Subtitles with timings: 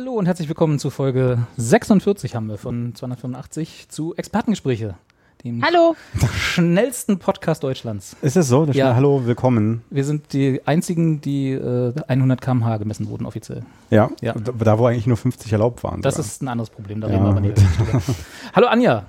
[0.00, 4.94] Hallo und herzlich willkommen zu Folge 46 haben wir von 285 zu Expertengespräche,
[5.42, 5.96] dem Hallo.
[6.36, 8.14] schnellsten Podcast Deutschlands.
[8.22, 8.64] Ist es so?
[8.64, 8.94] Das Ja.
[8.94, 9.82] Hallo, willkommen.
[9.90, 13.62] Wir sind die einzigen, die äh, 100 km/h gemessen wurden offiziell.
[13.90, 14.34] Ja, Ja.
[14.34, 16.00] Da, wo eigentlich nur 50 erlaubt waren.
[16.00, 16.26] Das sogar.
[16.26, 17.60] ist ein anderes Problem, da Ja, reden wir aber nicht.
[18.54, 19.02] Hallo Anja.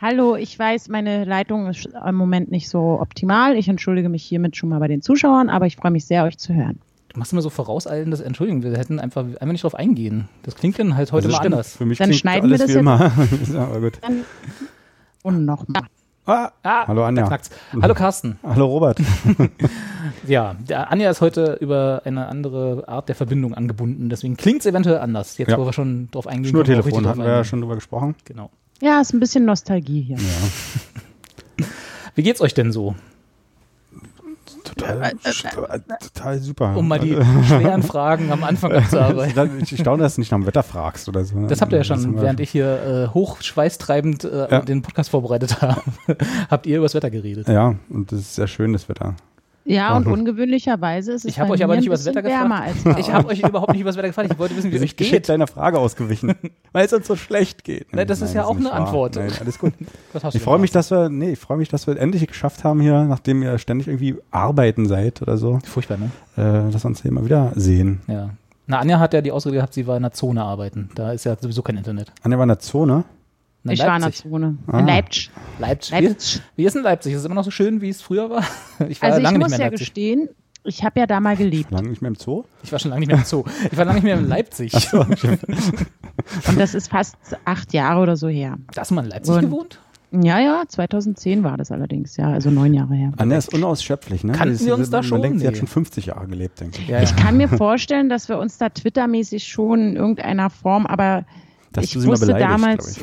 [0.00, 3.56] Hallo, ich weiß, meine Leitung ist im Moment nicht so optimal.
[3.56, 6.38] Ich entschuldige mich hiermit schon mal bei den Zuschauern, aber ich freue mich sehr, euch
[6.38, 6.78] zu hören.
[7.14, 10.28] Du machst immer so vorauseilendes, Entschuldigung, wir hätten einfach einfach nicht drauf eingehen.
[10.42, 11.54] Das klingt dann halt heute mal stimmt.
[11.54, 11.76] anders.
[11.76, 12.80] Für mich Dann klingt schneiden wir das wie jetzt.
[12.80, 13.12] immer.
[13.54, 13.98] ja, aber gut.
[14.02, 14.24] Dann
[15.22, 15.82] und nochmal.
[16.26, 17.30] Ah, Ah, Hallo, Anja.
[17.80, 18.38] Hallo Carsten.
[18.42, 18.98] hallo Robert.
[20.26, 24.66] Ja, der Anja ist heute über eine andere Art der Verbindung angebunden, deswegen klingt es
[24.66, 25.38] eventuell anders.
[25.38, 25.58] Jetzt, Ja.
[25.58, 28.14] wo wir schon drauf eingehen, Schnurtelefon hatten wir ja schon drüber gesprochen.
[28.24, 28.50] Genau.
[28.82, 30.16] Ja, ist ein bisschen Nostalgie hier.
[32.14, 32.94] Wie geht's euch denn so?
[34.76, 35.12] Total,
[36.14, 36.76] total super.
[36.76, 37.14] Um mal die
[37.46, 39.58] schweren Fragen am Anfang abzuarbeiten.
[39.62, 41.46] ich staune, dass du nicht nach dem Wetter fragst oder so.
[41.46, 44.60] Das habt ihr ja Das schon, während ich hier äh, hochschweißtreibend äh, Ja.
[44.60, 45.82] den Podcast vorbereitet habe,
[46.50, 47.48] habt ihr übers Wetter geredet.
[47.48, 49.14] Ja, und das ist sehr schön, das Wetter.
[49.66, 52.28] Ja, und ungewöhnlicherweise ist es Ich bei euch aber mir nicht ein übers bisschen Wetter
[52.28, 52.98] wärmer gefragt.
[52.98, 54.30] Ich habe euch überhaupt nicht übers Wetter gefragt.
[54.30, 55.28] Ich wollte wissen, wie es euch geht.
[55.28, 56.34] deiner Frage ausgewichen,
[56.72, 57.92] weil es uns so schlecht geht.
[57.92, 58.86] Nein, das ist ja auch nicht eine wahr.
[58.86, 59.16] Antwort.
[59.16, 59.72] Nein, alles gut.
[60.32, 63.04] Ich freue mich, dass wir, nee, ich freue mich, dass wir endlich geschafft haben hier,
[63.04, 65.58] nachdem ihr ständig irgendwie arbeiten seid oder so?
[65.64, 66.10] Furchtbar, ne?
[66.36, 68.00] äh, dass wir uns hier immer wieder sehen.
[68.06, 68.30] Ja.
[68.66, 70.90] Na, Anja hat ja die Ausrede gehabt, sie war in der Zone arbeiten.
[70.94, 72.12] Da ist ja sowieso kein Internet.
[72.22, 73.04] Anja war in der Zone.
[73.64, 74.22] Na, Ich war in der Leipzig.
[74.30, 74.58] Zone.
[74.66, 74.78] Ah.
[74.78, 75.30] In Leipzig.
[75.58, 75.90] Leipzig.
[76.00, 76.42] Leipzig.
[76.56, 77.12] Wie, wie ist denn Leipzig?
[77.14, 78.44] Ist es immer noch so schön, wie es früher war?
[78.88, 79.86] Ich war Also ich lange nicht muss mehr in ja Leipzig.
[79.88, 80.28] gestehen,
[80.64, 81.70] ich habe ja da mal gelebt.
[81.70, 82.44] Lange nicht mehr im Zoo.
[82.62, 83.44] Ich war schon lange nicht mehr im Zoo.
[83.70, 84.72] Ich war lange nicht mehr in Leipzig.
[86.48, 88.56] Und das ist fast acht Jahre oder so her.
[88.72, 89.80] Da hast du mal in Leipzig Und- gewohnt?
[90.16, 93.12] Ja, ja, 2010 war das allerdings, ja, also neun Jahre her.
[93.16, 94.30] Anja ist unausschöpflich, ne?
[94.30, 95.22] Kannten wir uns da man schon?
[95.22, 95.58] denkt, sie hat Nee.
[95.58, 96.86] schon 50 Jahre gelebt, denke ich.
[96.86, 101.24] Ja, Ich kann mir vorstellen, dass wir uns da twittermäßig schon in irgendeiner Form, aber
[101.72, 103.00] Dass ich sie wusste damals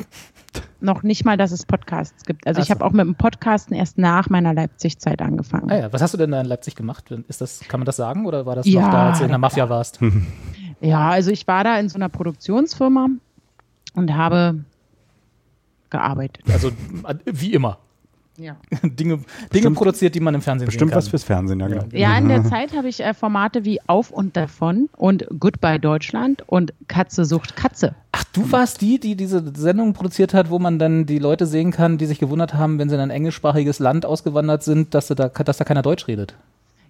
[0.52, 2.46] glaub noch nicht mal, dass es Podcasts gibt.
[2.46, 5.70] Also Ach ich habe auch mit dem Podcasten erst nach meiner Leipzig-Zeit angefangen.
[5.70, 7.10] Ah ja, was hast du denn da in Leipzig gemacht?
[7.28, 9.30] Ist das, kann man das sagen oder war das Ja, noch da, als du in
[9.30, 10.00] der Mafia warst?
[10.84, 13.06] Ja, also ich war da in so einer Produktionsfirma
[13.94, 14.64] und habe
[15.90, 16.42] gearbeitet.
[16.52, 17.78] Also äh, wie immer.
[18.42, 18.56] Ja.
[18.82, 21.84] Dinge, Dinge Bestimmt- produziert, die man im Fernsehen Bestimmt sehen was fürs Fernsehen, ja, genau.
[21.92, 26.42] Ja, in der Zeit habe ich äh, Formate wie Auf und Davon und Goodbye Deutschland
[26.46, 27.94] und Katze sucht Katze.
[28.10, 31.70] Ach, du warst die, die diese Sendung produziert hat, wo man dann die Leute sehen
[31.70, 35.14] kann, die sich gewundert haben, wenn sie in ein englischsprachiges Land ausgewandert sind, dass, sie
[35.14, 36.34] da, dass da keiner Deutsch redet.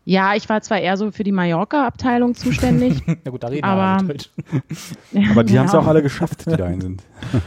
[0.04, 3.02] Ja, ich war zwar eher so für die Mallorca-Abteilung zuständig.
[3.24, 4.30] Na gut, da reden Aber- wir Deutsch.
[5.30, 5.60] Aber die ja.
[5.60, 7.02] haben es auch alle geschafft, die dahin sind.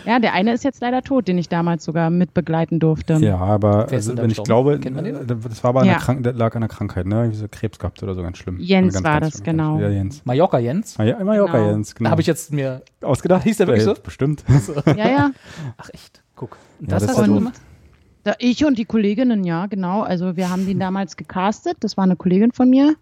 [0.05, 3.15] Ja, der eine ist jetzt leider tot, den ich damals sogar mit begleiten durfte.
[3.15, 5.93] Ja, aber also, wenn ich glaube, äh, das war aber an Ja.
[5.95, 7.15] der Krank lag an der Krankheit, ne?
[7.23, 8.57] Irgendwie so Krebs gehabt oder so, ganz schlimm.
[8.59, 9.79] Jens ganz, war ganz das, schlimm, genau.
[9.79, 10.21] Ja, Jens.
[10.23, 10.95] Mallorca Jens?
[10.97, 11.69] Ja, Mallorca Genau.
[11.71, 12.07] Jens, genau.
[12.07, 12.81] Da habe ich jetzt mir.
[13.01, 13.43] ausgedacht.
[13.43, 13.95] Hieß der wirklich so?
[14.01, 14.45] Bestimmt.
[14.95, 15.31] Ja, ja.
[15.77, 16.57] Ach echt, guck.
[16.79, 17.59] Und Ja, das, das hast du ja gemacht?
[18.25, 20.01] Da, ich und die Kolleginnen, ja, genau.
[20.01, 21.77] Also wir haben den damals gecastet.
[21.81, 22.95] Das war eine Kollegin von mir.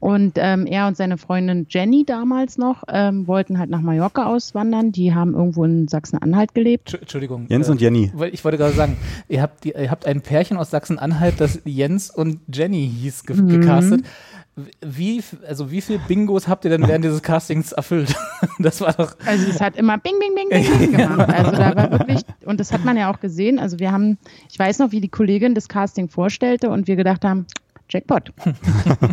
[0.00, 4.92] Und ähm, er und seine Freundin Jenny damals noch ähm, wollten halt nach Mallorca auswandern.
[4.92, 6.90] Die haben irgendwo in Sachsen-Anhalt gelebt.
[6.90, 7.46] Entsch- Entschuldigung.
[7.48, 8.12] Jens äh, und Jenny.
[8.14, 8.96] weil Ich wollte gerade sagen,
[9.28, 13.36] ihr habt, die, ihr habt ein Pärchen aus Sachsen-Anhalt, das Jens und Jenny hieß, ge
[13.36, 13.48] Mhm.
[13.48, 14.02] gecastet.
[14.80, 18.14] Wie, also wie viel Bingos habt ihr denn während dieses Castings erfüllt?
[18.58, 19.16] Das war doch.
[19.26, 21.28] Also es hat immer Bing, Bing, Bing, Bing, Bing gemacht.
[21.28, 23.58] Also da war wirklich, und das hat man ja auch gesehen.
[23.58, 24.16] Also wir haben,
[24.50, 27.46] ich weiß noch, wie die Kollegin das Casting vorstellte und wir gedacht haben,
[27.88, 28.32] Jackpot.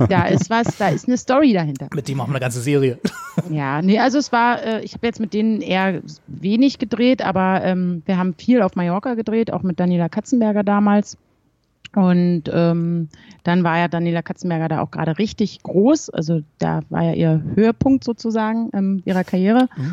[0.09, 1.87] da ist was, da ist eine Story dahinter.
[1.94, 2.99] Mit dem machen wir eine ganze Serie.
[3.49, 7.64] Ja, nee, also es war, äh, ich habe jetzt mit denen eher wenig gedreht, aber
[7.64, 11.17] ähm, wir haben viel auf Mallorca gedreht, auch mit Daniela Katzenberger damals.
[11.96, 13.09] Und ähm,
[13.43, 16.09] dann war ja Daniela Katzenberger da auch gerade richtig groß.
[16.09, 19.67] Also da war ja ihr Höhepunkt sozusagen ähm, ihrer Karriere.
[19.76, 19.85] Wer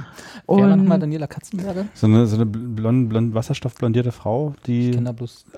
[0.56, 1.86] war Und nochmal Daniela Katzenberger?
[1.94, 4.96] So eine, so eine blond, blond, wasserstoffblondierte Frau, die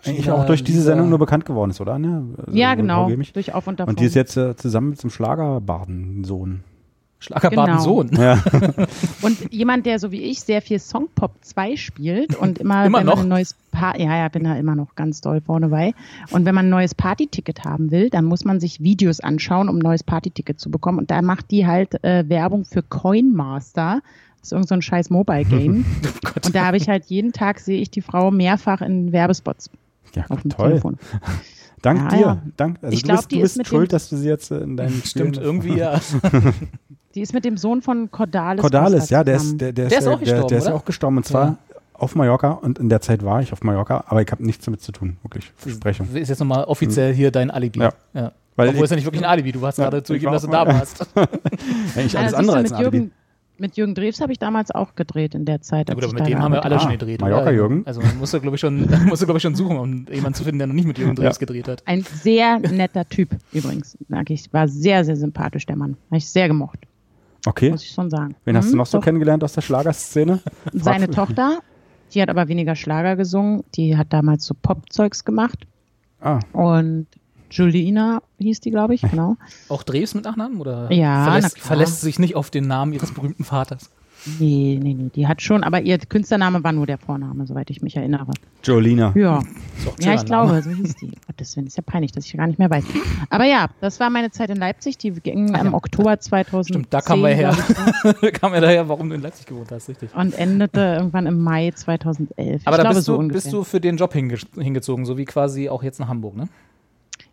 [0.04, 0.90] eigentlich auch durch diese.
[0.90, 1.94] Sendung nur bekannt geworden ist, oder?
[1.94, 2.22] Anja?
[2.38, 3.92] Also, ja, genau, durch Auf und Davon.
[3.92, 5.08] Und die ist jetzt äh, zusammen mit so
[6.42, 6.62] einem
[7.20, 8.10] Schlagerbaden-Sohn.
[8.12, 8.42] Ja.
[9.22, 13.06] Und jemand, der so wie ich sehr viel Songpop 2 spielt und immer, Immer wenn
[13.06, 13.16] noch?
[13.16, 15.92] man ein neues pa ja, ja, bin da immer noch ganz doll vorne bei.
[16.30, 19.76] Und wenn man ein neues Partyticket haben will, dann muss man sich Videos anschauen, um
[19.76, 20.98] ein neues Partyticket zu bekommen.
[20.98, 24.00] Und da macht die halt äh, Werbung für Coinmaster.
[24.38, 25.84] Das ist irgend so ein scheiß Mobile-Game.
[26.24, 26.46] Gott.
[26.46, 29.70] und da habe ich halt jeden Tag sehe ich die Frau mehrfach in Werbespots
[30.14, 30.70] ja, auf dem toll.
[30.70, 30.98] Telefon.
[31.82, 32.20] Dank Ja, dir.
[32.20, 32.42] ja.
[32.56, 34.16] Dank, also Ich du glaub, bist, die du ist bist mit schuld, dem- dass du
[34.16, 35.98] sie jetzt äh, in deinen Stimmt, irgendwie ja.
[37.14, 38.60] Die ist mit dem Sohn von Cordalis.
[38.60, 40.70] Cordalis, ja, der ist, der, der, Der ist ja- auch der, gestorben, der ist ja
[40.70, 40.80] oder?
[40.80, 41.56] auch gestorben und zwar Ja.
[41.94, 44.80] auf Mallorca und in der Zeit war ich auf Mallorca, aber ich habe nichts damit
[44.82, 45.52] zu tun, wirklich.
[45.56, 46.08] Versprechung.
[46.14, 47.80] Ist jetzt nochmal offiziell hier dein Alibi.
[47.80, 47.92] Ja.
[48.14, 48.32] ja.
[48.56, 49.52] Weil Obwohl ich- ist ja nicht wirklich ein Alibi.
[49.52, 51.06] Du hast Ja, gerade zugegeben, dass du da warst.
[51.96, 53.10] Eigentlich alles das andere als ein mit Alibi.
[53.60, 55.88] Mit Jürgen Drews habe ich damals auch gedreht in der Zeit.
[55.90, 57.20] Ja, gut, aber mit dem haben wir alle gearbeitet schon Ah, gedreht.
[57.20, 57.52] Mallorca oder?
[57.52, 57.82] Jürgen?
[57.86, 60.44] Also musst du, glaube ich, schon, musst du, glaube ich, schon suchen, um jemanden zu
[60.44, 61.82] finden, der noch nicht mit Jürgen Drews gedreht hat.
[61.86, 63.98] Ein sehr netter Typ übrigens.
[64.08, 65.96] Sag ich, war sehr, sehr sympathisch, der Mann.
[66.08, 66.78] Habe ich sehr gemocht,
[67.46, 67.70] Okay.
[67.70, 68.34] muss ich schon sagen.
[68.44, 69.04] Wen hast du Mhm, noch so doch.
[69.04, 70.40] kennengelernt aus der Schlagerszene?
[70.72, 71.58] Seine Tochter,
[72.14, 73.62] die hat aber weniger Schlager gesungen.
[73.74, 75.66] Die hat damals so Popzeugs gemacht.
[76.22, 77.06] Ah, Und
[77.50, 79.36] Julina hieß die, glaube ich, genau.
[79.68, 80.60] Auch Drews mit Nachnamen?
[80.60, 83.90] Oder Ja, na verlässt, verlässt sich nicht auf den Namen ihres berühmten Vaters.
[84.38, 87.80] Nee, nee, nee, die hat schon, aber ihr Künstlername war nur der Vorname, soweit ich
[87.80, 88.26] mich erinnere.
[88.62, 89.12] Jolina.
[89.16, 89.42] Ja.
[89.98, 91.12] Ja, ich glaube, so hieß die.
[91.26, 92.84] Gottes Willen, ist ja peinlich, dass ich gar nicht mehr weiß.
[93.30, 94.98] Aber ja, das war meine Zeit in Leipzig.
[94.98, 95.72] Die ging Ach im ja.
[95.72, 96.74] Oktober 2010.
[96.74, 97.56] Stimmt, da kamen wir her.
[97.56, 100.14] ich, da kam er daher, warum du in Leipzig gewohnt hast, richtig.
[100.14, 102.62] Und endete irgendwann im Mai 2011.
[102.66, 103.40] Aber ich da glaube, bist, so du, ungefähr.
[103.40, 106.48] bist du für den Job hinge hingezogen, so wie quasi auch jetzt nach Hamburg, ne?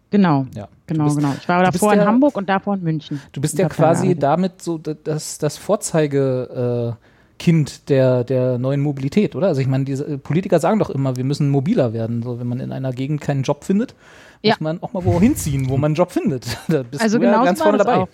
[0.10, 0.68] Genau, Ja.
[0.86, 1.34] genau, bist, genau.
[1.40, 3.22] Ich war davor in ja- Hamburg und davor in München.
[3.34, 7.04] Du bist ja quasi damit so das, das Vorzeige äh,
[7.88, 9.48] der, der neuen Mobilität, oder?
[9.48, 12.24] Also ich meine, diese äh, Politiker sagen doch immer, wir müssen mobiler werden.
[12.24, 13.96] So, wenn man in einer Gegend keinen Job findet,
[14.42, 14.54] Ja.
[14.54, 16.46] muss man auch mal wo hinziehen, wo man einen Job findet.
[16.68, 17.98] Da bist Also du ja genau ganz so war vorne dabei.
[18.04, 18.08] auch.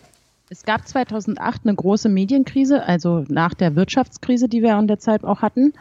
[0.49, 5.23] Es gab 2008 eine große Medienkrise, also nach der Wirtschaftskrise, die wir in der Zeit
[5.23, 5.73] auch hatten.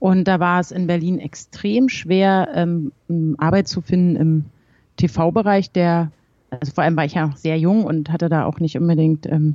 [0.00, 2.92] Und da war es in Berlin extrem schwer, ähm,
[3.38, 4.44] Arbeit zu finden im
[4.98, 6.12] TV-Bereich, der,
[6.50, 9.26] also vor allem war ich ja noch sehr jung und hatte da auch nicht unbedingt
[9.26, 9.54] ähm,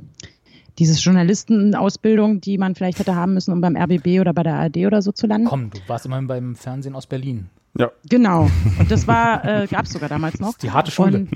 [0.78, 4.78] dieses Journalistenausbildung, die man vielleicht hätte haben müssen, um beim RBB oder bei der ARD
[4.78, 5.46] oder so zu landen.
[5.46, 7.48] Komm, du warst immerhin beim Fernsehen aus Berlin.
[7.76, 7.90] Ja.
[8.08, 8.48] Genau.
[8.78, 10.56] Und das war, äh, gab es sogar damals noch.
[10.58, 11.26] Die harte Schule.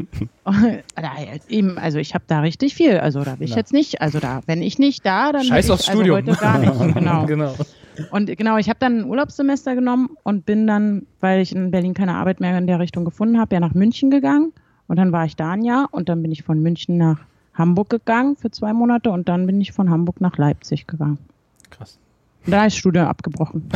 [0.45, 0.55] Und,
[0.95, 1.11] da,
[1.49, 2.99] eben, also ich habe da richtig viel.
[2.99, 3.57] Also da will ich Na.
[3.57, 4.01] jetzt nicht.
[4.01, 6.17] Also da, wenn ich nicht da, dann Scheiß bin aufs ich, also Studium.
[6.17, 6.95] heute gar nicht.
[6.95, 7.27] Genau.
[7.27, 7.55] genau.
[8.11, 11.95] Und genau, ich habe dann ein Urlaubssemester genommen und bin dann, weil ich in Berlin
[11.95, 14.53] keine Arbeit mehr in der Richtung gefunden habe, ja nach München gegangen.
[14.87, 17.19] Und dann war ich da ein Jahr und dann bin ich von München nach
[17.55, 21.19] Hamburg gegangen für zwei Monate und dann bin ich von Hamburg nach Leipzig gegangen.
[21.71, 21.99] Krass.
[22.47, 23.69] Und da ist das Studium abgebrochen.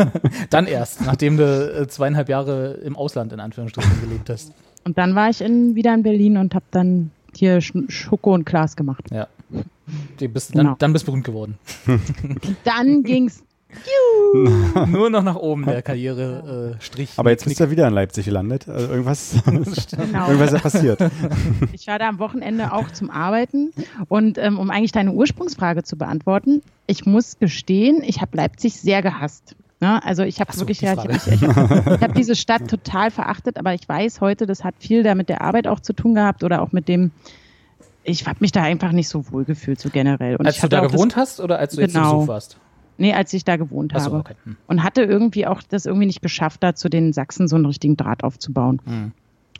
[0.50, 1.42] Dann erst, nachdem du
[1.80, 4.52] äh, zweieinhalb Jahre im Ausland in Anführungsstrichen gelebt hast.
[4.84, 8.46] Und dann war ich in, wieder in Berlin und habe dann hier Sch- Schoko und
[8.46, 9.04] Glas gemacht.
[9.10, 9.26] Ja.
[10.18, 10.76] Bist, dann, Genau.
[10.78, 11.58] dann bist du berühmt geworden.
[12.64, 13.42] Dann ging's
[14.88, 17.10] Nur noch nach oben der Karriere-Strich.
[17.16, 18.68] Aber jetzt bist du ja wieder in Leipzig gelandet.
[18.68, 20.26] Also irgendwas, Genau.
[20.28, 21.00] irgendwas ist ja passiert.
[21.72, 23.72] Ich war da am Wochenende auch zum Arbeiten
[24.08, 29.02] und ähm, um eigentlich deine Ursprungsfrage zu beantworten, ich muss gestehen, ich habe Leipzig sehr
[29.02, 29.56] gehasst.
[29.80, 30.04] Ne?
[30.04, 31.14] Also ich habe so, wirklich, ja, ich, Frage.
[31.16, 31.48] ich, ich, ich
[32.02, 35.40] habe diese Stadt total verachtet, aber ich weiß heute, das hat viel da mit der
[35.40, 37.10] Arbeit auch zu tun gehabt oder auch mit dem,
[38.04, 40.36] ich habe mich da einfach nicht so wohl gefühlt, so generell.
[40.36, 42.16] Und Als ich du da gewohnt hast oder als du jetzt zu Genau.
[42.18, 42.58] Besuch warst?
[43.00, 44.18] Nee, als ich da gewohnt Achso, habe.
[44.18, 44.34] okay.
[44.44, 44.56] Hm.
[44.66, 47.96] Und hatte irgendwie auch das irgendwie nicht geschafft, da zu den Sachsen so einen richtigen
[47.96, 48.80] Draht aufzubauen.
[48.84, 49.12] Hm.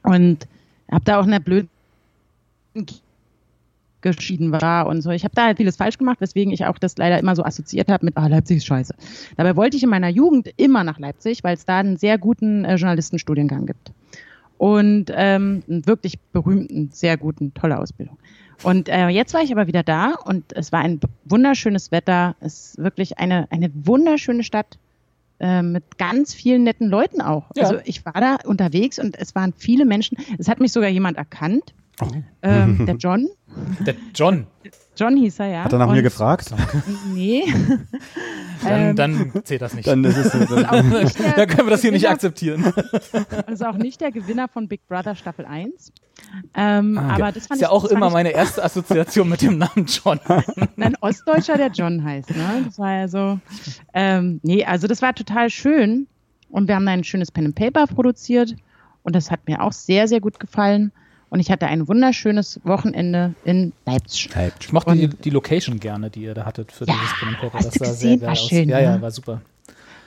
[0.03, 0.47] Und
[0.93, 1.71] habe da auch in der blöden
[4.03, 5.11] geschieden war und so.
[5.11, 7.89] Ich habe da halt vieles falsch gemacht, weswegen ich auch das leider immer so assoziiert
[7.89, 8.95] habe mit, ah, Leipzig ist scheiße.
[9.39, 12.67] Dabei wollte ich in meiner Jugend immer nach Leipzig, weil es da einen sehr guten
[12.67, 13.93] äh, Journalistenstudiengang gibt.
[14.61, 18.19] Und ähm, einen wirklich berühmten, sehr guten, tolle Ausbildung.
[18.63, 22.37] Und äh, jetzt war ich aber wieder da und es war ein wunderschönes Wetter.
[22.41, 24.77] Es ist wirklich eine, eine wunderschöne Stadt
[25.39, 27.47] äh, mit ganz vielen netten Leuten auch.
[27.57, 27.63] Ja.
[27.63, 30.19] Also ich war da unterwegs und es waren viele Menschen.
[30.37, 31.73] Es hat mich sogar jemand erkannt.
[32.03, 32.09] Oh.
[32.43, 33.29] Ähm, der John.
[33.81, 34.47] Der John.
[34.97, 35.65] John hieß er, ja.
[35.65, 36.55] Hat er nach mir Und- gefragt?
[37.15, 37.45] Nee.
[38.63, 39.87] Dann, Ähm, dann zählt das nicht.
[39.89, 41.05] Dann ist es, dann, der
[41.37, 42.63] dann können wir das hier nicht akzeptieren.
[43.47, 45.93] Also auch nicht der Gewinner von Big Brother Staffel 1.
[46.55, 49.41] Ähm, Ah, aber das fand ist ja ich, auch das immer meine erste Assoziation mit
[49.41, 50.21] dem Namen John.
[50.77, 52.37] ein Ostdeutscher, der John heißt.
[52.37, 52.65] Ne?
[52.67, 53.39] Das war ja so.
[53.95, 56.07] Ähm, nee, also das war total schön.
[56.51, 58.55] Und wir haben da ein schönes Pen and Paper produziert.
[59.05, 60.93] Und das hat mir auch sehr, sehr gut gefallen.
[61.31, 64.31] Und ich hatte ein wunderschönes Wochenende in Leipzig.
[64.61, 67.39] Ich mochte die, die Location gerne, die ihr da hattet für Ja, dieses Pen and
[67.39, 67.55] Paper.
[67.59, 68.09] hast Das du sah gesehen?
[68.09, 68.49] sehr geil War aus.
[68.49, 69.03] schön, ja, ja, ne?
[69.03, 69.41] war super.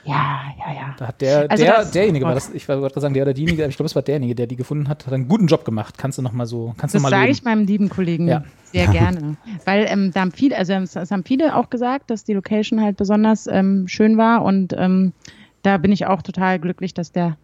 [0.06, 0.94] Ja, ja, ja.
[0.98, 3.32] Da hat der, Also der das- derjenige war das, ich wollte gerade sagen, der oder
[3.32, 5.96] diejenige, ich glaube, es war derjenige, der die gefunden hat, hat einen guten Job gemacht.
[5.96, 8.28] Kannst du noch mal so, kannst du Das noch mal sage ich meinem lieben Kollegen
[8.28, 8.44] Ja.
[8.64, 9.36] Sehr gerne.
[9.64, 12.82] Weil ähm, da haben viele, also es, es, haben viele auch gesagt, dass die Location
[12.82, 15.14] halt besonders ähm, schön war und ähm,
[15.62, 17.38] da bin ich auch total glücklich, dass der,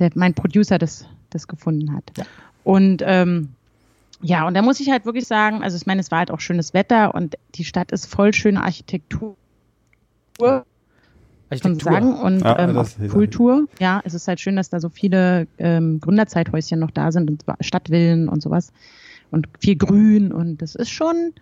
[0.00, 2.02] der mein Producer das, das gefunden hat.
[2.18, 2.24] Ja.
[2.64, 3.50] Und ähm,
[4.22, 6.40] ja, und da muss ich halt wirklich sagen, also ich meine, es war halt auch
[6.40, 9.36] schönes Wetter und die Stadt ist voll schöne Architektur.
[11.50, 11.92] Architektur.
[11.92, 13.66] sagen und ja, ähm, Kultur.
[13.80, 17.44] Ja, es ist halt schön, dass da so viele ähm, Gründerzeithäuschen noch da sind und
[17.60, 18.72] Stadtvillen und sowas
[19.30, 21.32] und viel Grün und das ist schon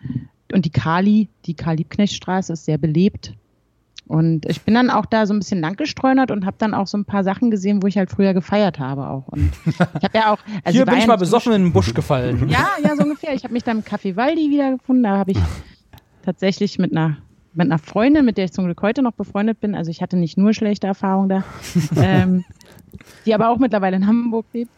[0.52, 3.34] und die Kali, die Karl-Liebknecht-Straße ist sehr belebt
[4.08, 6.96] und ich bin dann auch da so ein bisschen langgestreunert und habe dann auch so
[6.96, 9.28] ein paar Sachen gesehen, wo ich halt früher gefeiert habe auch.
[9.28, 10.38] Und ich habe ja auch.
[10.64, 12.48] Also Hier bin ich mal besoffen in den Busch gefallen.
[12.48, 13.34] Ja, ja, so ungefähr.
[13.34, 15.04] Ich habe mich dann im Café Waldi wiedergefunden.
[15.04, 15.38] Da habe ich
[16.24, 17.18] tatsächlich mit einer
[17.54, 19.74] mit einer Freundin, mit der ich zum Glück heute noch befreundet bin.
[19.74, 21.44] Also ich hatte nicht nur schlechte Erfahrungen da,
[21.96, 22.44] ähm,
[23.26, 24.70] die aber auch mittlerweile in Hamburg lebt.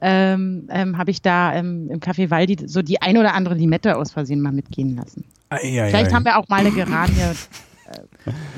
[0.00, 3.96] Ähm, ähm, habe ich da ähm, im Café Waldi so die ein oder andere Limette
[3.96, 5.24] aus Versehen mal mitgehen lassen.
[5.48, 6.14] Ei, ei, Vielleicht ei.
[6.14, 7.12] haben wir auch mal eine Geranie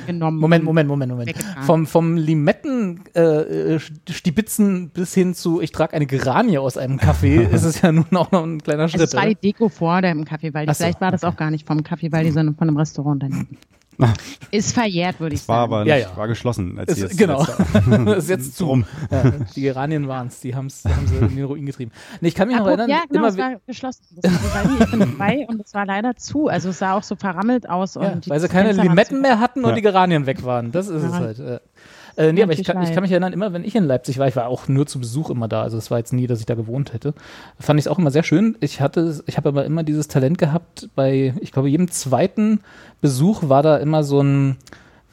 [0.06, 0.38] genommen.
[0.38, 1.34] Moment, Moment, Moment, Moment.
[1.62, 7.64] Vom, vom Limetten-Stibitzen äh, bis hin zu, ich trage eine Geranie aus einem Kaffee, ist
[7.64, 9.00] es ja nun auch noch ein kleiner Schritt.
[9.00, 11.50] Also es war die Deko vor dem Kaffee, weil so, vielleicht war das auch gar
[11.50, 13.58] nicht vom Kaffee, weil die, sondern von einem Restaurant daneben.
[14.50, 15.56] Ist verjährt, würde ich sagen.
[15.56, 16.16] War aber nicht, ja, ja.
[16.16, 16.78] war geschlossen.
[16.78, 17.44] Als ist, genau.
[18.04, 18.84] das ist jetzt zu.
[19.10, 20.88] Ja, die Geranien waren es, die, haben sie
[21.20, 21.92] in den Ruin getrieben.
[22.20, 22.88] Nee, ich kann mich noch erinnern.
[22.88, 24.02] Ja, genau, es war geschlossen.
[24.20, 26.48] Das war ich bin dabei und es war leider zu.
[26.48, 27.96] Also es sah auch so verrammelt aus.
[27.96, 30.72] und weil sie keine Limetten mehr hatten und die Geranien weg waren.
[30.72, 31.62] Das ist es halt.
[32.16, 34.26] Äh, nee, aber ich kann, ich kann, mich erinnern, immer wenn ich in Leipzig war,
[34.26, 36.46] ich war auch nur zu Besuch immer da, also es war jetzt nie, dass ich
[36.46, 37.14] da gewohnt hätte,
[37.60, 38.56] fand ich es auch immer sehr schön.
[38.60, 42.60] Ich hatte, ich habe aber immer dieses Talent gehabt, bei, ich glaube, jedem zweiten
[43.00, 44.56] Besuch war da immer so ein,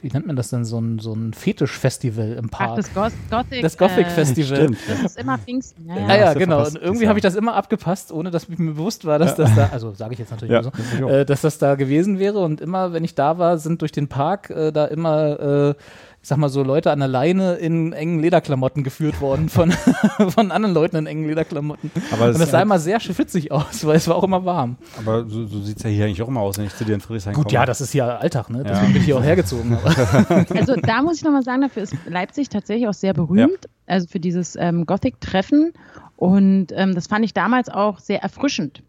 [0.03, 2.71] wie nennt man das denn, so ein, so ein Fetischfestival im Park.
[2.71, 2.93] Ach, das
[3.29, 4.57] Gothic, das Gothic äh, Festival.
[4.57, 5.87] Stimmt, das ist immer Pfingsten.
[5.87, 6.65] Ja, ja, ja, ja genau.
[6.65, 9.45] Und irgendwie habe ich das immer abgepasst, ohne dass mir bewusst war, dass ja.
[9.45, 12.39] das da, also sage ich jetzt natürlich ja, so, äh, dass das da gewesen wäre.
[12.39, 15.73] Und immer, wenn ich da war, sind durch den Park äh, da immer äh,
[16.25, 19.71] sag mal so, Leute an der Leine in engen Lederklamotten geführt worden von,
[20.29, 21.91] von anderen Leuten in engen Lederklamotten.
[22.11, 24.45] Aber das und das sah halt immer sehr schwitzig aus, weil es war auch immer
[24.45, 24.77] warm.
[24.97, 26.95] Aber so, so sieht es ja hier eigentlich auch immer aus, wenn ich zu dir
[26.95, 27.53] in Friedrichshain Gut, komme.
[27.53, 28.63] ja, das ist hier Alltag, ne?
[28.63, 28.91] Deswegen ja.
[28.93, 29.77] bin ich hier auch hergezogen.
[30.55, 33.69] also da muss ich nochmal sagen, dafür ist Leipzig tatsächlich auch sehr berühmt, ja.
[33.87, 35.73] also für dieses ähm, Gothic-Treffen.
[36.15, 38.81] Und ähm, das fand ich damals auch sehr erfrischend.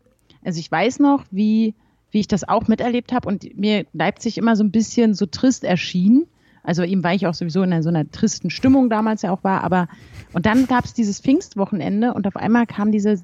[0.44, 1.74] Also ich weiß noch, wie,
[2.12, 5.64] wie ich das auch miterlebt habe und mir Leipzig immer so ein bisschen so trist
[5.64, 6.28] erschien
[6.64, 9.44] also ihm war ich auch sowieso in einer, so einer tristen Stimmung damals ja auch
[9.44, 9.62] war.
[9.62, 9.86] Aber
[10.32, 13.22] und dann gab es dieses Pfingstwochenende und auf einmal kamen diese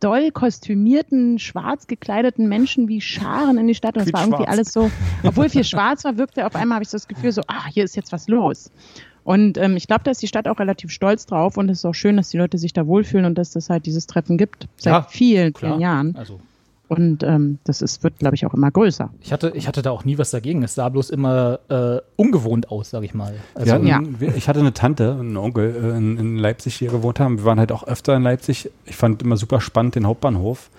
[0.00, 4.52] doll kostümierten, schwarz gekleideten Menschen wie Scharen in die Stadt und es war irgendwie schwarz.
[4.52, 4.90] alles so,
[5.24, 7.82] obwohl viel schwarz war, wirkte auf einmal habe ich so das Gefühl so, ah, hier
[7.82, 8.70] ist jetzt was los.
[9.24, 11.84] Und ähm, ich glaube, da ist die Stadt auch relativ stolz drauf und es ist
[11.84, 14.68] auch schön, dass die Leute sich da wohlfühlen und dass das halt dieses Treffen gibt
[14.76, 15.72] seit ja, vielen, klar.
[15.72, 16.16] vielen Jahren.
[16.16, 16.40] Also
[16.88, 19.10] und ähm, das ist, wird, glaube ich, auch immer größer.
[19.20, 20.62] Ich hatte, ich hatte da auch nie was dagegen.
[20.62, 23.34] Es sah bloß immer äh, ungewohnt aus, sage ich mal.
[23.54, 24.00] Also, hatten, ja.
[24.36, 27.38] Ich hatte eine Tante, einen Onkel äh, in, in Leipzig, die hier gewohnt haben.
[27.38, 28.70] Wir waren halt auch öfter in Leipzig.
[28.86, 30.70] Ich fand immer super spannend den Hauptbahnhof.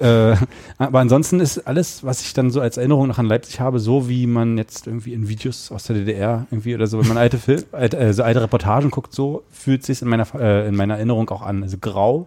[0.00, 0.36] Äh,
[0.78, 4.08] aber ansonsten ist alles, was ich dann so als Erinnerung noch an Leipzig habe, so
[4.08, 7.38] wie man jetzt irgendwie in Videos aus der DDR irgendwie oder so, wenn man alte
[7.38, 10.96] Film, alte, äh, so alte Reportagen guckt, so fühlt sich in meiner äh, in meiner
[10.96, 11.62] Erinnerung auch an.
[11.62, 12.26] Also grau,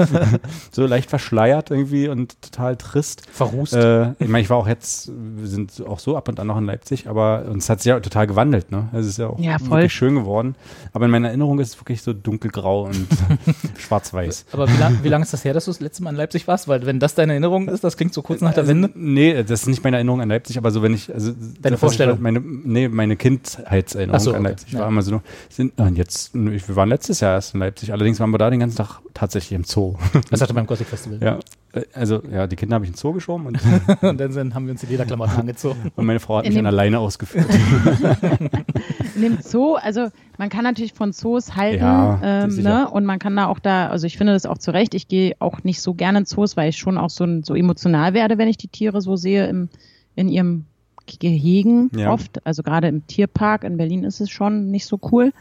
[0.70, 3.22] so leicht verschleiert irgendwie und total trist.
[3.30, 3.74] Verrußt.
[3.74, 6.58] Äh, ich meine, ich war auch jetzt, wir sind auch so ab und an noch
[6.58, 8.88] in Leipzig, aber uns hat sich ja total gewandelt, ne?
[8.92, 10.54] Es ist ja auch ja, wirklich schön geworden.
[10.92, 13.06] Aber in meiner Erinnerung ist es wirklich so dunkelgrau und
[13.78, 14.46] schwarz-weiß.
[14.52, 16.46] Aber wie lange wie lang ist das her, dass du das letzte Mal in Leipzig
[16.48, 16.68] warst?
[16.68, 18.90] Weil wenn das deine Erinnerung ist, das klingt so kurz nach der also, Wende.
[18.94, 22.20] Nee, das ist nicht meine Erinnerung an Leipzig, aber so wenn ich, also deine Vorstellung.
[22.20, 24.80] Meine, nee, meine Kindheitserinnerung so, an Leipzig okay.
[24.80, 28.30] war immer so, sind, und jetzt, wir waren letztes Jahr erst in Leipzig, allerdings waren
[28.30, 29.94] wir da den ganzen Tag tatsächlich im Zoo.
[30.30, 31.20] Das hatte beim Gothic Festival.
[31.22, 31.38] Ja.
[31.92, 33.58] Also, ja, die Kinder habe ich in den Zoo geschoben und,
[34.02, 35.92] und dann sind, haben wir uns die Lederklamotten angezogen.
[35.96, 37.46] Und meine Frau hat in mich an alleine ausgeführt.
[39.14, 40.08] in dem Zoo, also
[40.38, 42.88] man kann natürlich von Zoos halten, ja, ähm, ne?
[42.88, 44.94] Und man kann da auch da, also ich finde das auch zu Recht.
[44.94, 48.14] Ich gehe auch nicht so gerne in Zoos, weil ich schon auch so, so emotional
[48.14, 49.68] werde, wenn ich die Tiere so sehe im,
[50.14, 50.64] in ihrem
[51.06, 52.12] Gehegen ja.
[52.12, 52.44] oft.
[52.46, 55.32] Also gerade im Tierpark in Berlin ist es schon nicht so cool.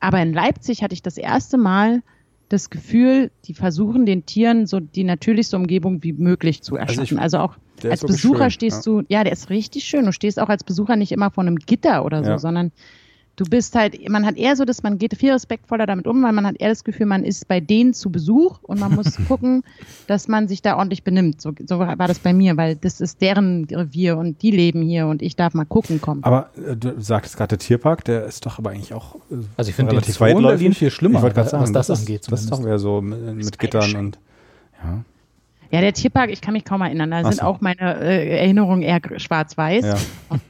[0.00, 2.02] Aber in Leipzig hatte ich das erste Mal
[2.52, 7.18] das Gefühl, die versuchen den Tieren so die natürlichste Umgebung wie möglich zu also erschaffen.
[7.18, 7.54] Also, ich, also
[7.84, 8.92] auch als Besucher schön, stehst ja.
[8.92, 10.04] du, ja, der ist richtig schön.
[10.04, 12.38] Du stehst auch als Besucher nicht immer vor einem Gitter oder so, ja.
[12.38, 12.72] sondern
[13.36, 16.32] du bist halt, man hat eher so, dass man geht viel respektvoller damit um, weil
[16.32, 19.62] man hat eher das Gefühl, man ist bei denen zu Besuch und man muss gucken,
[20.06, 21.40] dass man sich da ordentlich benimmt.
[21.40, 25.06] So, so war das bei mir, weil das ist deren Revier und die leben hier
[25.06, 26.22] und ich darf mal gucken kommen.
[26.24, 29.68] Aber äh, du sagtest gerade der Tierpark, der ist doch aber eigentlich auch äh, also
[29.70, 32.26] ich finde relativ weit Berlin viel schlimmer, ich sagen, was das, das angeht.
[32.30, 34.18] Das ist doch mehr so mit, mit Gittern und
[34.82, 35.04] ja.
[35.72, 37.10] Ja, der Tierpark, ich kann mich kaum erinnern.
[37.10, 39.84] Da sind auch meine äh, Erinnerungen eher schwarz-weiß.
[39.86, 39.96] Ja.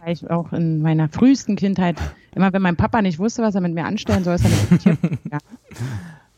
[0.04, 1.96] Weil ich auch in meiner frühesten Kindheit,
[2.34, 4.70] immer wenn mein Papa nicht wusste, was er mit mir anstellen soll, ist er mit
[4.70, 5.38] dem Tierpark ja.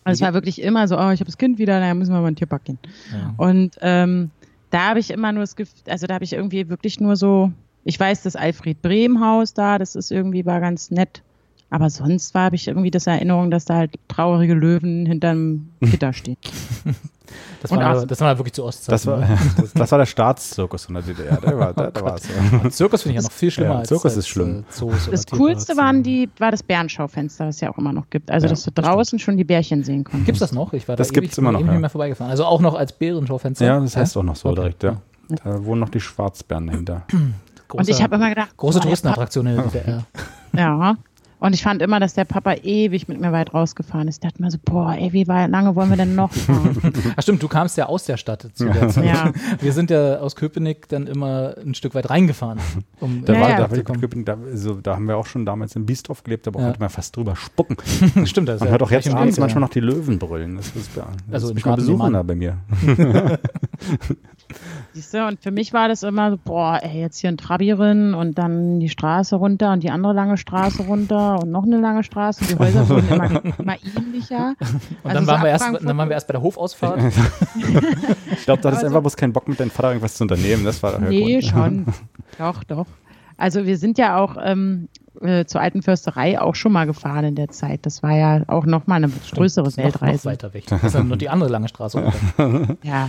[0.05, 2.21] Also es war wirklich immer so, oh, ich habe das Kind wieder, naja, müssen wir
[2.21, 2.79] mal in den Tierpark gehen.
[3.11, 3.33] Ja.
[3.39, 4.31] Und ähm,
[4.69, 7.53] da habe ich immer nur das Gefühl, also da habe ich irgendwie wirklich nur so,
[7.85, 11.23] ich weiß, das Alfred Brehm Haus da, das ist irgendwie war ganz nett.
[11.71, 16.37] Aber sonst habe ich irgendwie das Erinnerung, dass da halt traurige Löwen hinterm Gitter stehen.
[17.63, 18.93] Das war, aber, das war wirklich zu Ostzeiten.
[18.93, 19.21] Das war,
[19.57, 21.37] das, das, war der Staatszirkus in der DDR.
[21.39, 22.71] Der war, der, der oh ja.
[22.71, 24.65] Zirkus finde ich ja noch viel schlimmer ja, als Zirkus als, ist schlimm.
[24.81, 28.31] Äh, das Coolste waren die, war das Bärenschaufenster, was es ja auch immer noch gibt.
[28.31, 30.27] Also, ja, dass du draußen schon die Bärchen sehen konntest.
[30.27, 30.73] Gibt es das noch?
[30.73, 32.31] Ich war das da gibt's ewig, immer noch, ewig nicht mehr vorbeigefahren.
[32.31, 33.65] Also auch noch als Bärenschaufenster?
[33.65, 34.57] Ja, das heißt auch noch so okay.
[34.57, 34.97] direkt, ja.
[35.43, 37.03] Da wohnen noch die Schwarzbären dahinter.
[37.69, 40.05] Große, Und ich habe immer gedacht, große Touristenattraktion in der DDR.
[40.53, 40.97] Ja.
[41.45, 44.15] Und ich fand immer, dass der Papa ewig mit mir weit rausgefahren ist.
[44.15, 46.75] Ich dachte mir so, boah, ey, wie weit, lange wollen wir denn noch fahren?
[47.17, 49.05] Ach stimmt, du kamst ja aus der Stadt zu der Zeit.
[49.05, 49.31] Ja.
[49.61, 52.61] Wir sind ja aus Köpenick dann immer ein Stück weit reingefahren.
[52.99, 55.85] Um da, war, ja, da, Köpenick, da, also, da haben wir auch schon damals in
[55.85, 56.65] Biesdorf gelebt, aber ja.
[56.65, 57.77] konnte man fast drüber spucken.
[58.25, 60.57] stimmt, das Man hört auch jetzt abends manchmal noch die Löwen brüllen.
[60.57, 62.57] Das ist, das also ist ein Besucher da bei mir.
[64.93, 68.15] Siehst du, und für mich war das immer so, boah, ey, jetzt hier ein Trabirin
[68.15, 72.05] und dann die Straße runter und die andere lange Straße runter und noch eine lange
[72.05, 74.55] Straße und die Häuser wurden immer, immer ähnlicher.
[74.61, 77.01] Und also dann, waren wir erst, dann waren wir erst bei der Hofausfahrt.
[78.33, 80.65] ich glaube, da hattest einfach bloß keinen Bock mit deinem Vater irgendwas zu unternehmen.
[80.65, 81.45] Das war Nee, Grund.
[81.45, 81.87] schon.
[82.39, 82.87] doch, doch.
[83.37, 84.89] Also wir sind ja auch ähm,
[85.21, 87.85] äh, zur alten Försterei auch schon mal gefahren in der Zeit.
[87.85, 90.17] Das war ja auch nochmal eine größere Stimmt, Weltreise.
[90.17, 90.65] Noch, noch weiter weg.
[90.69, 92.13] Das ist dann nur die andere lange Straße.
[92.83, 93.09] ja.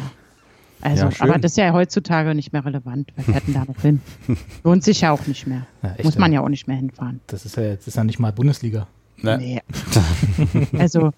[0.86, 3.12] Also, ja, aber das ist ja heutzutage nicht mehr relevant.
[3.16, 4.02] Wir hätten da noch hin.
[4.64, 5.66] Lohnt sich ja auch nicht mehr.
[5.82, 7.22] Ja, echt, Muss man ja auch nicht mehr hinfahren.
[7.28, 8.88] Das ist ja jetzt ist ja nicht mal Bundesliga.
[9.22, 9.38] Ne?
[9.38, 9.62] Nee.
[10.80, 11.12] also,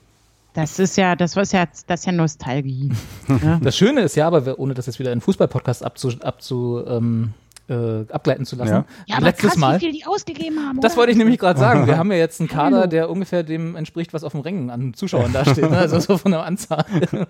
[0.53, 2.91] das ist ja, das ist ja, das ist ja Nostalgie.
[3.27, 3.59] Ne?
[3.63, 7.33] Das Schöne ist ja, aber ohne das jetzt wieder in Fußballpodcast abzu, abzu ähm,
[7.69, 8.71] äh, abgleiten zu lassen.
[8.71, 10.79] Ja, ja aber letztes krass, Mal, wie viel die ausgegeben haben.
[10.81, 11.87] Das wollte ich nämlich gerade sagen.
[11.87, 14.93] Wir haben ja jetzt einen Kader, der ungefähr dem entspricht, was auf dem Rängen an
[14.93, 15.69] Zuschauern da steht.
[15.69, 15.77] Ne?
[15.77, 16.85] Also so von der Anzahl.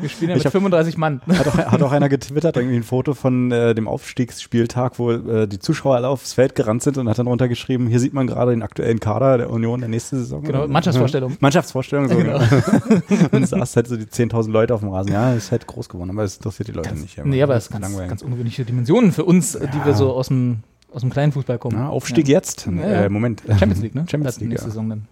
[0.00, 1.20] Wir spielen ja mit hab, 35 Mann.
[1.28, 5.46] Hat auch, hat auch einer getwittert, irgendwie ein Foto von äh, dem Aufstiegsspieltag, wo äh,
[5.46, 8.52] die Zuschauer alle aufs Feld gerannt sind und hat dann runtergeschrieben, hier sieht man gerade
[8.52, 10.42] den aktuellen Kader der Union der nächste Saison.
[10.42, 11.36] Genau, Mannschaftsvorstellung.
[11.40, 12.16] Mannschaftsvorstellung, so.
[12.16, 12.38] Genau.
[13.32, 15.12] und es saß halt so die 10.000 Leute auf dem Rasen.
[15.12, 17.18] Ja, ist halt groß geworden, aber es interessiert die Leute ganz, nicht.
[17.18, 19.66] Aber nee, aber es ist ganz, ganz ungewöhnliche Dimensionen für uns, ja.
[19.66, 20.60] die wir so aus dem
[20.92, 21.76] aus dem kleinen Fußball kommen.
[21.76, 22.34] Ja, Aufstieg ja.
[22.34, 22.68] jetzt.
[22.68, 23.42] Äh, Moment.
[23.58, 24.06] Champions League, ne?
[24.10, 24.50] Champions League.
[24.50, 24.70] Nächste ja.
[24.70, 25.08] Saison dann.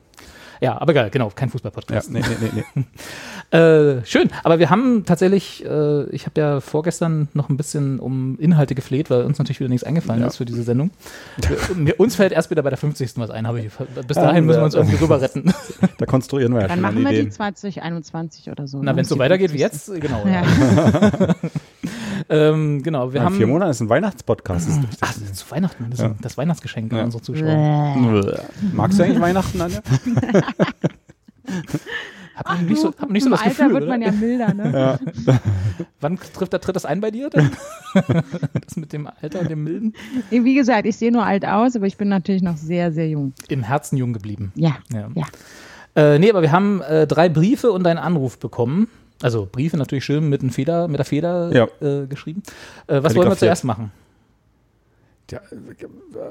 [0.62, 2.12] Ja, aber geil, genau, kein Fußball-Podcast.
[2.12, 2.84] Ja, nee, nee, nee,
[3.50, 3.58] nee.
[3.58, 8.38] äh, schön, aber wir haben tatsächlich, äh, ich habe ja vorgestern noch ein bisschen um
[8.38, 10.28] Inhalte gefleht, weil uns natürlich wieder nichts eingefallen ja.
[10.28, 10.92] ist für diese Sendung.
[11.74, 13.14] Wir, uns fällt erst wieder bei der 50.
[13.16, 13.72] was ein, habe ich.
[14.06, 15.52] Bis dahin müssen wir uns irgendwie rüber retten.
[15.98, 17.26] Da konstruieren wir ja Dann schon machen wir Ideen.
[17.26, 18.78] die 2021 oder so.
[18.78, 18.96] Na, ne?
[18.96, 20.24] wenn es so weitergeht wie jetzt, genau.
[20.26, 20.42] Ja.
[22.32, 23.36] Ähm, genau, wir ja, haben.
[23.36, 24.68] Vier Monate ist ein Weihnachtspodcast.
[25.00, 26.14] Ach, zu Weihnachten, das ist ja.
[26.20, 28.38] das Weihnachtsgeschenk an unsere Zuschauer.
[28.72, 29.80] Magst du eigentlich Weihnachten, Anja?
[32.34, 34.98] Hat man nicht so, hat nicht so das Alter Gefühl, wird man ja milder, ne?
[35.26, 35.38] Ja.
[36.00, 37.50] Wann trifft, tritt das ein bei dir denn?
[37.94, 39.94] das mit dem Alter und dem Milden?
[40.30, 43.34] Wie gesagt, ich sehe nur alt aus, aber ich bin natürlich noch sehr, sehr jung.
[43.48, 44.52] Im Herzen jung geblieben.
[44.54, 44.76] Ja.
[44.92, 45.08] ja.
[45.14, 45.26] ja.
[45.94, 48.88] Äh, nee, aber wir haben äh, drei Briefe und einen Anruf bekommen.
[49.22, 51.68] Also Briefe natürlich schön mit, Feder, mit der Feder ja.
[51.80, 52.42] äh, geschrieben.
[52.86, 53.92] Äh, was wollen wir zuerst machen?
[55.30, 55.40] Ja,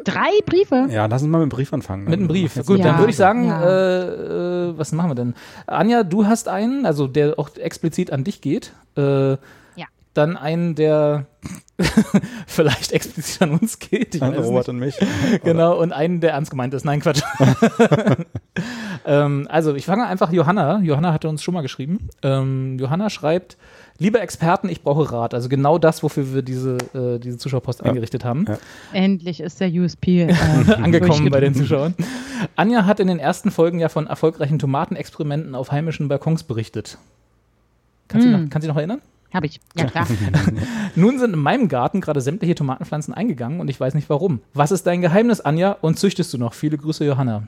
[0.04, 0.88] Drei Briefe?
[0.92, 2.04] Ja, lass uns mal mit einem Brief anfangen.
[2.04, 2.54] Mit einem Brief.
[2.66, 3.64] Gut, ja, dann würde ich sagen, ja.
[3.64, 5.34] äh, äh, was machen wir denn?
[5.66, 8.74] Anja, du hast einen, also der auch explizit an dich geht.
[8.96, 9.38] Äh, ja.
[10.14, 11.26] Dann einen, der
[12.48, 14.16] vielleicht explizit an uns geht.
[14.16, 14.96] Ich an Robert und mich.
[15.44, 16.86] genau, und einen, der ernst gemeint ist.
[16.86, 17.22] Nein, Quatsch.
[19.06, 20.80] ähm, also, ich fange einfach Johanna.
[20.80, 22.10] Johanna hatte uns schon mal geschrieben.
[22.24, 23.58] Ähm, Johanna schreibt,
[24.02, 25.36] Liebe Experten, ich brauche Rat.
[25.36, 27.86] Also genau das, wofür wir diese, äh, diese Zuschauerpost ja.
[27.86, 28.46] eingerichtet haben.
[28.48, 28.58] Ja.
[28.94, 30.34] Endlich ist der USP äh,
[30.74, 31.94] angekommen bei den Zuschauern.
[32.56, 36.98] Anja hat in den ersten Folgen ja von erfolgreichen Tomatenexperimenten auf heimischen Balkons berichtet.
[38.08, 38.28] Kann, hm.
[38.28, 39.02] sie, noch, kann sie noch erinnern?
[39.34, 40.08] Habe ich, ja klar.
[40.96, 44.42] Nun sind in meinem Garten gerade sämtliche Tomatenpflanzen eingegangen und ich weiß nicht warum.
[44.54, 45.78] Was ist dein Geheimnis, Anja?
[45.82, 46.54] Und züchtest du noch?
[46.54, 47.44] Viele Grüße, Johanna.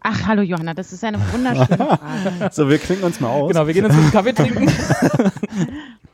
[0.00, 1.66] Ach, hallo Johanna, das ist eine wunderschöne
[2.38, 2.50] Frage.
[2.52, 3.50] so, wir klingen uns mal aus.
[3.52, 4.70] Genau, wir gehen jetzt mit Kaffee trinken.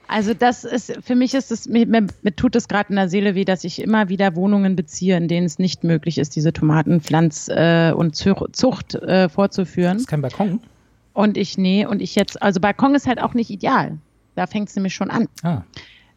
[0.09, 3.09] Also das ist, für mich ist es, mir, mir, mir tut es gerade in der
[3.11, 6.51] Seele weh, dass ich immer wieder Wohnungen beziehe, in denen es nicht möglich ist, diese
[6.51, 9.95] Tomatenpflanz- äh, und Zucht äh, vorzuführen.
[9.95, 10.61] Das ist kein Balkon?
[11.13, 13.99] Und ich, nee, und ich jetzt, also Balkon ist halt auch nicht ideal.
[14.35, 15.29] Da fängt es nämlich schon an.
[15.43, 15.63] Ah.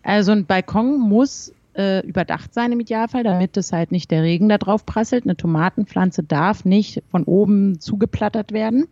[0.04, 4.49] Also ein Balkon muss äh, überdacht sein im Idealfall, damit es halt nicht der Regen
[4.49, 5.25] da drauf prasselt.
[5.25, 8.88] Eine Tomatenpflanze darf nicht von oben zugeplattert werden,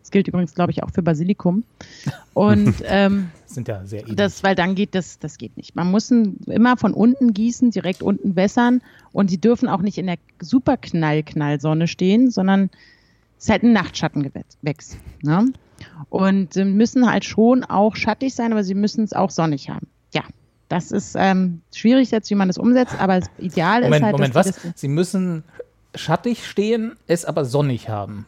[0.00, 1.64] Das gilt übrigens, glaube ich, auch für Basilikum.
[2.34, 4.14] Und ähm, sind ja sehr edel.
[4.14, 5.74] Das, weil dann geht das, das geht nicht.
[5.74, 10.06] Man muss immer von unten gießen, direkt unten wässern und sie dürfen auch nicht in
[10.06, 12.70] der super knall knall Sonne stehen, sondern
[13.36, 14.96] es ist halt ein Nachtschattengewächs.
[15.22, 15.52] Ne?
[16.08, 19.88] Und sie müssen halt schon auch schattig sein, aber sie müssen es auch sonnig haben.
[20.12, 20.22] Ja,
[20.68, 24.12] das ist ähm, schwierig jetzt, wie man das umsetzt, aber das Ideal Moment, ist halt.
[24.12, 24.60] Moment, was?
[24.74, 25.44] Sie müssen
[25.94, 28.26] schattig stehen, es aber sonnig haben.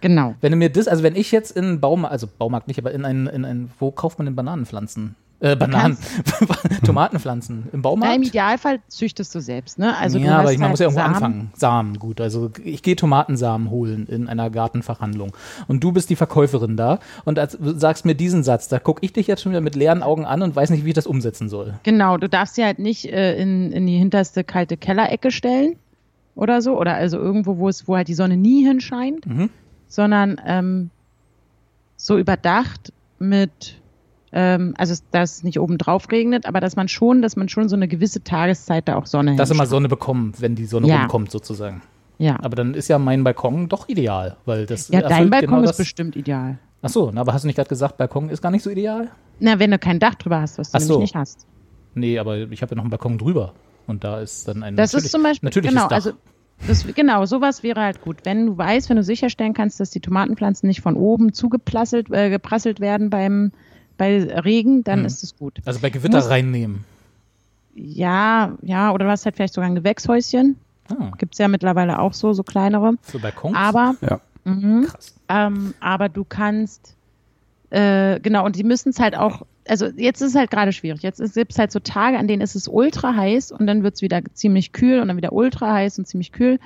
[0.00, 0.34] Genau.
[0.40, 3.04] Wenn du mir das, also wenn ich jetzt in Baumarkt, also Baumarkt nicht, aber in
[3.04, 5.16] einen, in einen, wo kauft man denn Bananenpflanzen?
[5.40, 5.96] Äh, Bananen,
[6.84, 8.10] Tomatenpflanzen im Baumarkt?
[8.10, 9.96] Ja, Im Idealfall züchtest du selbst, ne?
[9.96, 11.14] Also ja, aber ich, man halt muss ja irgendwo Samen.
[11.14, 11.50] anfangen.
[11.54, 12.20] Samen, gut.
[12.20, 15.32] Also ich gehe Tomatensamen holen in einer Gartenfachhandlung
[15.68, 19.12] und du bist die Verkäuferin da und als, sagst mir diesen Satz, da gucke ich
[19.12, 21.48] dich jetzt schon wieder mit leeren Augen an und weiß nicht, wie ich das umsetzen
[21.48, 21.74] soll.
[21.84, 25.76] Genau, du darfst sie halt nicht äh, in, in die hinterste kalte Kellerecke stellen
[26.34, 29.50] oder so oder also irgendwo, wo es, wo halt die Sonne nie hinscheint, mhm.
[29.86, 30.90] sondern ähm,
[31.96, 33.76] so überdacht mit
[34.32, 37.68] ähm, also dass es nicht oben drauf regnet, aber dass man schon, dass man schon
[37.68, 41.00] so eine gewisse Tageszeit da auch Sonne Dass immer Sonne bekommen, wenn die Sonne ja.
[41.00, 41.82] rumkommt sozusagen.
[42.18, 42.38] Ja.
[42.42, 45.76] Aber dann ist ja mein Balkon doch ideal, weil das Ja, dein Balkon genau ist
[45.76, 46.58] bestimmt ideal.
[46.82, 49.10] Ach so, aber hast du nicht gerade gesagt, Balkon ist gar nicht so ideal?
[49.40, 50.98] Na, wenn du kein Dach drüber hast, was du so.
[51.00, 51.46] nicht hast.
[51.94, 53.54] Nee, aber ich habe ja noch einen Balkon drüber
[53.86, 55.92] und da ist dann ein Das ist zum Beispiel genau, Dach.
[55.92, 56.12] also
[56.66, 58.18] das, genau, sowas wäre halt gut.
[58.24, 62.30] Wenn du weißt, wenn du sicherstellen kannst, dass die Tomatenpflanzen nicht von oben zugeprasselt äh,
[62.30, 63.52] geprasselt werden beim
[63.98, 65.06] bei Regen, dann hm.
[65.06, 65.58] ist es gut.
[65.64, 66.84] Also bei Gewitter musst, reinnehmen.
[67.74, 70.56] Ja, ja, oder du hast halt vielleicht sogar ein Gewächshäuschen.
[70.88, 71.12] Ah.
[71.18, 72.94] Gibt es ja mittlerweile auch so, so kleinere.
[73.02, 73.56] Für Balkons?
[73.56, 74.20] Aber, ja.
[74.44, 75.14] Mh, Krass.
[75.28, 76.96] Ähm, aber du kannst,
[77.70, 81.02] äh, genau, und die müssen es halt auch, also jetzt ist es halt gerade schwierig.
[81.02, 83.96] Jetzt gibt es halt so Tage, an denen ist es ultra heiß und dann wird
[83.96, 86.58] es wieder ziemlich kühl und dann wieder ultra heiß und ziemlich kühl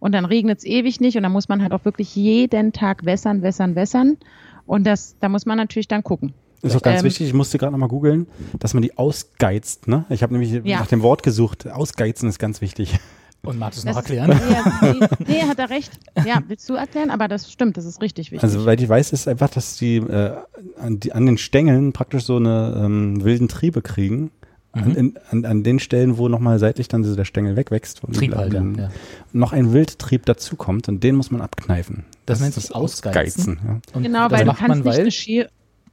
[0.00, 3.04] und dann regnet es ewig nicht und dann muss man halt auch wirklich jeden Tag
[3.04, 4.18] wässern, wässern, wässern.
[4.66, 6.32] Und das, da muss man natürlich dann gucken.
[6.62, 8.26] Ist auch ganz ähm, wichtig, ich musste gerade nochmal googeln,
[8.58, 9.88] dass man die ausgeizt.
[9.88, 10.04] Ne?
[10.10, 10.80] Ich habe nämlich ja.
[10.80, 11.66] nach dem Wort gesucht.
[11.66, 12.98] Ausgeizen ist ganz wichtig.
[13.42, 14.30] Und magst du es noch erklären?
[14.82, 15.90] Nee, nee, hat er recht.
[16.26, 17.10] Ja, willst du erklären?
[17.10, 18.42] Aber das stimmt, das ist richtig wichtig.
[18.42, 20.36] Also, weil ich weiß, ist einfach, dass die, äh,
[20.78, 24.30] an, die an den Stängeln praktisch so eine ähm, wilden Triebe kriegen.
[24.74, 24.82] Mhm.
[24.82, 28.04] An, an, an, den Stellen, wo nochmal seitlich dann so der Stängel wegwächst.
[28.04, 28.90] Und Trieb halt, dann, ja.
[29.32, 32.04] noch ein Wildtrieb dazukommt und den muss man abkneifen.
[32.24, 33.58] Das, das nennt sich Ausgeizen.
[33.58, 34.00] Ausgeizen ja.
[34.00, 35.48] Genau, weil du kannst nicht eine Schere,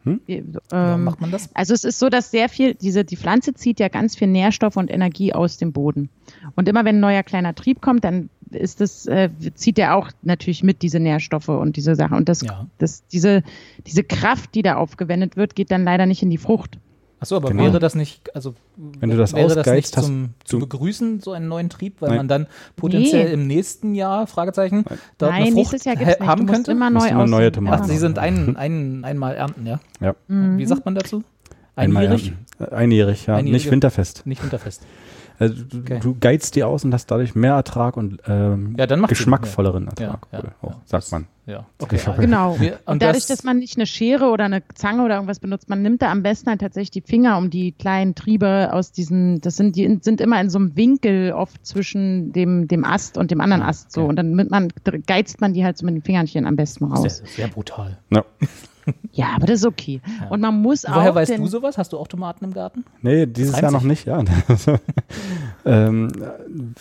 [0.08, 0.22] hm?
[0.72, 1.50] Ähm, macht man das?
[1.54, 4.78] Also es ist so, dass sehr viel, diese, die Pflanze zieht ja ganz viel Nährstoff
[4.78, 6.10] und Energie aus dem Boden.
[6.56, 10.10] Und immer wenn ein neuer kleiner Trieb kommt, dann ist das, äh, zieht er auch
[10.22, 12.18] natürlich mit diese Nährstoffe und diese Sachen.
[12.18, 12.68] Und das, ja.
[12.78, 13.44] das, diese,
[13.86, 16.80] diese Kraft, die da aufgewendet wird, geht dann leider nicht in die Frucht.
[17.20, 17.64] Achso, aber genau.
[17.64, 21.48] wäre das nicht, also wenn du das wäre das nicht zum, zu begrüßen, so einen
[21.48, 22.18] neuen Trieb, weil Nein.
[22.18, 23.34] man dann potenziell nee.
[23.34, 24.86] im nächsten Jahr, Fragezeichen,
[25.18, 26.72] dort Nein, eine Frucht nächstes Jahr gibt's haben könnte?
[26.72, 27.84] Immer neu immer neue Tomaten.
[27.84, 29.80] Ach, sie sind ein, ein, einmal ernten, ja?
[30.00, 30.16] Ja.
[30.28, 30.60] Mhm.
[30.60, 31.24] Wie sagt man dazu?
[31.76, 32.34] Einjährig?
[32.60, 33.36] Einjährig, ja.
[33.36, 34.26] Einjährige, nicht winterfest.
[34.26, 34.84] Nicht winterfest.
[35.40, 36.00] Also du, okay.
[36.02, 40.40] du geizt die aus und hast dadurch mehr Ertrag und ähm, ja, geschmackvolleren Ertrag, ja,
[40.40, 41.28] ja, oh, sagt man.
[41.46, 41.98] Ja, okay.
[42.20, 42.58] Genau.
[42.86, 46.02] Und dadurch, dass man nicht eine Schere oder eine Zange oder irgendwas benutzt, man nimmt
[46.02, 49.78] da am besten halt tatsächlich die Finger, um die kleinen Triebe aus diesen, das sind,
[49.78, 53.64] die sind immer in so einem Winkel oft zwischen dem, dem Ast und dem anderen
[53.64, 54.04] Ast so.
[54.04, 54.74] Und dann man,
[55.06, 57.18] geizt man die halt so mit den Fingerchen am besten raus.
[57.18, 57.98] Sehr, sehr brutal.
[58.10, 58.26] Ja.
[59.12, 60.02] Ja, aber das ist okay.
[60.22, 60.28] Ja.
[60.28, 60.96] Und man muss auch.
[60.96, 61.78] Woher weißt du sowas?
[61.78, 62.86] Hast du auch Tomaten im Garten?
[63.02, 64.24] Nee, dieses Jahr noch nicht, ja.
[65.66, 66.12] ähm,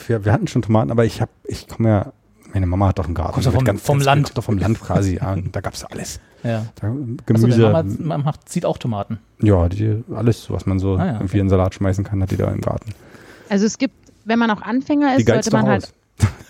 [0.07, 2.13] wir, wir, hatten schon Tomaten, aber ich habe, ich komme ja
[2.57, 3.35] meine Mama hat doch einen Garten.
[3.35, 4.39] Kommst du vom, ganz, vom ganz, Land?
[4.39, 5.37] Doch vom Land quasi, ja.
[5.53, 6.21] Da gab es alles.
[6.43, 6.65] Ja.
[6.81, 6.95] Da,
[7.27, 7.75] Gemüse.
[7.75, 9.19] Also Mama macht, zieht auch Tomaten?
[9.43, 11.41] Ja, die, alles, was man so ah, ja, irgendwie okay.
[11.41, 12.93] in Salat schmeißen kann, hat die da im Garten.
[13.51, 15.93] Also es gibt, wenn man auch Anfänger ist, sollte man halt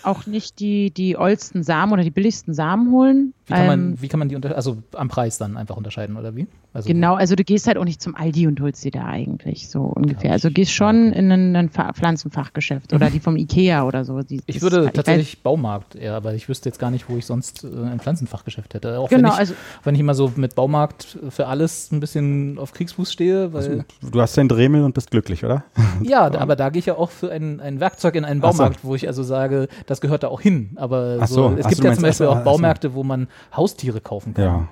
[0.03, 3.33] auch nicht die, die oldsten Samen oder die billigsten Samen holen.
[3.47, 6.17] Wie kann man, ähm, wie kann man die unter also am Preis dann einfach unterscheiden
[6.17, 6.47] oder wie?
[6.73, 9.69] Also genau, also du gehst halt auch nicht zum Aldi und holst sie da eigentlich
[9.69, 10.33] so ungefähr.
[10.33, 14.21] Also gehst schon in ein, ein Pflanzenfachgeschäft oder die vom Ikea oder so.
[14.21, 17.15] Die, ich würde halt, tatsächlich ich Baumarkt eher, weil ich wüsste jetzt gar nicht, wo
[17.15, 18.99] ich sonst äh, ein Pflanzenfachgeschäft hätte.
[18.99, 19.53] Auch genau, wenn, ich, also,
[19.85, 23.53] wenn ich immer so mit Baumarkt für alles ein bisschen auf Kriegsfuß stehe.
[23.53, 25.63] Weil also, du hast dein Dremel und bist glücklich, oder?
[26.03, 28.89] ja, aber da gehe ich ja auch für ein, ein Werkzeug in einen Baumarkt, so.
[28.89, 30.71] wo ich also sage, das gehört da auch hin.
[30.75, 34.43] Aber so, so, es gibt ja zum Beispiel auch Baumärkte, wo man Haustiere kaufen kann.
[34.43, 34.67] Ja.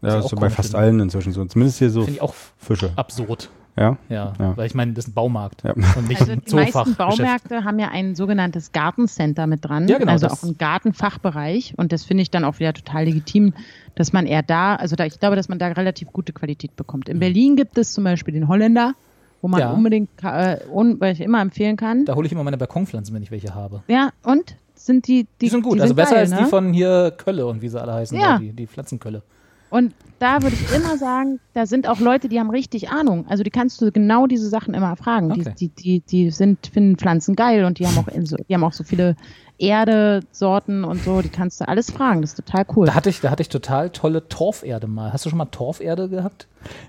[0.00, 0.84] Ja, das ist so bei fast finde.
[0.84, 1.44] allen inzwischen so.
[1.44, 2.92] Zumindest hier so Finde ich auch Fische.
[2.94, 3.50] Absurd.
[3.76, 3.96] Ja?
[4.08, 4.32] ja?
[4.38, 5.72] Ja, weil ich meine, das ist ein Baumarkt ja.
[5.72, 9.98] und nicht also ein Die meisten Baumärkte haben ja ein sogenanntes Gartencenter mit dran, ja,
[9.98, 13.54] genau, also auch ein Gartenfachbereich und das finde ich dann auch wieder total legitim,
[13.94, 17.08] dass man eher da, also da, ich glaube, dass man da relativ gute Qualität bekommt.
[17.08, 17.20] In mhm.
[17.20, 18.94] Berlin gibt es zum Beispiel den Holländer,
[19.42, 19.70] wo man ja.
[19.70, 22.04] unbedingt, äh, un, weil ich immer empfehlen kann.
[22.04, 23.84] Da hole ich immer meine Balkonpflanzen, wenn ich welche habe.
[23.86, 24.56] Ja, und?
[24.78, 26.38] Sind die, die, die sind gut, die also sind besser geil, als ne?
[26.38, 28.38] die von hier Kölle und wie sie alle heißen, ja.
[28.38, 29.22] die, die Pflanzenkölle.
[29.70, 33.26] Und da würde ich immer sagen, da sind auch Leute, die haben richtig Ahnung.
[33.28, 35.30] Also die kannst du genau diese Sachen immer fragen.
[35.30, 35.52] Okay.
[35.58, 38.64] Die, die, die, die sind, finden Pflanzen geil und die haben auch, so, die haben
[38.64, 39.14] auch so viele
[39.58, 41.20] Erdesorten und so.
[41.20, 42.22] Die kannst du alles fragen.
[42.22, 42.86] Das ist total cool.
[42.86, 45.12] Da hatte ich, da hatte ich total tolle Torferde mal.
[45.12, 46.48] Hast du schon mal Torferde gehabt?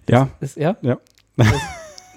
[0.10, 0.30] Ja.
[0.40, 0.78] Ist, ja?
[0.82, 0.98] Ja.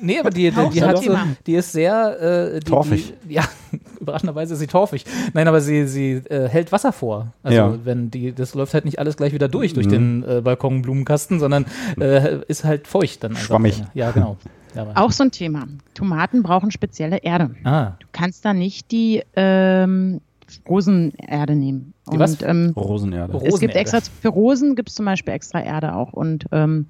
[0.03, 2.21] Nee, aber die, die, die, hat so, die ist sehr
[2.55, 3.15] äh, die, Torfig.
[3.29, 3.45] Die, ja,
[4.01, 5.05] überraschenderweise ist sie torfig.
[5.33, 7.29] Nein, aber sie, sie äh, hält Wasser vor.
[7.43, 7.79] Also Ja.
[7.85, 9.91] wenn die, das läuft halt nicht alles gleich wieder durch durch Mhm.
[9.91, 11.67] den äh, Balkonblumenkasten, sondern
[12.01, 13.31] äh, ist halt feucht dann.
[13.33, 13.45] einfach.
[13.45, 13.83] Schwammig.
[13.95, 14.37] Ja, genau.
[14.75, 15.67] Ja, Auch so ein Thema.
[15.93, 17.51] Tomaten brauchen spezielle Erde.
[17.65, 20.23] ah, Du kannst da nicht die ähm,
[20.67, 21.93] Rosenerde nehmen.
[22.13, 22.33] Die was?
[22.37, 23.39] Und, ähm, Rosenerde.
[23.45, 26.15] Es gibt extra, für Rosen gibt es zum Beispiel extra Erde auch.
[26.15, 26.87] Und ähm,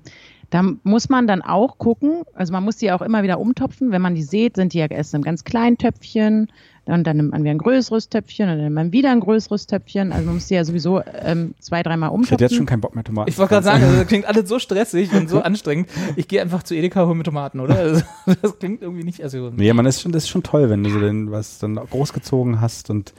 [0.53, 3.91] da muss man dann auch gucken, also man muss die auch immer wieder umtopfen.
[3.91, 6.49] Wenn man die sieht, sind die ja erst in einem ganz kleinen Töpfchen,
[6.85, 9.67] dann, dann nimmt man wieder ein größeres Töpfchen und dann nimmt man wieder ein größeres
[9.67, 10.13] Töpfchen.
[10.13, 12.35] Also man muss die ja sowieso ähm, zwei, dreimal Ich umtopfen.
[12.35, 13.31] hätte jetzt schon keinen Bock mehr Tomaten.
[13.31, 15.89] ich wollte gerade sagen, also, das klingt alles so stressig und so anstrengend.
[16.17, 17.77] Ich gehe einfach zu Edeka hol mir Tomaten, oder?
[17.77, 18.03] Also,
[18.43, 19.23] das klingt irgendwie nicht.
[19.23, 21.77] Also, Nee, man ist schon, das ist schon toll, wenn du so den, was dann
[21.77, 23.15] großgezogen hast und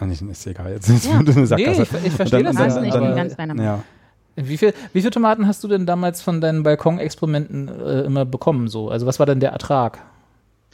[0.00, 0.94] Ah, nicht, ist egal, jetzt Ja.
[1.18, 2.54] eine nee, ich, ich verstehe das.
[2.56, 3.72] dann- du nicht, dann- bin aber- ganz deiner Meinung.
[3.78, 3.84] ja.
[4.40, 8.68] Wie viel, wie viele Tomaten hast du denn damals von deinen Balkonexperimenten äh, immer bekommen?
[8.68, 8.88] So?
[8.90, 9.98] Also was war denn der Ertrag?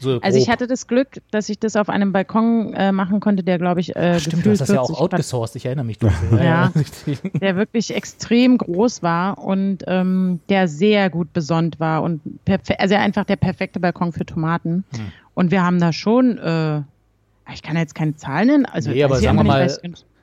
[0.01, 3.45] So Also ich hatte das Glück, dass ich das auf einem Balkon äh, machen konnte,
[3.45, 5.85] der glaube ich äh, Stimmt, du hast das ja auch 40 Quadrat- outgesourced, ich erinnere
[5.85, 6.41] mich dunkel.
[6.43, 6.73] Ja.
[7.41, 12.21] der wirklich extrem groß war und ähm, der sehr gut besonnt war und
[12.79, 14.85] also einfach der perfekte Balkon für Tomaten.
[14.97, 15.13] Hm.
[15.35, 16.81] Und wir haben da schon, äh,
[17.53, 19.71] ich kann jetzt keine Zahlen nennen, also Nee, aber ich sagen wir mal,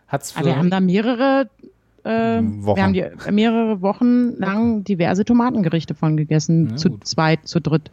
[0.07, 1.49] Hat's für, aber wir haben da mehrere
[2.03, 2.75] äh, Wochen.
[2.77, 7.05] wir haben die mehrere Wochen lang diverse Tomatengerichte von gegessen, Ja, zu gut.
[7.07, 7.91] zweit, zu dritt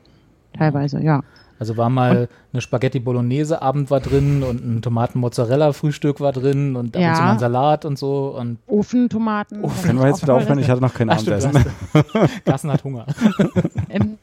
[0.57, 1.23] teilweise, ja.
[1.59, 6.33] also war mal eine Spaghetti Bolognese Abend war drin und ein Tomaten Mozzarella Frühstück war
[6.33, 9.63] drin und ab und zu mal ein Salat und so und Ofentomaten.
[9.63, 10.59] das Können wir jetzt wieder aufhören?
[10.59, 11.53] Ich hatte noch kein Ach, Abendessen.
[12.45, 13.07] Carsten hat Hunger.
[13.91, 14.19] ähm,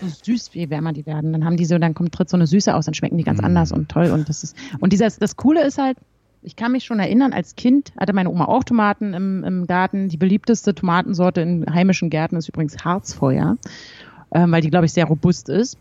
[0.00, 1.32] so süß, je wärmer die werden.
[1.32, 3.26] Dann haben die so, dann kommt tritt so eine Süße aus, dann schmecken die Mm.
[3.26, 4.10] ganz anders und toll.
[4.10, 5.96] Und das ist, und dieses, das Coole ist halt,
[6.48, 10.08] ich kann mich schon erinnern, als Kind hatte meine Oma auch Tomaten im, im Garten.
[10.08, 13.58] Die beliebteste Tomatensorte in heimischen Gärten ist übrigens Harzfeuer,
[14.32, 15.76] ähm, weil die, glaube ich, sehr robust ist.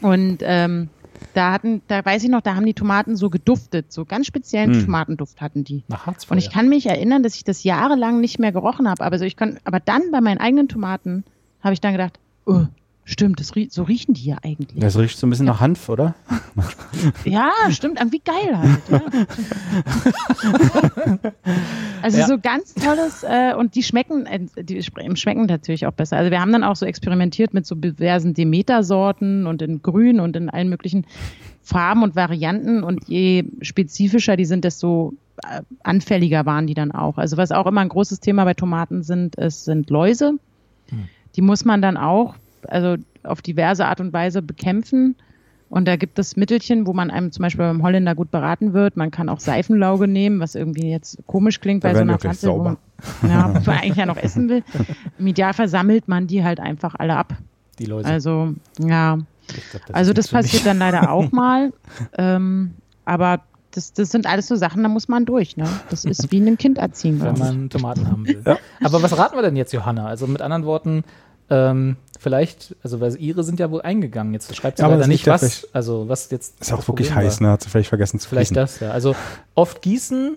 [0.00, 0.90] Und ähm,
[1.34, 4.74] da hatten, da weiß ich noch, da haben die Tomaten so geduftet, so ganz speziellen
[4.74, 4.84] Hm.
[4.84, 5.82] Tomatenduft hatten die.
[5.88, 6.36] Nach Harzfeuer.
[6.36, 9.04] Und ich kann mich erinnern, dass ich das jahrelang nicht mehr gerochen habe.
[9.04, 11.24] Aber, so ich kann, aber dann bei meinen eigenen Tomaten
[11.64, 12.66] habe ich dann gedacht, oh,
[13.10, 14.80] stimmt, das rie so riechen die ja eigentlich.
[14.80, 16.14] Das riecht so ein bisschen nach Hanf, oder?
[17.24, 18.80] Ja, stimmt, irgendwie geil halt.
[18.90, 19.00] Ja.
[22.02, 22.26] also Ja.
[22.26, 26.16] so ganz tolles äh, und die schmecken, äh, die schmecken natürlich auch besser.
[26.16, 30.36] Also wir haben dann auch so experimentiert mit so diversen Demeter-Sorten und in Grün und
[30.36, 31.06] in allen möglichen
[31.62, 37.18] Farben und Varianten und je spezifischer die sind, desto äh, anfälliger waren die dann auch.
[37.18, 40.34] Also was auch immer ein großes Thema bei Tomaten sind, es sind Läuse.
[41.36, 42.34] Die muss man dann auch,
[42.68, 45.16] also auf diverse Art und Weise bekämpfen.
[45.68, 48.96] Und da gibt es Mittelchen, wo man einem zum Beispiel beim Holländer gut beraten wird.
[48.96, 52.50] Man kann auch Seifenlauge nehmen, was irgendwie jetzt komisch klingt Da bei so einer Pflanze,
[52.50, 52.76] wo man,
[53.22, 54.64] ja, wo man eigentlich ja noch essen will.
[55.18, 57.34] Im Idealfall sammelt man die halt einfach alle ab.
[57.78, 58.08] die Läuse.
[58.08, 59.18] Also, ja.
[59.70, 60.46] Glaub, Also das für mich.
[60.46, 61.72] passiert dann leider auch mal.
[62.18, 62.72] Ähm,
[63.04, 65.56] aber das, das sind alles so Sachen, da muss man durch.
[65.56, 65.68] Ne?
[65.90, 67.20] Das ist wie ein Kind erziehen.
[67.20, 68.42] wenn man Tomaten haben will.
[68.44, 68.58] Ja.
[68.82, 70.06] Aber was raten wir denn jetzt, Johanna?
[70.06, 71.04] Also mit anderen Worten,
[71.50, 74.32] ähm, vielleicht, also weil ihre sind ja wohl eingegangen.
[74.32, 75.40] Jetzt schreibt sie Ja, aber leider das nicht was.
[75.40, 76.60] vielleicht- Also was jetzt.
[76.60, 77.46] Ist auch wirklich Problem heiß, war.
[77.48, 77.52] ne?
[77.52, 78.62] Hat sie vielleicht vergessen zu Vielleicht gießen.
[78.62, 78.90] das, ja.
[78.90, 79.14] Also
[79.54, 80.36] oft gießen,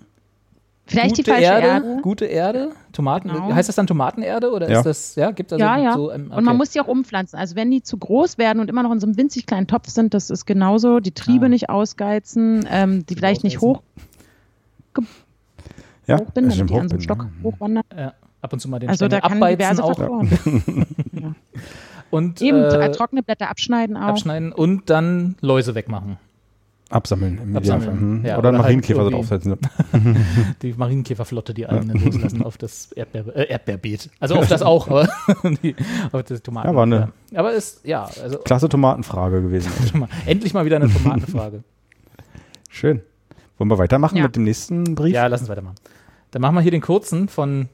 [0.85, 1.99] Vielleicht gute die falsche Erde, Erde.
[2.01, 3.29] gute Erde, Tomaten.
[3.29, 3.53] Genau.
[3.53, 4.79] Heißt das dann Tomatenerde oder Ja.
[4.79, 5.93] ist das, ja, gibt also Ja, ja.
[5.93, 7.39] so ähm, Und man muss die auch umpflanzen.
[7.39, 9.87] Also wenn die zu groß werden und immer noch in so einem winzig kleinen Topf
[9.89, 10.99] sind, das ist genauso.
[10.99, 11.49] Die Triebe Ah.
[11.49, 13.81] nicht ausgeizen, ähm, die vielleicht nicht hoch,
[16.05, 17.31] Ja, hoch bin, damit im die an so einem Hoch Stock ne?
[17.43, 17.83] hochwandern.
[17.97, 18.13] ja,
[18.43, 19.97] ab und zu mal den Also Stängel abbeizen auch.
[21.13, 21.35] Ja.
[22.11, 24.01] Und Eben, äh, trockene Blätter abschneiden auch.
[24.09, 26.17] abschneiden und dann Läuse wegmachen.
[26.89, 28.19] Absammeln im Absammeln.
[28.19, 28.25] Mhm.
[28.25, 29.57] ja, oder einen oder halt Marienkäfer so irgendwie- draufsetzen.
[30.61, 34.11] Die Marienkäferflotte, die eigenen loslassen auf das Erdbeer, äh, Erdbeerbeet.
[34.19, 35.07] Also auf das auch, aber
[35.63, 35.75] die,
[36.11, 36.67] auf das Tomaten.
[36.69, 37.39] Ja, war eine- Ja.
[37.39, 39.71] Aber ist, ja, also Klasse Tomatenfrage gewesen.
[40.27, 41.63] endlich mal wieder eine Tomatenfrage.
[42.69, 43.01] Schön.
[43.57, 44.23] Wollen wir weitermachen Ja.
[44.23, 45.13] mit dem nächsten Brief?
[45.15, 45.75] ja, lass uns weitermachen.
[46.29, 47.69] Dann machen wir hier den kurzen von,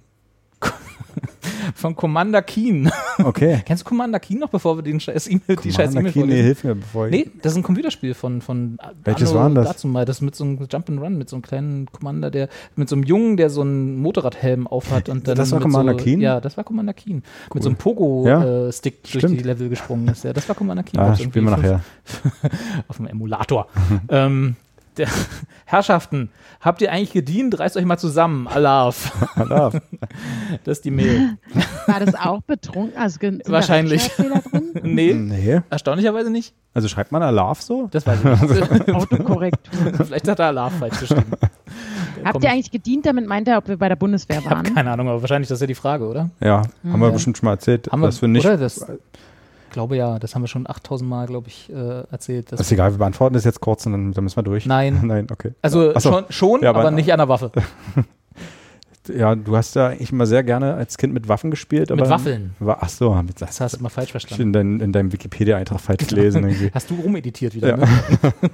[1.75, 2.91] von Commander Keen.
[3.23, 3.61] Okay.
[3.65, 6.41] Kennst du Commander Keen noch, bevor wir den scheiß E-Mail, die scheiß E-Mail Keen, nee,
[6.41, 7.11] hilf mir, bevor ich.
[7.11, 9.67] Nee, das ist ein Computerspiel von, von Welches Anno war das?
[9.67, 10.05] Dazu mal.
[10.05, 13.03] Das ist mit so einem Jump'n'Run, mit so einem kleinen Commander, der mit so einem
[13.03, 16.21] Jungen, der so einen Motorradhelm aufhat und dann Das war Commander so, Keen?
[16.21, 17.23] Ja, das war Commander Keen.
[17.49, 17.55] Cool.
[17.55, 20.23] Mit so einem Pogo-Stick Ja, äh, durch die Level gesprungen ist.
[20.23, 20.99] Ja, das war Commander Keen.
[20.99, 21.81] Ah, spielen wir nachher.
[22.87, 23.67] Auf dem Emulator.
[24.09, 24.55] ähm,
[24.99, 25.07] der,
[25.65, 26.29] Herrschaften,
[26.61, 27.57] habt ihr eigentlich gedient?
[27.57, 28.47] Reißt euch mal zusammen.
[28.47, 29.11] Alaf.
[29.35, 29.73] Alaf.
[30.63, 31.37] das ist die Mail.
[31.87, 32.97] War das auch betrunken?
[32.97, 34.11] Also, Wahrscheinlich.
[34.83, 35.61] nee, nee.
[35.69, 36.53] Erstaunlicherweise nicht.
[36.73, 37.87] Also schreibt man Alaf so?
[37.91, 38.93] Das weiß ich nicht.
[38.93, 40.05] Autokorrektur.
[40.05, 41.31] Vielleicht hat er Alaf falsch geschrieben.
[42.23, 43.05] Habt ihr eigentlich gedient?
[43.05, 44.45] Damit meint er, ob wir bei der Bundeswehr waren?
[44.45, 46.29] Ich habe keine Ahnung, aber wahrscheinlich das ist ja die Frage, oder?
[46.41, 46.93] Ja, hm.
[46.93, 48.45] haben wir bestimmt schon mal erzählt, haben dass wir, wir nicht.
[48.45, 48.87] Oder das, ich
[49.69, 52.51] glaube ja, das haben wir schon 8000 Mal, glaube ich, äh, erzählt.
[52.51, 54.65] Das ist egal, wir beantworten das jetzt kurz und dann, dann müssen wir durch.
[54.65, 54.99] Nein.
[55.03, 55.53] Nein, okay.
[55.61, 55.99] Also so.
[55.99, 57.51] schon, schon ja, aber, aber nicht an der Waffe.
[59.15, 61.89] ja, du hast ja eigentlich immer sehr gerne als Kind mit Waffen gespielt.
[61.89, 62.55] mit Waffeln.
[62.59, 64.43] War, ach so, das, das hast du immer falsch verstanden.
[64.43, 66.43] In, dein, in deinem Wikipedia-Eintrag falsch gelesen.
[66.43, 66.71] Irgendwie.
[66.73, 67.77] Hast du rumeditiert wieder, ja.
[67.77, 67.87] ne?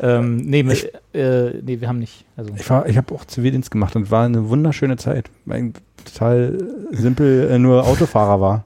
[0.00, 2.24] ähm, nee, ich, äh, nee, wir haben nicht.
[2.36, 2.52] Also.
[2.54, 5.72] Ich, ich habe auch Zivildienst gemacht und war eine wunderschöne Zeit, weil ich
[6.04, 6.58] total
[6.90, 8.64] simpel äh, nur Autofahrer war.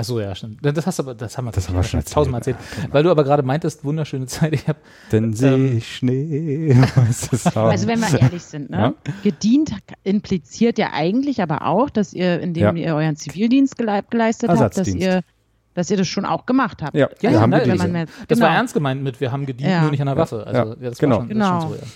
[0.00, 0.58] Ach so, ja, stimmt.
[0.62, 2.56] Das hast aber, das haben wir, das haben wir schon tausendmal erzählt.
[2.80, 4.52] Ja, Weil du aber gerade meintest, wunderschöne Zeit.
[4.52, 4.78] Ich habe.
[5.10, 6.72] Dann sehe ähm, ich Schnee.
[7.54, 8.76] also wenn wir ehrlich sind, ne?
[8.76, 8.94] Ja?
[9.24, 9.72] gedient
[10.04, 12.86] impliziert ja eigentlich aber auch, dass ihr, indem ja.
[12.86, 15.22] ihr euren Zivildienst geleistet habt, dass ihr
[15.74, 16.96] dass ihr das schon auch gemacht habt.
[16.96, 18.58] Ja, ja, ja haben wir man, das war genau.
[18.58, 20.44] ernst gemeint mit, wir haben gedient, nur nicht an der Waffe.
[20.44, 21.16] Also, ja, das genau.
[21.16, 21.54] War schon, genau.
[21.54, 21.86] Das schon so,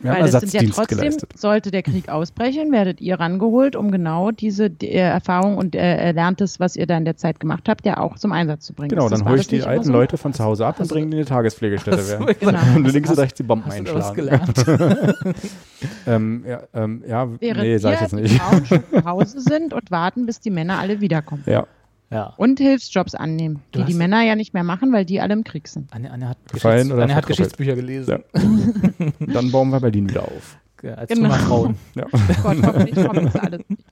[0.00, 1.38] wir Weil das sind ja trotzdem, geleistet.
[1.38, 5.96] sollte der Krieg ausbrechen, werdet ihr rangeholt, um genau diese die, äh, Erfahrung und äh,
[5.96, 8.90] Erlerntes, was ihr da in der Zeit gemacht habt, ja auch zum Einsatz zu bringen.
[8.90, 9.92] Genau, dann hole ich die alten so?
[9.92, 12.18] Leute von zu Hause ab und bringe die in die Tagespflegestätte.
[12.18, 12.32] Genau.
[12.38, 12.58] genau.
[12.76, 14.28] Und du links und rechts die Bomben hast einschlagen.
[16.06, 18.34] ähm, ja, ähm, ja nee, sag ich jetzt nicht.
[18.34, 21.42] Die Frauen schon zu Hause sind und warten, bis die Männer alle wiederkommen.
[21.46, 21.66] Ja.
[22.10, 22.34] Ja.
[22.36, 25.44] Und Hilfsjobs annehmen, du die die Männer ja nicht mehr machen, weil die alle im
[25.44, 25.92] Krieg sind.
[25.92, 28.22] Anne, Anne hat, Gefallen Geschichts Anne hat Geschichtsbücher gelesen.
[28.32, 29.10] Ja.
[29.26, 30.58] Dann bauen wir Berlin wieder auf.
[30.82, 31.30] Als genau.
[31.30, 31.76] Trümmerfrauen.
[31.94, 32.04] Ja.
[32.42, 33.82] Gott, hoffentlich kommt das alles nicht.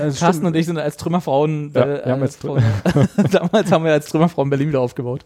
[0.00, 1.70] Also Carsten und ich sind als Trümmerfrauen.
[1.74, 2.62] Ja, äh, haben als Trümmer
[3.30, 5.24] damals haben wir als Trümmerfrauen Berlin wieder aufgebaut.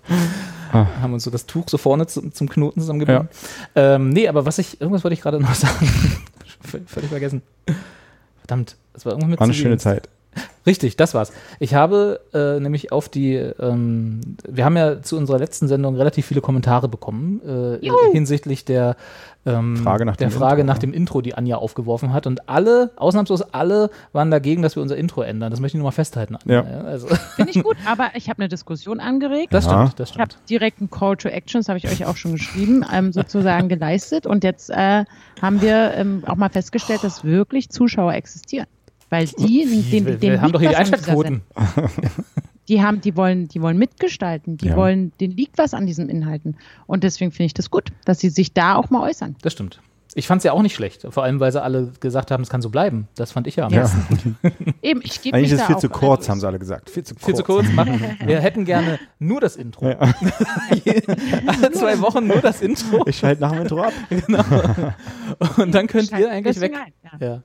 [0.73, 0.87] Ah.
[1.01, 3.29] Haben uns so das Tuch so vorne zum, zum Knoten zusammengebunden.
[3.75, 3.95] Ja.
[3.95, 5.89] Ähm, nee, aber was ich, irgendwas wollte ich gerade noch sagen.
[6.61, 7.43] Völlig vergessen.
[8.39, 10.09] Verdammt, das war irgendwas mit War eine schöne Zeit.
[10.66, 11.33] Richtig, das war's.
[11.61, 16.27] Ich habe äh, nämlich auf die, ähm, wir haben ja zu unserer letzten Sendung relativ
[16.27, 17.40] viele Kommentare bekommen
[17.81, 18.96] äh, hinsichtlich der
[19.46, 20.72] ähm, Frage nach der dem Frage Intro.
[20.72, 22.27] nach dem Intro, die Anja aufgeworfen hat.
[22.27, 25.53] Und alle, ausnahmslos alle, waren dagegen, dass wir unser Intro ändern.
[25.53, 26.37] Das möchte ich nur mal festhalten.
[26.37, 26.64] Anja.
[26.64, 26.81] Ja.
[26.81, 27.07] Also.
[27.37, 29.55] Finde ich gut, aber ich habe eine Diskussion angeregt.
[29.55, 29.70] Das ja.
[29.70, 30.33] stimmt, das stimmt.
[30.33, 33.68] Ich habe direkt einen Call to Actions, habe ich euch auch schon geschrieben, ähm, sozusagen
[33.68, 34.27] geleistet.
[34.27, 35.05] Und jetzt äh,
[35.40, 38.66] haben wir ähm, auch mal festgestellt, dass wirklich Zuschauer existieren.
[39.11, 41.42] Weil die, den, den, wir, wir haben doch hier die Einschaltquoten.
[42.69, 44.77] Die haben, die wollen, die wollen mitgestalten, die Ja.
[44.77, 46.57] wollen, denen liegt was an diesen Inhalten.
[46.88, 49.37] Und deswegen finde ich das gut, dass sie sich da auch mal äußern.
[49.42, 49.81] Das stimmt.
[50.16, 51.07] Ich fand es ja auch nicht schlecht.
[51.11, 53.07] Vor allem, weil sie alle gesagt haben, es kann so bleiben.
[53.16, 53.83] Das fand ich ja am Ja.
[53.83, 54.38] besten.
[54.83, 56.88] Eben, ich gebe Eigentlich mich ist es viel auch, zu kurz, haben sie alle gesagt.
[56.90, 57.25] Viel zu kurz.
[57.27, 58.01] Viel zu kurz machen.
[58.25, 59.87] Wir hätten gerne nur das Intro.
[59.87, 60.14] Alle
[61.73, 63.05] zwei Wochen nur das Intro.
[63.07, 63.92] Ich schalte nach dem Intro ab.
[64.09, 64.42] Genau.
[65.59, 66.73] Und dann könnt ihr eigentlich weg.
[66.75, 67.27] Ein, ja.
[67.29, 67.42] Ja.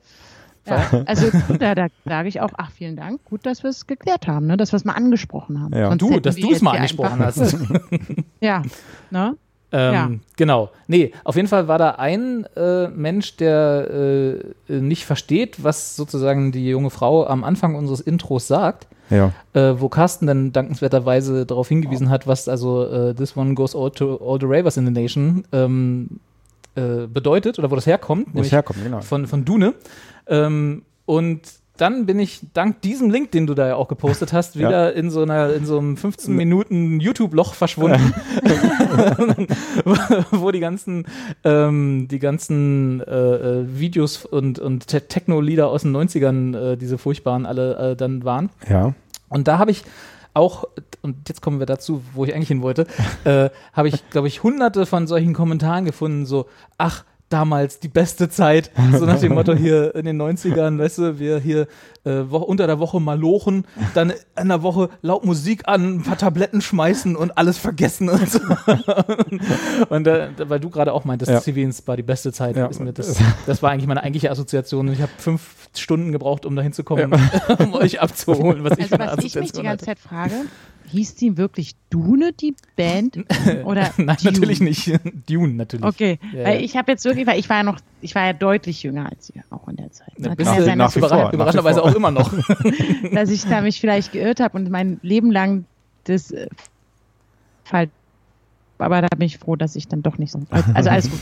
[0.66, 1.26] Ja, also
[1.58, 4.56] da, da sage ich auch, ach vielen Dank, gut, dass wir es geklärt haben, ne?
[4.56, 5.74] dass wir es mal angesprochen haben.
[5.76, 5.94] Ja.
[5.96, 7.56] Du, dass du es mal angesprochen einfach- hast.
[8.40, 8.62] Ja,
[9.10, 9.36] ne?
[9.72, 10.10] Ähm, Ja.
[10.36, 10.70] Genau.
[10.86, 16.52] Nee, auf jeden Fall war da ein äh, Mensch, der äh, nicht versteht, was sozusagen
[16.52, 18.86] die junge Frau am Anfang unseres Intros sagt.
[19.10, 19.32] Ja.
[19.52, 23.90] Äh, wo Carsten dann dankenswerterweise darauf hingewiesen hat, was also äh, This One Goes All
[23.90, 26.20] to All the Ravers in the Nation ähm,
[26.74, 29.00] äh, bedeutet oder wo das herkommt, Wo es nämlich herkommt, genau.
[29.00, 29.74] von, von Dune.
[30.26, 31.40] Ähm, und
[31.78, 34.68] dann bin ich dank diesem Link, den du da ja auch gepostet hast, Ja.
[34.68, 38.12] wieder in so einer in so einem 15 Minuten YouTube-Loch verschwunden,
[39.84, 39.94] wo,
[40.42, 41.06] wo die ganzen
[41.44, 43.04] ähm, die ganzen äh,
[43.60, 48.24] äh, Videos und und Te- Techno-Lieder aus den 90ern, äh, diese furchtbaren alle äh, dann
[48.24, 48.50] waren.
[48.68, 48.94] Ja.
[49.28, 49.82] Und da habe ich
[50.34, 50.64] auch,
[51.02, 52.86] und jetzt kommen wir dazu, wo ich eigentlich hin wollte,
[53.24, 56.46] äh, habe ich, glaube ich, hunderte von solchen Kommentaren gefunden, so,
[56.78, 61.18] ach, damals die beste Zeit, so nach dem Motto hier in den 90ern, weißt du,
[61.18, 61.66] wir hier
[62.04, 66.60] äh, unter der Woche malochen, dann in der Woche laut Musik an, ein paar Tabletten
[66.60, 68.38] schmeißen und alles vergessen und so.
[69.88, 71.40] und äh, weil du gerade auch meintest, Ja.
[71.40, 72.66] Zivildienst war die beste Zeit, Ja.
[72.66, 76.44] ist mir das, das war eigentlich meine eigentliche Assoziation und ich habe fünf Stunden gebraucht,
[76.44, 77.14] um da hinzukommen,
[77.58, 79.86] um euch abzuholen, was ich Also eine was ich mich die ganze hatte.
[79.86, 80.34] Zeit frage,
[80.92, 83.18] hieß die wirklich Dune, die Band?
[83.64, 84.32] Oder Nein, Dune?
[84.32, 84.92] natürlich nicht.
[85.28, 85.84] Dune, natürlich.
[85.84, 86.60] Okay, Ja, weil ja.
[86.60, 89.30] ich habe jetzt wirklich, weil ich war ja noch, ich war ja deutlich jünger als
[89.34, 90.12] ihr, auch in der Zeit.
[90.18, 91.08] Ja, Kann bist ja sein, nach ich, vor.
[91.08, 92.32] überra überraschenderweise nach wie auch immer noch.
[93.12, 95.64] dass ich da mich vielleicht geirrt habe und mein Leben lang
[96.04, 96.48] das äh,
[97.64, 97.90] falsch.
[98.78, 100.42] Aber da bin ich froh, dass ich dann doch nicht so.
[100.74, 101.20] Also alles gut.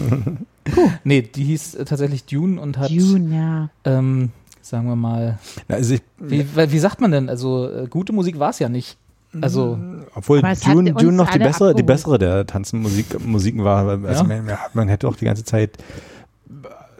[1.04, 3.70] nee, die hieß äh, tatsächlich Dune und hat, Dune, ja.
[3.84, 4.30] ähm,
[4.62, 7.28] sagen wir mal, Also ich, wie, wie sagt man denn?
[7.28, 8.96] Also, äh, gute Musik war es ja nicht.
[9.40, 9.78] Also,
[10.14, 13.86] obwohl Dune, Dune noch die bessere, die bessere der Tanzmusiken war.
[14.04, 14.42] Also ja?
[14.42, 15.78] man, man, hätte auch die ganze Zeit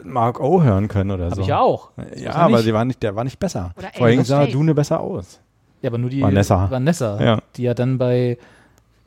[0.03, 1.41] Mark O hören können oder Hab so.
[1.41, 1.91] ich auch.
[2.15, 3.71] Ja, aber die war nicht, der war nicht besser.
[3.77, 5.39] Oder Vorhin sah Dune besser aus.
[5.81, 7.39] Ja, aber nur die Vanessa, Vanessa ja.
[7.55, 8.37] die ja dann bei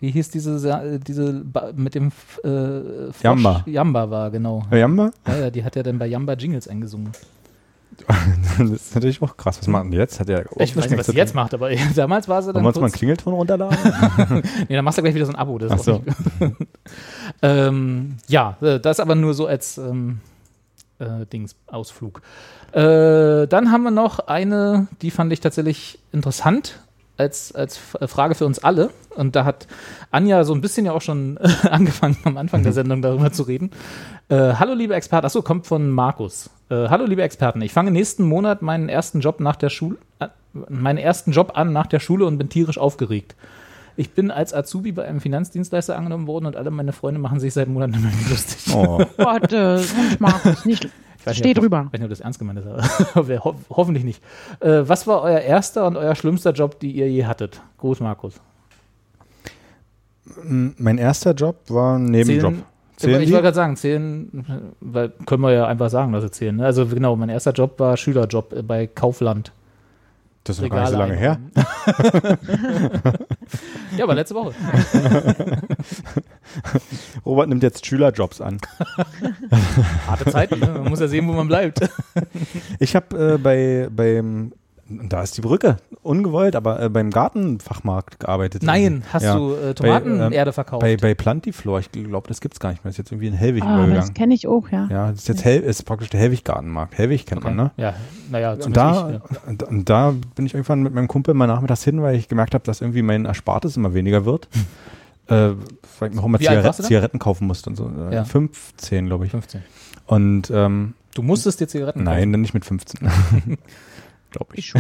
[0.01, 1.45] wie hieß diese, diese
[1.77, 2.11] mit dem äh,
[3.11, 3.23] Frosch?
[3.23, 3.63] Jamba.
[3.65, 4.65] Jamba war, genau.
[4.71, 5.13] Jamba?
[5.27, 7.13] Ja, ja, die hat ja dann bei Jamba Jingles eingesungen.
[8.59, 9.59] Das ist natürlich auch krass.
[9.59, 10.21] Was machen die jetzt?
[10.21, 12.57] Hat ja ich weiß nicht, was sie jetzt macht, aber damals war sie dann.
[12.57, 13.79] Wollen wir uns mal einen Klingelton runterladen?
[14.69, 15.59] nee, dann machst du gleich wieder so ein Abo.
[15.59, 16.05] Das Ach so.
[17.43, 20.21] ähm, ja, äh, das aber nur so als ähm,
[20.99, 22.23] äh, Dings, Ausflug.
[22.73, 26.81] Äh, dann haben wir noch eine, die fand ich tatsächlich interessant
[27.17, 28.91] als, als Frage für uns alle.
[29.15, 29.67] Und da hat
[30.11, 31.39] Anja so ein bisschen ja auch schon
[31.71, 32.77] angefangen, am Anfang der mhm.
[32.77, 33.71] Sendung darüber zu reden.
[34.29, 35.27] Äh, hallo, liebe Experten.
[35.27, 36.51] Achso, kommt von Markus.
[36.71, 37.63] Äh, hallo, liebe Experten.
[37.63, 40.29] Ich fange nächsten Monat meinen ersten Job nach der Schule, äh,
[40.69, 43.37] meinen ersten Job an nach der Schule und bin tierisch aufgeregt.
[43.97, 47.55] Ich bin als Azubi bei einem Finanzdienstleister angenommen worden und alle meine Freunde machen sich
[47.55, 48.75] seit Monaten immer lustig.
[48.75, 49.05] Oh.
[49.17, 49.81] Gott, äh,
[50.19, 50.89] Markus, nicht,
[51.33, 51.85] ich Steh drüber.
[51.87, 52.67] Ich weiß nicht, ob das ernst gemeint ist,
[53.15, 54.23] aber ho hoffentlich nicht.
[54.61, 57.61] Äh, was war euer erster und euer schlimmster Job, die ihr je hattet?
[57.79, 58.41] Groß Markus.
[60.43, 62.55] Mein erster Job war ein Nebenjob.
[62.97, 66.57] Zählen, ich wollte gerade sagen, zählen, weil können wir ja einfach sagen, dass sie zählen.
[66.57, 66.65] Ne?
[66.65, 69.53] Also genau, mein erster Job war Schülerjob bei Kaufland.
[70.45, 71.41] Das ist noch gar nicht so lange her.
[73.97, 74.53] ja, aber letzte Woche.
[77.25, 78.59] Robert nimmt jetzt Schülerjobs an.
[80.07, 80.67] Harte Zeit, ne?
[80.67, 81.81] man muss ja sehen, wo man bleibt.
[82.79, 84.53] Ich habe äh, bei, beim
[84.89, 85.79] da ist die Brücke.
[86.03, 88.63] Ungewollt, aber äh, beim Gartenfachmarkt gearbeitet.
[88.63, 89.37] Nein, hast ja.
[89.37, 90.81] du äh, Tomatenerde äh, verkauft?
[90.81, 92.91] Bei, bei Plantiflor, ich glaube, das gibt es gar nicht mehr.
[92.91, 93.97] Das ist jetzt irgendwie in Hellwig ah, übergegangen.
[93.97, 94.89] Das kenne ich auch, ja.
[94.91, 96.99] Ja, das ist jetzt Hell, ist praktisch der Hellwig-Gartenmarkt.
[96.99, 97.55] Hellwig kennt okay.
[97.55, 97.71] man, ne?
[97.77, 97.95] Ja,
[98.31, 99.41] naja, und da, ich, ja.
[99.47, 102.55] und, und da bin ich irgendwann mit meinem Kumpel mal nachmittags hin, weil ich gemerkt
[102.55, 104.49] habe, dass irgendwie mein Erspartes immer weniger wird.
[105.29, 105.53] äh,
[105.99, 107.91] weil ich noch mal Zigaret Zigaretten kaufen musste und so.
[108.11, 108.25] Äh, ja.
[108.25, 109.31] 15, glaube ich.
[109.31, 109.63] 15.
[110.07, 112.17] Und ähm, Du musstest dir Zigaretten kaufen?
[112.19, 113.09] Nein, dann nicht mit 15.
[114.35, 114.75] glaube ich.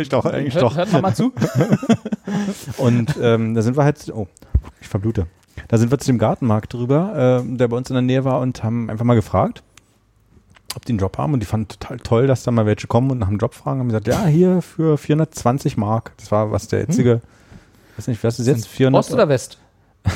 [0.00, 0.76] ich doch, eigentlich hört, doch.
[0.76, 1.32] Hört mal, mal zu.
[2.78, 4.26] und ähm, da sind wir halt, oh,
[4.80, 5.26] ich verblute.
[5.68, 8.40] Da sind wir zu dem Gartenmarkt drüber, äh, der bei uns in der Nähe war
[8.40, 9.62] und haben einfach mal gefragt,
[10.74, 13.10] ob die einen Job haben und die fanden total toll, dass da mal welche kommen
[13.10, 13.80] und nach einem Job fragen.
[13.80, 16.12] Haben gesagt, ja, hier für 420 Mark.
[16.18, 17.20] Das war was der jetzige, hm.
[17.96, 18.68] weiß nicht, was ist jetzt?
[18.68, 19.58] 400 Ost oder West?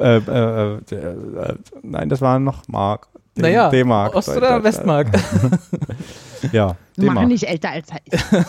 [0.00, 3.08] äh, äh, äh, nein, das waren noch Mark.
[3.36, 4.14] Naja, D-Mark.
[4.14, 5.08] Ost- oder Westmark?
[6.52, 7.14] ja, D-Mark.
[7.14, 8.26] Machen nicht älter als er ist.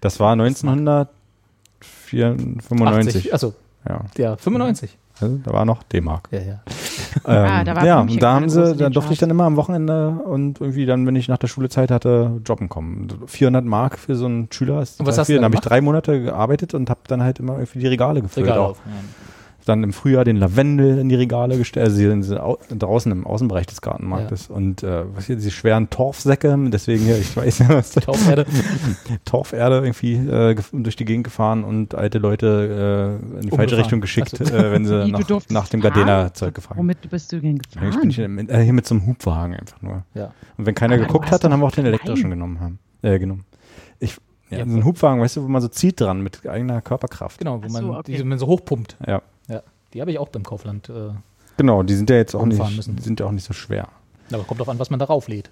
[0.00, 3.34] Das war 1995.
[3.34, 3.52] Achso.
[3.88, 4.04] Ja.
[4.16, 4.96] ja, 95.
[5.20, 6.28] Also, da war noch D-Mark.
[6.30, 6.60] Ja, ja.
[7.26, 10.10] Ähm, ah, da ja, und da haben sie, da durfte ich dann immer am Wochenende
[10.10, 13.08] und irgendwie dann, wenn ich nach der Schule Zeit hatte, jobben kommen.
[13.26, 15.34] 400 Mark für so einen Schüler ist und was hast viel.
[15.36, 18.46] Dann habe ich drei Monate gearbeitet und habe dann halt immer irgendwie die Regale gefüllt.
[18.46, 18.76] Regal auch.
[18.76, 18.92] Ja
[19.66, 23.80] dann im Frühjahr den Lavendel in die Regale gestellt, also hier draußen im Außenbereich des
[23.80, 24.48] Gartenmarktes.
[24.48, 24.54] Ja.
[24.54, 28.46] Und äh, was hier, diese schweren Torfsäcke, deswegen hier, ich weiß ja, was Torferde.
[29.24, 34.00] Torferde irgendwie äh, durch die Gegend gefahren und alte Leute äh, in die falsche Richtung
[34.00, 37.90] geschickt, also, äh, wenn sie nach, nach dem Gardena-Zeug gefahren Womit bist du denn gefahren?
[37.90, 40.04] Ich bin hier, mit, äh, hier mit so einem Hubwagen einfach nur.
[40.14, 40.32] Ja.
[40.56, 42.78] Und wenn keiner Aber geguckt hat, dann haben wir auch den elektrischen genommen haben.
[43.02, 43.44] Äh, genommen.
[43.98, 44.16] Ich,
[44.50, 47.38] ja, ja, so ein Hubwagen, weißt du, wo man so zieht dran mit eigener Körperkraft.
[47.38, 48.16] Genau, wo so, man, okay.
[48.16, 48.96] die, man so hochpumpt.
[49.04, 49.22] Ja.
[49.96, 50.90] Die habe ich auch beim Kaufland.
[50.90, 51.08] Äh,
[51.56, 52.98] genau, die sind ja jetzt auch nicht, müssen.
[52.98, 53.88] sind ja auch nicht so schwer.
[54.30, 55.48] Aber kommt drauf an, was man darauf lädt.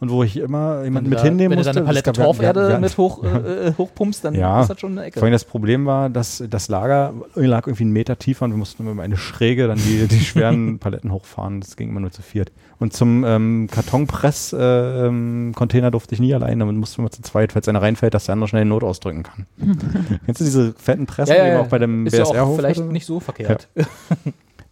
[0.00, 1.76] Und wo ich immer jemanden mit da, hinnehmen musste.
[1.76, 3.28] Wenn du da eine Palette Torferde ja, mit hoch, äh,
[3.68, 5.20] äh, hochpumpst, dann ja, ist das schon eine Ecke.
[5.20, 8.58] Vor allem das Problem war, dass das Lager lag irgendwie einen Meter tiefer und wir
[8.58, 11.60] mussten immer eine Schräge dann die, die schweren Paletten hochfahren.
[11.60, 12.50] Das ging immer nur zu viert.
[12.78, 17.52] Und zum ähm, Kartonpress-Container äh, ähm, durfte ich nie alleine, damit mussten wir zu zweit,
[17.52, 19.46] falls einer reinfällt, dass der andere schnell Not ausdrücken kann.
[20.26, 22.34] Kennst du diese fetten Pressen, ja, ja, die man auch bei dem BSR-Hof?
[22.34, 23.68] Ja vielleicht nicht so verkehrt.
[23.74, 23.84] Ja.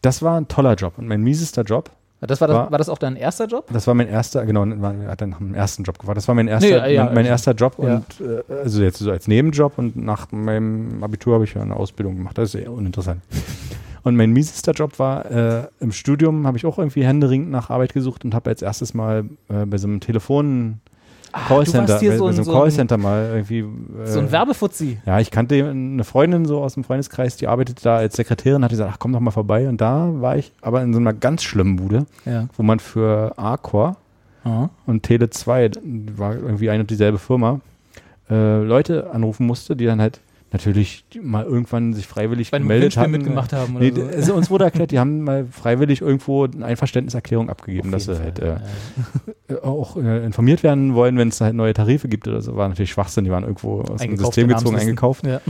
[0.03, 0.99] Das war ein toller Job.
[0.99, 1.91] Und mein miesester Job
[2.27, 3.67] das war, das, war, war, das auch dein erster Job?
[3.73, 6.17] Das war mein erster, genau, er hat dann nach dem ersten Job gefragt.
[6.17, 7.97] Das war mein erster, nee, ja, mein, mein erster Job ja.
[7.97, 11.77] und äh, also jetzt so als Nebenjob und nach meinem Abitur habe ich ja eine
[11.77, 12.39] Ausbildung gemacht.
[12.39, 13.21] Das ist eher uninteressant.
[14.05, 17.95] Und mein miesester Job war, äh, im Studium habe ich auch irgendwie händeringend nach Arbeit
[17.95, 20.81] gesucht und habe als erstes mal äh, bei so einem Telefon
[21.37, 23.59] Ah, Callcenter, bei, so, bei so einem Callcenter mal irgendwie.
[23.59, 24.99] Äh, so ein Werbefuzzi.
[25.05, 28.71] Ja, ich kannte eine Freundin so aus dem Freundeskreis, die arbeitet da als Sekretärin, hat
[28.71, 29.69] gesagt, ach komm doch mal vorbei.
[29.69, 32.47] Und da war ich aber in so einer ganz schlimmen Bude, ja.
[32.57, 33.97] wo man für Arcor
[34.87, 35.71] und Tele 2,
[36.17, 37.61] war irgendwie eine und dieselbe Firma,
[38.31, 40.21] äh, Leute anrufen musste, die dann halt
[40.55, 43.11] natürlich mal irgendwann sich freiwillig Bei gemeldet haben.
[43.11, 44.07] mitgemacht haben oder nee, so.
[44.07, 48.39] also uns wurde erklärt, die haben mal freiwillig irgendwo eine Einverständniserklärung abgegeben, dass sie halt
[48.39, 48.57] äh,
[49.51, 49.63] ja.
[49.63, 52.57] auch äh, informiert werden wollen, wenn es halt neue Tarife gibt oder so.
[52.57, 55.27] War natürlich Schwachsinn, die waren irgendwo aus dem System gezogen, eingekauft.
[55.27, 55.41] Ja.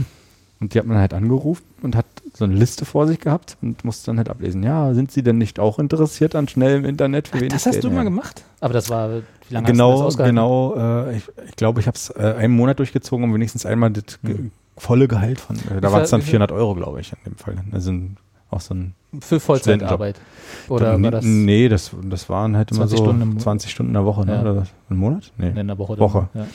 [0.59, 3.85] Und die hat man halt angerufen und hat so eine Liste vor sich gehabt und
[3.85, 4.63] musste dann halt ablesen.
[4.63, 7.91] Ja, sind Sie denn nicht auch interessiert an schnellem Internet für Ach, Das hast du
[7.91, 8.43] mal gemacht?
[8.59, 9.09] Aber das war,
[9.49, 12.35] wie lange genau, hast du das Genau, äh, ich, ich glaube, ich habe es äh,
[12.37, 14.51] einen Monat durchgezogen, um wenigstens einmal das hm.
[14.77, 17.55] Volle Gehalt von, äh, da waren es dann 400 Euro, glaube ich, in dem Fall.
[17.71, 17.93] Also
[18.51, 20.19] auch so ein Für Vollzeitarbeit?
[20.69, 21.25] Oder war das?
[21.25, 24.33] Nee, das, das waren halt immer so Stunden 20 Stunden in der Woche, ne?
[24.33, 24.41] Ja.
[24.41, 25.31] Oder einen Monat?
[25.37, 25.49] Nee.
[25.59, 25.97] In der Woche.
[25.97, 26.29] Woche.
[26.33, 26.47] Ja.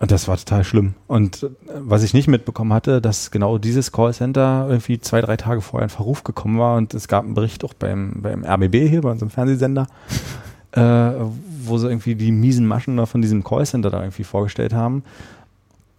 [0.00, 0.94] Und das war total schlimm.
[1.06, 5.60] Und äh, was ich nicht mitbekommen hatte, dass genau dieses Callcenter irgendwie zwei, drei Tage
[5.60, 9.00] vorher in Verruf gekommen war und es gab einen Bericht auch beim, beim RBB hier,
[9.00, 9.86] bei unserem Fernsehsender,
[10.72, 10.80] äh,
[11.62, 15.02] wo sie irgendwie die miesen Maschen da von diesem Callcenter da irgendwie vorgestellt haben.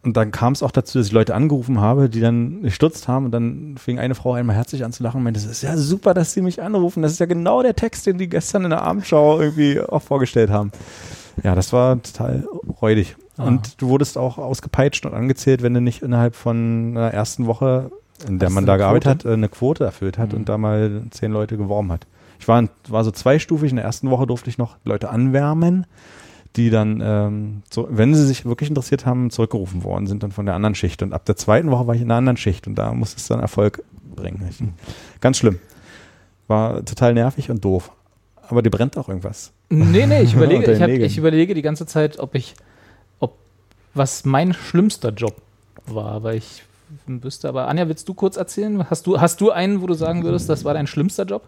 [0.02, 3.26] Und dann kam es auch dazu, dass ich Leute angerufen habe, die dann gestutzt haben
[3.26, 5.76] und dann fing eine Frau einmal herzlich an zu lachen und meinte, das ist ja
[5.76, 7.04] super, dass sie mich anrufen.
[7.04, 10.52] Das ist ja genau der Text, den die gestern in der Abendschau irgendwie auch vorgestellt
[10.52, 10.72] haben.
[11.44, 12.48] Ja, das war total
[12.82, 13.18] räudig.
[13.38, 13.48] Ah.
[13.48, 17.92] Und du wurdest auch ausgepeitscht und angezählt, wenn du nicht innerhalb von einer ersten Woche,
[18.26, 20.40] in der Hast man da gearbeitet hat, eine Quote erfüllt hat mhm.
[20.40, 22.08] und da mal zehn Leute geworben hat.
[22.40, 23.72] Ich war, war so zweistufig.
[23.72, 25.86] In der ersten Woche durfte ich noch Leute anwärmen,
[26.56, 30.46] die dann, ähm, so, wenn sie sich wirklich interessiert haben, zurückgerufen worden sind dann von
[30.46, 31.02] der anderen Schicht.
[31.04, 33.28] Und ab der zweiten Woche war ich in einer anderen Schicht und da musste es
[33.28, 33.84] dann Erfolg
[34.16, 34.74] bringen.
[35.22, 35.60] Ganz schlimm.
[36.48, 37.92] War total nervig und doof.
[38.48, 39.52] Aber dir brennt auch irgendwas.
[39.70, 42.56] Nee, nee, ich überlege, ich, hab, ich überlege die ganze Zeit, ob ich
[43.94, 45.36] was mein schlimmster Job
[45.86, 46.64] war, weil ich
[47.06, 48.90] wüsste, aber Anja, willst du kurz erzählen?
[48.90, 51.48] Hast du, hast du einen, wo du sagen würdest, das war dein schlimmster Job?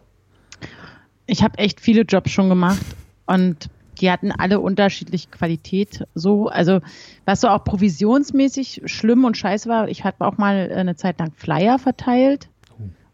[1.26, 2.86] Ich habe echt viele Jobs schon gemacht
[3.26, 3.70] und
[4.02, 6.06] die hatten alle unterschiedliche Qualität.
[6.16, 6.80] So, also
[7.26, 11.32] was so auch provisionsmäßig schlimm und scheiße war, ich hatte auch mal eine Zeit lang
[11.36, 12.50] Flyer verteilt.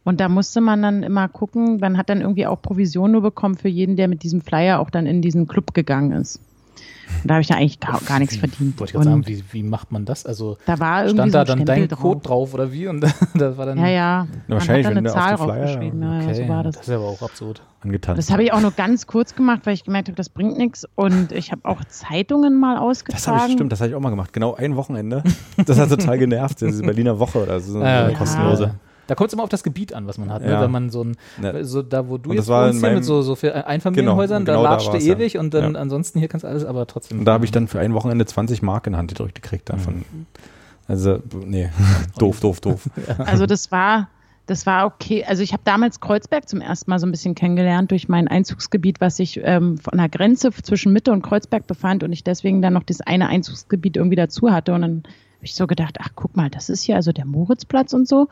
[0.04, 3.56] Und da musste man dann immer gucken, man hat dann irgendwie auch Provision nur bekommen
[3.56, 6.40] für jeden, der mit diesem Flyer auch dann in diesen Club gegangen ist.
[7.24, 8.80] Und da habe ich ja eigentlich gar, gar nichts verdient.
[8.80, 10.26] Wollte ich gerade sagen, wie, wie macht man das?
[10.26, 12.00] Also da war irgendwie stand so da dann dein drauf.
[12.00, 12.88] Code drauf oder wie?
[12.88, 13.02] Und
[13.36, 14.28] das war dann ja, ja.
[14.48, 16.02] Man wahrscheinlich, hat dann eine Zahl draufgeschrieben.
[16.02, 16.34] Ja, okay.
[16.34, 16.78] so war das.
[16.78, 17.62] das ist aber auch absurd.
[17.82, 18.18] Angetanzt.
[18.18, 20.88] Das habe ich auch nur ganz kurz gemacht, weil ich gemerkt habe, das bringt nichts.
[20.96, 23.24] Und ich habe auch Zeitungen mal ausgetragen.
[23.24, 24.34] Das habe ich, stimmt, das habe ich auch mal gemacht.
[24.34, 25.24] Genau ein Wochenende.
[25.66, 26.62] Das hat total genervt.
[26.62, 28.76] Diese Berliner Woche oder so, eine ja, kostenlose.
[29.08, 30.42] Da kommt es immer auf das Gebiet an, was man hat.
[30.42, 30.50] Ne?
[30.50, 30.58] Ja.
[30.58, 30.66] Ne?
[30.66, 31.64] Wenn man so ein, ja.
[31.64, 34.70] so da wo du und jetzt wohnst, hier mit so, so für Einfamilienhäusern, genau, genau
[34.70, 35.40] da latscht du ewig ja.
[35.40, 37.20] und dann ansonsten hier kannst du alles, aber trotzdem.
[37.20, 39.98] Und da habe ich dann für ein Wochenende 20 Mark in Hand gedrückt gekriegt davon.
[39.98, 40.26] Mhm.
[40.88, 41.70] Also, nee,
[42.20, 42.90] doof, doof, doof.
[43.18, 44.10] Also das war,
[44.46, 45.26] das war okay.
[45.26, 49.02] Also ich habe damals Kreuzberg zum ersten Mal so ein bisschen kennengelernt durch mein Einzugsgebiet,
[49.02, 52.74] was sich ähm, von der Grenze zwischen Mitte und Kreuzberg befand und ich deswegen dann
[52.74, 55.04] noch das eine Einzugsgebiet irgendwie dazu hatte und dann
[55.38, 58.30] habe ich so gedacht, ach guck mal, das ist hier also der Moritzplatz und so.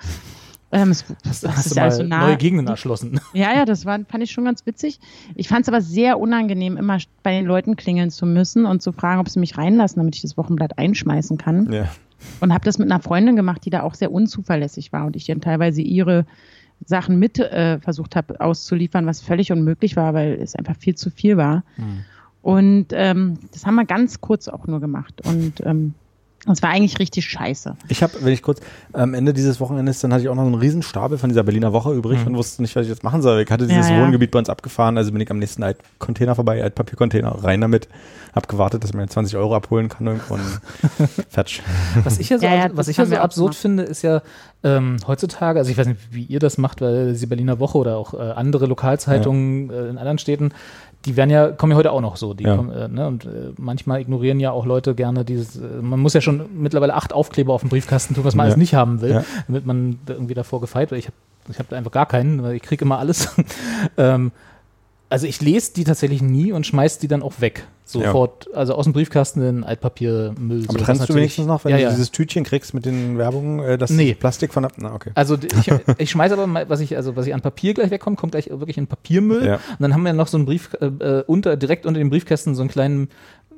[0.71, 3.19] Ähm, es, hast, das hast du mal also nah, neue Gegenden erschlossen?
[3.33, 4.99] Ja, ja, das war, fand ich schon ganz witzig.
[5.35, 8.91] Ich fand es aber sehr unangenehm, immer bei den Leuten klingeln zu müssen und zu
[8.91, 11.71] fragen, ob sie mich reinlassen, damit ich das Wochenblatt einschmeißen kann.
[11.71, 11.89] Ja.
[12.39, 15.25] Und habe das mit einer Freundin gemacht, die da auch sehr unzuverlässig war und ich
[15.25, 16.25] dann teilweise ihre
[16.85, 21.09] Sachen mit äh, versucht habe auszuliefern, was völlig unmöglich war, weil es einfach viel zu
[21.09, 21.63] viel war.
[21.75, 22.03] Hm.
[22.41, 25.21] Und ähm, das haben wir ganz kurz auch nur gemacht.
[25.25, 25.93] Und ähm,
[26.45, 27.75] das war eigentlich richtig scheiße.
[27.87, 28.59] Ich habe, wenn ich kurz,
[28.93, 31.73] am Ende dieses Wochenendes, dann hatte ich auch noch so einen Riesenstapel von dieser Berliner
[31.73, 32.27] Woche übrig mhm.
[32.27, 33.41] und wusste nicht, was ich jetzt machen soll.
[33.41, 34.03] Ich hatte dieses ja, ja.
[34.03, 37.87] Wohngebiet bei uns abgefahren, also bin ich am nächsten Altcontainer vorbei, Altpapiercontainer, rein damit,
[38.33, 40.41] hab gewartet, dass ich mir 20 Euro abholen kann irgendwo und
[41.29, 41.63] fertig.
[42.03, 43.61] Was ich ja so, ja, was ich ja so absurd gemacht.
[43.61, 44.21] finde, ist ja
[44.63, 47.97] ähm, heutzutage, also ich weiß nicht, wie ihr das macht, weil diese Berliner Woche oder
[47.97, 50.51] auch äh, andere Lokalzeitungen äh, in anderen Städten,
[51.05, 52.35] die werden ja, kommen ja heute auch noch so.
[52.39, 52.55] Ja.
[52.55, 56.13] Kommen, äh, ne, und äh, manchmal ignorieren ja auch Leute gerne dieses, äh, man muss
[56.13, 58.47] ja schon mittlerweile acht Aufkleber auf dem Briefkasten tun, was man ja.
[58.47, 59.25] alles nicht haben will, ja.
[59.47, 60.99] damit man irgendwie davor gefeit wird.
[60.99, 61.15] Ich habe
[61.49, 63.29] ich hab einfach gar keinen, weil ich kriege immer alles.
[63.97, 64.31] ähm,
[65.09, 67.67] also ich lese die tatsächlich nie und schmeiß die dann auch weg.
[67.87, 68.57] Sofort, ja.
[68.57, 70.65] also aus dem Briefkasten in Altpapiermüll.
[70.67, 71.89] Aber so, trennst du wenigstens noch, wenn ja, du ja.
[71.91, 74.15] dieses Tütchen kriegst mit den Werbungen, äh, das nee.
[74.15, 75.11] Plastik von na, okay.
[75.13, 78.15] Also ich, ich schmeiß aber mal, was ich, also was ich an Papier gleich wegkomme,
[78.15, 79.47] kommt gleich wirklich in Papiermüll.
[79.51, 82.55] Und dann haben wir noch so einen Brief, äh, äh, unter, direkt unter dem Briefkästen
[82.55, 83.09] so einen kleinen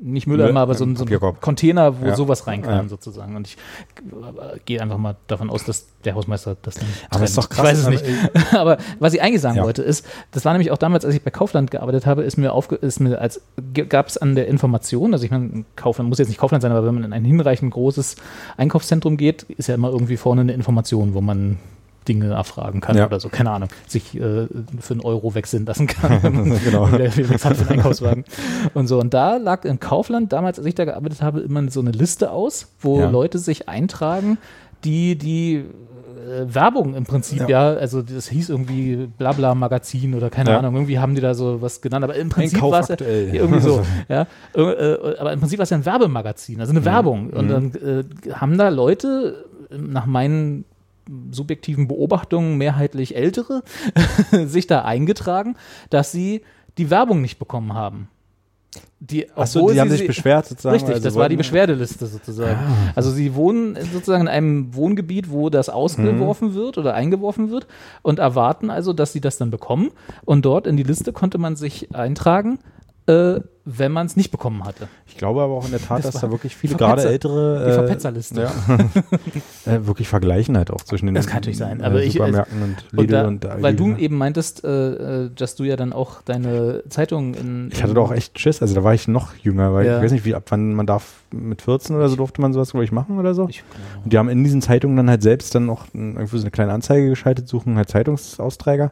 [0.01, 2.15] nicht Mülleimer, aber so ein, so ein Container, wo ja.
[2.15, 2.89] sowas rein kann, ja.
[2.89, 3.35] sozusagen.
[3.35, 3.57] Und ich
[3.97, 6.87] äh, gehe einfach mal davon aus, dass der Hausmeister das dann.
[7.09, 7.59] Aber ist doch krass.
[7.59, 8.05] Ich weiß es nicht.
[8.53, 9.63] aber was ich eigentlich sagen ja.
[9.63, 12.53] wollte, ist, das war nämlich auch damals, als ich bei Kaufland gearbeitet habe, ist mir
[12.53, 13.41] aufge ist mir als
[13.73, 16.85] gab es an der Information, also ich meine, Kaufland muss jetzt nicht Kaufland sein, aber
[16.85, 18.15] wenn man in ein hinreichend großes
[18.57, 21.57] Einkaufszentrum geht, ist ja immer irgendwie vorne eine Information, wo man
[22.07, 23.05] Dinge erfragen kann ja.
[23.05, 24.47] oder so, keine Ahnung, sich äh,
[24.79, 26.21] für einen Euro wechseln lassen kann.
[26.63, 26.87] genau.
[26.97, 28.23] Der hat für einen Einkaufswagen.
[28.73, 28.99] Und so.
[28.99, 32.31] Und da lag in Kaufland, damals, als ich da gearbeitet habe, immer so eine Liste
[32.31, 33.09] aus, wo ja.
[33.09, 34.37] Leute sich eintragen,
[34.83, 35.65] die die
[36.27, 37.73] äh, Werbung im Prinzip, ja.
[37.73, 37.79] ja.
[37.79, 40.59] Also das hieß irgendwie Blabla Magazin oder keine ja.
[40.59, 43.61] Ahnung, irgendwie haben die da so was genannt, aber im Prinzip war es ja irgendwie
[43.61, 44.27] so, ja.
[44.53, 46.85] Äh, aber im Prinzip war es ja ein Werbemagazin, also eine mhm.
[46.85, 47.29] Werbung.
[47.29, 47.49] Und mhm.
[47.49, 50.65] dann äh, haben da Leute nach meinen
[51.31, 53.63] subjektiven Beobachtungen, mehrheitlich Ältere,
[54.45, 55.55] sich da eingetragen,
[55.89, 56.41] dass sie
[56.77, 58.09] die Werbung nicht bekommen haben.
[58.99, 60.73] Die, Achso, die haben sich beschwert sozusagen.
[60.73, 62.59] Richtig, also das war die Beschwerdeliste sozusagen.
[62.59, 62.91] Ah.
[62.95, 66.53] Also sie wohnen sozusagen in einem Wohngebiet, wo das ausgeworfen mhm.
[66.55, 67.67] wird oder eingeworfen wird
[68.01, 69.91] und erwarten also, dass sie das dann bekommen.
[70.25, 72.59] Und dort in die Liste konnte man sich eintragen
[73.07, 73.39] äh,
[73.69, 74.87] wenn man es nicht bekommen hatte.
[75.07, 77.73] Ich glaube aber auch in der Tat, das dass da wirklich viele gerade ältere die
[77.73, 78.51] Verpetzerliste ja,
[79.73, 82.63] äh, wirklich vergleichen halt auch zwischen den das kann natürlich sein, aber äh, Supermärkten ich,
[82.63, 85.91] und Lidl und, da, und Weil du eben meintest, äh, äh, dass du ja dann
[85.91, 89.73] auch deine Zeitung in, Ich hatte doch echt Schiss, also da war ich noch jünger,
[89.73, 89.97] weil ja.
[89.97, 92.71] ich weiß nicht, wie ab wann man darf mit 14 oder so durfte man sowas
[92.71, 93.47] glaube ich machen oder so.
[93.49, 93.63] Ich,
[94.03, 96.73] und die haben in diesen Zeitungen dann halt selbst dann noch irgendwie so eine kleine
[96.73, 98.91] Anzeige geschaltet, suchen halt Zeitungsausträger.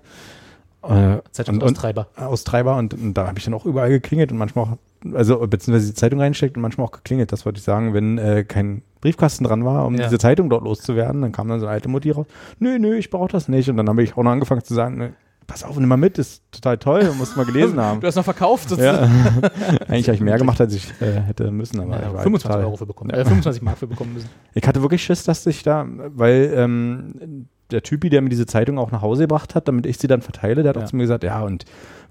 [0.89, 2.07] Äh, Zeitungsaustreiber.
[2.15, 4.77] Und, Austreiber und, und da habe ich dann auch überall geklingelt und manchmal auch,
[5.13, 7.31] also beziehungsweise die Zeitung reinsteckt und manchmal auch geklingelt.
[7.31, 10.05] Das wollte ich sagen, wenn äh, kein Briefkasten dran war, um ja.
[10.05, 12.25] diese Zeitung dort loszuwerden, dann kam dann so eine alte Mutti raus,
[12.59, 13.69] nö, nö, ich brauche das nicht.
[13.69, 15.13] Und dann habe ich auch noch angefangen zu sagen, ne,
[15.47, 18.01] pass auf, nimm mal mit, ist total toll, musst mal gelesen haben.
[18.01, 19.11] du hast noch verkauft sozusagen.
[19.41, 19.49] Ja.
[19.87, 21.79] Eigentlich habe ich mehr gemacht, als ich äh, hätte müssen.
[21.79, 24.29] Aber ja, 25 total, Euro für bekommen, äh, 25 Mark für bekommen müssen.
[24.53, 28.79] Ich hatte wirklich Schiss, dass ich da, weil ähm, der Typi, der mir diese Zeitung
[28.79, 30.83] auch nach Hause gebracht hat, damit ich sie dann verteile, der hat ja.
[30.83, 31.65] auch zu mir gesagt, ja, und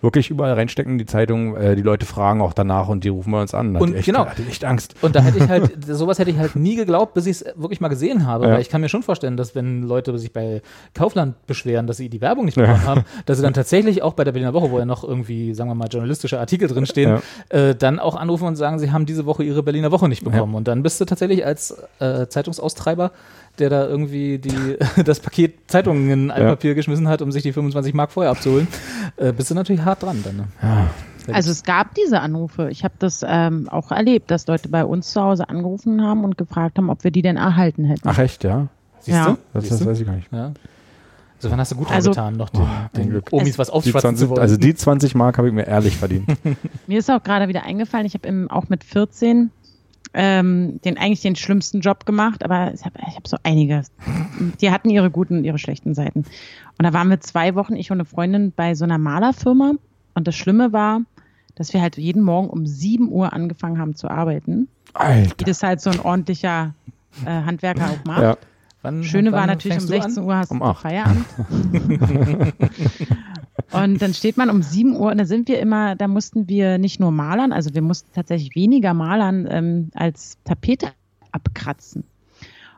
[0.04, 3.40] wirklich überall reinstecken die Zeitung, äh, die Leute fragen auch danach und die rufen bei
[3.40, 3.74] uns an.
[3.74, 4.26] Da und echt, genau.
[4.26, 4.94] hatte echt Angst.
[5.02, 7.80] Und da hätte ich halt, sowas hätte ich halt nie geglaubt, bis ich es wirklich
[7.80, 8.46] mal gesehen habe.
[8.46, 8.52] Ja.
[8.52, 10.62] Weil ich kann mir schon vorstellen, dass wenn Leute sich bei
[10.92, 12.86] Kaufland beschweren, dass sie die Werbung nicht bekommen ja.
[12.86, 15.70] haben, dass sie dann tatsächlich auch bei der Berliner Woche, wo ja noch irgendwie, sagen
[15.70, 17.58] wir mal, journalistische Artikel drinstehen, ja.
[17.58, 20.54] äh, dann auch anrufen und sagen, sie haben diese Woche ihre Berliner Woche nicht bekommen.
[20.54, 23.10] Und dann bist du tatsächlich als äh, Zeitungsaustreiber
[23.58, 26.74] der da irgendwie die, das Paket Zeitungen in Altpapier ja.
[26.74, 28.68] geschmissen hat, um sich die 25 Mark vorher abzuholen,
[29.16, 30.36] äh, bist du natürlich hart dran dann.
[30.36, 30.44] Ne?
[30.62, 30.90] Ja.
[31.32, 32.68] Also es gab diese Anrufe.
[32.70, 36.36] Ich habe das ähm, auch erlebt, dass Leute bei uns zu Hause angerufen haben und
[36.36, 38.06] gefragt haben, ob wir die denn erhalten hätten.
[38.06, 38.68] Ach echt, ja?
[39.00, 39.26] Siehst ja.
[39.30, 39.38] du?
[39.54, 40.30] Das, das weiß ich gar nicht.
[40.32, 40.52] Ja.
[41.36, 44.40] Insofern hast du gut also, getan, noch den, oh, den Omis was aufschwatzen zu wollen.
[44.40, 46.26] Also die 20 Mark habe ich mir ehrlich verdient.
[46.86, 49.50] mir ist auch gerade wieder eingefallen, ich habe auch mit 14
[50.14, 53.82] ähm, den eigentlich den schlimmsten Job gemacht, aber ich habe ich hab so einige.
[54.60, 56.20] Die hatten ihre guten und ihre schlechten Seiten.
[56.20, 59.72] Und da waren wir zwei Wochen, ich und eine Freundin, bei so einer Malerfirma.
[60.14, 61.00] Und das Schlimme war,
[61.56, 64.68] dass wir halt jeden Morgen um 7 Uhr angefangen haben zu arbeiten.
[64.92, 65.34] Alter.
[65.38, 66.74] Wie das halt so ein ordentlicher
[67.24, 68.22] äh, Handwerker auch macht.
[68.22, 68.36] Ja.
[68.82, 71.24] Wann, Schöne wann war natürlich um 16 Uhr hast um du Feierabend.
[73.72, 76.78] Und dann steht man um 7 Uhr und da sind wir immer, da mussten wir
[76.78, 80.88] nicht nur malern, also wir mussten tatsächlich weniger malern ähm, als Tapete
[81.30, 82.04] abkratzen.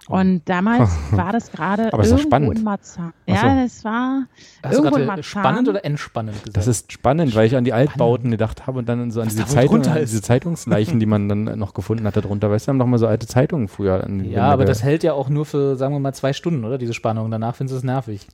[0.09, 3.13] Und damals war das gerade irgendwo in Marzahn.
[3.27, 4.27] Ja, das war
[4.63, 5.25] Hast irgendwo in Marzahn.
[5.25, 6.57] Spannend oder entspannend gesagt?
[6.57, 9.47] Das ist spannend, weil ich an die Altbauten gedacht habe und dann so an diese,
[9.47, 12.51] Zeitung, diese Zeitungsleichen, die man dann noch gefunden hat darunter.
[12.51, 14.07] Weißt du, haben doch mal so alte Zeitungen früher.
[14.25, 16.79] ja, aber das hält ja auch nur für, sagen wir mal, zwei Stunden, oder?
[16.79, 17.31] Diese Spannung.
[17.31, 18.29] Danach findest du es nervig.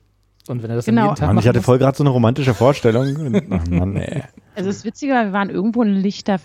[0.47, 1.05] Und wenn er das genau.
[1.05, 3.41] jeden Tag Mann, ich hatte voll gerade so eine romantische Vorstellung.
[3.49, 4.23] Ach Mann, ey.
[4.55, 6.39] Also das Witzige war, wir waren irgendwo in Lichter,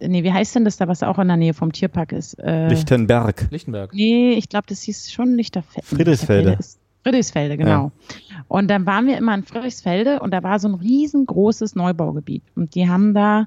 [0.00, 2.34] nee, wie heißt denn das da, was auch in der Nähe vom Tierpark ist?
[2.40, 3.46] Äh, Lichtenberg.
[3.50, 3.94] Lichtenberg.
[3.94, 5.86] Nee, ich glaube, das hieß schon Lichterfelde.
[5.86, 6.58] Friedrichsfelde.
[7.04, 7.92] Friedrichsfelde, genau.
[8.30, 8.36] Ja.
[8.48, 12.42] Und dann waren wir immer in Friedrichsfelde und da war so ein riesengroßes Neubaugebiet.
[12.56, 13.46] Und die haben da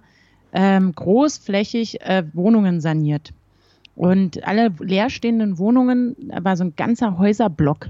[0.53, 3.33] ähm, großflächig äh, Wohnungen saniert.
[3.95, 7.89] Und alle leerstehenden Wohnungen, da war so ein ganzer Häuserblock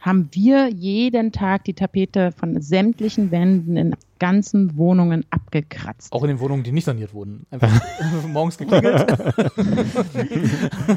[0.00, 6.12] haben wir jeden Tag die Tapete von sämtlichen Wänden in ganzen Wohnungen abgekratzt.
[6.12, 7.46] Auch in den Wohnungen, die nicht saniert wurden.
[7.50, 7.70] Einfach
[8.28, 9.10] morgens geklingelt.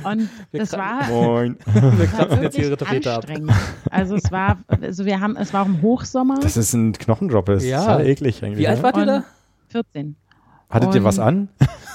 [0.04, 1.58] Und wir das war, Moin.
[1.66, 3.26] wir kratzen jetzt ihre Tapete ab.
[3.90, 6.40] Also es war, also wir haben, es war auch im Hochsommer.
[6.40, 7.80] Das ist ein Knochendrop, das ja.
[7.80, 8.60] ist total eklig eigentlich.
[8.60, 9.24] Wie alt wart ihr da?
[9.70, 10.16] 14.
[10.70, 11.50] Hattet Und, ihr was an?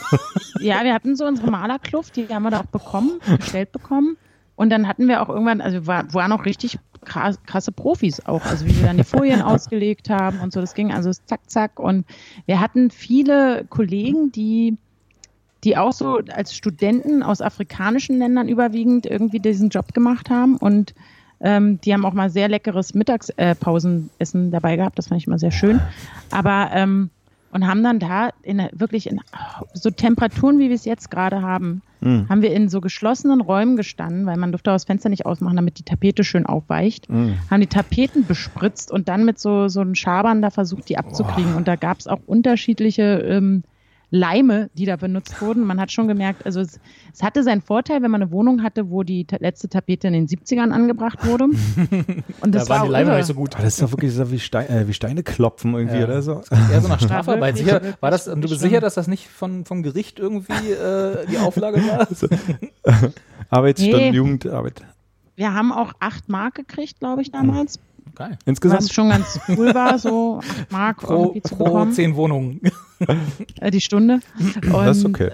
[0.61, 4.17] ja, wir hatten so unsere Malerkluft, die haben wir da auch bekommen, gestellt bekommen.
[4.55, 8.67] Und dann hatten wir auch irgendwann, also wir waren auch richtig krasse Profis auch, also
[8.67, 10.61] wie wir dann die Folien ausgelegt haben und so.
[10.61, 11.79] Das ging also zack, zack.
[11.79, 12.05] Und
[12.47, 14.77] wir hatten viele Kollegen, die,
[15.65, 20.57] die auch so als Studenten aus afrikanischen Ländern überwiegend irgendwie diesen Job gemacht haben.
[20.57, 20.95] Und
[21.41, 24.99] ähm, die haben auch mal sehr leckeres Mittagspausenessen äh, dabei gehabt.
[24.99, 25.81] Das fand ich immer sehr schön.
[26.31, 27.11] Aber ähm,
[27.53, 29.21] und haben dann da in, wirklich in
[29.73, 32.29] so Temperaturen, wie wir es jetzt gerade haben, mhm.
[32.29, 35.79] haben wir in so geschlossenen Räumen gestanden, weil man durfte das Fenster nicht ausmachen, damit
[35.79, 37.39] die Tapete schön aufweicht, mhm.
[37.51, 41.55] haben die Tapeten bespritzt und dann mit so, so einem Schabern da versucht, die abzukriegen.
[41.55, 41.57] Oh.
[41.57, 43.63] Und da gab es auch unterschiedliche ähm,
[44.17, 45.65] Leime, die da benutzt wurden.
[45.65, 46.81] Man hat schon gemerkt, also es,
[47.13, 50.15] es hatte seinen Vorteil, wenn man eine Wohnung hatte, wo die ta letzte Tapete in
[50.15, 51.45] den 70ern angebracht wurde.
[52.41, 53.19] Und das da waren war die Leime irre.
[53.19, 53.55] nicht so gut.
[53.55, 56.05] Aber das ist doch wirklich so wie, Stein, äh, wie Steine klopfen irgendwie ja.
[56.05, 56.43] oder so.
[56.73, 57.57] Ja, so nach Strafarbeit.
[57.57, 61.27] sicher, war das, und du bist sicher, dass das nicht von, vom Gericht irgendwie äh,
[61.27, 62.09] die Auflage war?
[63.51, 64.11] Arbeitsstunden, nee.
[64.11, 64.83] Jugendarbeit.
[65.37, 67.79] Wir haben auch acht Mark gekriegt, glaube ich, damals.
[68.15, 68.39] Geil.
[68.47, 68.83] Insgesamt.
[68.83, 71.93] Was schon ganz cool war, so 8 Mark pro, irgendwie zu pro bekommen.
[71.93, 72.61] zehn Wohnungen.
[73.61, 74.21] Äh, die Stunde.
[74.39, 75.33] Und, das ist okay.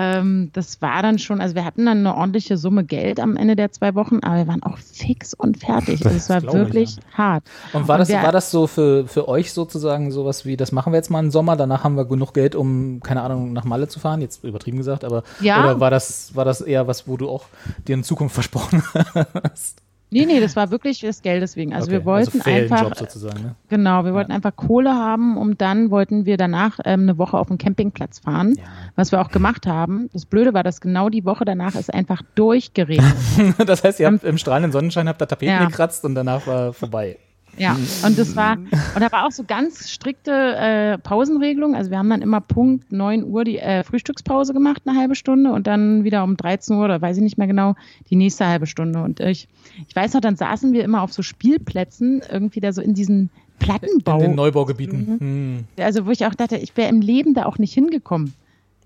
[0.00, 3.56] Ähm, das war dann schon, also wir hatten dann eine ordentliche Summe Geld am Ende
[3.56, 6.06] der zwei Wochen, aber wir waren auch fix und fertig.
[6.06, 7.18] Also es war wirklich ich, ja.
[7.18, 7.44] hart.
[7.72, 10.70] Und war und das, wir, war das so für, für euch sozusagen sowas wie, das
[10.70, 13.64] machen wir jetzt mal im Sommer, danach haben wir genug Geld, um, keine Ahnung, nach
[13.64, 14.20] Malle zu fahren?
[14.20, 15.64] Jetzt übertrieben gesagt, aber ja.
[15.64, 17.46] oder war das, war das eher was, wo du auch
[17.88, 19.82] dir in Zukunft versprochen hast?
[20.10, 21.74] Nee, nee, das war wirklich das Geld deswegen.
[21.74, 23.54] Also okay, wir also wollten also einfach sozusagen, ne?
[23.68, 24.36] genau, wir wollten ja.
[24.36, 28.54] einfach Kohle haben, um dann wollten wir danach ähm, eine Woche auf den Campingplatz fahren,
[28.56, 28.64] ja.
[28.96, 30.08] was wir auch gemacht haben.
[30.12, 33.14] Das Blöde war, dass genau die Woche danach ist einfach durchgeregnet.
[33.66, 35.66] das heißt, ihr habt im strahlenden Sonnenschein habt da Tapeten ja.
[35.66, 37.18] gekratzt und danach war vorbei.
[37.58, 41.74] Ja, und das war, und da war auch so ganz strikte äh, Pausenregelung.
[41.74, 45.52] Also wir haben dann immer Punkt 9 Uhr die äh, Frühstückspause gemacht, eine halbe Stunde,
[45.52, 47.74] und dann wieder um 13 Uhr oder weiß ich nicht mehr genau,
[48.10, 49.02] die nächste halbe Stunde.
[49.02, 49.48] Und ich,
[49.86, 53.30] ich weiß noch, dann saßen wir immer auf so Spielplätzen, irgendwie da so in diesen
[53.58, 54.16] Plattenbau.
[54.16, 54.98] In den Neubaugebieten.
[54.98, 55.20] Mhm.
[55.20, 55.64] Hm.
[55.78, 58.34] Also wo ich auch dachte, ich wäre im Leben da auch nicht hingekommen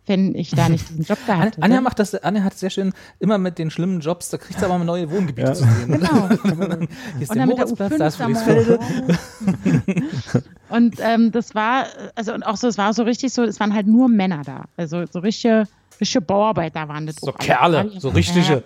[0.06, 1.62] wenn ich da nicht diesen Job gehabt hätte.
[1.62, 4.64] Anja macht das, Anja hat sehr schön immer mit den schlimmen Jobs, da kriegt sie
[4.64, 5.54] aber mal neue Wohngebiete ja.
[5.54, 5.92] zu sehen.
[5.92, 6.28] Genau.
[6.42, 6.88] Hier
[7.20, 8.78] ist und der Moritzplatz, da ist Friedrichsfelde.
[10.68, 11.86] und ähm, das war,
[12.16, 14.64] also und auch so, es war so richtig so, es waren halt nur Männer da.
[14.76, 15.68] Also so richtige,
[16.00, 17.16] richtige Bauarbeiter waren das.
[17.16, 18.64] So Kerle, so richtige.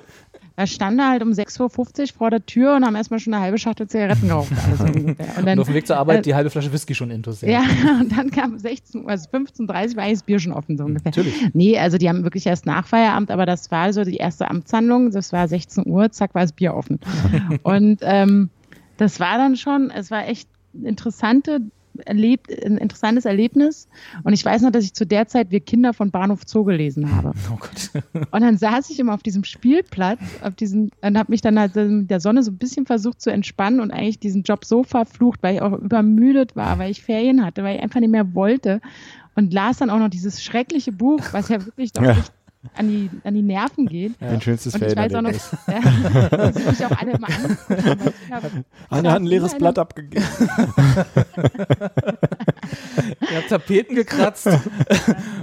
[0.56, 1.60] Da stand er halt um 6.50
[2.00, 4.48] Uhr vor der Tür und haben erstmal schon eine halbe Schachtel Zigaretten geraucht.
[4.70, 7.10] Also und, dann, und auf dem Weg zur Arbeit äh, die halbe Flasche Whisky schon
[7.10, 7.42] intus.
[7.42, 7.62] Ja,
[8.00, 10.84] und dann kam 16 Uhr, also 15.30 Uhr war eigentlich das Bier schon offen, so
[10.84, 11.10] ungefähr.
[11.10, 11.34] Natürlich.
[11.52, 15.10] Nee, also die haben wirklich erst nach Feierabend, aber das war so die erste Amtshandlung.
[15.10, 17.00] Das war 16 Uhr, zack, war das Bier offen.
[17.62, 18.48] und ähm,
[18.96, 20.48] das war dann schon, es war echt
[20.82, 21.60] interessante
[22.04, 23.88] erlebt, ein interessantes Erlebnis.
[24.24, 27.14] Und ich weiß noch, dass ich zu der Zeit Wir Kinder von Bahnhof Zoo gelesen
[27.14, 27.32] habe.
[27.48, 28.02] Oh Gott.
[28.32, 31.76] und dann saß ich immer auf diesem Spielplatz, auf diesen, und habe mich dann halt
[31.76, 35.42] mit der Sonne so ein bisschen versucht zu entspannen und eigentlich diesen Job so verflucht,
[35.42, 38.80] weil ich auch übermüdet war, weil ich Ferien hatte, weil ich einfach nicht mehr wollte.
[39.36, 42.16] Und las dann auch noch dieses schreckliche Buch, was ja wirklich doch ja
[42.74, 44.12] an die, an die Nerven geht.
[44.20, 44.28] Ja.
[44.28, 45.30] Ein schönstes und ich weiß auch noch,
[45.66, 45.80] ja,
[46.30, 48.64] das ich auch alle immer angucken.
[48.88, 50.24] Anne hat ein leeres Blatt abgegeben.
[53.30, 54.48] Ihr habt Tapeten gekratzt,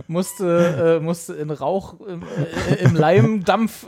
[0.08, 3.88] musste, äh, musste in Rauch, äh, im Leimdampf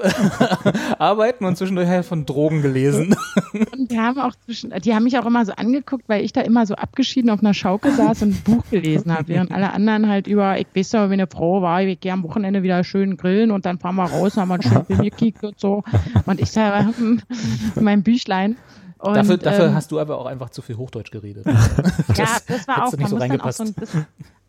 [0.99, 3.15] arbeiten und zwischendurch halt von Drogen gelesen.
[3.53, 6.41] Und die haben auch zwischen, die haben mich auch immer so angeguckt, weil ich da
[6.41, 10.07] immer so abgeschieden auf einer Schaukel saß und ein Buch gelesen habe, während alle anderen
[10.07, 13.17] halt über, ich weiß ja, wenn eine Frau war, ich gehe am Wochenende wieder schön
[13.25, 15.83] grillen und dann fahren wir raus, haben wir einen schönen Film gekickt und so.
[16.25, 16.93] Und ich sage,
[17.79, 18.57] mein Büchlein.
[18.99, 21.45] Und, dafür, dafür ähm, hast du aber auch einfach zu viel Hochdeutsch geredet.
[21.45, 21.67] Das
[22.17, 23.61] ja, das war auch, nicht so reingepasst.
[23.61, 23.97] Auch so, ein, das,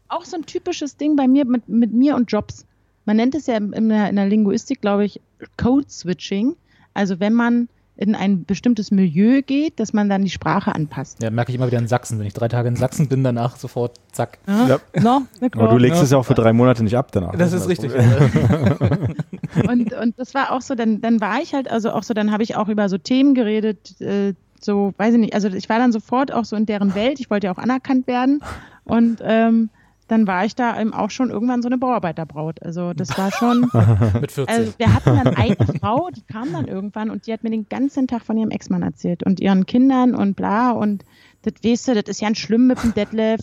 [0.09, 2.65] auch so ein typisches Ding bei mir mit, mit mir und Jobs.
[3.07, 5.21] Man nennt es ja in der, in der Linguistik, glaube ich,
[5.57, 6.55] Code Switching.
[6.95, 11.23] Also wenn man in ein bestimmtes Milieu geht, dass man dann die Sprache anpasst.
[11.23, 12.19] Ja, merke ich immer wieder in Sachsen.
[12.19, 14.39] Wenn ich drei Tage in Sachsen bin, danach sofort zack.
[14.47, 14.67] Ja.
[14.69, 14.79] ja.
[15.01, 15.23] No,
[15.53, 16.05] Aber du legst ja.
[16.05, 17.33] es ja auch für drei Monate nicht ab danach.
[17.33, 17.93] Das, das ist richtig.
[19.69, 22.33] und, und das war auch so, dann, dann war ich halt, also auch so, dann
[22.33, 25.79] habe ich auch über so Themen geredet, äh, so, weiß ich nicht, also ich war
[25.79, 28.43] dann sofort auch so in deren Welt, ich wollte ja auch anerkannt werden
[28.85, 29.71] und ähm,
[30.09, 32.63] dann war ich da eben auch schon irgendwann so eine Bauarbeiterbraut.
[32.63, 33.61] Also das war schon.
[34.21, 34.49] Mit 14.
[34.49, 37.69] Also wir hatten dann eine Frau, die kam dann irgendwann und die hat mir den
[37.69, 41.05] ganzen Tag von ihrem Ex-Mann erzählt und ihren Kindern und bla und
[41.43, 43.41] das weißt du, das ist ja ein schlimm mit dem Detlef.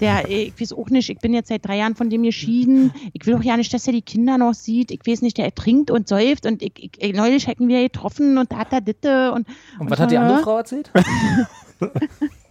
[0.00, 2.92] Der, ich weiß auch nicht, ich bin jetzt seit drei Jahren von dem geschieden.
[3.14, 4.90] Ich will auch ja nicht, dass er die Kinder noch sieht.
[4.90, 8.52] Ich weiß nicht, der trinkt und säuft und ich, ich, neulich hätten wir getroffen und
[8.52, 9.48] da hat er Ditte und.
[9.48, 10.90] Und, und was hat die andere Frau erzählt?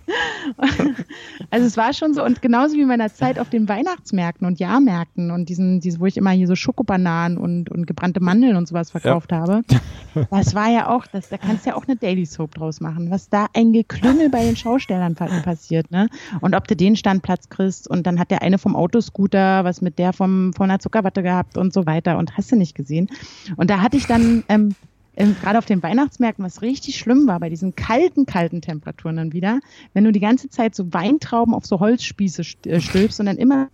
[1.50, 4.60] also es war schon so, und genauso wie in meiner Zeit auf den Weihnachtsmärkten und
[4.60, 8.68] Jahrmärkten und diesen, diese, wo ich immer hier so Schokobananen und, und gebrannte Mandeln und
[8.68, 9.40] sowas verkauft ja.
[9.40, 9.62] habe,
[10.32, 13.10] das war ja auch, das, da kannst du ja auch eine Daily Soap draus machen,
[13.10, 16.08] was da ein Geklüngel bei den Schaustellern passiert, ne?
[16.42, 20.00] Und ob du den Standplatz kriegst und dann hat der eine vom Autoscooter was mit
[20.00, 23.10] der vom, von der Zuckerwatte gehabt und so weiter und hast du nicht gesehen.
[23.58, 24.76] Und da hatte ich dann ähm,
[25.16, 29.34] ähm, gerade auf den Weihnachtsmärkten, was richtig schlimm war, bei diesen kalten, kalten Temperaturen dann
[29.34, 29.60] wieder,
[29.94, 33.70] wenn du die ganze Zeit so Weintrauben auf so Holzspieße äh, stülpst und dann immer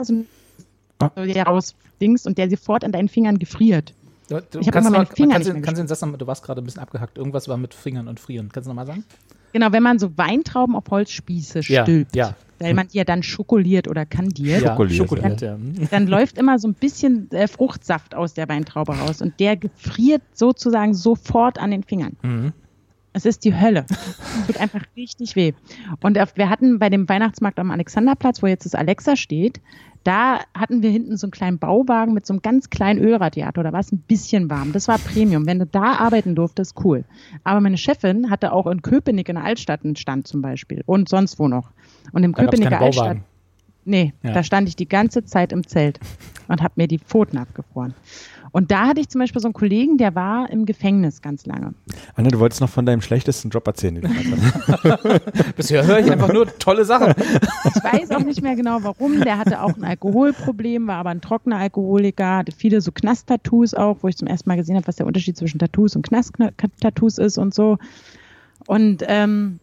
[0.00, 0.24] so
[1.00, 1.10] ah.
[1.42, 3.94] rausdingst und der sofort an deinen Fingern gefriert.
[4.28, 6.62] Du, du ich habe immer meine Finger kannst, nicht kannst du, das du warst gerade
[6.62, 7.18] ein bisschen abgehackt.
[7.18, 8.50] Irgendwas war mit Fingern und Frieren.
[8.50, 9.04] Kannst du nochmal sagen?
[9.52, 12.16] Genau, wenn man so Weintrauben auf Holzspieße stülpt.
[12.16, 14.62] Ja, ja weil man die ja dann schokoliert oder kandiert.
[14.62, 15.86] Ja, schokoliert, dann, ja.
[15.90, 20.22] dann läuft immer so ein bisschen äh, Fruchtsaft aus der Weintraube raus und der gefriert
[20.32, 22.16] sozusagen sofort an den Fingern.
[22.22, 22.52] Mhm.
[23.16, 23.86] Es ist die Hölle.
[23.88, 25.52] Es tut einfach richtig weh.
[26.02, 29.60] Und wir hatten bei dem Weihnachtsmarkt am Alexanderplatz, wo jetzt das Alexa steht,
[30.04, 33.64] da hatten wir hinten so einen kleinen Bauwagen mit so einem ganz kleinen Ölradiator.
[33.64, 34.72] Da war es ein bisschen warm.
[34.72, 35.46] Das war Premium.
[35.46, 37.04] Wenn du da arbeiten durftest, cool.
[37.42, 41.08] Aber meine Chefin hatte auch in Köpenick in der Altstadt einen Stand zum Beispiel und
[41.08, 41.70] sonst wo noch.
[42.12, 43.18] Und im Köpenicker Altstadt.
[43.84, 44.32] Nee, ja.
[44.32, 46.00] da stand ich die ganze Zeit im Zelt
[46.48, 47.94] und habe mir die Pfoten abgefroren.
[48.54, 51.74] Und da hatte ich zum Beispiel so einen Kollegen, der war im Gefängnis ganz lange.
[52.14, 54.00] Anne, du wolltest noch von deinem schlechtesten Job erzählen.
[55.56, 57.14] Bisher höre ich einfach nur tolle Sachen.
[57.64, 59.22] Ich weiß auch nicht mehr genau warum.
[59.22, 63.98] Der hatte auch ein Alkoholproblem, war aber ein trockener Alkoholiker, hatte viele so Knast-Tattoos auch,
[64.02, 67.38] wo ich zum ersten Mal gesehen habe, was der Unterschied zwischen Tattoos und Knast-Tattoos ist
[67.38, 67.78] und so.
[68.68, 69.58] Und ähm,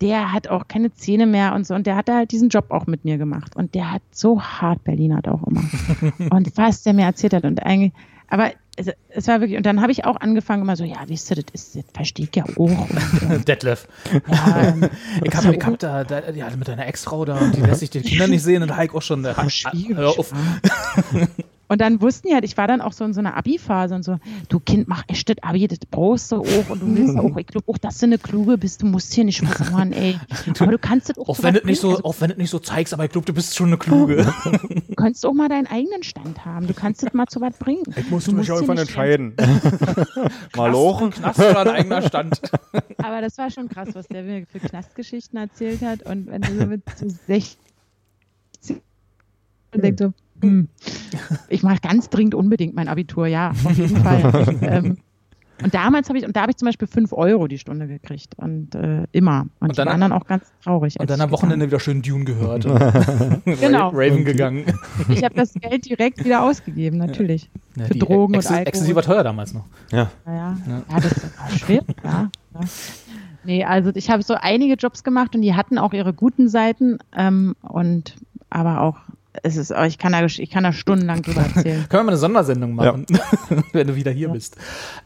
[0.00, 1.74] der hat auch keine Zähne mehr und so.
[1.74, 3.56] Und der hat halt diesen Job auch mit mir gemacht.
[3.56, 5.62] Und der hat so hart Berlin hat auch immer.
[6.30, 7.44] und was der mir erzählt hat.
[7.44, 7.92] Und eigentlich,
[8.28, 11.30] aber es, es war wirklich, und dann habe ich auch angefangen, immer so, ja, wisst
[11.30, 12.56] ihr, das ist, das versteht ja auch.
[12.56, 13.88] Und, Detlef.
[14.26, 14.88] Ja, ähm,
[15.24, 18.00] ich habe hab da, da, ja, mit deiner Ex-Frau da und die lässt sich die
[18.00, 19.22] Kinder nicht sehen und Heik auch schon.
[19.22, 20.32] Da, schwierig, hör auf.
[21.70, 24.02] Und dann wussten die halt, ich war dann auch so in so einer Abi-Phase und
[24.02, 24.18] so,
[24.48, 27.46] du Kind, mach echt das Abi, das brauchst du auch und du willst auch, ich
[27.46, 30.18] glaube auch, dass du eine Kluge bist, du musst hier nicht machen, ey.
[30.58, 31.28] Aber du kannst das auch.
[31.28, 33.24] Auch wenn du nicht so, also, auch wenn du nicht so zeigst, aber ich glaube,
[33.24, 34.34] du bist schon eine Kluge.
[34.90, 37.84] Du kannst auch mal deinen eigenen Stand haben, du kannst das mal zu was bringen.
[37.96, 39.34] Ich muss du mich irgendwann entscheiden.
[40.56, 41.10] mal lochen.
[41.10, 42.40] Knast oder ein eigener Stand.
[42.98, 46.58] Aber das war schon krass, was der mir für Knastgeschichten erzählt hat und wenn du
[46.58, 47.56] so mit so 60
[49.72, 50.12] und denkst so,
[50.42, 50.68] hm.
[51.50, 54.58] Ich mache ganz dringend unbedingt mein Abitur, ja, auf jeden Fall.
[54.62, 54.96] ähm,
[55.62, 58.34] und damals habe ich, und da habe ich zum Beispiel 5 Euro die Stunde gekriegt
[58.36, 59.46] und äh, immer.
[59.60, 60.98] Und, und dann die anderen auch ganz traurig.
[60.98, 62.64] Und dann am Wochenende wieder schön Dune gehört.
[63.44, 63.90] genau.
[63.90, 64.64] Raven gegangen.
[65.08, 67.50] Ich habe das Geld direkt wieder ausgegeben, natürlich.
[67.76, 68.66] Ja, Für Drogen und Alkohol.
[68.66, 69.64] Exzessiv war teuer damals noch.
[69.92, 70.10] Ja.
[70.26, 70.56] Ja, ja.
[70.66, 72.30] ja das war schwer, ja.
[72.54, 72.60] ja.
[73.44, 76.98] Nee, also ich habe so einige Jobs gemacht und die hatten auch ihre guten Seiten
[77.16, 78.16] ähm, und
[78.50, 78.98] aber auch
[79.42, 81.84] es ist, ich kann da, ich kann da stundenlang drüber erzählen.
[81.88, 83.18] Können wir mal eine Sondersendung machen, ja.
[83.72, 84.32] wenn du wieder hier ja.
[84.32, 84.56] bist.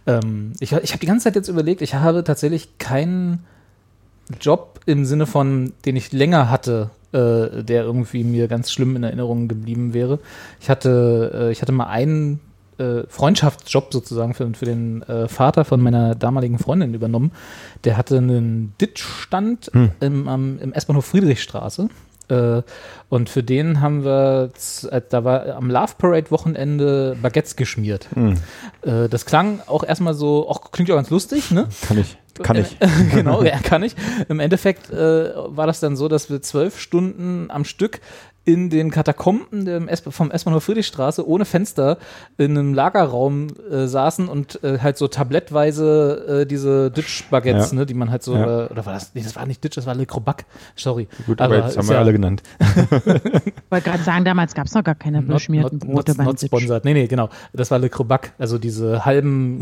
[0.07, 3.45] Ähm, ich ich habe die ganze Zeit jetzt überlegt, ich habe tatsächlich keinen
[4.41, 9.03] Job im Sinne von, den ich länger hatte, äh, der irgendwie mir ganz schlimm in
[9.03, 10.19] Erinnerung geblieben wäre.
[10.61, 12.41] Ich hatte, äh, ich hatte mal einen
[12.79, 17.33] äh, Freundschaftsjob sozusagen für, für den äh, Vater von meiner damaligen Freundin übernommen.
[17.85, 19.91] Der hatte einen Ditch-Stand hm.
[20.01, 21.89] im, im S-Bahnhof Friedrichstraße.
[22.29, 22.63] Äh,
[23.09, 24.51] und für den haben wir,
[24.91, 28.09] äh, da war am Love Parade Wochenende Baguettes geschmiert.
[28.15, 28.39] Mhm.
[28.83, 31.69] das klang auch erstmal so, auch klingt ja ganz lustig, ne?
[31.87, 32.17] Kann ich.
[32.43, 32.77] Kann ich.
[33.13, 33.95] genau, ja, kann ich.
[34.29, 38.01] Im Endeffekt äh, war das dann so, dass wir zwölf Stunden am Stück
[38.45, 41.99] in den Katakomben vom S-Bahnhof Friedrichstraße ohne Fenster
[42.37, 47.79] in einem Lagerraum äh, saßen und äh, halt so tablettweise äh, diese Ditch-Baguettes, ja.
[47.79, 48.65] ne, die man halt so, ja.
[48.65, 50.45] äh, oder war das, nee, das war nicht Ditch, das war Le Crobac,
[50.77, 51.09] sorry.
[51.27, 52.43] Gut, aber, aber jetzt haben wir ja, alle genannt.
[52.61, 56.41] ich wollte gerade sagen, damals gab es noch gar keine beschmierten not, Brote not, not
[56.41, 56.85] sponsored.
[56.85, 57.31] Nee, nee, genau.
[57.53, 59.59] Das war Le Crobac, also diese halben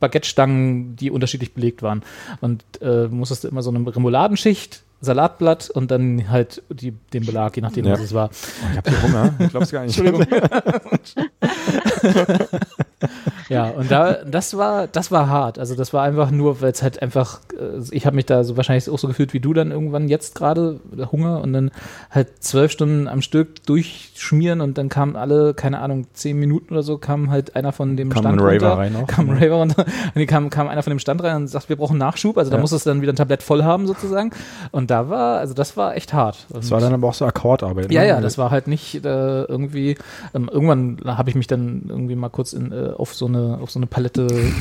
[0.00, 2.02] Baguette-Stangen, die unterschiedlich belegt waren.
[2.40, 7.56] Und äh, musstest du immer so eine Remouladenschicht Salatblatt und dann halt die, den Belag,
[7.56, 7.92] je nachdem, ja.
[7.92, 8.30] was es war.
[8.30, 9.34] Ich habe hier Hunger.
[9.38, 9.98] Ich glaube es gar nicht.
[9.98, 10.26] Entschuldigung.
[13.50, 15.58] ja, und da, das war, das war hart.
[15.58, 18.56] Also das war einfach nur, weil es halt einfach, äh, ich habe mich da so
[18.56, 20.80] wahrscheinlich auch so gefühlt wie du dann irgendwann jetzt gerade,
[21.12, 21.70] Hunger und dann
[22.10, 26.82] halt zwölf Stunden am Stück durchschmieren und dann kamen alle, keine Ahnung, zehn Minuten oder
[26.82, 29.06] so, kam halt einer von dem kam Stand ein Raver rein auch.
[29.06, 31.68] Kam ein Raver runter und die kam, kam einer von dem Stand rein und sagt,
[31.68, 32.38] wir brauchen Nachschub.
[32.38, 32.60] Also da ja.
[32.60, 34.30] muss es dann wieder ein Tablett voll haben sozusagen.
[34.72, 36.46] Und da war, also das war echt hart.
[36.48, 37.92] Das war dann aber auch so Akkordarbeit.
[37.92, 38.08] Ja, ne?
[38.08, 39.96] ja, das war halt nicht äh, irgendwie,
[40.34, 43.70] ähm, irgendwann habe ich mich dann irgendwie mal kurz in, äh, auf so eine, auf
[43.70, 44.26] so eine Palette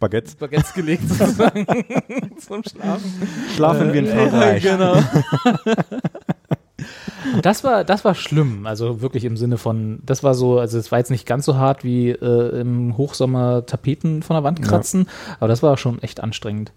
[0.00, 1.66] Baguettes, Baguettes gelegt sozusagen
[2.38, 3.12] zum Schlafen.
[3.54, 4.62] Schlafen äh, wie ein Frankreich.
[4.72, 4.96] Genau.
[7.42, 10.90] das war, das war schlimm, also wirklich im Sinne von, das war so, also es
[10.90, 15.04] war jetzt nicht ganz so hart wie äh, im Hochsommer Tapeten von der Wand kratzen,
[15.06, 15.36] ja.
[15.38, 16.72] aber das war schon echt anstrengend.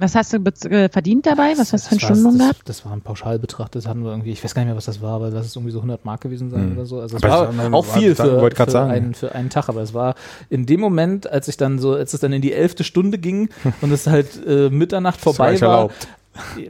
[0.00, 1.52] Was hast du äh, verdient dabei?
[1.58, 2.62] Was hast du für einen Stundenlohn gehabt?
[2.64, 5.02] Das war ein Pauschalbetrag, das hatten wir irgendwie, ich weiß gar nicht mehr, was das
[5.02, 6.76] war, aber das ist irgendwie so 100 Mark gewesen sein mhm.
[6.78, 7.00] oder so.
[7.00, 9.92] Also es war meine, auch viel für, für, sagen, einen, für einen Tag, aber es
[9.92, 10.14] war
[10.48, 13.50] in dem Moment, als ich dann so, als es dann in die elfte Stunde ging
[13.82, 15.90] und es halt äh, Mitternacht vorbei war,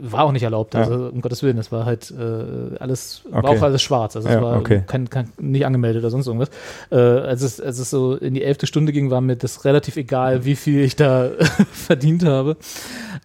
[0.01, 1.09] war auch nicht erlaubt, also ja.
[1.09, 3.43] um Gottes Willen, das war halt äh, alles, okay.
[3.43, 4.83] war auch alles schwarz, also es ja, war okay.
[4.87, 6.49] kein, kein, nicht angemeldet oder sonst irgendwas.
[6.91, 9.97] Äh, als, es, als es so in die elfte Stunde ging, war mir das relativ
[9.97, 11.29] egal, wie viel ich da
[11.71, 12.57] verdient habe.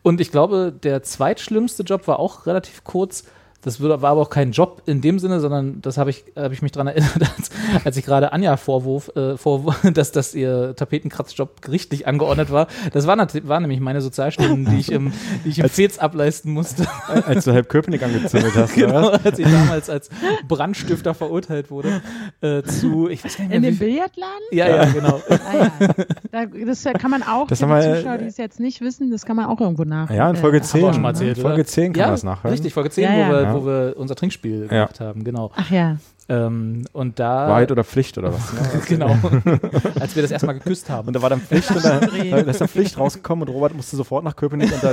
[0.07, 3.25] Und ich glaube, der zweitschlimmste Job war auch relativ kurz,
[3.67, 6.63] das war aber auch kein Job in dem Sinne, sondern das habe ich, hab ich
[6.63, 7.51] mich daran erinnert, als,
[7.85, 12.69] als ich gerade Anja vorwurf, äh, vorwurf dass, dass ihr Tapetenkratzjob gerichtlich angeordnet war.
[12.93, 15.13] Das war, war nämlich meine Sozialstunden, die ich im,
[15.45, 16.87] die ich im Fez ableisten musste.
[17.09, 18.75] Als du halb Köpenick angezündet hast.
[18.75, 20.11] genau, als ich damals als
[20.47, 22.03] Brandstifter verurteilt wurde
[22.43, 24.45] äh, zu, ich weiß gar nicht mehr, In dem Billardladen?
[24.53, 25.21] Ja, ja, genau.
[25.29, 25.89] Ah, ja.
[26.31, 29.27] Da, das kann man auch, das für die Zuschauer, die es jetzt nicht wissen, das
[29.27, 30.09] kann man auch irgendwo nach.
[30.09, 30.85] Ja, in Folge 10.
[30.85, 32.53] Äh, erzählt, Folge 10 kann ja, man das nachhören.
[32.53, 35.51] Richtig, Folge 10, ja, wo, wir, wo wir unser Trinkspiel gemacht haben, genau.
[35.57, 35.99] Ach ja.
[36.29, 38.53] Ähm, und da Wahrheit oder Pflicht oder was?
[38.53, 38.61] Ne?
[38.89, 39.11] genau.
[40.01, 41.07] Als wir das erstmal geküsst haben.
[41.07, 43.95] Und da war dann Pflicht und da, da ist dann Pflicht rausgekommen und Robert musste
[43.95, 44.93] sofort nach Köpenick und da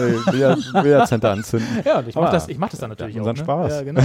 [0.82, 1.68] Billard Center anzünden.
[1.84, 3.26] Ja, und ich mache das, mach das dann natürlich auch.
[3.26, 3.36] Ne?
[3.36, 3.74] Spaß.
[3.74, 4.01] Ja, genau.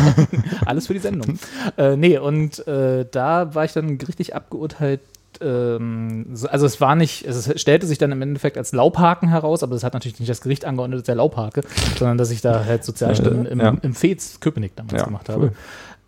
[0.65, 1.39] Alles für die Sendung.
[1.77, 5.01] äh, nee, und äh, da war ich dann richtig abgeurteilt
[5.41, 9.75] ähm, also es war nicht, es stellte sich dann im Endeffekt als Laubhaken heraus, aber
[9.75, 11.63] das hat natürlich nicht das Gericht angeordnet, der Laubhake,
[11.99, 13.77] sondern dass ich da halt Sozialstunden im, ja.
[13.83, 15.53] im Fez Köpenick damals ja, gemacht habe.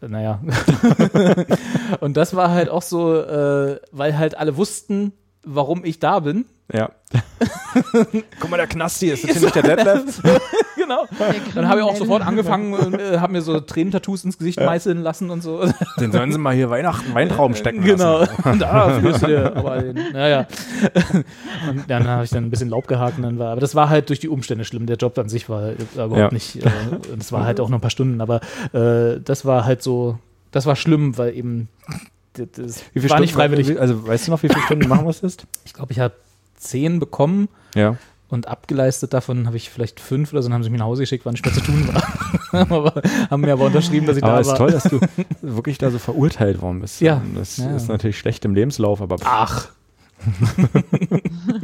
[0.00, 0.08] Cool.
[0.08, 0.40] Naja.
[2.00, 5.12] und das war halt auch so, äh, weil halt alle wussten,
[5.44, 6.46] warum ich da bin.
[6.72, 6.90] Ja.
[8.40, 10.20] Guck mal, der Knasti ist, das ist nicht der Detlef.
[10.76, 11.06] genau.
[11.54, 14.66] Dann habe ich auch sofort angefangen und äh, habe mir so Tränentattoos ins Gesicht ja.
[14.66, 15.64] meißeln lassen und so.
[15.98, 18.24] Den sollen sie mal hier Weihnachten Weintrauben stecken Genau.
[18.58, 20.46] da fühlst du dir aber den, naja.
[21.68, 23.88] Und dann habe ich dann ein bisschen Laub gehakt und dann war, aber das war
[23.88, 24.86] halt durch die Umstände schlimm.
[24.86, 26.30] Der Job an sich war überhaupt ja.
[26.30, 26.70] nicht, äh,
[27.16, 28.40] das war halt auch nur ein paar Stunden, aber
[28.72, 30.18] äh, das war halt so,
[30.50, 31.68] das war schlimm, weil eben
[32.34, 33.80] das wie viele war Stunden, nicht freiwillig.
[33.80, 35.46] Also weißt du noch, wie viele Stunden machen musstest?
[35.64, 36.14] Ich glaube, ich habe
[36.60, 37.48] zehn bekommen.
[37.74, 37.96] Ja.
[38.28, 41.02] Und abgeleistet davon habe ich vielleicht fünf oder so, dann haben sie mich nach Hause
[41.02, 42.70] geschickt, wann ich mehr zu tun war.
[42.70, 44.54] aber, haben mir aber unterschrieben, dass ich aber da war.
[44.60, 47.00] Aber ist toll, dass du wirklich da so verurteilt worden bist.
[47.00, 47.22] Ja.
[47.34, 47.74] Das ja.
[47.74, 49.16] ist natürlich schlecht im Lebenslauf, aber.
[49.24, 49.70] Ach.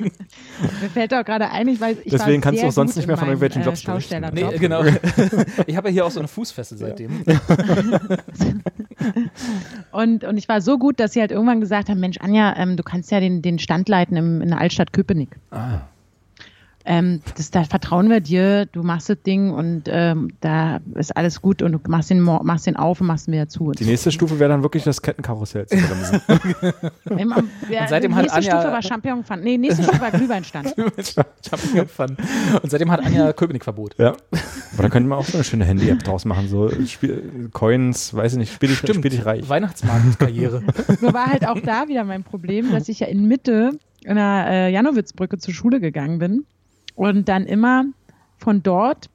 [0.81, 3.17] Mir fällt auch gerade ein, ich weiß, ich Deswegen kannst du auch sonst nicht mehr
[3.17, 4.25] von irgendwelchen Jobs äh, berichten.
[4.33, 4.83] Nee, genau.
[5.67, 7.23] ich habe ja hier auch so eine Fußfessel seitdem.
[9.93, 12.77] und, und ich war so gut, dass sie halt irgendwann gesagt haben, Mensch, Anja, ähm,
[12.77, 15.37] du kannst ja den, den Stand leiten im, in der Altstadt Köpenick.
[15.51, 15.81] Ah
[16.87, 21.43] ähm, das, da vertrauen wir dir, du machst das Ding und ähm, da ist alles
[21.43, 23.73] gut und du machst den, machst den auf und machst ihn wieder zu.
[23.73, 26.21] Die nächste Stufe wäre dann wirklich das Kettenkarussell zu bremsen.
[27.11, 29.43] und seitdem die nächste hat Anja Stufe war Championpfand.
[29.43, 30.75] Nee, nächste Stufe war Glühweinstand.
[31.49, 32.19] Championpfand.
[32.63, 33.97] Und seitdem hat Anja Köpenick-Verbot.
[33.99, 34.15] Ja.
[34.75, 38.35] Aber da könnte man auch so eine schöne Handy-App draus machen, so Spiel, Coins, weiß
[38.35, 39.49] ich nicht, spiel ich, spiel ich reich.
[39.49, 40.63] Weihnachtsmarktkarriere.
[41.01, 43.73] Nur war halt auch da wieder mein Problem, dass ich ja in Mitte
[44.05, 46.47] in der äh, Janowitzbrücke zur Schule gegangen bin
[46.97, 47.85] und dann immer
[48.39, 49.09] von dort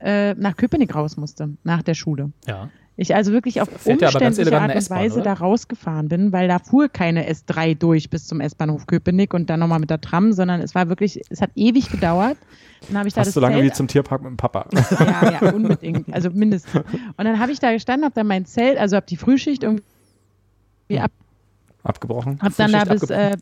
[0.00, 2.32] äh, nach Köpenick raus musste, nach der Schule.
[2.46, 2.68] Ja.
[2.96, 6.90] Ich also wirklich auf Fährt umständliche Art und Weise da rausgefahren bin, weil da fuhr
[6.90, 10.74] keine S3 durch bis zum S-Bahnhof Köpenick und dann nochmal mit der Tram, sondern es
[10.74, 12.36] war wirklich, es hat ewig gedauert.
[12.88, 14.66] Dann habe ich da Fast das so lange Zelt, wie zum Tierpark mit dem Papa.
[14.98, 16.12] Ja, ja, unbedingt.
[16.12, 16.74] Also mindestens.
[16.74, 19.82] Und dann habe ich da gestanden, habe dann mein Zelt, also habe die Frühschicht irgendwie
[20.98, 21.12] ab,
[21.82, 22.38] abgebrochen.
[22.42, 23.38] Habe dann da bis äh,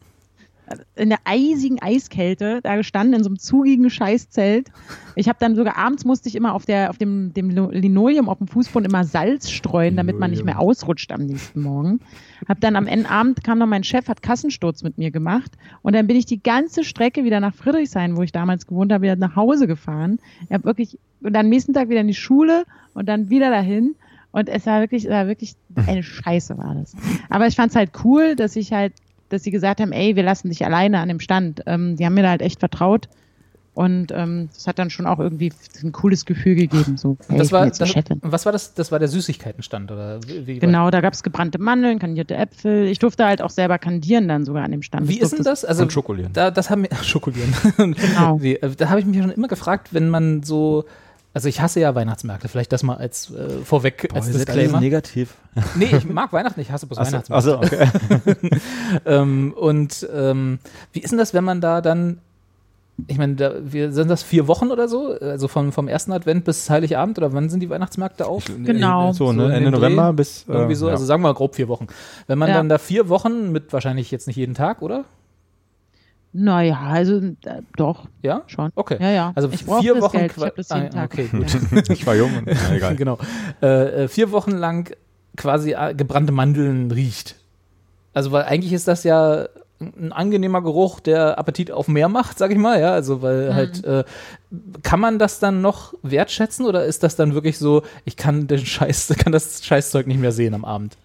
[0.96, 4.70] in der eisigen Eiskälte da gestanden in so einem zugigen Scheißzelt.
[5.14, 8.38] Ich habe dann sogar abends musste ich immer auf der auf dem, dem Linoleum auf
[8.38, 12.00] dem Fußboden immer Salz streuen, damit man nicht mehr ausrutscht am nächsten Morgen.
[12.48, 15.52] Hab dann am Ende Abend kam dann mein Chef hat Kassensturz mit mir gemacht
[15.82, 19.02] und dann bin ich die ganze Strecke wieder nach Friedrichshain, wo ich damals gewohnt habe,
[19.02, 20.18] wieder nach Hause gefahren.
[20.44, 22.64] Ich habe wirklich und dann am nächsten Tag wieder in die Schule
[22.94, 23.96] und dann wieder dahin.
[24.30, 25.54] Und es war wirklich, es war wirklich
[25.86, 26.94] eine Scheiße war das.
[27.30, 28.92] Aber ich fand es halt cool, dass ich halt
[29.28, 31.62] dass sie gesagt haben, ey, wir lassen dich alleine an dem Stand.
[31.66, 33.08] Ähm, die haben mir da halt echt vertraut.
[33.78, 35.52] Und ähm, das hat dann schon auch irgendwie
[35.84, 36.96] ein cooles Gefühl gegeben.
[36.96, 37.78] So, hey, das war, das,
[38.22, 38.74] was war das?
[38.74, 40.18] Das war der Süßigkeitenstand, oder?
[40.26, 42.86] Wie, wie genau, da gab es gebrannte Mandeln, kandierte Äpfel.
[42.86, 45.06] Ich durfte halt auch selber kandieren dann sogar an dem Stand.
[45.06, 45.64] Wie ist denn das?
[45.64, 46.32] Also, und schokolieren.
[46.32, 47.54] Da, das haben wir, schokolieren.
[47.76, 48.42] Genau.
[48.42, 50.84] Wie, äh, da habe ich mich schon immer gefragt, wenn man so
[51.34, 54.80] also ich hasse ja Weihnachtsmärkte, vielleicht das mal als äh, vorweg Boah, als Disclaimer.
[54.80, 55.34] negativ.
[55.74, 57.58] Nee, ich mag Weihnachten, ich hasse bloß also, Weihnachtsmärkte.
[57.58, 58.60] Also, okay.
[59.06, 60.58] ähm, und ähm,
[60.92, 62.20] wie ist denn das, wenn man da dann
[63.06, 65.12] ich meine, da, wir, sind das vier Wochen oder so?
[65.20, 68.46] Also vom, vom ersten Advent bis Heiligabend oder wann sind die Weihnachtsmärkte auf?
[68.46, 69.12] Genau.
[69.12, 69.54] So, ne?
[69.54, 70.46] Ende November bis.
[70.48, 70.92] Äh, irgendwie so, ja.
[70.92, 71.86] also sagen wir mal grob vier Wochen.
[72.26, 72.56] Wenn man ja.
[72.56, 75.04] dann da vier Wochen mit wahrscheinlich jetzt nicht jeden Tag, oder?
[76.32, 78.06] Naja, also äh, doch.
[78.22, 78.42] Ja?
[78.46, 78.70] Schon.
[78.74, 78.98] Okay.
[79.00, 79.32] Ja, ja.
[79.34, 80.18] Also ich vier Wochen.
[80.18, 80.32] Geld.
[80.36, 81.12] Ich habe das jeden ah, Tag.
[81.12, 81.28] Okay,
[81.70, 81.90] gut.
[81.90, 82.36] ich war jung.
[82.38, 82.96] Und, na, egal.
[82.96, 83.18] genau.
[83.62, 84.94] Äh, äh, vier Wochen lang
[85.36, 87.36] quasi äh, gebrannte Mandeln riecht.
[88.12, 89.46] Also, weil eigentlich ist das ja
[89.80, 93.54] ein angenehmer Geruch, der Appetit auf mehr macht, sag ich mal, ja, also weil mhm.
[93.54, 94.04] halt äh,
[94.82, 98.64] kann man das dann noch wertschätzen oder ist das dann wirklich so, ich kann den
[98.64, 100.96] Scheiß, kann das Scheißzeug nicht mehr sehen am Abend?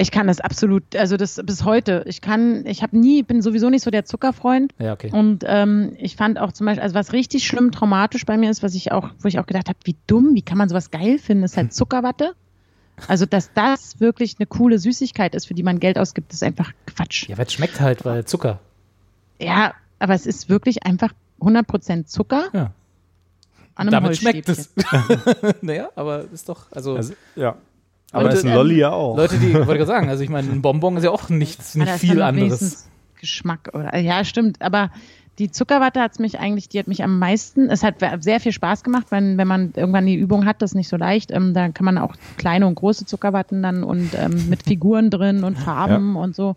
[0.00, 2.04] Ich kann das absolut, also das bis heute.
[2.06, 4.72] Ich kann, ich habe nie, bin sowieso nicht so der Zuckerfreund.
[4.78, 5.10] Ja, okay.
[5.12, 8.62] Und ähm, ich fand auch zum Beispiel, also was richtig schlimm traumatisch bei mir ist,
[8.62, 11.18] was ich auch, wo ich auch gedacht habe, wie dumm, wie kann man sowas geil
[11.18, 12.34] finden, ist halt Zuckerwatte.
[13.08, 16.72] Also, dass das wirklich eine coole Süßigkeit ist, für die man Geld ausgibt, ist einfach
[16.86, 17.28] Quatsch.
[17.28, 18.60] Ja, weil es schmeckt halt, weil Zucker.
[19.40, 22.48] Ja, aber es ist wirklich einfach 100% Zucker.
[22.52, 22.72] Ja.
[23.74, 24.72] An einem Damit schmeckt es.
[25.60, 27.56] naja, aber ist doch, also, Also, ja.
[28.12, 29.16] Aber Aber ist ein ähm, Lolli ja auch.
[29.16, 31.74] Leute, die, wollte ich gerade sagen, also ich meine, ein Bonbon ist ja auch nichts,
[31.74, 32.88] nicht viel anderes.
[33.20, 34.62] Geschmack oder ja, stimmt.
[34.62, 34.90] Aber
[35.38, 37.70] die Zuckerwatte hat's mich eigentlich, die hat mich am meisten.
[37.70, 40.74] Es hat sehr viel Spaß gemacht, wenn, wenn man irgendwann die Übung hat, das ist
[40.74, 41.30] nicht so leicht.
[41.30, 45.44] Ähm, da kann man auch kleine und große Zuckerwatten dann und ähm, mit Figuren drin
[45.44, 46.56] und Farben und so.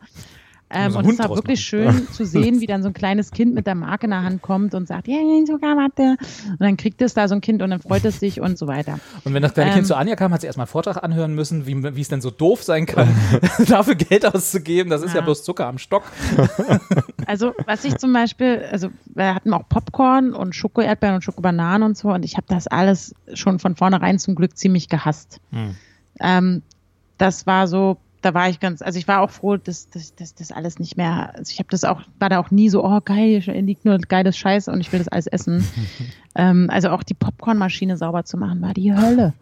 [0.73, 2.89] Ähm, so und einen es ist Hund auch wirklich schön zu sehen, wie dann so
[2.89, 6.17] ein kleines Kind mit der Marke in der Hand kommt und sagt, ja, yeah, Zuckerwatte.
[6.49, 8.67] Und dann kriegt es da so ein Kind und dann freut es sich und so
[8.67, 8.99] weiter.
[9.23, 9.75] Und wenn das kleine Ähm.
[9.75, 12.21] Kind zu Anja kam, hat sie erstmal einen Vortrag anhören müssen, wie, wie es denn
[12.21, 13.09] so doof sein kann,
[13.67, 14.89] dafür Geld auszugeben.
[14.89, 15.25] Das ist ja Ja.
[15.25, 16.03] bloß Zucker am Stock.
[17.27, 21.97] Also, was ich zum Beispiel, also wir hatten auch Popcorn und Schoko-Erdbeeren und Schokobananen und
[21.97, 25.39] so und ich habe das alles schon von vornherein zum Glück ziemlich gehasst.
[25.51, 25.75] Hm.
[26.19, 26.61] Ähm,
[27.17, 30.79] das war so, da war ich ganz, also ich war auch froh, dass das alles
[30.79, 33.61] nicht mehr, also ich habe das auch, war da auch nie so, oh geil, hier
[33.61, 35.67] liegt nur geiles Scheiß und ich will das alles essen.
[36.35, 39.33] ähm, also auch die Popcornmaschine sauber zu machen, war die Hölle.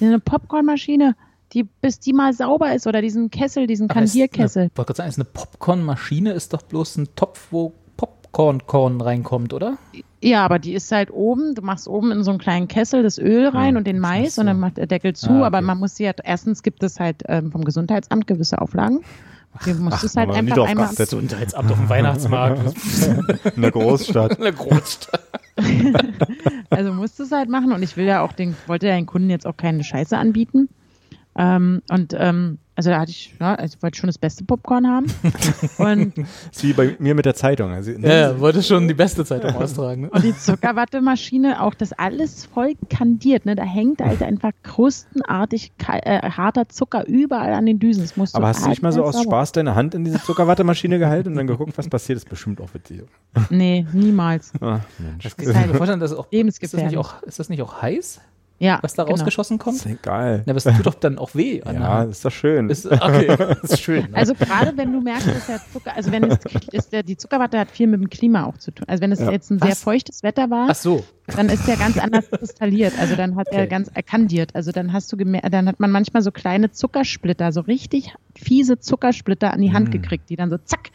[0.00, 1.16] Eine Popcornmaschine,
[1.52, 4.70] die, bis die mal sauber ist oder diesen Kessel, diesen Kandierkessel.
[4.72, 9.52] Ich wollte gerade sagen, ist eine Popcornmaschine ist doch bloß ein Topf, wo Popcorn-Korn reinkommt,
[9.52, 9.76] oder?
[10.24, 13.18] Ja, aber die ist halt oben, du machst oben in so einen kleinen Kessel das
[13.18, 14.40] Öl rein Ja, und den das Mais so.
[14.40, 15.44] und dann macht der Deckel zu, Ah, okay.
[15.44, 19.00] aber man muss sie halt, erstens gibt es halt ähm, vom Gesundheitsamt gewisse Auflagen.
[19.64, 20.86] Du musst Ach, es halt einfach einmal.
[20.86, 20.96] geachtet.
[21.10, 22.60] Gesundheitsamt auf dem Weihnachtsmarkt.
[23.54, 24.36] In der Großstadt.
[24.38, 25.20] In der Großstadt.
[26.70, 29.30] Also musst es halt machen und ich will ja auch den, wollte ja den Kunden
[29.30, 30.68] jetzt auch keine Scheiße anbieten.
[31.36, 34.86] Ähm, und ähm, also da hatte ich, ja, also ich wollte schon das beste Popcorn
[34.88, 35.06] haben.
[35.78, 37.70] und, Das ist wie bei mir mit der Zeitung.
[37.70, 40.02] Also, Ja, ja, wollte schon die beste Zeitung austragen.
[40.02, 40.10] Ne?
[40.10, 43.54] und die Zuckerwattemaschine, auch das alles voll kandiert, ne?
[43.54, 48.02] Da hängt halt einfach krustenartig äh, harter Zucker überall an den Düsen.
[48.02, 50.20] Das musst du aber hast du nicht mal so aus Spaß deine Hand in diese
[50.22, 52.16] Zuckerwattemaschine gehalten und dann geguckt, was passiert?
[52.16, 53.02] Das ist bestimmt auch witzig.
[53.50, 54.52] Nee, niemals.
[54.60, 54.80] Mensch.
[55.22, 57.82] Das ich mir vorstellen, dass es auch, ist, das nicht auch, ist das nicht auch
[57.82, 58.20] heiß,
[58.64, 59.16] Ja, was da genau.
[59.16, 59.78] rausgeschossen kommt?
[59.84, 60.42] Das ist geil.
[60.46, 61.60] Ja, aber es tut doch dann auch weh.
[61.64, 62.70] Ja, ist doch schön.
[62.70, 64.10] Ist, okay, das ist schön.
[64.10, 64.16] Ne?
[64.16, 66.38] Also gerade wenn du merkst, dass der Zucker, also wenn es
[66.72, 68.86] ist der, die Zuckerwatte hat viel mit dem Klima auch zu tun.
[68.88, 69.30] Also wenn es Ja.
[69.30, 69.82] jetzt ein sehr Was?
[69.82, 71.04] feuchtes Wetter war, Ach so.
[71.26, 72.94] dann ist der ganz anders kristalliert.
[72.98, 73.68] Also dann hat er Okay.
[73.68, 74.54] ganz erkandiert.
[74.54, 78.78] Also dann hast du gemerkt, dann hat man manchmal so kleine Zuckersplitter, so richtig fiese
[78.78, 79.92] Zuckersplitter an die Hand Mm.
[79.92, 80.90] gekriegt, die dann so zack,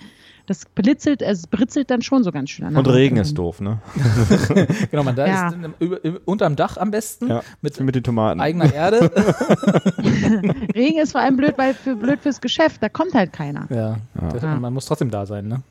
[0.50, 2.88] das blitzelt, es britzelt dann schon so ganz schön an und.
[2.88, 3.80] Regen ist doof, ne?
[4.92, 5.48] Genau, man da Ja.
[5.50, 7.42] ist in, über, unterm Dach am besten Ja.
[7.62, 8.42] mit mit den Tomaten.
[8.42, 9.12] eigener Erde.
[10.76, 13.68] Regen ist vor allem blöd, weil für blöd fürs Geschäft, da kommt halt keiner.
[13.70, 14.30] ja, Ja.
[14.30, 14.56] Das, Ja.
[14.56, 15.62] man muss trotzdem da sein, ne?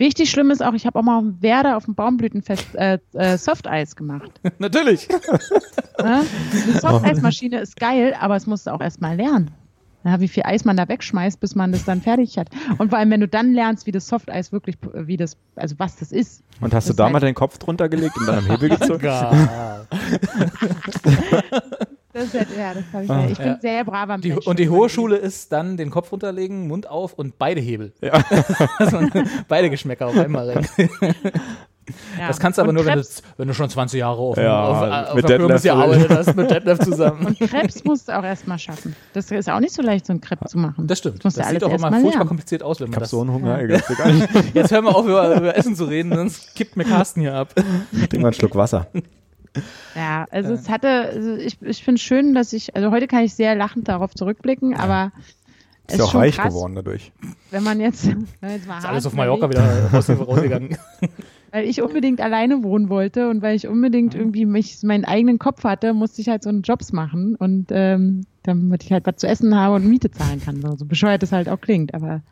[0.00, 3.36] Richtig schlimm ist auch, ich habe auch mal auf Werder auf dem Baumblütenfest äh, äh,
[3.36, 4.30] Softeis gemacht.
[4.58, 5.06] Natürlich.
[6.02, 6.22] Ne?
[6.66, 9.50] Die Softeismaschine ist geil, aber es musst du auch erstmal lernen.
[10.04, 12.48] Ja, wie viel Eis man da wegschmeißt, bis man das dann fertig hat.
[12.78, 15.96] Und vor allem, wenn du dann lernst, wie das Softeis wirklich, wie das, also was
[15.96, 16.42] das ist.
[16.60, 19.06] Und hast du da halt- mal deinen Kopf drunter gelegt und dann am Hebel gezogen?
[22.14, 23.58] Das ist ja, ja, das habe ich, Ah, ich bin ja.
[23.58, 24.46] sehr braver Die, Mensch.
[24.46, 27.94] und die hohe Schule ist dann den Kopf runterlegen, Mund auf und beide Hebel.
[28.02, 28.22] Ja.
[28.90, 29.10] Man
[29.48, 30.66] beide Geschmäcker auf einmal rein.
[32.18, 32.28] Ja.
[32.28, 34.36] Das kannst du aber Und nur, wenn du, Krebs, wenn du schon 20 Jahre auf,
[34.36, 37.26] Ja, auf, auf, mit Detlef gearbeitet hast, mit Detlef zusammen.
[37.26, 38.94] Und Krebs musst du auch erstmal schaffen.
[39.14, 40.86] Das ist auch nicht so leicht, so ein Crepe zu machen.
[40.86, 41.24] Das stimmt.
[41.24, 42.28] Das Das sieht auch immer furchtbar lernen.
[42.28, 43.84] kompliziert aus, wenn Ich man hab das so einen Hunger, nicht.
[44.54, 47.52] Jetzt hören wir auf, über, über Essen zu reden, sonst kippt mir Carsten hier ab.
[47.54, 48.86] Trink mal einen Schluck Wasser.
[49.94, 53.34] Ja, also es hatte, also ich, ich finde schön, dass ich, also heute kann ich
[53.34, 55.12] sehr lachend darauf zurückblicken, aber
[55.86, 57.12] es Ist ja ist auch schon reich krass, geworden dadurch.
[57.50, 60.78] wenn man jetzt, wenn man jetzt mal Ist alles auf Mallorca wieder raus, rausgegangen.
[61.52, 65.64] weil ich unbedingt alleine wohnen wollte und weil ich unbedingt irgendwie mich meinen eigenen Kopf
[65.64, 69.28] hatte, musste ich halt so einen Jobs machen und ähm, damit ich halt was zu
[69.28, 70.62] essen habe und Miete zahlen kann.
[70.62, 72.22] So, so bescheuert es halt auch klingt, aber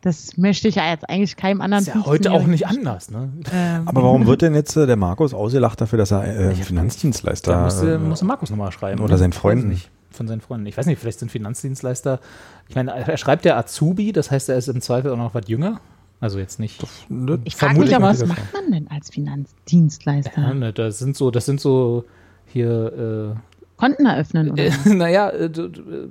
[0.00, 1.82] das möchte ich ja jetzt eigentlich keinem anderen.
[1.82, 3.30] Ist ja heute auch 15-Jährigen nicht anders, ne?
[3.52, 7.52] Ähm, Aber warum wird denn jetzt äh, der Markus ausgelacht dafür, dass er äh, Finanzdienstleister
[7.52, 9.00] Da musste, äh, musste Markus nochmal schreiben.
[9.00, 9.68] oder seinen Freunden.
[9.68, 9.90] Nicht.
[10.10, 10.66] Von seinen Freunden.
[10.66, 12.20] Ich weiß nicht, vielleicht sind Finanzdienstleister.
[12.68, 15.46] Ich meine, er schreibt ja Azubi, das heißt, er ist im Zweifel auch noch was
[15.46, 15.80] jünger.
[16.20, 16.84] Also jetzt nicht.
[17.08, 17.38] ne?
[17.44, 20.40] ich frage mich mal was macht man denn als Finanzdienstleister?
[20.40, 22.04] Ja, ne, das sind so, das sind so
[22.46, 23.36] hier,
[23.78, 24.64] Konten eröffnen oder?
[24.64, 24.86] äh, was?
[24.86, 26.08] äh, naja, äh, äh,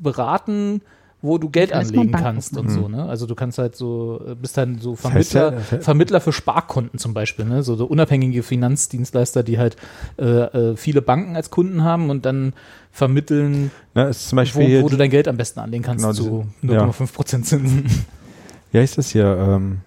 [0.00, 0.80] beraten,
[1.22, 3.04] wo du Geld anlegen kannst und so, ne?
[3.04, 6.32] Also du kannst halt so, äh, bist dann so Vermittler, das heißt ja, Vermittler für
[6.32, 7.62] Sparkonten zum Beispiel, ne?
[7.62, 9.76] So, so unabhängige Finanzdienstleister, die halt
[10.18, 12.52] äh, äh, viele Banken als Kunden haben und dann
[12.90, 16.14] vermitteln, Na, ist zum Beispiel wo, wo du dein Geld am besten anlegen kannst genau,
[16.14, 17.42] zu 0,5% ja.
[17.42, 17.84] Zinsen.
[18.74, 19.24] Ja, ist das hier?
[19.24, 19.82] Ähm,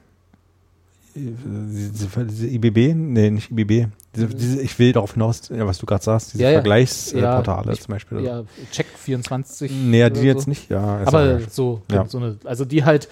[1.14, 2.96] diese, diese IBB?
[2.96, 3.88] Nee, nicht IBB.
[4.16, 7.78] Diese, diese, ich will darauf hinaus, ja, was du gerade sagst, diese ja, Vergleichsportale ja,
[7.78, 8.22] zum Beispiel.
[8.22, 9.70] Ja, Check24.
[9.70, 10.26] Nee, die so.
[10.26, 11.02] jetzt nicht, ja.
[11.04, 13.10] Aber so, so eine, also die halt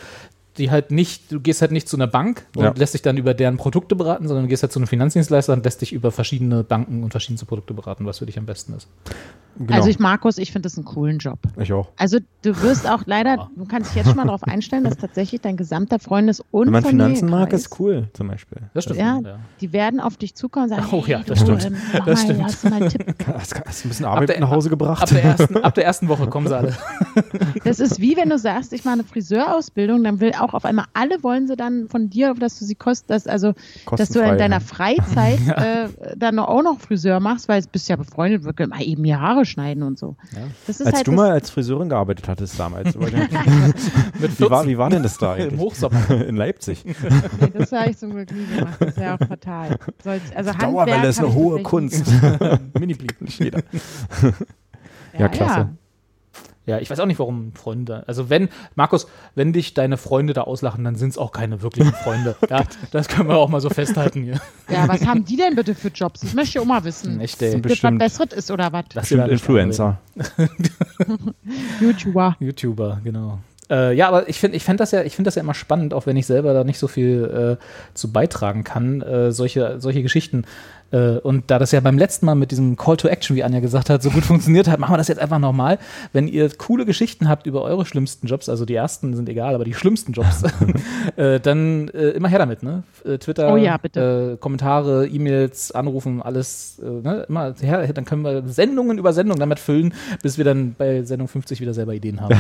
[0.58, 2.74] die halt nicht, du gehst halt nicht zu einer Bank und ja.
[2.76, 5.64] lässt dich dann über deren Produkte beraten, sondern du gehst halt zu einem Finanzdienstleister und
[5.64, 8.88] lässt dich über verschiedene Banken und verschiedene Produkte beraten, was für dich am besten ist.
[9.58, 9.74] Genau.
[9.74, 11.40] Also ich, Markus, ich finde das einen coolen Job.
[11.58, 11.90] Ich auch.
[11.98, 15.40] Also du wirst auch leider, du kannst dich jetzt schon mal darauf einstellen, dass tatsächlich
[15.40, 18.58] dein gesamter Freundes- und Wenn man Finanzen mag, ist cool, zum Beispiel.
[18.74, 19.00] Das stimmt.
[19.00, 21.78] Ja, ja, die werden auf dich zukommen und sagen, oh ja, das du, stimmt.
[21.94, 22.44] Ähm, das mal, stimmt.
[22.44, 23.16] Hast du mal einen Tipp?
[23.34, 25.04] Hast, hast ein bisschen Arbeit der, nach Hause gebracht?
[25.04, 26.74] Ab der, ersten, ab der ersten Woche kommen sie alle.
[27.64, 30.86] Das ist wie wenn du sagst, ich mache eine Friseurausbildung, dann will auch auf einmal
[30.94, 33.54] alle wollen sie dann von dir, dass du sie kostet, dass, also,
[33.98, 37.96] dass du in deiner Freizeit äh, dann auch noch Friseur machst, weil du bist ja
[37.96, 40.16] befreundet, wirklich mal eben die Haare schneiden und so.
[40.34, 40.44] Ja.
[40.68, 42.96] als halt du mal als Friseurin gearbeitet hattest damals.
[43.00, 45.54] wie, war, wie war denn das da eigentlich?
[45.54, 46.26] Im Hochsommer.
[46.28, 46.84] In Leipzig.
[46.86, 48.78] Nee, das habe ich zum Glück nie gemacht.
[48.80, 49.78] Das wäre auch fatal.
[50.36, 52.06] also Dauerwelle ist eine hohe Kunst.
[52.80, 53.62] Mini-Blick, nicht jeder.
[55.14, 55.60] Ja, ja klasse.
[55.60, 55.70] Ja.
[56.66, 58.04] Ja, ich weiß auch nicht, warum Freunde.
[58.08, 61.94] Also wenn, Markus, wenn dich deine Freunde da auslachen, dann sind es auch keine wirklichen
[61.94, 62.36] Freunde.
[62.50, 64.42] ja, das können wir auch mal so festhalten hier.
[64.70, 66.22] Ja, was haben die denn bitte für Jobs?
[66.22, 67.22] Das möchte ich auch mal wissen.
[67.22, 67.62] Echt, ey.
[67.62, 68.86] Das was Besseres ist oder was?
[68.94, 70.00] Das sind Influencer.
[71.80, 72.36] YouTuber.
[72.40, 73.40] YouTuber, genau.
[73.70, 76.06] Äh, ja, aber ich finde ich find das, ja, find das ja immer spannend, auch
[76.06, 80.46] wenn ich selber da nicht so viel äh, zu beitragen kann, äh, solche, solche Geschichten.
[80.96, 83.60] Äh, und da das ja beim letzten Mal mit diesem Call to Action, wie Anja
[83.60, 85.78] gesagt hat, so gut funktioniert hat, machen wir das jetzt einfach nochmal.
[86.14, 89.66] Wenn ihr coole Geschichten habt über eure schlimmsten Jobs, also die ersten sind egal, aber
[89.66, 90.44] die schlimmsten Jobs,
[91.18, 92.84] äh, dann äh, immer her damit, ne?
[93.20, 93.78] Twitter, oh ja,
[94.40, 97.26] Kommentare, E-Mails, Anrufen, alles, ne?
[97.28, 101.28] Immer her, dann können wir Sendungen über Sendungen damit füllen, bis wir dann bei Sendung
[101.28, 102.36] 50 wieder selber Ideen haben.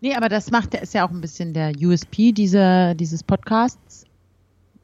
[0.00, 3.78] Nee, aber das macht ist ja auch ein bisschen der USP dieser, dieses Podcasts,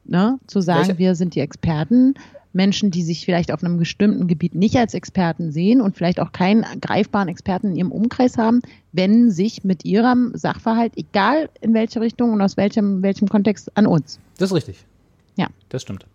[0.05, 0.39] ne?
[0.47, 0.99] Zu sagen, Welche?
[0.99, 2.15] wir sind die Experten.
[2.55, 6.31] Menschen, die sich vielleicht auf einem bestimmten Gebiet nicht als Experten sehen und vielleicht auch
[6.31, 8.61] keinen greifbaren Experten in ihrem Umkreis haben,
[8.91, 13.87] wenden sich mit ihrem Sachverhalt, egal in welche Richtung und aus welchem, welchem Kontext, an
[13.87, 14.19] uns.
[14.37, 14.85] Das ist richtig.
[15.35, 15.47] Ja.
[15.69, 16.05] Das stimmt.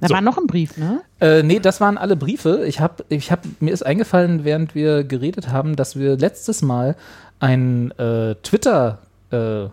[0.00, 0.14] Da so.
[0.14, 1.02] war noch ein Brief, ne?
[1.20, 2.64] Äh, nee, das waren alle Briefe.
[2.66, 6.96] Ich hab, ich hab, mir ist eingefallen, während wir geredet haben, dass wir letztes Mal
[7.38, 8.98] ein äh, Twitter
[9.30, 9.68] äh,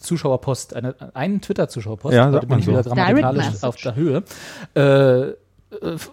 [0.00, 2.72] Zuschauerpost, eine, einen Twitter-Zuschauerpost, ja, heute bin ich so.
[2.72, 4.22] wieder grammatikalisch auf der Höhe,
[4.74, 5.34] äh,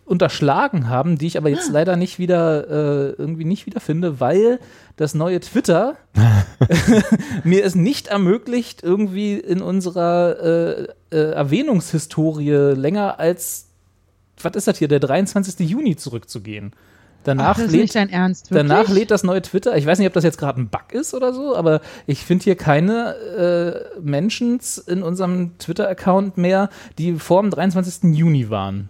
[0.06, 4.60] unterschlagen haben, die ich aber jetzt leider nicht wieder äh, irgendwie nicht wieder finde, weil
[4.98, 5.96] das neue Twitter
[7.44, 13.68] mir es nicht ermöglicht, irgendwie in unserer äh, äh, Erwähnungshistorie länger als
[14.42, 15.68] was ist das hier, der 23.
[15.68, 16.74] Juni zurückzugehen.
[17.28, 20.38] Danach, Ach, lädt, ernst, danach lädt das neue Twitter, ich weiß nicht, ob das jetzt
[20.38, 23.16] gerade ein Bug ist oder so, aber ich finde hier keine
[23.98, 28.16] äh, Menschen in unserem Twitter-Account mehr, die vor dem 23.
[28.16, 28.88] Juni waren.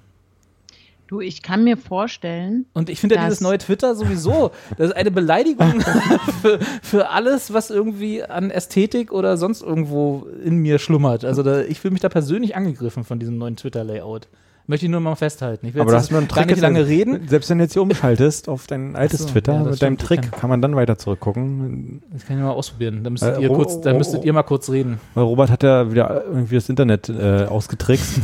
[1.07, 2.67] Du, ich kann mir vorstellen.
[2.73, 5.81] Und ich finde ja dieses neue Twitter sowieso, das ist eine Beleidigung
[6.43, 11.25] für, für, alles, was irgendwie an Ästhetik oder sonst irgendwo in mir schlummert.
[11.25, 14.27] Also da, ich fühle mich da persönlich angegriffen von diesem neuen Twitter-Layout.
[14.69, 15.65] Möchte ich nur mal festhalten.
[15.65, 17.25] Ich will aber jetzt gar nicht lange reden.
[17.29, 20.23] Selbst wenn du jetzt hier umschaltest auf dein altes so, Twitter ja, mit deinem Trick,
[20.23, 22.01] kann, kann, man dann weiter zurückgucken.
[22.11, 23.01] Das kann ich mal ausprobieren.
[23.01, 24.99] Da müsstet, äh, ihr, kurz, da müsstet ihr mal kurz reden.
[25.13, 28.19] Weil Robert hat ja wieder irgendwie das Internet äh, ausgetrickst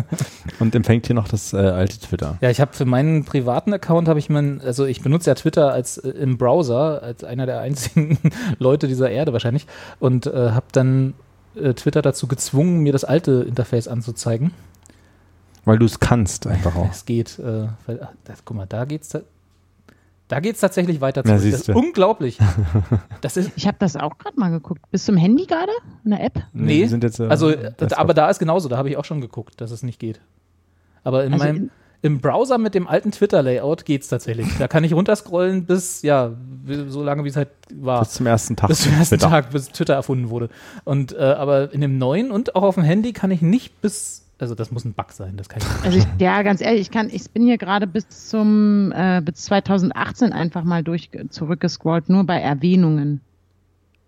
[0.60, 2.36] und empfängt hier noch das äh, alte Twitter.
[2.42, 5.72] Ja, ich habe für meinen privaten Account habe ich mein, also ich benutze ja Twitter
[5.72, 8.18] als äh, im Browser als einer der einzigen
[8.58, 9.66] Leute dieser Erde wahrscheinlich
[10.00, 11.14] und äh, habe dann
[11.56, 14.52] äh, Twitter dazu gezwungen, mir das alte Interface anzuzeigen.
[15.68, 16.90] Weil du es kannst einfach auch.
[16.90, 19.14] Es geht, äh, weil, das, guck mal, da geht's
[20.28, 21.44] da geht's tatsächlich weiter zurück.
[21.44, 22.38] Ja, das ist unglaublich.
[23.20, 24.80] Das ist ich habe das auch gerade mal geguckt.
[24.90, 25.72] Bist du im Handy gerade?
[26.04, 26.36] In der App?
[26.54, 27.52] Nee, nee jetzt, äh, also,
[27.96, 30.20] aber da ist genauso, da habe ich auch schon geguckt, dass es nicht geht.
[31.04, 31.70] Aber in also meinem, in,
[32.00, 34.46] im Browser mit dem alten Twitter-Layout geht es tatsächlich.
[34.58, 36.32] Da kann ich runterscrollen bis, ja,
[36.86, 38.00] so lange wie es halt war.
[38.00, 38.68] Bis zum ersten Tag.
[38.68, 39.30] Bis zum ersten Twitter.
[39.30, 40.48] Tag, bis Twitter erfunden wurde.
[40.84, 44.27] Und, äh, aber in dem neuen und auch auf dem Handy kann ich nicht bis
[44.38, 45.84] also das muss ein Bug sein, das kann ich nicht.
[45.84, 49.44] Also ich, ja, ganz ehrlich, ich kann, ich bin hier gerade bis zum äh, bis
[49.44, 53.20] 2018 einfach mal durch zurückgescrollt, nur bei Erwähnungen.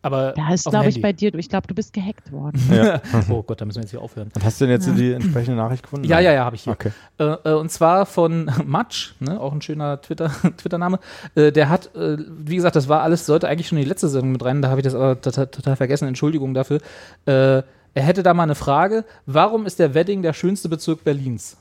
[0.02, 2.58] Aber da ist, glaube ich, bei dir, ich glaube, du bist gehackt worden.
[2.72, 3.02] Ja.
[3.28, 4.30] oh Gott, da müssen wir jetzt hier aufhören.
[4.34, 4.94] Und hast du denn jetzt ja.
[4.94, 6.06] die entsprechende Nachricht gefunden?
[6.06, 6.72] Ja, ja, ja, habe ich hier.
[6.72, 6.92] Okay.
[7.18, 10.56] Äh, äh, und zwar von Matsch, ne, auch ein schöner Twitter-Name.
[10.56, 11.00] Twitter
[11.34, 14.08] äh, der hat, äh, wie gesagt, das war alles, sollte eigentlich schon in die letzte
[14.08, 16.80] Sendung mit rein, da habe ich das aber total, total vergessen, Entschuldigung dafür.
[17.26, 17.62] Äh,
[17.94, 19.04] er hätte da mal eine Frage.
[19.26, 21.56] Warum ist der Wedding der schönste Bezirk Berlins?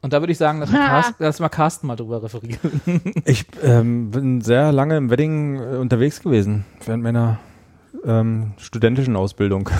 [0.00, 2.58] Und da würde ich sagen, dass, Carsten, dass mal Carsten mal drüber referiert.
[3.24, 7.38] Ich ähm, bin sehr lange im Wedding äh, unterwegs gewesen, während meiner
[8.04, 9.70] ähm, studentischen Ausbildung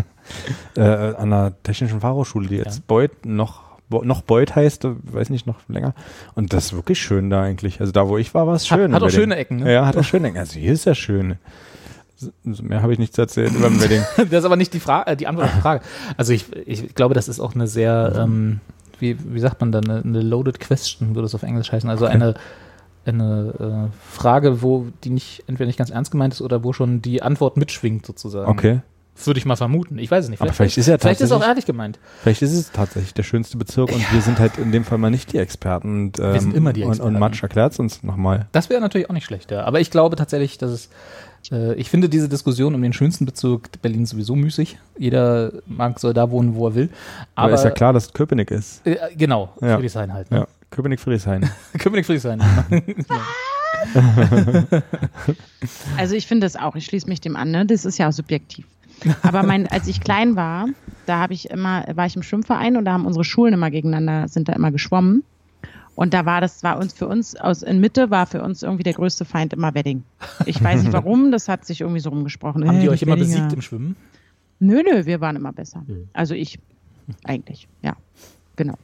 [0.76, 2.82] äh, an der Technischen Fachhochschule, die jetzt ja.
[2.86, 5.94] Beuth noch noch Beuth heißt, weiß nicht, noch länger.
[6.34, 7.80] Und das ist wirklich schön da eigentlich.
[7.80, 8.92] Also da, wo ich war, war es schön.
[8.92, 9.72] Hat, hat auch schöne Ecken, ne?
[9.72, 10.38] Ja, hat auch schöne Ecken.
[10.38, 11.38] Also hier ist ja schön.
[12.44, 14.02] Mehr habe ich nichts erzählt über dem Wedding.
[14.16, 15.84] das ist aber nicht die Frage, äh, die Antwort auf die Frage.
[16.16, 18.60] Also ich, ich glaube, das ist auch eine sehr, ähm,
[18.98, 21.90] wie, wie sagt man da, eine, eine loaded question, würde es auf Englisch heißen.
[21.90, 22.34] Also eine,
[23.04, 27.02] eine äh, Frage, wo die nicht entweder nicht ganz ernst gemeint ist oder wo schon
[27.02, 28.50] die Antwort mitschwingt sozusagen.
[28.50, 28.80] Okay.
[29.24, 29.98] Würde ich mal vermuten.
[29.98, 30.38] Ich weiß es nicht.
[30.38, 31.98] Vielleicht, vielleicht ist ja vielleicht ist es auch ehrlich gemeint.
[32.20, 34.06] Vielleicht ist es tatsächlich der schönste Bezirk und ja.
[34.12, 36.06] wir sind halt in dem Fall mal nicht die Experten.
[36.06, 37.02] Und, ähm, wir sind immer die Experten.
[37.02, 38.46] Und, und Matsch erklärt es uns nochmal.
[38.52, 39.64] Das wäre natürlich auch nicht schlecht, ja.
[39.64, 40.90] Aber ich glaube tatsächlich, dass es
[41.52, 44.78] äh, ich finde diese Diskussion um den schönsten Bezirk Berlins sowieso müßig.
[44.98, 46.90] Jeder mag soll da wohnen, wo er will.
[47.34, 48.86] Aber, Aber ist ja klar, dass es Köpenick ist.
[48.86, 49.74] Äh, genau, ja.
[49.74, 50.30] Friedrichshain halt.
[50.30, 50.38] Ne?
[50.38, 51.48] Ja, Köpenick Friedrichshain.
[51.78, 52.42] Köpenick Friedrichshain.
[55.96, 57.66] also ich finde das auch, ich schließe mich dem an, ne?
[57.66, 58.66] das ist ja auch subjektiv.
[59.22, 60.66] Aber mein, als ich klein war,
[61.06, 64.28] da habe ich immer, war ich im Schwimmverein und da haben unsere Schulen immer gegeneinander,
[64.28, 65.24] sind da immer geschwommen.
[65.96, 68.84] Und da war das, war uns für uns, aus in Mitte war für uns irgendwie
[68.84, 70.04] der größte Feind immer Wedding.
[70.44, 72.68] Ich weiß nicht warum, das hat sich irgendwie so rumgesprochen.
[72.68, 73.96] Haben die, die euch immer besiegt im Schwimmen?
[74.60, 75.82] Nö, nö, wir waren immer besser.
[75.86, 76.08] Mhm.
[76.12, 76.58] Also ich,
[77.24, 77.96] eigentlich, ja.
[78.56, 78.74] Genau.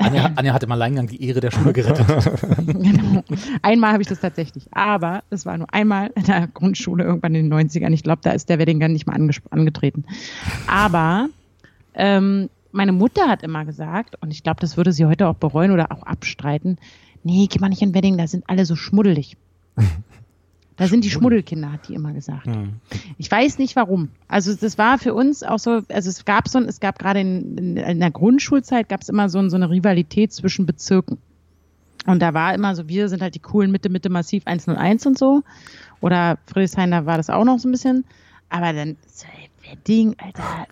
[0.00, 2.06] Anja, Anja hat im Alleingang die Ehre der Schule gerettet.
[2.66, 3.22] genau.
[3.62, 4.66] Einmal habe ich das tatsächlich.
[4.72, 7.92] Aber es war nur einmal in der Grundschule irgendwann in den 90ern.
[7.92, 9.14] Ich glaube, da ist der Wedding gar nicht mal
[9.50, 10.04] angetreten.
[10.66, 11.28] Aber
[11.94, 15.72] ähm, meine Mutter hat immer gesagt, und ich glaube, das würde sie heute auch bereuen
[15.72, 16.78] oder auch abstreiten,
[17.24, 19.36] nee, geh mal nicht in Wedding, da sind alle so schmuddelig.
[20.78, 22.46] Da sind die Schmuddelkinder, hat die immer gesagt.
[22.46, 22.74] Mhm.
[23.18, 24.10] Ich weiß nicht warum.
[24.28, 27.58] Also das war für uns auch so, also es gab so, es gab gerade in,
[27.58, 31.18] in, in, der Grundschulzeit gab es immer so, so eine Rivalität zwischen Bezirken.
[32.06, 35.18] Und da war immer so, wir sind halt die coolen Mitte, Mitte Massiv 101 und
[35.18, 35.42] so.
[36.00, 38.04] Oder Friedrichshain, da war das auch noch so ein bisschen.
[38.48, 40.68] Aber dann, so, ey, Wedding, Alter,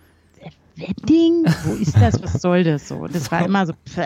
[0.77, 1.44] Wedding?
[1.65, 2.23] Wo ist das?
[2.23, 3.07] Was soll das so?
[3.07, 3.73] Das war immer so.
[3.73, 3.98] Pff.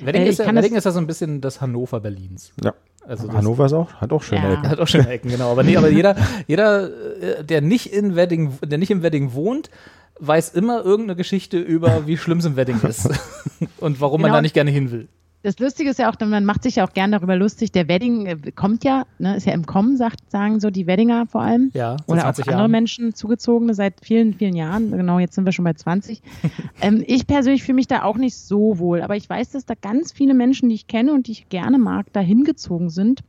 [0.00, 2.52] Wedding, äh, ist, ja, Wedding ist ja so ein bisschen das Hannover Berlins.
[2.62, 2.74] Ja.
[3.06, 4.52] Also Hannover ist auch, hat auch schöne ja.
[4.54, 4.68] Ecken.
[4.68, 5.50] Hat auch schöne Ecken, genau.
[5.50, 6.16] Aber nee, aber jeder,
[6.46, 6.88] jeder,
[7.20, 9.70] äh, der nicht in Wedding, der nicht im Wedding wohnt,
[10.18, 13.08] weiß immer irgendeine Geschichte über, wie schlimm es im Wedding ist.
[13.78, 14.28] Und warum genau.
[14.28, 15.08] man da nicht gerne hin will
[15.42, 17.72] das Lustige ist ja auch, man macht sich ja auch gern darüber lustig.
[17.72, 21.26] Der Wedding äh, kommt ja, ne, ist ja im Kommen, sagt, sagen so die Weddinger
[21.26, 21.70] vor allem.
[21.74, 22.70] Ja, Oder auch andere Jahren.
[22.70, 24.92] Menschen zugezogene seit vielen, vielen Jahren.
[24.92, 26.22] Genau, jetzt sind wir schon bei 20.
[26.80, 29.74] ähm, ich persönlich fühle mich da auch nicht so wohl, aber ich weiß, dass da
[29.80, 33.22] ganz viele Menschen, die ich kenne und die ich gerne mag, da hingezogen sind.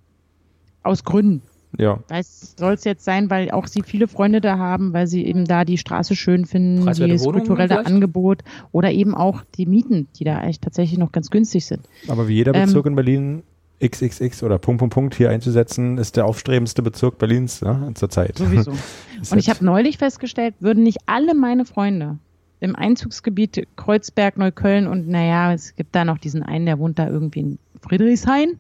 [0.83, 1.41] Aus Gründen.
[1.77, 1.99] Ja.
[2.07, 5.45] Das soll es jetzt sein, weil auch sie viele Freunde da haben, weil sie eben
[5.45, 10.37] da die Straße schön finden, das kulturelle Angebot oder eben auch die Mieten, die da
[10.37, 11.81] eigentlich tatsächlich noch ganz günstig sind.
[12.07, 13.43] Aber wie jeder Bezirk ähm, in Berlin
[13.83, 18.37] XXX oder Punkt, Punkt, Punkt hier einzusetzen, ist der aufstrebendste Bezirk Berlins ne, zur Zeit.
[18.37, 18.71] Sowieso.
[19.31, 22.17] Und ich habe neulich festgestellt, würden nicht alle meine Freunde
[22.59, 27.09] im Einzugsgebiet Kreuzberg, Neukölln und naja, es gibt da noch diesen einen, der wohnt da
[27.09, 28.57] irgendwie in Friedrichshain,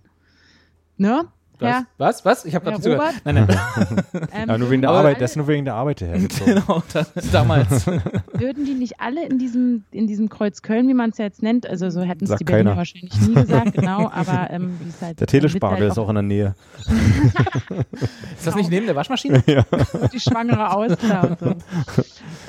[0.97, 1.25] ne?
[1.63, 1.69] Was?
[1.71, 1.85] Ja.
[1.97, 2.25] Was?
[2.25, 2.45] Was?
[2.45, 3.13] Ich habe gerade ja, zugehört.
[3.23, 3.47] Nein, nein.
[4.33, 6.55] ähm, ja, nur wegen der Arbeit, das ist nur wegen der Arbeit hergezogen.
[6.67, 7.87] genau, da, damals.
[8.33, 11.41] Würden die nicht alle in diesem, in diesem Kreuz Köln, wie man es ja jetzt
[11.41, 15.01] nennt, also so hätten es die Berliner wahrscheinlich nie gesagt, genau, aber ähm, wie es
[15.01, 15.19] halt.
[15.19, 16.55] Der Telespargel ist auch in der Nähe.
[18.37, 19.43] ist das nicht neben der Waschmaschine?
[19.47, 19.65] ja.
[20.11, 21.55] Die schwangere Auster und so.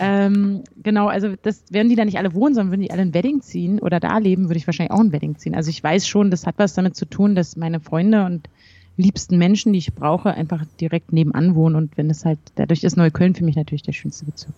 [0.01, 3.15] Ähm, genau, also das werden die da nicht alle wohnen, sondern würden die alle ein
[3.15, 5.55] Wedding ziehen oder da leben, würde ich wahrscheinlich auch ein Wedding ziehen.
[5.55, 8.49] Also ich weiß schon, das hat was damit zu tun, dass meine Freunde und
[8.97, 11.77] liebsten Menschen, die ich brauche, einfach direkt nebenan wohnen.
[11.77, 14.55] Und wenn es halt, dadurch ist Neukölln für mich natürlich der schönste Bezirk.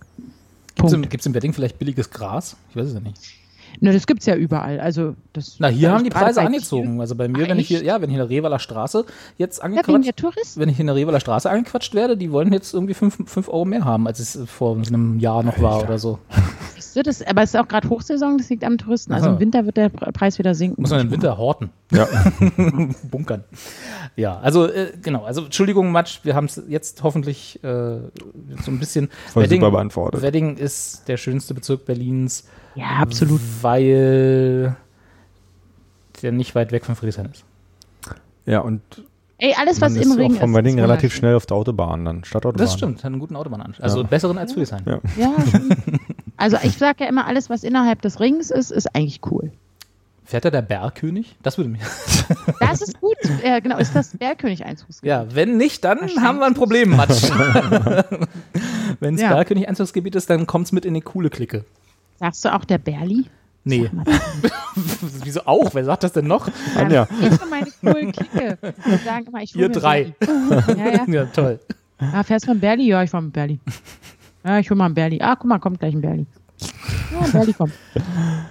[0.75, 2.57] Gibt es im, im Wedding vielleicht billiges Gras?
[2.71, 3.19] Ich weiß es ja nicht.
[3.81, 4.81] Na, das gibt es ja überall.
[4.81, 7.01] Also das Na, hier haben die Preise angezogen.
[7.01, 9.05] Also bei mir, ah, wenn ich hier, ja, wenn ich in der Revaler Straße
[9.39, 12.95] jetzt angequatscht, ja, wenn ich in der Revaler Straße angequatscht werde, die wollen jetzt irgendwie
[12.95, 16.19] 5 Euro mehr haben, als es vor einem Jahr noch war oder so.
[16.77, 19.13] Siehst du, das, aber es ist auch gerade Hochsaison, das liegt am Touristen.
[19.13, 19.35] Also Aha.
[19.35, 20.83] im Winter wird der Preis wieder sinken.
[20.83, 21.71] Muss man im Winter horten.
[21.91, 22.07] Ja.
[23.11, 23.45] Bunkern.
[24.17, 28.11] Ja, also äh, genau, also Entschuldigung, Matsch, wir haben es jetzt hoffentlich äh, so
[28.69, 29.09] ein bisschen.
[29.33, 30.23] Voll Wedding, super beantwortet.
[30.23, 32.47] Wedding ist der schönste Bezirk Berlins.
[32.75, 33.41] Ja, absolut.
[33.63, 34.77] Weil
[36.23, 37.45] der nicht weit weg von Friedrichshain ist.
[38.45, 38.83] Ja, und
[39.39, 40.41] Ey, alles, was im Ring ist.
[40.41, 42.65] Vom Wedding relativ schnell auf der Autobahn dann, Stadtautobahn.
[42.65, 43.83] Das stimmt, hat einen guten Autobahnanschluss.
[43.83, 44.07] Also ja.
[44.07, 44.83] besseren als Friedrichshain.
[44.87, 45.35] Ja, ja
[46.37, 49.53] Also ich sage ja immer, alles, was innerhalb des Rings ist, ist eigentlich cool.
[50.25, 51.37] Fährt da der Bergkönig?
[51.43, 51.83] Das würde mich.
[52.61, 53.17] Das ist gut.
[53.45, 55.09] Ja, genau, ist das Bergkönig-Einzugsgebiet.
[55.09, 57.31] Ja, wenn nicht, dann haben wir ein Problem, Matsch.
[59.01, 59.33] wenn es ja.
[59.33, 61.65] Bergkönig-Einzugsgebiet ist, dann kommt es mit in die coole Clique.
[62.19, 63.27] Sagst du auch der Berli?
[63.63, 63.91] Nee.
[65.25, 65.75] Wieso auch?
[65.75, 66.49] Wer sagt das denn noch?
[66.77, 67.09] Anja.
[67.21, 68.59] Ich bin meine coolen Clique.
[68.61, 70.15] Wir sagen immer, ich Ihr drei.
[70.69, 71.05] Ja, ja.
[71.07, 71.61] ja, toll.
[71.99, 72.87] Ah, fährst du mit Berli?
[72.87, 73.59] Ja, ich fahr mit Berli.
[74.47, 75.21] Ja, ich hol mal einen Berli.
[75.21, 76.25] Ah, guck mal, kommt gleich ein Berli.
[77.13, 77.73] Ja, ein Berli kommt.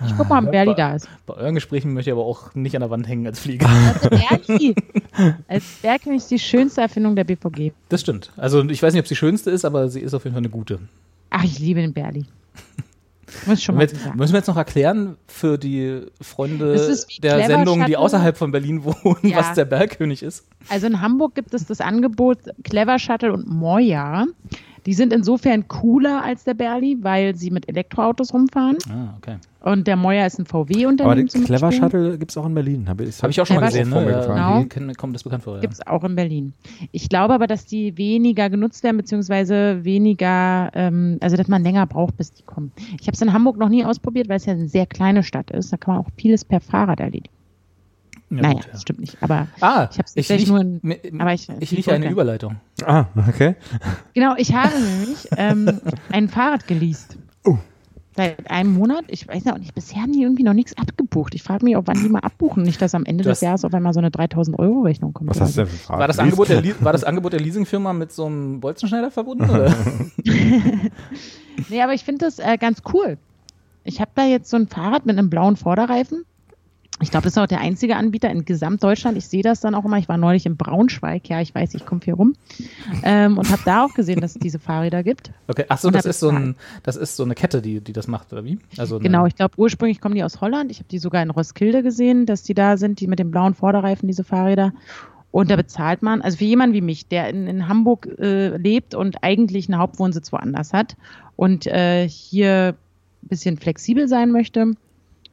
[0.05, 1.07] Ich guck mal, ob ein Berli da ist.
[1.25, 3.69] Bei euren Gesprächen möchte ich aber auch nicht an der Wand hängen als Flieger.
[3.69, 4.75] Also Berli.
[5.47, 7.71] Als Bergkönig ist die schönste Erfindung der BVG.
[7.87, 8.33] Das stimmt.
[8.35, 10.41] Also ich weiß nicht, ob sie die schönste ist, aber sie ist auf jeden Fall
[10.41, 10.79] eine gute.
[11.29, 12.25] Ach, ich liebe den Berli.
[13.45, 14.17] Muss schon mal sagen.
[14.17, 16.75] Müssen wir jetzt noch erklären für die Freunde
[17.23, 19.37] der Sendung, die außerhalb von Berlin wohnen, ja.
[19.37, 20.45] was der Bergkönig ist?
[20.67, 24.25] Also in Hamburg gibt es das Angebot Clever Shuttle und Moja.
[24.85, 28.77] Die sind insofern cooler als der Berli, weil sie mit Elektroautos rumfahren.
[28.89, 29.37] Ah, okay.
[29.61, 31.01] Und der Moja ist ein VW-Unternehmen.
[31.01, 32.87] Aber den Clever Shuttle gibt es auch in Berlin.
[32.87, 33.89] Habe ich, hab ich auch schon mal gesehen.
[33.89, 34.11] Ne?
[34.11, 34.93] Ja, genau.
[34.95, 35.55] kommt das bekannt vor.
[35.55, 35.61] Ja.
[35.61, 36.53] Gibt es auch in Berlin.
[36.91, 41.87] Ich glaube aber, dass die weniger genutzt werden, beziehungsweise weniger, ähm, also dass man länger
[41.87, 42.71] braucht, bis die kommen.
[43.01, 45.49] Ich habe es in Hamburg noch nie ausprobiert, weil es ja eine sehr kleine Stadt
[45.49, 45.73] ist.
[45.73, 47.34] Da kann man auch vieles per Fahrrad erledigen.
[48.37, 48.71] Ja, naja, gut, ja.
[48.71, 49.17] das stimmt nicht.
[49.21, 50.81] Aber ah, ich habe es tatsächlich nur in,
[51.19, 52.57] aber ich, ich rieche eine Überleitung.
[52.85, 53.55] Ah, okay.
[54.13, 55.81] Genau, ich habe nämlich ähm,
[56.11, 57.17] ein Fahrrad geleast.
[57.45, 57.57] Oh.
[58.15, 59.05] Seit einem Monat.
[59.07, 61.35] Ich weiß auch nicht, bisher haben die irgendwie noch nichts abgebucht.
[61.35, 62.63] Ich frage mich auch, wann die mal abbuchen.
[62.63, 65.29] Nicht, dass am Ende das des Jahres auf einmal so eine 3000 Euro Rechnung kommt.
[65.29, 65.99] Was hast du denn für Fahrrad?
[65.99, 69.49] War das, Angebot der, war das Angebot der Leasingfirma mit so einem Bolzenschneider verbunden?
[71.69, 73.17] nee, aber ich finde das äh, ganz cool.
[73.83, 76.25] Ich habe da jetzt so ein Fahrrad mit einem blauen Vorderreifen
[77.01, 79.17] ich glaube, das ist auch der einzige Anbieter in Gesamtdeutschland.
[79.17, 79.97] Ich sehe das dann auch immer.
[79.97, 81.27] Ich war neulich in Braunschweig.
[81.27, 82.35] Ja, ich weiß, ich komme hier rum.
[83.03, 85.31] Ähm, und habe da auch gesehen, dass es diese Fahrräder gibt.
[85.47, 88.07] Okay, ach so, das ist so, ein, das ist so eine Kette, die, die das
[88.07, 88.59] macht, oder wie?
[88.77, 90.71] Also genau, ich glaube, ursprünglich kommen die aus Holland.
[90.71, 93.55] Ich habe die sogar in Roskilde gesehen, dass die da sind, die mit dem blauen
[93.55, 94.71] Vorderreifen, diese Fahrräder.
[95.31, 98.95] Und da bezahlt man, also für jemanden wie mich, der in, in Hamburg äh, lebt
[98.95, 100.95] und eigentlich einen Hauptwohnsitz woanders hat
[101.35, 102.75] und äh, hier
[103.21, 104.75] ein bisschen flexibel sein möchte,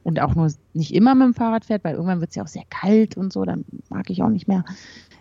[0.03, 2.47] und auch nur nicht immer mit dem Fahrrad fährt, weil irgendwann wird es ja auch
[2.47, 4.63] sehr kalt und so, dann mag ich auch nicht mehr.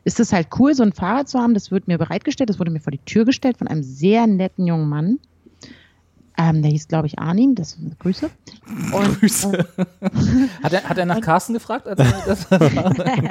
[0.04, 1.54] Ist es halt cool, so ein Fahrrad zu haben.
[1.54, 4.66] Das wird mir bereitgestellt, das wurde mir vor die Tür gestellt von einem sehr netten
[4.66, 5.18] jungen Mann.
[6.38, 7.54] Ähm, der hieß, glaube ich, Arnim.
[7.54, 8.30] Das Grüße.
[8.92, 9.66] Und, Grüße.
[9.76, 9.84] Äh,
[10.62, 11.86] hat, er, hat er nach Carsten gefragt?
[11.86, 12.48] Als er das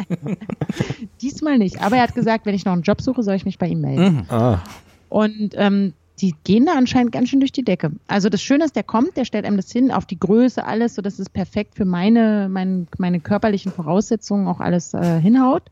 [1.21, 1.81] Diesmal nicht.
[1.81, 3.81] Aber er hat gesagt, wenn ich noch einen Job suche, soll ich mich bei ihm
[3.81, 4.17] melden.
[4.17, 4.25] Mhm.
[4.29, 4.61] Ah.
[5.09, 7.91] Und ähm, die gehen da anscheinend ganz schön durch die Decke.
[8.07, 10.95] Also das Schöne ist, der kommt, der stellt einem das hin, auf die Größe, alles,
[10.95, 15.63] so dass es perfekt für meine, mein, meine körperlichen Voraussetzungen auch alles äh, hinhaut.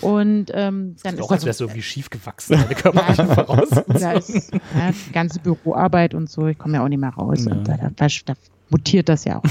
[0.00, 4.00] Und ähm, dann ist auch, als wärst du irgendwie schief gewachsen, deine körperlichen Voraussetzungen.
[4.00, 7.44] Da ist ja, die ganze Büroarbeit und so, ich komme ja auch nicht mehr raus.
[7.44, 7.52] Ja.
[7.52, 8.34] Und da, da, da,
[8.70, 9.42] mutiert das ja auch.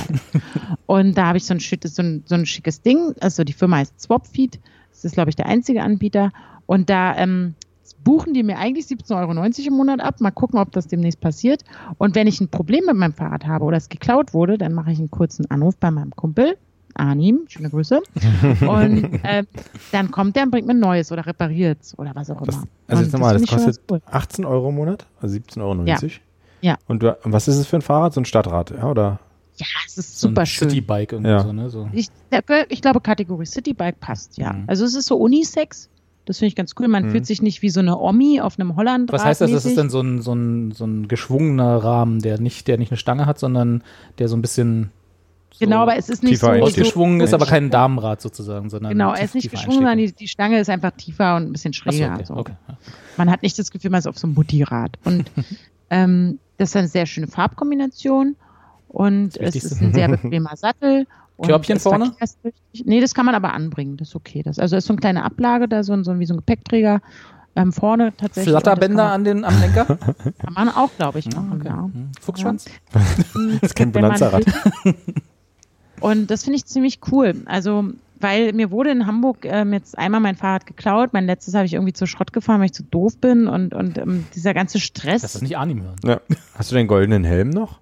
[0.85, 3.13] und da habe ich so ein, so, ein, so ein schickes Ding.
[3.19, 4.59] Also die Firma heißt Swapfeed.
[4.91, 6.31] Das ist, glaube ich, der einzige Anbieter.
[6.65, 7.55] Und da ähm,
[7.93, 10.21] buchen die mir eigentlich 17,90 Euro im Monat ab.
[10.21, 11.63] Mal gucken, ob das demnächst passiert.
[11.97, 14.91] Und wenn ich ein Problem mit meinem Fahrrad habe oder es geklaut wurde, dann mache
[14.91, 16.57] ich einen kurzen Anruf bei meinem Kumpel.
[16.95, 18.01] Arnim, schöne Grüße.
[18.61, 19.43] Und äh,
[19.91, 22.55] dann kommt der und bringt mir ein neues oder repariert es oder was auch das,
[22.55, 22.67] immer.
[22.87, 24.01] Also jetzt nochmal, das, das kostet cool.
[24.05, 25.83] 18 Euro im Monat, also 17,90 Euro.
[25.85, 25.97] Ja.
[26.61, 26.77] ja.
[26.87, 28.13] Und, du, und was ist es für ein Fahrrad?
[28.13, 29.19] So ein Stadtrad, ja, oder?
[29.55, 30.69] Ja, es ist super so ein schön.
[30.69, 31.43] Citybike irgendwie ja.
[31.43, 31.69] so, ne?
[31.69, 31.89] So.
[31.91, 32.09] Ich,
[32.69, 34.53] ich, glaube, Kategorie Citybike passt, ja.
[34.53, 34.63] Mhm.
[34.67, 35.89] Also es ist so Unisex.
[36.29, 36.87] Das finde ich ganz cool.
[36.87, 37.09] Man mhm.
[37.09, 39.11] fühlt sich nicht wie so eine Omi auf einem Holland.
[39.11, 39.49] Was heißt das?
[39.49, 42.91] Das ist dann so ein, so, ein, so ein geschwungener Rahmen, der nicht, der nicht
[42.91, 43.83] eine Stange hat, sondern
[44.19, 44.91] der so ein bisschen
[45.49, 49.11] so genau, aber es ist nicht so ausgeschwungen, ist aber kein Damenrad sozusagen, sondern genau,
[49.11, 52.15] er ist nicht geschwungen, sondern die, die, Stange ist einfach tiefer und ein bisschen schräger.
[52.23, 52.75] So, okay, also.
[52.75, 52.83] okay.
[53.17, 54.99] Man hat nicht das Gefühl, man ist auf so einem Mutti-Rad.
[55.05, 55.31] Und
[55.89, 58.35] ähm, das ist eine sehr schöne Farbkombination
[58.87, 61.07] und es ist ein sehr bequemer Sattel
[61.41, 62.11] Körbchen vorne?
[62.85, 63.97] Nee, das kann man aber anbringen.
[63.97, 64.43] Das ist okay.
[64.43, 67.01] Das, also ist so eine kleine Ablage, da so, so wie so ein Gepäckträger.
[67.55, 68.51] Ähm, vorne tatsächlich.
[68.51, 69.85] Flatterbänder an den, am Lenker?
[70.37, 71.53] Kann man auch, glaube ich, machen.
[71.59, 71.67] Okay.
[71.67, 71.83] Ja.
[71.83, 72.11] Hm.
[72.21, 72.65] Fuchsschwanz?
[72.93, 74.45] das ist kein Bonanza-Rad.
[75.99, 77.35] Und das finde ich ziemlich cool.
[77.45, 77.85] Also,
[78.19, 81.11] weil mir wurde in Hamburg ähm, jetzt einmal mein Fahrrad geklaut.
[81.13, 83.97] Mein letztes habe ich irgendwie zu Schrott gefahren, weil ich zu doof bin und, und
[83.97, 85.21] ähm, dieser ganze Stress.
[85.21, 85.95] Das ist nicht Anim hören.
[86.05, 86.21] Ja.
[86.55, 87.79] Hast du den goldenen Helm noch?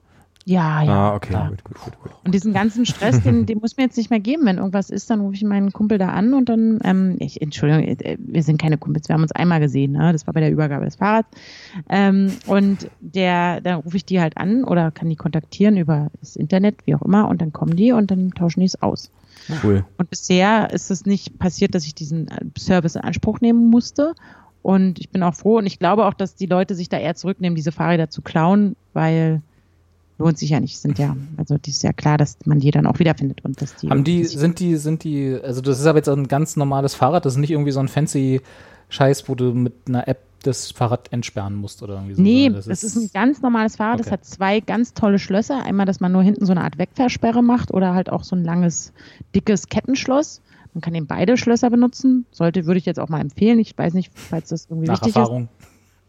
[0.48, 1.12] Ja, ja.
[1.12, 2.12] Ah, okay, gut, gut, gut, gut.
[2.24, 4.46] Und diesen ganzen Stress, den, den muss mir jetzt nicht mehr geben.
[4.46, 7.84] Wenn irgendwas ist, dann rufe ich meinen Kumpel da an und dann, ähm, ich, Entschuldigung,
[7.84, 10.14] äh, wir sind keine Kumpels, wir haben uns einmal gesehen, ne?
[10.14, 11.28] Das war bei der Übergabe des Fahrrads.
[11.90, 16.38] Ähm, und der, da rufe ich die halt an oder kann die kontaktieren über das
[16.38, 19.12] Internet, wie auch immer, und dann kommen die und dann tauschen die es aus.
[19.64, 19.84] Cool.
[19.98, 24.14] Und bisher ist es nicht passiert, dass ich diesen äh, Service in Anspruch nehmen musste.
[24.62, 27.16] Und ich bin auch froh und ich glaube auch, dass die Leute sich da eher
[27.16, 29.42] zurücknehmen, diese Fahrräder zu klauen, weil
[30.18, 30.78] lohnt sich ja nicht.
[30.80, 33.76] Sind ja, also die ist ja klar, dass man die dann auch wiederfindet und dass
[33.76, 33.90] die.
[33.90, 37.26] Haben die, sind die, sind die, also das ist aber jetzt ein ganz normales Fahrrad,
[37.26, 38.42] das ist nicht irgendwie so ein fancy
[38.90, 42.22] Scheiß, wo du mit einer App das Fahrrad entsperren musst oder irgendwie so.
[42.22, 44.04] Nee, das, das ist, ist, ein ganz normales Fahrrad, okay.
[44.04, 45.64] das hat zwei ganz tolle Schlösser.
[45.64, 48.44] Einmal, dass man nur hinten so eine Art Wegversperre macht oder halt auch so ein
[48.44, 48.94] langes,
[49.36, 50.42] dickes Kettenschloss.
[50.74, 52.26] Man kann eben beide Schlösser benutzen.
[52.32, 53.60] Sollte, würde ich jetzt auch mal empfehlen.
[53.60, 55.50] Ich weiß nicht, falls das irgendwie Nach wichtig Erfahrung.
[55.60, 55.68] ist.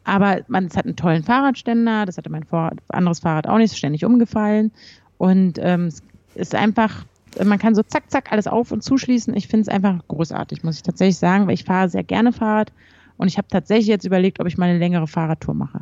[0.09, 2.07] Aber man, es hat einen tollen Fahrradständer.
[2.07, 3.73] Das hatte mein Vor anderes Fahrrad auch nicht.
[3.73, 4.73] Ist ständig umgefallen.
[5.19, 6.03] Und ähm, es
[6.35, 7.05] ist einfach,
[7.45, 9.37] man kann so zack, zack alles auf und zuschließen.
[9.37, 12.73] Ich finde es einfach großartig, muss ich tatsächlich sagen, weil ich fahre sehr gerne Fahrrad.
[13.19, 15.81] Und ich habe tatsächlich jetzt überlegt, ob ich mal eine längere Fahrradtour mache.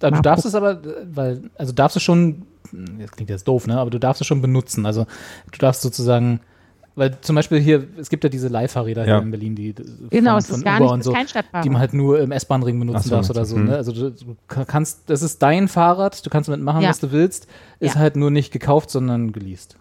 [0.00, 0.80] Du darfst es aber,
[1.12, 4.40] weil, also darfst du schon, das klingt jetzt doof, ne, aber du darfst es schon
[4.40, 4.86] benutzen.
[4.86, 5.04] Also
[5.52, 6.40] du darfst sozusagen
[6.98, 9.14] weil zum Beispiel hier, es gibt ja diese Leihfahrräder ja.
[9.14, 9.74] hier in Berlin, die
[10.10, 11.64] genau, von, es ist gar Uber nicht, so, kein Stadtfahrrad.
[11.64, 13.56] die man halt nur im S-Bahn-Ring benutzen so, darf oder so.
[13.56, 13.66] Mhm.
[13.66, 13.76] Ne?
[13.76, 16.88] Also du, du, kannst, das ist dein Fahrrad, du kannst damit machen, ja.
[16.88, 17.46] was du willst,
[17.78, 18.00] ist ja.
[18.00, 19.76] halt nur nicht gekauft, sondern geleast.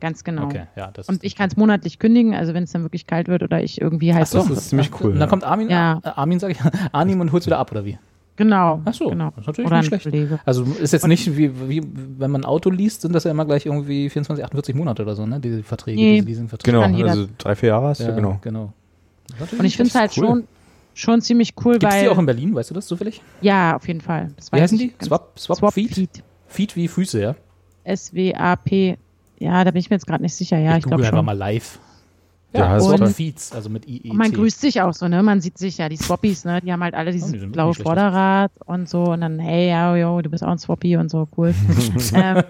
[0.00, 0.44] Ganz genau.
[0.44, 3.28] Okay, ja, das und ich kann es monatlich kündigen, also wenn es dann wirklich kalt
[3.28, 4.38] wird oder ich irgendwie halt so.
[4.38, 5.12] Das ist ziemlich cool.
[5.12, 6.00] Und dann kommt Armin, ja.
[6.02, 6.58] Armin sag ich,
[6.92, 7.98] Armin und holst wieder ab, oder wie?
[8.36, 8.82] Genau.
[8.84, 9.30] Ach so, genau.
[9.30, 10.04] das ist natürlich Oder nicht schlecht.
[10.04, 10.40] Kollege.
[10.44, 11.82] Also ist jetzt nicht wie, wie,
[12.18, 15.14] wenn man ein Auto liest, sind das ja immer gleich irgendwie 24, 48 Monate oder
[15.14, 15.38] so, ne?
[15.38, 16.14] Diese Verträge, nee.
[16.16, 16.76] diese Leasingverträge.
[16.76, 18.38] Genau, also drei, vier Jahre hast du, ja, genau.
[18.42, 18.72] genau.
[19.58, 20.26] Und ich finde es halt cool.
[20.26, 20.44] schon,
[20.94, 22.02] schon ziemlich cool, Gibt's weil.
[22.02, 23.22] die auch in Berlin, weißt du das zufällig?
[23.40, 24.30] Ja, auf jeden Fall.
[24.52, 24.92] wie heißen die?
[25.02, 25.94] Swap, Swap, Swap Feed?
[25.94, 26.22] Feed?
[26.48, 27.34] Feed wie Füße, ja?
[27.84, 28.98] S-W-A-P.
[29.38, 30.58] Ja, da bin ich mir jetzt gerade nicht sicher.
[30.58, 31.12] Ja, ich, ich glaube schon.
[31.12, 31.78] einfach mal live.
[32.54, 33.86] Ja, ja und Feeds, also mit.
[33.86, 35.22] Und man grüßt sich auch so, ne?
[35.22, 36.60] Man sieht sich ja, die Swappies, ne?
[36.60, 39.96] Die haben halt alle dieses oh, die blaue Vorderrad und so und dann, hey, ja,
[39.96, 41.52] yo, du bist auch ein Swappie und so, cool.
[42.14, 42.42] ähm,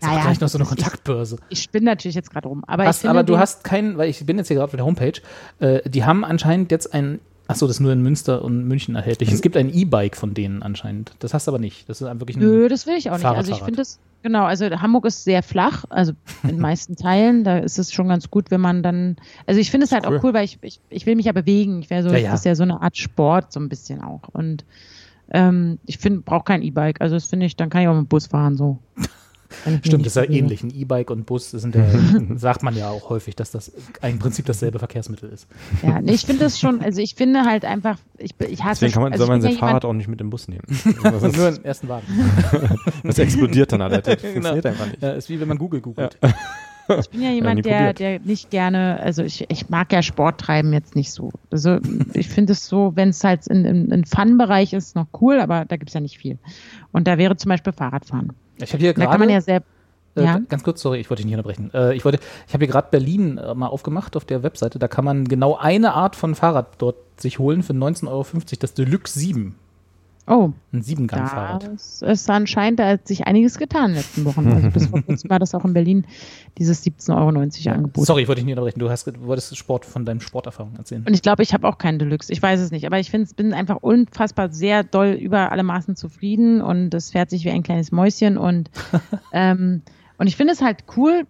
[0.00, 1.36] naja, vielleicht noch so eine Kontaktbörse.
[1.48, 2.62] Ich, ich spinne natürlich jetzt gerade rum.
[2.66, 5.20] Aber, hast, aber du hast keinen, weil ich bin jetzt hier gerade auf der Homepage,
[5.58, 9.30] äh, die haben anscheinend jetzt ein Achso, das ist nur in Münster und München erhältlich.
[9.30, 11.12] Es gibt ein E-Bike von denen anscheinend.
[11.18, 11.88] Das hast du aber nicht.
[11.88, 13.26] Das ist wirklich ein Nö, das will ich auch nicht.
[13.26, 16.12] Also ich finde das, genau, also Hamburg ist sehr flach, also
[16.42, 17.44] in meisten Teilen.
[17.44, 19.16] Da ist es schon ganz gut, wenn man dann,
[19.46, 20.18] also ich finde es halt cool.
[20.18, 21.80] auch cool, weil ich, ich, ich will mich ja bewegen.
[21.80, 22.30] Ich wäre so, ja, ja.
[22.30, 24.22] das ist ja so eine Art Sport, so ein bisschen auch.
[24.32, 24.64] Und
[25.30, 27.00] ähm, ich finde, brauche kein E-Bike.
[27.02, 28.78] Also das finde ich, dann kann ich auch mit dem Bus fahren, so.
[29.82, 30.62] Stimmt, das ist ja ähnlich.
[30.62, 31.84] Ein E-Bike und Bus sind ja,
[32.36, 33.72] sagt man ja auch häufig, dass das
[34.02, 35.46] im Prinzip dasselbe Verkehrsmittel ist.
[35.82, 38.92] Ja, nee, ich finde das schon, also ich finde halt einfach, ich, ich hasse Deswegen
[38.92, 40.62] kann man, also soll man sein ja Fahrrad auch nicht mit dem Bus nehmen.
[41.02, 42.06] Nur im ersten Wagen.
[43.02, 44.06] das explodiert dann halt.
[44.06, 44.68] Das funktioniert genau.
[44.68, 45.02] einfach nicht.
[45.02, 46.18] Ja, ist wie wenn man Google googelt.
[46.22, 46.34] Ja.
[46.88, 50.72] Ich bin ja jemand, der, der nicht gerne, also ich, ich mag ja Sport treiben
[50.72, 51.30] jetzt nicht so.
[51.50, 51.78] Also
[52.12, 55.64] ich finde es so, wenn es halt in, in, in Fun-Bereich ist, noch cool, aber
[55.64, 56.38] da gibt es ja nicht viel.
[56.92, 58.32] Und da wäre zum Beispiel Fahrradfahren.
[58.58, 59.06] Ich habe hier gerade.
[59.06, 59.62] Da kann man ja sehr.
[60.16, 60.38] Äh, ja?
[60.48, 61.70] Ganz kurz, sorry, ich wollte dich nicht unterbrechen.
[61.74, 64.78] Äh, ich wollte, ich habe hier gerade Berlin äh, mal aufgemacht auf der Webseite.
[64.78, 68.24] Da kann man genau eine Art von Fahrrad dort sich holen für 19,50 Euro,
[68.60, 69.56] das Deluxe 7.
[70.26, 70.52] Oh.
[70.72, 71.68] Ein Siebengang-Fahrrad.
[71.68, 74.48] Das ist anscheinend, da hat sich einiges getan in den letzten Wochen.
[74.48, 76.06] Also bis vor kurzem war das auch in Berlin,
[76.56, 78.06] dieses 17,90 Euro Angebot.
[78.06, 78.78] Sorry, ich wollte dich nicht unterbrechen.
[78.78, 81.04] Du hast, wolltest Sport von deinem Sporterfahrung erzählen.
[81.06, 82.32] Und ich glaube, ich habe auch keinen Deluxe.
[82.32, 82.86] Ich weiß es nicht.
[82.86, 87.28] Aber ich finde, bin einfach unfassbar sehr doll über alle Maßen zufrieden und das fährt
[87.28, 88.70] sich wie ein kleines Mäuschen und,
[89.32, 89.82] ähm,
[90.16, 91.26] und ich finde es halt cool,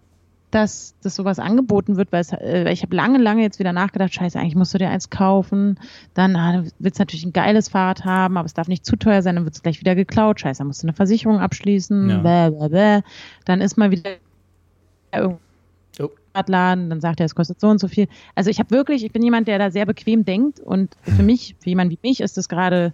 [0.55, 4.15] dass das sowas angeboten wird, weil es, äh, ich habe lange, lange jetzt wieder nachgedacht,
[4.15, 5.81] scheiße, eigentlich musst du dir eins kaufen,
[6.15, 9.23] dann ah, willst du natürlich ein geiles Fahrrad haben, aber es darf nicht zu teuer
[9.23, 12.19] sein, dann wird es gleich wieder geklaut, scheiße, dann musst du eine Versicherung abschließen, ja.
[12.19, 13.03] bäh, bäh, bäh.
[13.45, 14.11] dann ist mal wieder
[15.19, 15.39] oh.
[16.35, 18.09] Radladen, dann sagt er, es kostet so und so viel.
[18.35, 21.57] Also ich habe wirklich, ich bin jemand, der da sehr bequem denkt und für mich,
[21.61, 22.93] für jemanden wie mich, ist das gerade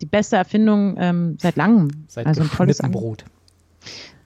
[0.00, 1.88] die beste Erfindung ähm, seit langem.
[2.06, 3.24] Seit also ein tolles Brot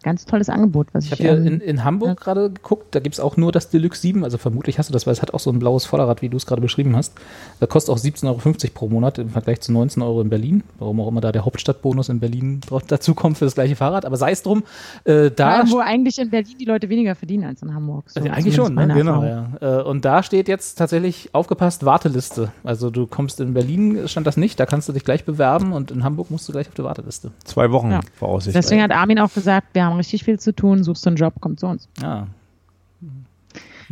[0.02, 0.88] ganz tolles Angebot.
[0.92, 2.14] Was ich habe hier ähm, in, in Hamburg ja.
[2.14, 5.06] gerade geguckt, da gibt es auch nur das Deluxe 7, also vermutlich hast du das,
[5.06, 7.14] weil es hat auch so ein blaues Vorderrad, wie du es gerade beschrieben hast.
[7.60, 10.64] Da kostet auch 17,50 Euro pro Monat im Vergleich zu 19 Euro in Berlin.
[10.78, 14.16] Warum auch immer da der Hauptstadtbonus in Berlin dazu kommt für das gleiche Fahrrad, aber
[14.16, 14.64] sei es drum.
[15.04, 18.10] Äh, da ja, wo eigentlich in Berlin die Leute weniger verdienen als in Hamburg.
[18.10, 18.88] So, also eigentlich schon, ne?
[18.88, 19.22] genau.
[19.24, 19.48] Ja.
[19.60, 22.52] Äh, und da steht jetzt tatsächlich aufgepasst Warteliste.
[22.64, 25.90] Also du kommst in Berlin, stand das nicht, da kannst du dich gleich bewerben und
[25.90, 27.30] in Hamburg musst du gleich auf die Warteliste.
[27.44, 28.00] Zwei Wochen ja.
[28.14, 28.62] voraussichtlich.
[28.62, 31.34] Deswegen hat Armin auch gesagt, wir haben richtig viel zu tun suchst du einen Job,
[31.40, 31.88] kommt zu uns.
[32.00, 32.28] Ja.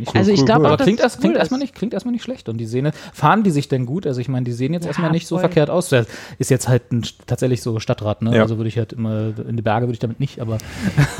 [0.01, 2.49] Nicht also ich glaube, aber klingt, das klingt, erstmal nicht, klingt erstmal nicht schlecht.
[2.49, 4.07] Und die Sehne, fahren die sich denn gut?
[4.07, 5.37] Also ich meine, die sehen jetzt ja, erstmal nicht voll.
[5.37, 5.89] so verkehrt aus.
[5.89, 6.07] Das
[6.39, 8.35] ist jetzt halt ein, tatsächlich so Stadtrat, ne?
[8.35, 8.41] Ja.
[8.41, 10.57] Also würde ich halt immer, in die Berge würde ich damit nicht, aber.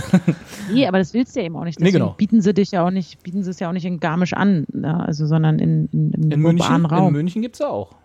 [0.74, 1.80] nee, aber das willst du ja eben auch nicht.
[1.80, 2.16] Deswegen nee, genau.
[2.18, 4.66] bieten sie dich ja auch nicht, bieten sie es ja auch nicht in Garmisch an,
[4.74, 5.06] ne?
[5.06, 7.10] also sondern in, in, in, im in München, Raum.
[7.10, 7.95] In München gibt es ja auch.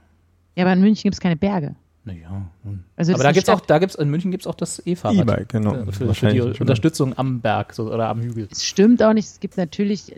[0.56, 1.74] Ja, aber in München gibt es keine Berge.
[2.06, 2.46] Naja.
[2.62, 2.84] Hm.
[2.94, 5.22] Also Aber da gibt's auch, da gibt's in München gibt es auch das E-Fahrrad.
[5.22, 5.86] E-Bike, genau.
[5.90, 8.46] Für, für die Unterstützung am Berg so, oder am Hügel.
[8.48, 9.26] Es stimmt auch nicht.
[9.26, 10.14] Es gibt natürlich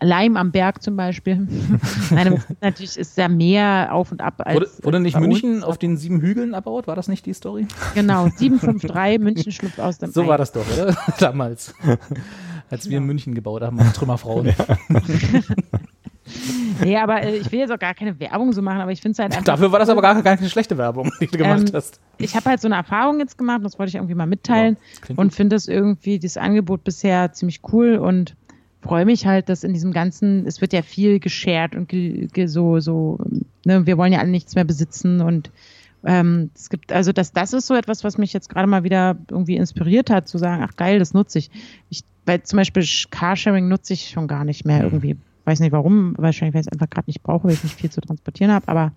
[0.00, 1.46] Leim am Berg zum Beispiel.
[2.10, 4.56] Nein, natürlich ist da mehr auf und ab als.
[4.56, 5.64] Wurde, wurde nicht München uns.
[5.64, 6.88] auf den sieben Hügeln erbaut?
[6.88, 7.68] War das nicht die Story?
[7.94, 10.26] Genau, 753 München schlüpft aus dem So Ei.
[10.26, 10.96] war das doch, oder?
[11.20, 11.72] Damals.
[12.68, 13.06] Als wir in genau.
[13.06, 14.46] München gebaut haben, Trümmerfrauen.
[14.46, 14.66] Ja.
[16.82, 19.12] Nee, aber äh, ich will jetzt auch gar keine Werbung so machen, aber ich finde
[19.12, 19.44] es halt einfach.
[19.44, 22.00] Dafür war das aber gar, gar keine schlechte Werbung, die du gemacht ähm, hast.
[22.18, 24.76] Ich habe halt so eine Erfahrung jetzt gemacht, das wollte ich irgendwie mal mitteilen
[25.08, 28.36] ja, und finde das irgendwie, das Angebot bisher ziemlich cool und
[28.80, 32.46] freue mich halt, dass in diesem ganzen, es wird ja viel geshared und ge, ge,
[32.46, 33.18] so, so,
[33.64, 35.50] ne, wir wollen ja alle nichts mehr besitzen und
[36.04, 39.16] ähm, es gibt, also das, das ist so etwas, was mich jetzt gerade mal wieder
[39.30, 41.50] irgendwie inspiriert hat, zu sagen, ach geil, das nutze ich.
[41.90, 44.84] ich weil zum Beispiel Carsharing nutze ich schon gar nicht mehr mhm.
[44.84, 45.16] irgendwie
[45.48, 47.90] weiß nicht warum, wahrscheinlich, weil ich es einfach gerade nicht brauche, weil ich nicht viel
[47.90, 48.92] zu transportieren habe, aber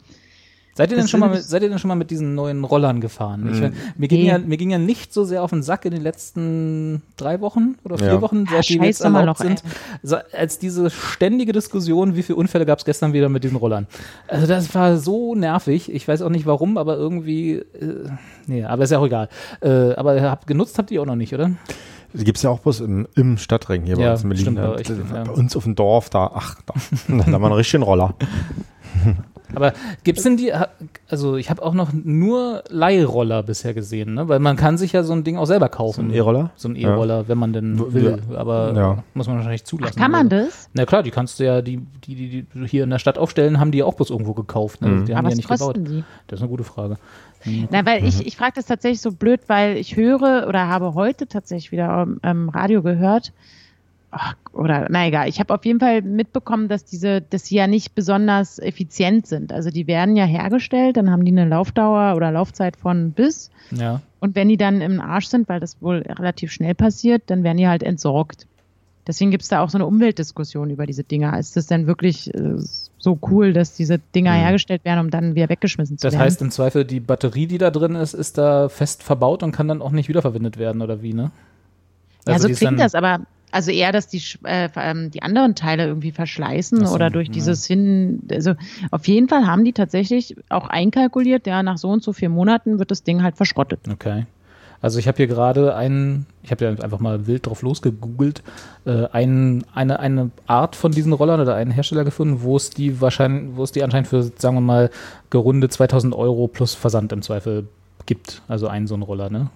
[0.73, 3.01] Seid ihr, denn schon mal mit, seid ihr denn schon mal mit diesen neuen Rollern
[3.01, 3.49] gefahren?
[3.51, 3.73] Ich, mhm.
[3.97, 7.01] mir, ging ja, mir ging ja nicht so sehr auf den Sack in den letzten
[7.17, 8.21] drei Wochen oder vier ja.
[8.21, 9.63] Wochen, seit ja, die jetzt erlaubt sind,
[10.01, 13.85] so, als diese ständige Diskussion, wie viele Unfälle gab es gestern wieder mit diesen Rollern.
[14.29, 15.91] Also das war so nervig.
[15.93, 18.09] Ich weiß auch nicht warum, aber irgendwie, äh,
[18.47, 19.27] nee, aber ist ja auch egal.
[19.59, 21.51] Äh, aber habt, genutzt habt ihr auch noch nicht, oder?
[22.13, 24.43] Die gibt es ja auch bloß im, im Stadtring hier ja, bei uns in Berlin.
[24.79, 25.23] Stimmt, bei, ja.
[25.23, 26.73] bei uns auf dem Dorf, da, ach, da,
[27.07, 28.15] da war ein richtiger Roller.
[29.55, 29.73] Aber
[30.03, 30.53] gibt es denn die,
[31.09, 34.27] also ich habe auch noch nur Leihroller bisher gesehen, ne?
[34.27, 35.93] weil man kann sich ja so ein Ding auch selber kaufen.
[35.93, 36.51] So ein E-Roller?
[36.55, 37.27] So ein E-Roller, ja.
[37.27, 39.03] wenn man denn will, aber ja.
[39.13, 39.95] muss man wahrscheinlich zulassen.
[39.95, 40.69] Ach, kann man das?
[40.73, 43.59] Na klar, die kannst du ja, die, die, die, die hier in der Stadt aufstellen,
[43.59, 44.81] haben die ja auch bloß irgendwo gekauft.
[44.81, 44.87] Ne?
[44.87, 45.05] Mhm.
[45.05, 45.77] Die haben aber die ja nicht gebaut.
[45.77, 46.03] Die?
[46.27, 46.97] Das ist eine gute Frage.
[47.69, 48.23] Na, weil ich, mhm.
[48.25, 52.49] ich frage das tatsächlich so blöd, weil ich höre oder habe heute tatsächlich wieder ähm,
[52.49, 53.33] Radio gehört,
[54.11, 57.67] ach, oder na egal, ich habe auf jeden Fall mitbekommen, dass diese, dass sie ja
[57.67, 59.53] nicht besonders effizient sind.
[59.53, 63.49] Also die werden ja hergestellt, dann haben die eine Laufdauer oder Laufzeit von bis.
[63.71, 64.01] Ja.
[64.19, 67.57] Und wenn die dann im Arsch sind, weil das wohl relativ schnell passiert, dann werden
[67.57, 68.47] die halt entsorgt.
[69.07, 71.37] Deswegen gibt es da auch so eine Umweltdiskussion über diese Dinger.
[71.39, 72.55] Ist das denn wirklich äh,
[72.99, 74.41] so cool, dass diese Dinger mhm.
[74.41, 76.19] hergestellt werden, um dann wieder weggeschmissen zu das werden?
[76.19, 79.51] Das heißt im Zweifel, die Batterie, die da drin ist, ist da fest verbaut und
[79.51, 81.31] kann dann auch nicht wiederverwendet werden, oder wie, ne?
[82.25, 83.21] Also ja, so klingt das, aber
[83.51, 84.69] also eher, dass die, äh,
[85.09, 87.33] die anderen Teile irgendwie verschleißen so, oder durch ja.
[87.33, 88.21] dieses Hin.
[88.31, 88.53] Also
[88.91, 92.79] auf jeden Fall haben die tatsächlich auch einkalkuliert, ja, nach so und so vier Monaten
[92.79, 93.81] wird das Ding halt verschrottet.
[93.91, 94.25] Okay.
[94.81, 98.41] Also ich habe hier gerade einen, ich habe ja einfach mal wild drauf losgegoogelt,
[98.85, 102.99] äh, ein, eine, eine Art von diesen Rollern oder einen Hersteller gefunden, wo es die
[102.99, 104.89] wahrscheinlich, wo es die anscheinend für, sagen wir mal,
[105.29, 107.67] gerunde 2000 Euro plus Versand im Zweifel
[108.07, 108.41] gibt.
[108.47, 109.49] Also einen so einen Roller, ne?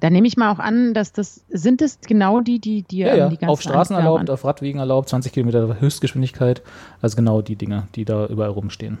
[0.00, 3.14] Da nehme ich mal auch an, dass das, sind es genau die, die, die, ja,
[3.14, 3.28] ja.
[3.28, 6.62] die auf Straßen erlaubt, auf Radwegen erlaubt, 20 Kilometer Höchstgeschwindigkeit,
[7.02, 8.98] also genau die Dinge, die da überall rumstehen.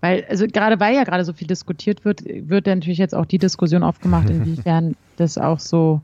[0.00, 3.38] Weil, also gerade weil ja gerade so viel diskutiert wird, wird natürlich jetzt auch die
[3.38, 6.00] Diskussion aufgemacht, inwiefern das auch so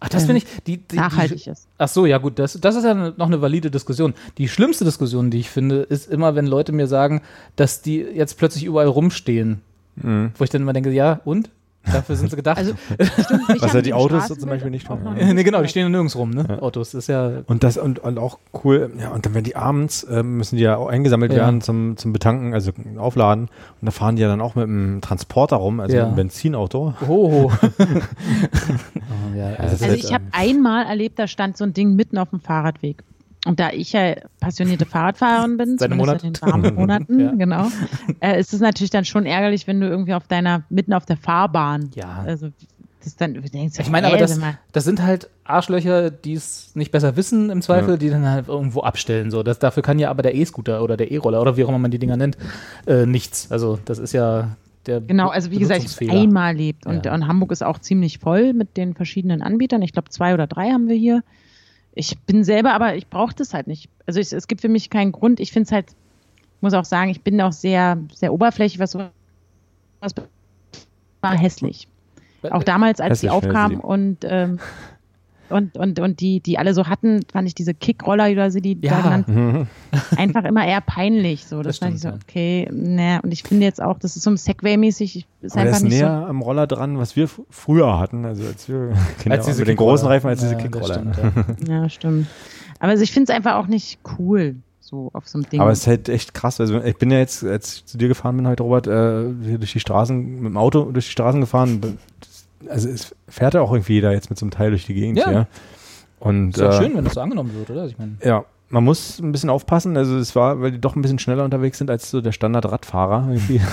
[0.00, 1.66] Ach, das finde ich, die, die, nachhaltig die, ist.
[1.76, 4.14] Ach so, ja gut, das, das ist ja noch eine valide Diskussion.
[4.38, 7.20] Die schlimmste Diskussion, die ich finde, ist immer, wenn Leute mir sagen,
[7.56, 9.60] dass die jetzt plötzlich überall rumstehen.
[9.96, 10.30] Mhm.
[10.36, 11.50] Wo ich dann immer denke, ja, und?
[11.92, 12.58] Dafür sind sie gedacht.
[12.58, 14.98] Also, stimmt, Was ja die Autos zum Beispiel nicht tun.
[15.04, 15.32] Ja.
[15.32, 16.46] Nee, genau, die stehen ja nirgends rum, ne?
[16.48, 16.58] Ja.
[16.60, 17.42] Autos ist ja.
[17.46, 20.62] Und das und, und auch cool, ja, und dann werden die abends, äh, müssen die
[20.62, 21.38] ja auch eingesammelt ja.
[21.38, 23.48] werden zum, zum Betanken, also aufladen.
[23.80, 26.94] Und da fahren die ja dann auch mit einem Transporter rum, also mit einem Benzinauto.
[27.06, 27.50] Oh.
[27.50, 27.52] oh
[29.36, 32.40] ja, also, also ich habe einmal erlebt, da stand so ein Ding mitten auf dem
[32.40, 33.02] Fahrradweg.
[33.46, 36.24] Und da ich ja passionierte Fahrradfahrerin bin, Seit Monat.
[36.24, 37.32] in den warmen Monaten, ja.
[37.32, 37.68] genau,
[38.20, 41.16] äh, ist es natürlich dann schon ärgerlich, wenn du irgendwie auf deiner, mitten auf der
[41.16, 42.24] Fahrbahn, ja.
[42.26, 42.50] also
[43.04, 44.40] das dann denkst, ich meine, aber das,
[44.72, 47.96] das sind halt Arschlöcher, die es nicht besser wissen im Zweifel, ja.
[47.96, 49.30] die dann halt irgendwo abstellen.
[49.30, 49.42] So.
[49.42, 51.90] Das, dafür kann ja aber der E-Scooter oder der E-Roller oder wie auch immer man
[51.90, 52.36] die Dinger nennt,
[52.86, 53.50] äh, nichts.
[53.50, 54.56] Also das ist ja
[54.86, 57.14] der Genau, also wie gesagt, ich einmal lebt und, ja.
[57.14, 59.82] und Hamburg ist auch ziemlich voll mit den verschiedenen Anbietern.
[59.82, 61.22] Ich glaube, zwei oder drei haben wir hier
[61.94, 63.88] ich bin selber, aber ich brauche das halt nicht.
[64.06, 65.40] Also ich, es gibt für mich keinen Grund.
[65.40, 65.86] Ich finde es halt,
[66.60, 69.10] muss auch sagen, ich bin auch sehr, sehr oberflächlich, was sowas
[71.20, 71.88] war hässlich.
[72.50, 74.60] Auch damals, als hässlich, sie aufkamen und ähm,
[75.50, 78.78] und, und, und die, die alle so hatten, fand ich diese Kickroller, oder sie die
[78.80, 78.90] ja.
[78.90, 79.66] da genannt mhm.
[80.16, 81.46] einfach immer eher peinlich.
[81.46, 84.22] So, das, das fand ich so, okay, ne, und ich finde jetzt auch, das ist
[84.22, 87.98] so Segway-mäßig, ist Aber einfach ist nicht näher so am Roller dran, was wir früher
[87.98, 90.94] hatten, also als wir Kinder als diese mit den großen Reifen als ja, diese Kickroller.
[90.94, 91.16] Stimmt,
[91.68, 91.82] ja.
[91.82, 92.26] ja, stimmt.
[92.78, 94.56] Aber also ich finde es einfach auch nicht cool
[94.88, 95.60] so auf so einem Ding.
[95.60, 96.60] Aber es ist halt echt krass.
[96.60, 99.58] Also ich bin ja jetzt, als ich zu dir gefahren bin heute, Robert, äh, hier
[99.58, 101.98] durch die Straßen, mit dem Auto durch die Straßen gefahren
[102.68, 105.18] also es fährt ja auch irgendwie jeder jetzt mit so einem Teil durch die Gegend
[105.18, 105.28] ja.
[105.28, 105.46] hier.
[106.20, 107.86] Und, ist ja äh, schön, wenn das so angenommen wird, oder?
[107.86, 109.96] Ich mein ja, man muss ein bisschen aufpassen.
[109.96, 113.28] Also es war, weil die doch ein bisschen schneller unterwegs sind als so der Standard-Radfahrer
[113.28, 113.60] irgendwie.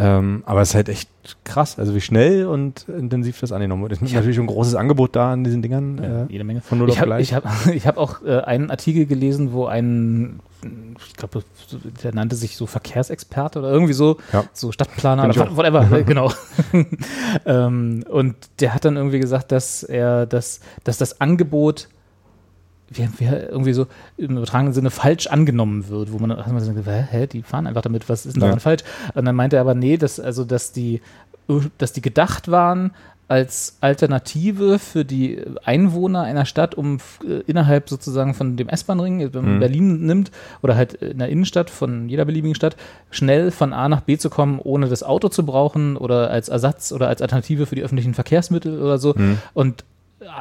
[0.00, 1.10] Ähm, aber es ist halt echt
[1.44, 3.92] krass, also wie schnell und intensiv das angenommen wird.
[3.92, 6.00] Es ist natürlich ein großes Angebot da an diesen Dingern.
[6.02, 6.62] Ja, äh, jede Menge.
[6.62, 7.20] Von null auf gleich.
[7.22, 10.40] Ich habe ich hab auch äh, einen Artikel gelesen, wo ein,
[11.06, 11.44] ich glaube,
[12.02, 14.44] der nannte sich so Verkehrsexperte oder irgendwie so, Ja.
[14.54, 16.32] so Stadtplaner oder whatever, genau.
[17.44, 21.88] ähm, und der hat dann irgendwie gesagt, dass er, dass, dass das Angebot
[22.96, 23.86] irgendwie so
[24.16, 27.42] im übertragenen Sinne falsch angenommen wird, wo man dann hat man so gedacht, hä, die
[27.42, 28.48] fahren einfach damit, was ist denn Ja.
[28.48, 28.82] daran falsch?
[29.14, 31.00] Und dann meinte er aber, nee, dass, also, dass die,
[31.78, 32.92] dass die gedacht waren
[33.28, 39.44] als Alternative für die Einwohner einer Stadt, um äh, innerhalb sozusagen von dem S-Bahn-Ring, wenn
[39.44, 39.60] man Mhm.
[39.60, 42.74] Berlin nimmt, oder halt in der Innenstadt von jeder beliebigen Stadt,
[43.12, 46.90] schnell von A nach B zu kommen, ohne das Auto zu brauchen oder als Ersatz
[46.90, 49.14] oder als Alternative für die öffentlichen Verkehrsmittel oder so.
[49.16, 49.38] Mhm.
[49.54, 49.84] Und äh,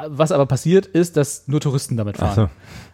[0.08, 2.50] was aber passiert, ist, dass nur Touristen damit fahren.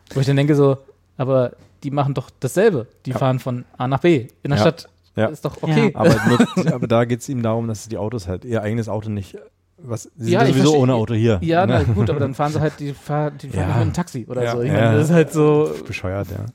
[0.10, 0.16] So.
[0.16, 0.78] Wo ich dann denke so,
[1.18, 1.54] aber
[1.84, 2.88] die machen doch dasselbe.
[3.06, 3.18] Die Ja.
[3.18, 4.28] fahren von A nach B.
[4.44, 4.62] In der Ja.
[4.62, 5.28] Stadt Ja.
[5.28, 5.92] ist doch okay.
[5.94, 9.10] Aber, nur, aber da geht es ihm darum, dass die Autos halt, ihr eigenes Auto
[9.10, 9.38] nicht,
[9.78, 11.40] was, sie Ja, sind sowieso verstehe- ohne Auto hier.
[11.42, 11.84] Ja, ne?
[11.88, 13.68] na gut, aber dann fahren sie halt, die, fahr, die fahren Ja.
[13.68, 14.62] mit einem Taxi oder Ja, so.
[14.62, 14.74] Ich ja.
[14.74, 15.72] meine, das ist halt so.
[15.88, 16.46] bescheuert, ja.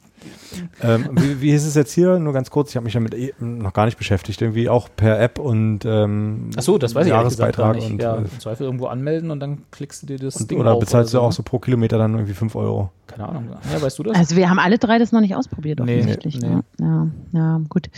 [0.82, 2.18] Ähm, wie, wie ist es jetzt hier?
[2.18, 4.40] Nur ganz kurz, ich habe mich damit eh noch gar nicht beschäftigt.
[4.42, 7.90] Irgendwie auch per App und ähm, Ach so, das weiß ich gesagt gar Jahresbeitrag nicht.
[7.90, 10.60] und, ja, äh, im Zweifel irgendwo anmelden und dann klickst du dir das und Ding
[10.60, 12.90] oder auf bezahlst oder du auch so pro Kilometer dann irgendwie 5 Euro?
[13.06, 13.48] Keine Ahnung.
[13.72, 14.16] Ja, weißt du das?
[14.16, 16.40] Also wir haben alle drei das noch nicht ausprobiert, Nee, offensichtlich.
[16.40, 16.48] nee.
[16.48, 16.64] ne?
[16.78, 17.90] Ja, ja, gut.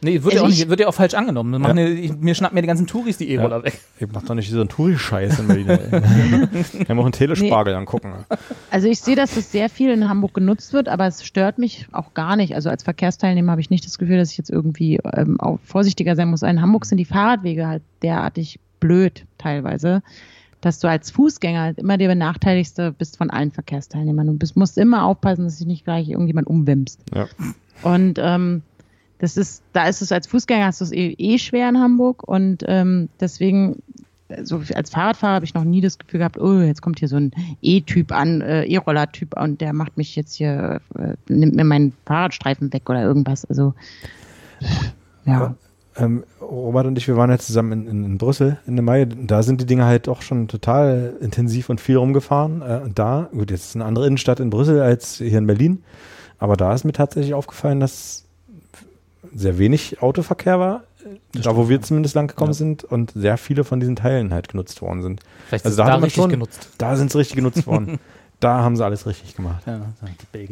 [0.00, 1.52] Nee, wird, ja also auch nicht, ich- wird ja auch falsch angenommen.
[1.52, 1.86] Wir machen ja.
[1.86, 3.80] ich, mir schnappen mir die ganzen Touris die E-Roller weg.
[3.98, 5.66] Ich mach doch nicht so einen Touri-Scheiß in Berlin.
[5.68, 8.12] Wir haben auch einen Telespargel angucken.
[8.70, 11.86] Also ich sehe, dass das sehr viel in Hamburg genutzt wird, aber es stört mich
[11.92, 12.54] auch gar nicht.
[12.54, 16.14] Also als Verkehrsteilnehmer habe ich nicht das Gefühl, dass ich jetzt irgendwie ähm, auch vorsichtiger
[16.14, 16.42] sein muss.
[16.42, 20.02] In Hamburg sind die Fahrradwege halt derartig blöd teilweise,
[20.60, 24.26] dass du als Fußgänger halt immer der Benachteiligste bist von allen Verkehrsteilnehmern.
[24.26, 27.00] Du bist, musst immer aufpassen, dass sich nicht gleich irgendjemand umwimmst.
[27.14, 27.28] Ja.
[27.82, 28.62] Und ähm,
[29.18, 32.26] das ist, da ist es als Fußgänger hast du es eh, eh schwer in Hamburg
[32.26, 33.82] und ähm, deswegen,
[34.42, 37.16] so als Fahrradfahrer habe ich noch nie das Gefühl gehabt, oh, jetzt kommt hier so
[37.16, 37.30] ein
[37.62, 42.72] E-Typ an, äh, E-Roller-Typ und der macht mich jetzt hier, äh, nimmt mir meinen Fahrradstreifen
[42.72, 43.44] weg oder irgendwas.
[43.44, 43.74] Also
[45.24, 45.54] ja.
[45.98, 49.06] Ähm, Robert und ich, wir waren ja zusammen in, in, in Brüssel Ende Mai.
[49.06, 52.60] Da sind die Dinge halt auch schon total intensiv und viel rumgefahren.
[52.60, 55.82] Äh, und da, gut, jetzt ist eine andere Innenstadt in Brüssel als hier in Berlin.
[56.38, 58.25] Aber da ist mir tatsächlich aufgefallen, dass
[59.34, 60.82] sehr wenig Autoverkehr war.
[61.34, 62.54] da, wo wir zumindest lang gekommen Ja.
[62.54, 65.20] sind und sehr viele von diesen Teilen halt genutzt worden sind.
[65.46, 66.70] Vielleicht Also da da richtig schon- genutzt.
[66.78, 68.00] Da sind sie richtig genutzt worden.
[68.40, 69.62] da haben sie alles richtig gemacht.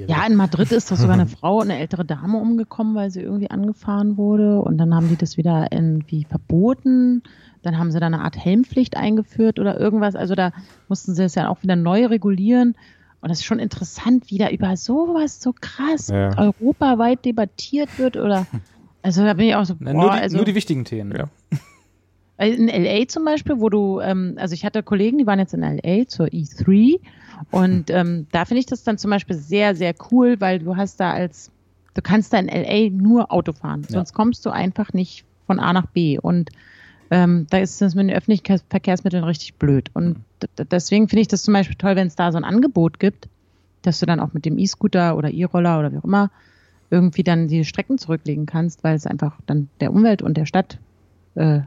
[0.06, 3.50] Ja, in Madrid ist doch sogar eine Frau, eine ältere Dame umgekommen, weil sie irgendwie
[3.50, 4.60] angefahren wurde.
[4.60, 7.22] Und dann haben die das wieder irgendwie verboten.
[7.62, 10.14] Dann haben sie da eine Art Helmpflicht eingeführt oder irgendwas.
[10.14, 10.52] Also da
[10.88, 12.76] mussten sie es ja auch wieder neu regulieren.
[13.24, 16.36] Und das ist schon interessant, wie da über sowas so krass Ja.
[16.36, 18.18] europaweit debattiert wird.
[18.18, 18.46] Oder
[19.02, 21.16] also da bin ich auch so, boah, nur, die, also, nur die wichtigen Themen.
[21.16, 21.30] Ja.
[22.44, 25.62] In LA zum Beispiel, wo du, ähm, also ich hatte Kollegen, die waren jetzt in
[25.62, 27.00] LA zur E3
[27.50, 31.00] und ähm, da finde ich das dann zum Beispiel sehr, sehr cool, weil du hast
[31.00, 31.50] da als,
[31.94, 33.94] du kannst da in LA nur Auto fahren, Ja.
[33.94, 36.50] sonst kommst du einfach nicht von A nach B und
[37.14, 41.28] ähm, da ist das mit den öffentlichen Verkehrsmitteln richtig blöd und d- deswegen finde ich
[41.28, 43.28] das zum Beispiel toll, wenn es da so ein Angebot gibt,
[43.82, 46.30] dass du dann auch mit dem E-Scooter oder E-Roller oder wie auch immer
[46.90, 50.78] irgendwie dann die Strecken zurücklegen kannst, weil es einfach dann der Umwelt und der Stadt
[51.34, 51.60] äh,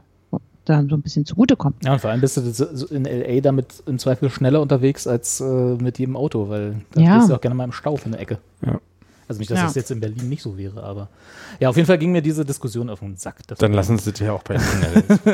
[0.64, 1.82] da so ein bisschen zugutekommt.
[1.84, 5.44] Ja, und vor allem bist du in LA damit im Zweifel schneller unterwegs als äh,
[5.44, 7.14] mit jedem Auto, weil da Ja.
[7.16, 8.38] stehst du auch gerne mal im Stau für eine Ecke.
[8.64, 8.78] Ja.
[9.28, 9.64] Also nicht, dass Ja.
[9.64, 11.08] das jetzt in Berlin nicht so wäre, aber
[11.60, 13.46] ja, auf jeden Fall ging mir diese Diskussion auf den Sack.
[13.46, 14.56] Das Dann lassen sie das ja auch bei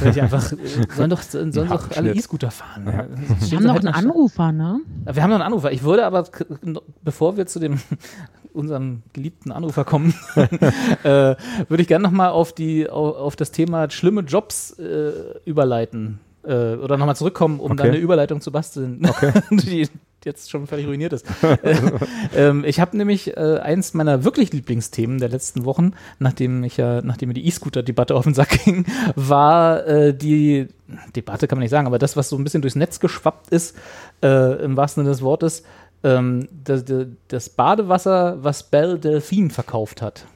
[0.00, 0.56] weil ich einfach, äh,
[0.94, 2.14] sollen doch, sollen doch alle.
[2.14, 2.86] E-Scooter fahren.
[2.86, 2.92] Ja.
[2.92, 3.06] Ja.
[3.50, 4.80] Wir haben noch einen Anrufer, ne?
[5.10, 5.72] Wir haben noch einen Anrufer.
[5.72, 6.24] Ich würde aber,
[7.02, 7.80] bevor wir zu dem
[8.52, 13.90] unserem geliebten Anrufer kommen, äh, würde ich gerne nochmal auf die auf, auf das Thema
[13.90, 15.12] schlimme Jobs äh,
[15.44, 16.20] überleiten.
[16.44, 17.76] Äh, oder nochmal zurückkommen, um Okay.
[17.78, 19.08] dann eine Überleitung zu basteln,
[19.50, 19.88] die
[20.24, 21.26] jetzt schon völlig ruiniert ist.
[21.42, 21.76] Äh,
[22.36, 27.02] ähm, ich habe nämlich äh, eins meiner wirklich Lieblingsthemen der letzten Wochen, nachdem ich ja,
[27.02, 30.68] nachdem mir die E-Scooter-Debatte auf den Sack ging, war äh, die
[31.16, 33.76] Debatte kann man nicht sagen, aber das, was so ein bisschen durchs Netz geschwappt ist,
[34.22, 35.62] äh, im wahrsten Sinne des Wortes,
[36.02, 36.84] ähm, das,
[37.28, 40.26] das Badewasser, was Belle Delphine verkauft hat.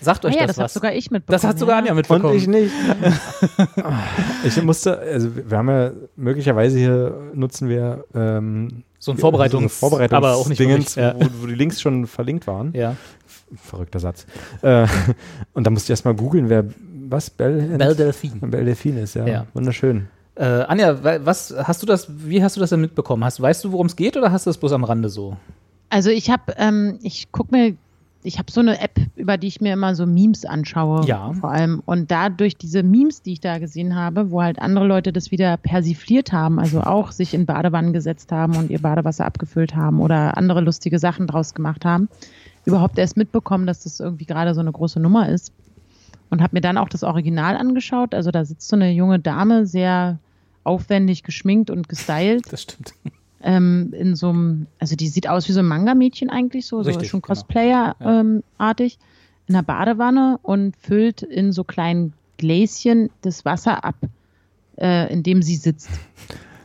[0.00, 0.74] Sagt euch Ah ja, das, das hat was?
[0.74, 1.34] sogar ich mitbekommen.
[1.34, 1.94] das hat sogar Anja ja.
[1.94, 2.32] mitbekommen.
[2.32, 2.72] Und ich nicht.
[4.44, 9.88] ich musste, also wir haben ja möglicherweise hier nutzen wir ähm, so ein Vorbereitungs, so
[9.88, 11.28] Vorbereitungs aber auch nicht Dingens, wirklich, ja.
[11.38, 12.72] wo, wo die Links schon verlinkt waren.
[12.74, 12.96] ja.
[13.62, 14.26] Verrückter Satz.
[14.62, 14.88] Äh,
[15.54, 16.64] und da musste ich erstmal googeln, wer
[17.08, 18.34] was Belle, Belle Delphine.
[18.40, 19.24] Belle Delphine ist, ja.
[19.24, 19.46] Ja.
[19.54, 20.08] Wunderschön.
[20.34, 23.24] Äh, Anja, wa- was hast du das, wie hast du das denn mitbekommen?
[23.24, 25.36] Hast, weißt du, worum es geht oder hast du das bloß am Rande so?
[25.90, 27.76] Also ich habe, ähm, ich gucke mir
[28.26, 31.06] ich habe so eine App, über die ich mir immer so Memes anschaue.
[31.06, 31.32] Ja.
[31.34, 31.80] Vor allem.
[31.86, 35.30] Und da durch diese Memes, die ich da gesehen habe, wo halt andere Leute das
[35.30, 40.00] wieder persifliert haben, also auch sich in Badewannen gesetzt haben und ihr Badewasser abgefüllt haben
[40.00, 42.08] oder andere lustige Sachen draus gemacht haben,
[42.64, 45.52] überhaupt erst mitbekommen, dass das irgendwie gerade so eine große Nummer ist.
[46.28, 48.12] Und habe mir dann auch das Original angeschaut.
[48.12, 50.18] Also da sitzt so eine junge Dame, sehr
[50.64, 52.52] aufwendig geschminkt und gestylt.
[52.52, 52.92] Das stimmt.
[53.42, 57.08] Ähm, in so einem, also die sieht aus wie so ein Manga-Mädchen eigentlich, so, Richtig,
[57.08, 57.34] so schon genau.
[57.34, 58.98] Cosplayer-artig,
[59.46, 63.96] in einer Badewanne und füllt in so kleinen Gläschen das Wasser ab,
[64.78, 65.88] äh, in dem sie sitzt.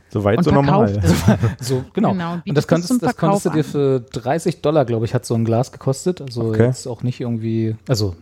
[0.10, 1.02] Soweit Und so normal.
[1.62, 2.12] So, genau.
[2.12, 5.26] Genau, und und das, konntest, das konntest du dir für 30 Dollar, glaube ich, hat
[5.26, 6.20] so ein Glas gekostet.
[6.22, 6.66] Also Okay.
[6.66, 8.16] jetzt auch nicht irgendwie, also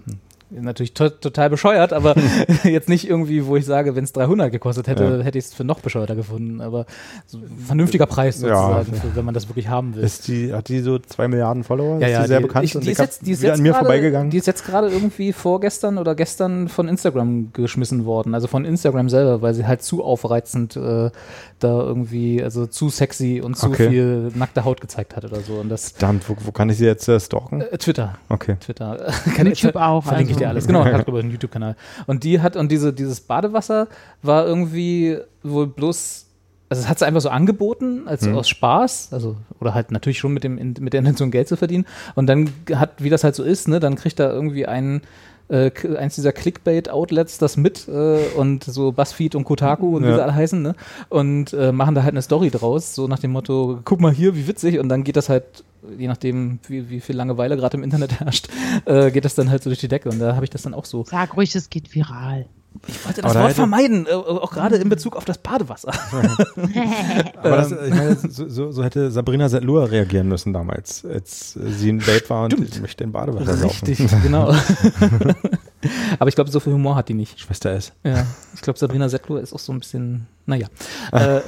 [0.52, 2.16] natürlich to total bescheuert, aber
[2.64, 5.24] jetzt nicht irgendwie, wo ich sage, wenn es 300 gekostet hätte, Ja.
[5.24, 6.62] hätte ich es für noch bescheuerter gefunden.
[6.62, 6.86] Aber
[7.28, 8.50] so vernünftiger Preis Ja.
[8.82, 10.04] sozusagen, für, wenn man das wirklich haben will.
[10.04, 12.00] Ist die, hat die so zwei Milliarden Follower?
[12.00, 13.54] Ja, ist ja, die sehr die, bekannt ich, die ich ist jetzt, die ist jetzt
[13.58, 14.30] an mir gerade- vorbeigegangen.
[14.32, 19.10] Die ist jetzt gerade irgendwie vorgestern oder gestern von Instagram geschmissen worden, also von Instagram
[19.10, 21.12] selber, weil sie halt zu aufreizend äh,
[21.60, 23.90] da irgendwie, also zu sexy und zu Okay.
[23.90, 25.56] viel nackte Haut gezeigt hat oder so.
[25.56, 27.62] Und das Verdammt, wo, wo kann ich sie jetzt äh, stalken?
[27.62, 28.18] äh, Twitter.
[28.30, 28.56] Okay.
[28.60, 29.12] Twitter.
[29.44, 30.40] YouTube auch, Verlinke ich also.
[30.40, 30.68] dir alles.
[30.68, 31.76] Genau, hat ich einen YouTube-Kanal.
[32.08, 33.88] Und die hat, und diese, dieses Badewasser
[34.22, 36.26] war irgendwie wohl bloß,
[36.70, 38.36] also es hat sie einfach so angeboten, als Hm.
[38.36, 41.86] aus Spaß, also, oder halt natürlich schon mit dem, mit der Intention Geld zu verdienen.
[42.16, 45.02] Und dann hat, wie das halt so ist, ne, dann kriegt da irgendwie ein,
[45.50, 50.16] äh, eins dieser Clickbait-Outlets das mit äh, und so Buzzfeed und Kotaku und wie Ja.
[50.16, 50.76] sie alle heißen, ne?
[51.10, 54.36] Und äh, machen da halt eine Story draus, so nach dem Motto, guck mal hier,
[54.36, 55.64] wie witzig, und dann geht das halt,
[55.98, 58.48] je nachdem, wie, wie viel Langeweile gerade im Internet herrscht,
[58.86, 60.10] äh, geht das dann halt so durch die Decke.
[60.10, 61.04] Und da habe ich das dann auch so.
[61.06, 62.46] Sag ruhig, es geht viral.
[62.88, 65.38] Ich wollte Aber das da Wort hätte- vermeiden, äh, auch gerade in Bezug auf das
[65.40, 65.92] Badewasser.
[67.38, 71.70] Aber das, ich meine, so, so, so hätte Sabrina Setlur reagieren müssen damals, als äh,
[71.72, 72.70] sie ein Date war und Stimmt.
[72.76, 73.86] ich möchte in Badewasser saufen.
[73.88, 74.54] Richtig, genau.
[76.20, 77.40] Aber ich glaube, so viel Humor hat die nicht.
[77.40, 77.94] Schwester ist.
[78.04, 80.68] Ja, ich glaube, Sabrina Settler ist auch so ein bisschen, naja.
[81.12, 81.40] äh,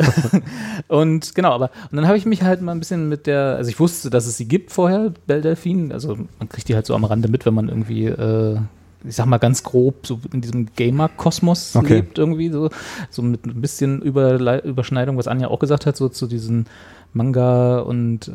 [0.88, 3.70] und genau, aber und dann habe ich mich halt mal ein bisschen mit der, also
[3.70, 5.94] ich wusste, dass es sie gibt vorher, Belle Delphine.
[5.94, 8.58] Also man kriegt die halt so am Rande mit, wenn man irgendwie, äh,
[9.04, 11.96] ich sag mal ganz grob, so in diesem Gamer-Kosmos Okay.
[11.96, 12.70] lebt irgendwie, so,
[13.10, 16.66] so mit ein bisschen Überle Überschneidung, was Anja auch gesagt hat, so zu diesen
[17.14, 18.32] Manga und äh,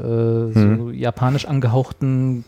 [0.52, 0.92] so Mhm.
[0.94, 2.44] japanisch angehauchten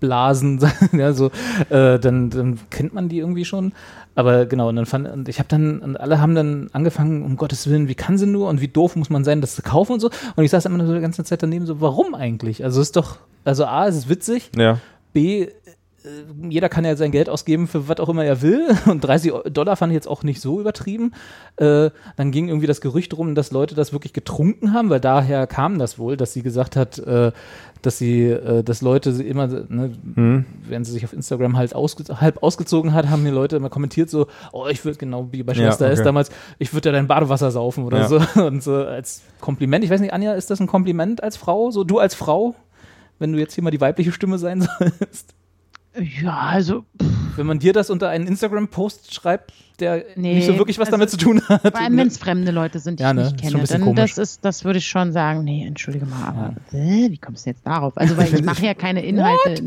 [0.00, 0.60] Blasen,
[0.92, 1.26] ja, so,
[1.68, 3.72] äh, dann, dann kennt man die irgendwie schon.
[4.14, 7.36] Aber genau, und dann fand, und ich habe dann, und alle haben dann angefangen, um
[7.36, 9.92] Gottes Willen, wie kann sie nur und wie doof muss man sein, das zu kaufen
[9.94, 10.10] und so.
[10.36, 12.64] Und ich saß immer so die ganze Zeit daneben so, warum eigentlich?
[12.64, 14.78] Also ist doch, also A, es ist witzig, Ja.
[15.12, 15.48] B,
[16.50, 18.66] jeder kann ja sein Geld ausgeben für was auch immer er will.
[18.86, 21.12] Und 30 Dollar fand ich jetzt auch nicht so übertrieben.
[21.56, 25.46] Äh, dann ging irgendwie das Gerücht rum, dass Leute das wirklich getrunken haben, weil daher
[25.46, 27.32] kam das wohl, dass sie gesagt hat, äh,
[27.80, 30.44] dass sie, äh, dass Leute sie immer, ne, Hm.
[30.68, 34.10] wenn sie sich auf Instagram halt ausge halb ausgezogen hat, haben die Leute immer kommentiert
[34.10, 36.04] so, oh, ich würde genau wie bei Ja, Schwester ist okay.
[36.06, 38.08] damals, ich würde ja dein Badewasser saufen oder Ja.
[38.08, 38.20] so.
[38.46, 39.84] Und so als Kompliment.
[39.84, 41.70] Ich weiß nicht, Anja, ist das ein Kompliment als Frau?
[41.70, 42.54] So du als Frau?
[43.18, 45.34] Wenn du jetzt hier mal die weibliche Stimme sein sollst?
[46.22, 46.84] Ja, also
[47.36, 50.92] Wenn man dir das unter einen Instagram-Post schreibt, der Nee, nicht so wirklich was also
[50.96, 51.62] damit zu tun hat.
[51.62, 54.14] vor allem, wenn es fremde Leute sind, die Ja, ich ne, nicht kenne, dann komisch.
[54.14, 57.50] das ist, das würde ich schon sagen, nee, entschuldige mal, aber äh, wie kommst du
[57.50, 57.96] jetzt darauf?
[57.96, 59.62] Also weil ich mache ja keine Inhalte,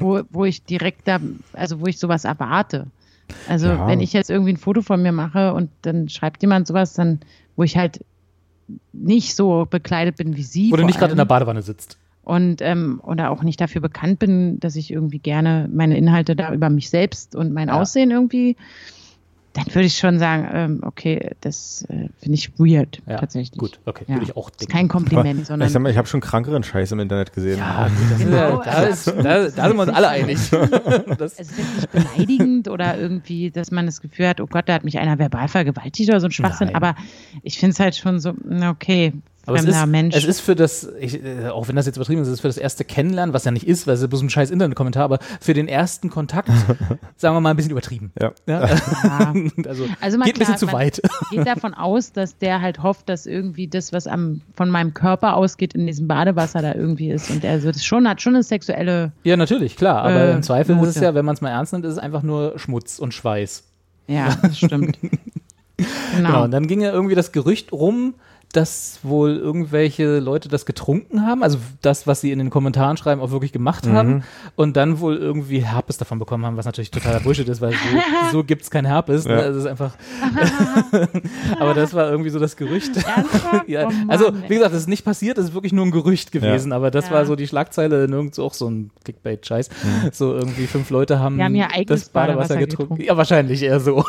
[0.00, 1.20] wo, wo ich direkt da,
[1.52, 2.86] also wo ich sowas erwarte.
[3.48, 3.86] Also Ja.
[3.86, 7.20] wenn ich jetzt irgendwie ein Foto von mir mache und dann schreibt jemand sowas, dann,
[7.56, 8.04] wo ich halt
[8.92, 10.70] nicht so bekleidet bin wie sie.
[10.70, 11.24] Vor nicht gerade in der.
[11.26, 11.98] Badewanne sitzt.
[12.24, 16.52] Und ähm, oder auch nicht dafür bekannt bin, dass ich irgendwie gerne meine Inhalte da
[16.52, 17.80] über mich selbst und mein Ja.
[17.80, 18.56] Aussehen irgendwie,
[19.52, 23.56] dann würde ich schon sagen, ähm, okay, das äh, finde ich weird Ja, tatsächlich.
[23.56, 24.14] gut, okay, Ja.
[24.16, 24.72] würde ich auch Ist denken.
[24.72, 27.58] kein Kompliment, Ich sondern sag mal, ich habe schon krankeren Scheiß im Internet gesehen.
[27.58, 30.38] Ja, gut, das Genau, ist, da, ist, da, da sind wir uns alle einig.
[31.18, 34.68] Das, es ist jetzt nicht beleidigend oder irgendwie, dass man das Gefühl hat, oh Gott,
[34.68, 36.76] da hat mich einer verbal vergewaltigt oder so ein Schwachsinn, Nein.
[36.76, 36.96] aber
[37.44, 38.32] ich finde es halt schon so,
[38.68, 39.12] okay,
[39.46, 40.16] aber es ist, Mensch.
[40.16, 42.48] es ist für das, ich, äh, auch wenn das jetzt übertrieben ist, es ist für
[42.48, 45.18] das erste Kennenlernen, was ja nicht ist, weil es ist bloß ein scheiß Internetkommentar, aber
[45.40, 46.48] für den ersten Kontakt,
[47.16, 48.12] sagen wir mal, ein bisschen übertrieben.
[48.20, 48.32] Ja.
[48.46, 48.68] Ja?
[49.66, 51.02] Also, Also man, geht ein bisschen klar, zu man weit.
[51.30, 55.36] geht davon aus, dass der halt hofft, dass irgendwie das, was am, von meinem Körper
[55.36, 57.30] ausgeht, in diesem Badewasser da irgendwie ist.
[57.30, 60.02] Und er das schon, hat schon eine sexuelle, Ja, natürlich, klar.
[60.02, 61.04] Aber Äh, im Zweifel ist es Note.
[61.06, 63.64] ja, wenn man es mal ernst nimmt, ist es einfach nur Schmutz und Schweiß.
[64.08, 64.98] ja, das stimmt.
[65.76, 65.88] Genau.
[66.16, 66.44] Genau.
[66.44, 68.14] und dann ging ja irgendwie das Gerücht rum,
[68.56, 73.20] dass wohl irgendwelche Leute das getrunken haben, also das, was sie in den Kommentaren schreiben,
[73.20, 74.22] auch wirklich gemacht haben Mhm.
[74.56, 77.78] und dann wohl irgendwie Herpes davon bekommen haben, was natürlich totaler Bullshit ist, weil so,
[78.32, 79.24] so gibt es kein Herpes.
[79.24, 79.32] Ne?
[79.32, 79.38] Ja.
[79.40, 79.96] Also es ist einfach.
[81.60, 82.92] Aber das war irgendwie so das Gerücht.
[83.66, 86.32] Ja, Oh also, wie gesagt, das ist nicht passiert, das ist wirklich nur ein Gerücht
[86.32, 87.12] gewesen, aber das Ja.
[87.12, 89.68] war so die Schlagzeile, nirgends auch so ein Clickbait-Scheiß.
[90.12, 92.94] So irgendwie fünf Leute haben, haben das Badewasser, Badewasser getrunken.
[92.96, 93.02] getrunken.
[93.04, 94.04] Ja, wahrscheinlich eher so.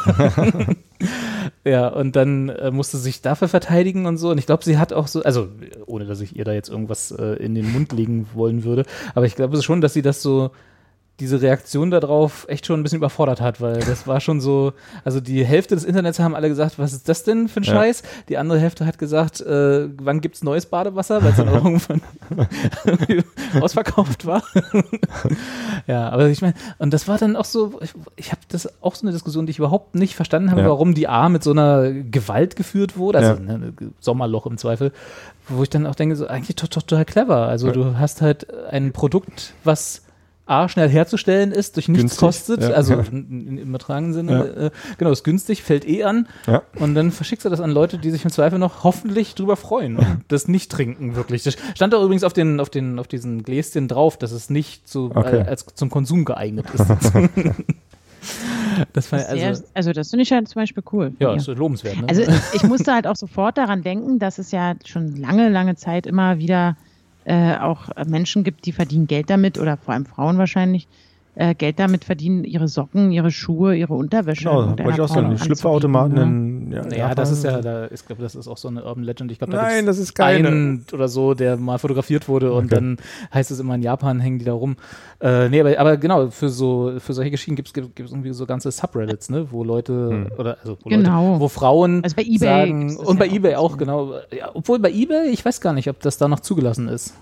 [1.63, 4.29] Ja, und dann äh, musste sie sich dafür verteidigen und so.
[4.29, 5.49] Und ich glaube, sie hat auch so, also
[5.85, 9.25] ohne dass ich ihr da jetzt irgendwas äh, in den Mund legen wollen würde, aber
[9.25, 10.51] ich glaube schon, dass sie das so
[11.21, 14.73] diese Reaktion darauf echt schon ein bisschen überfordert hat, weil das war schon so,
[15.05, 17.73] also die Hälfte des Internets haben alle gesagt, was ist das denn für ein Ja.
[17.73, 18.03] Scheiß?
[18.27, 22.01] Die andere Hälfte hat gesagt, äh, wann gibt's neues Badewasser, weil es dann auch irgendwann
[23.61, 24.43] ausverkauft war.
[25.87, 28.95] ja, aber ich meine, und das war dann auch so, ich, ich habe das auch
[28.95, 30.67] so eine Diskussion, die ich überhaupt nicht verstanden habe, Ja.
[30.69, 33.57] warum die A mit so einer Gewalt geführt wurde, also Ja.
[33.57, 34.91] ne, Sommerloch im Zweifel,
[35.47, 37.47] wo ich dann auch denke, so eigentlich to- to- total clever.
[37.47, 40.01] Also du hast halt ein Produkt, was
[40.47, 42.69] A, schnell herzustellen ist, durch nichts Günstig, kostet, ja.
[42.69, 43.03] also Ja.
[43.11, 46.61] im übertragenen Sinne, äh, genau, ist günstig, fällt eh an Ja.
[46.79, 49.97] und dann verschickst du das an Leute, die sich im Zweifel noch hoffentlich drüber freuen
[49.97, 51.43] und das nicht trinken wirklich.
[51.43, 54.87] Das stand da übrigens auf den, auf den, auf diesen Gläschen drauf, dass es nicht
[54.87, 55.39] zu, Okay.
[55.39, 56.85] äh, als zum Konsum geeignet ist.
[58.93, 61.13] das war also, sehr, also das finde ich ja zum Beispiel cool.
[61.19, 61.37] ja, Hier.
[61.37, 62.07] ist lobenswert, ne?
[62.09, 62.23] Also
[62.53, 66.37] ich musste halt auch sofort daran denken, dass es ja schon lange, lange Zeit immer
[66.37, 66.75] wieder
[67.25, 70.87] äh, auch Menschen gibt, die verdienen Geld damit oder vor allem Frauen wahrscheinlich
[71.35, 74.45] äh, Geld damit verdienen, ihre Socken, ihre Schuhe, ihre Unterwäsche.
[74.45, 75.21] Genau, wollte ich auch sagen.
[75.27, 76.75] Die anzubieten, Schlüpferautomaten ne?
[76.75, 77.15] ja, Naja, Japan.
[77.15, 79.31] das ist ja, da, ich glaube, das ist auch so eine Urban Legend.
[79.31, 80.47] Ich glaube, da Nein, das ist keine.
[80.47, 82.75] einen oder so, der mal fotografiert wurde und Okay.
[82.75, 82.97] dann
[83.33, 84.75] heißt es immer in Japan hängen die da rum.
[85.21, 88.71] Äh, nee, aber, aber genau, für so für solche Geschichten gibt es irgendwie so ganze
[88.71, 90.27] Subreddits, ne, wo Leute Hm.
[90.37, 91.29] oder also wo, Genau.
[91.33, 93.79] Leute, wo Frauen Also bei eBay sagen und bei ja auch eBay auch, bisschen.
[93.79, 94.13] genau.
[94.37, 97.13] Ja, obwohl bei eBay, ich weiß gar nicht, ob das da noch zugelassen ist.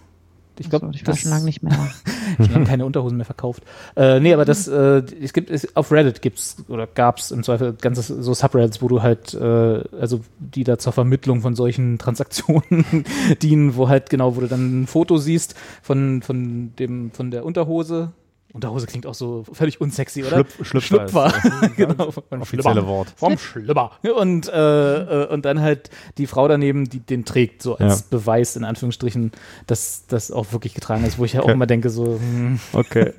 [0.60, 1.74] Ich glaube, so, ich war schon lange nicht mehr.
[2.40, 3.64] ich habe keine Unterhosen mehr verkauft.
[3.96, 7.74] Äh, nee, aber das, äh, es gibt, es, auf Reddit gibt's oder gab's im Zweifel
[7.74, 13.06] ganze so Subreddits, wo du halt, äh, also die da zur Vermittlung von solchen Transaktionen
[13.42, 17.46] dienen, wo halt genau, wo du dann ein Foto siehst von, von dem, von der
[17.46, 18.12] Unterhose.
[18.54, 20.46] Unterhose klingt auch so völlig unsexy, oder?
[20.62, 21.30] Schlüpf, Schlüpfer.
[21.32, 21.66] Schlüpfer.
[21.66, 22.86] ist genau, offizielle.
[22.86, 23.12] Wort.
[23.16, 23.92] Vom Schlüpper.
[24.16, 25.90] Und, äh, äh, und dann halt
[26.20, 28.06] die Frau daneben, die den trägt, so als Ja.
[28.12, 29.32] Beweis, in Anführungsstrichen,
[29.66, 31.54] dass das auch wirklich getragen ist, wo ich ja auch Okay.
[31.54, 33.14] immer denke, so, hm, Okay.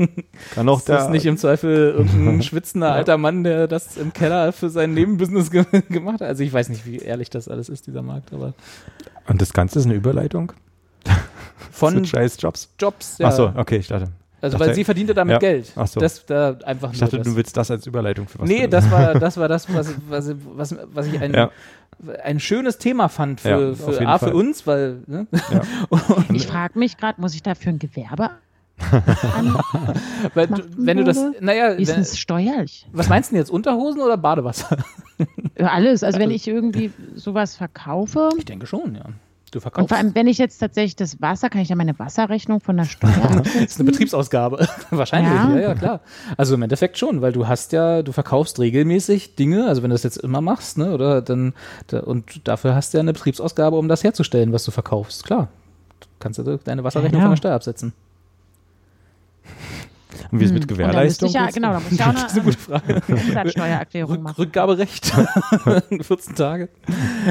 [0.54, 4.52] Kann auch ist das nicht im Zweifel irgendein schwitzender alter Mann, der das im Keller
[4.52, 6.28] für sein Nebenbusiness ge gemacht hat?
[6.28, 8.54] Also ich weiß nicht, wie ehrlich das alles ist, dieser Markt, aber
[9.26, 10.52] Und das Ganze ist eine Überleitung
[11.72, 12.68] von Scheiß Jobs.
[12.78, 13.28] Jobs, ja.
[13.28, 14.10] Ach so, okay, ich dachte.
[14.44, 15.38] Also dachte- weil sie verdiente damit Ja.
[15.38, 15.72] Geld.
[15.76, 16.00] Ach so.
[16.00, 17.26] Das da einfach Ich dachte, das.
[17.26, 18.48] du willst das als Überleitung für was.
[18.48, 21.50] Nee, das war das war das, was, was, was, was ich ein, Ja.
[22.22, 24.28] ein schönes Thema fand für, Ja, für, A, Fall.
[24.30, 25.26] für uns, weil ne?
[25.50, 25.62] Ja.
[26.32, 28.30] Ich frage mich gerade, muss ich dafür ein Gewerbe
[30.34, 32.86] weil du, wenn du das, naja, Wie ist wenn, es steuerlich?
[32.92, 34.78] was meinst du denn jetzt, Unterhosen oder Badewasser?
[35.58, 36.02] Alles.
[36.02, 39.04] Also wenn ich irgendwie sowas verkaufe Ich denke schon, ja.
[39.54, 39.88] Du und verkaufst.
[39.90, 42.84] vor allem, wenn ich jetzt tatsächlich das Wasser, kann ich ja meine Wasserrechnung von der
[42.86, 43.10] Steuer
[43.44, 43.88] Das ist eine?
[43.88, 44.66] Betriebsausgabe.
[44.90, 45.50] Wahrscheinlich, ja.
[45.54, 45.60] Ja.
[45.60, 46.00] ja, klar.
[46.36, 49.94] Also im Endeffekt schon, weil du hast ja, du verkaufst regelmäßig Dinge, also wenn du
[49.94, 51.54] das jetzt immer machst, ne, oder dann,
[51.86, 55.22] da, und dafür hast du ja eine Betriebsausgabe, um das herzustellen, was du verkaufst.
[55.24, 55.46] Klar.
[56.00, 57.26] Du kannst du deine Wasserrechnung Ja.
[57.26, 57.92] von der Steuer absetzen.
[60.30, 61.28] Und wie ist mit Gewährleistung?
[61.28, 63.02] ich ja, genau, da muss ich auch Das ist eine gute Frage.
[63.08, 64.36] eine Umsatzsteuererklärung Rück, machen.
[64.38, 65.06] Rückgaberecht.
[66.00, 66.68] 14 Tage.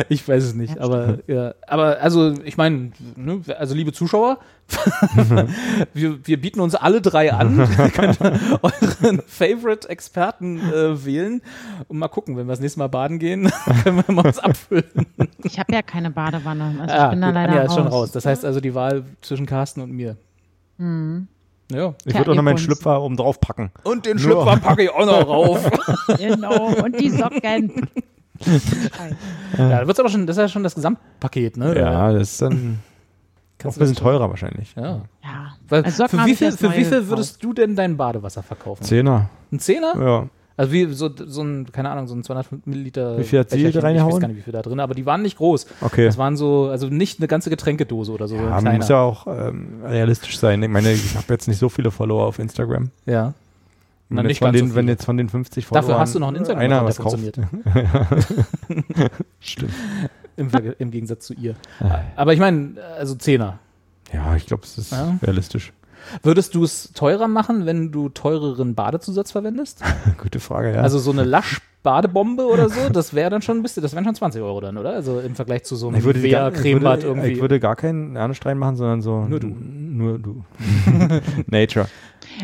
[0.09, 4.39] Ich weiß es nicht, aber ja, aber also ich meine, ne, also liebe Zuschauer,
[5.93, 7.59] wir, wir bieten uns alle drei an.
[7.59, 11.41] Ihr könnt euren Favorite Experten äh, wählen
[11.87, 13.51] und mal gucken, wenn wir das nächste Mal baden gehen,
[13.83, 14.83] können wir mal was abfüllen.
[15.43, 16.75] Ich habe ja keine Badewanne.
[16.79, 18.11] Also Ah, ich bin da leider Anja ist schon raus.
[18.11, 20.15] Das heißt also die Wahl zwischen Carsten und mir.
[20.77, 21.27] Mhm.
[21.73, 21.93] Ja.
[22.05, 22.57] Ich würde auch noch meinen.
[22.57, 23.71] Schlüpfer oben drauf packen.
[23.83, 25.69] Und den Nur- Schlüpfer packe ich auch noch rauf.
[26.17, 26.67] Genau.
[26.83, 27.89] Und die Socken.
[29.57, 31.77] ja, da wird's aber schon, das ist ja schon das Gesamtpaket, ne?
[31.77, 32.79] Ja, das ist dann
[33.61, 34.73] auch ein bisschen das- teurer wahrscheinlich.
[34.75, 35.01] Ja.
[35.23, 35.55] Ja.
[35.69, 38.83] Weil Also für wie viel, für wie viel würdest du denn dein Badewasser verkaufen?
[38.83, 39.29] Zehner.
[39.51, 39.93] Ein Zehner?
[39.97, 40.27] Ja.
[40.55, 43.17] Also wie so, so ein, keine Ahnung, so ein 200 Milliliter.
[43.17, 43.65] Wie viel hat sie.
[43.65, 44.13] Ich reingehauen?
[44.13, 45.65] weiß gar nicht, wie viel da drin, aber die waren nicht groß.
[45.81, 46.05] Okay.
[46.05, 48.35] Das waren so, also nicht eine ganze Getränkedose oder so.
[48.35, 50.61] Ja, man muss ja auch ähm, realistisch sein.
[50.61, 52.89] Ich meine, ich habe jetzt nicht so viele Follower auf Instagram.
[53.05, 53.33] ja.
[54.09, 55.99] Na, Wenn, nicht jetzt von ganz so den, wenn jetzt von den 50 Followern Dafür
[55.99, 57.37] hast du noch einen Instagram, einer was funktioniert.
[59.39, 59.71] Stimmt.
[60.35, 60.49] Im,
[60.79, 61.55] Im Gegensatz zu ihr.
[62.15, 63.59] Aber ich meine, also Zehner.
[64.11, 65.17] Ja, ich glaube, es ist Ja.
[65.23, 65.71] realistisch.
[66.21, 69.81] Würdest du es teurer machen, wenn du teureren Badezusatz verwendest?
[70.21, 70.81] Gute Frage, ja.
[70.81, 74.05] Also so eine Lasch Badebombe oder so, das wäre dann schon ein bisschen, das wären
[74.05, 74.93] schon 20 Euro dann, oder?
[74.93, 77.31] Also im Vergleich zu so einem ich würde, gar, ich würde, irgendwie.
[77.33, 79.25] Ich würde gar keinen Ernest machen, sondern so.
[79.25, 79.47] Nur du.
[79.47, 80.43] Nur du.
[81.47, 81.87] Nature.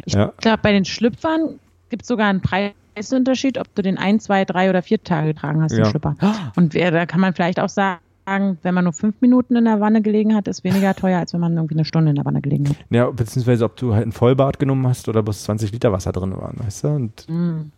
[0.06, 0.34] Ich ja.
[0.38, 1.58] glaube, bei den Schlüpfern
[1.90, 5.64] gibt es sogar einen Preisunterschied, ob du den ein, zwei, drei oder vier Tage getragen
[5.64, 5.84] hast, ja.
[5.84, 6.16] den Schlüpper.
[6.58, 9.66] Und wer, da kann man vielleicht auch sagen, sagen, wenn man nur fünf Minuten in
[9.66, 12.26] der Wanne gelegen hat, ist weniger teuer, als wenn man irgendwie eine Stunde in der
[12.26, 12.76] Wanne gelegen hat.
[12.90, 16.36] Ja, beziehungsweise ob du halt ein Vollbad genommen hast oder bloß 20 Liter Wasser drin
[16.38, 16.88] waren, weißt du?
[16.90, 17.72] Und mm.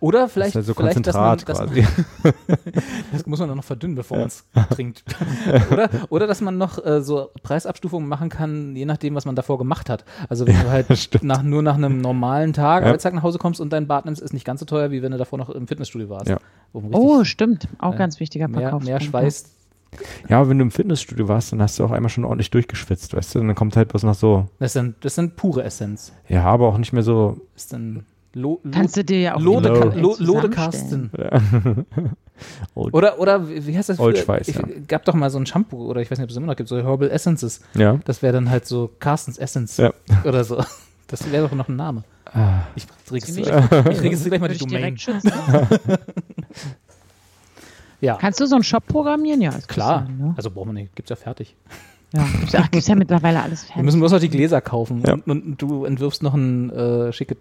[0.00, 1.86] Oder vielleicht, das ist halt so vielleicht, Konzentrat dass man, quasi.
[3.12, 4.22] das muss man dann noch verdünnen, bevor ja.
[4.22, 5.04] man es trinkt.
[5.70, 9.58] oder, oder dass man noch äh, so Preisabstufungen machen kann, je nachdem, was man davor
[9.58, 10.04] gemacht hat.
[10.28, 10.88] Also wenn du halt
[11.22, 12.88] nach, nur nach einem normalen Tag, ja.
[12.88, 15.12] Arbeitstag nach Hause kommst und dein Bad nimmst, ist nicht ganz so teuer, wie wenn
[15.12, 16.28] du davor noch im Fitnessstudio warst.
[16.28, 16.38] Ja.
[16.72, 17.68] oh, stimmt.
[17.78, 19.57] Auch äh, ganz wichtiger Mehr, mehr Schweiß
[20.28, 23.34] ja, wenn du im Fitnessstudio warst, dann hast du auch einmal schon ordentlich durchgeschwitzt, weißt
[23.34, 23.40] du?
[23.40, 24.48] Und dann kommt halt bloß noch so.
[24.58, 26.12] Das ist dann, das ist dann pure Essenz.
[26.28, 27.40] Ja, aber auch nicht mehr so.
[27.56, 28.04] Ist dann
[28.34, 31.10] Lo, Lo, Kannst du dir ja auch Lode, Lo, Lode Carsten.
[31.16, 31.40] Ja.
[32.74, 33.98] oder, oder wie heißt das?
[33.98, 34.62] Old Spice, ich, ja.
[34.86, 36.68] gab doch mal so ein Shampoo, oder ich weiß nicht, ob es immer noch gibt,
[36.68, 37.62] so Herbal Essences.
[37.74, 37.98] Ja.
[38.04, 39.92] Das wäre dann halt so Carstens Essence ja.
[40.24, 40.62] oder so.
[41.06, 42.04] Das wäre doch noch ein Name.
[42.26, 42.60] Ah.
[42.76, 44.96] Ich registriere registrier gleich mal die Domain.
[48.00, 48.16] Ja.
[48.16, 49.40] Kannst du so einen Shop programmieren?
[49.40, 50.04] Ja, klar.
[50.06, 50.34] Sein, ne?
[50.36, 51.56] Also braucht man nicht, gibt's ja fertig.
[52.12, 53.76] Ja, gibt's ja, gibt's ja mittlerweile alles fertig.
[53.76, 55.14] Wir müssen bloß noch die Gläser kaufen ja.
[55.14, 57.36] und, und, du entwirfst noch ein äh, schickes,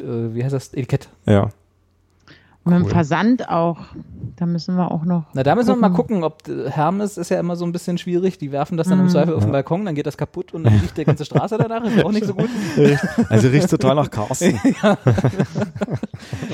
[0.00, 1.08] äh, wie heißt das, Etikett.
[1.26, 1.50] Ja.
[2.62, 2.78] Und cool.
[2.80, 3.78] mit dem Versand auch.
[4.36, 5.24] Da müssen wir auch noch.
[5.32, 5.82] Na, da müssen gucken.
[5.82, 8.38] wir mal gucken, ob äh, Hermes ist ja immer so ein bisschen schwierig.
[8.38, 9.10] Die werfen das dann im mhm.
[9.10, 11.84] Zweifel auf den Balkon, dann geht das kaputt und dann riecht die ganze Straße danach.
[11.84, 12.48] Ist auch nicht so gut.
[13.28, 14.58] Also riecht total nach Carsten.
[14.82, 14.98] ja.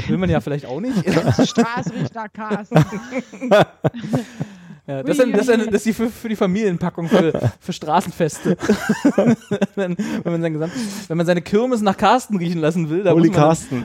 [0.08, 1.04] Will man ja vielleicht auch nicht.
[1.06, 2.76] Die Straße riecht nach Carsten.
[4.86, 8.56] Ja, das, ist, das, ist, das ist die für, für, die Familienpackung für, für Straßenfeste.
[9.74, 10.72] wenn, wenn, man sein Gesamt,
[11.08, 13.84] wenn man seine Kirmes nach Carsten riechen lassen will, da Holy muss man Carsten.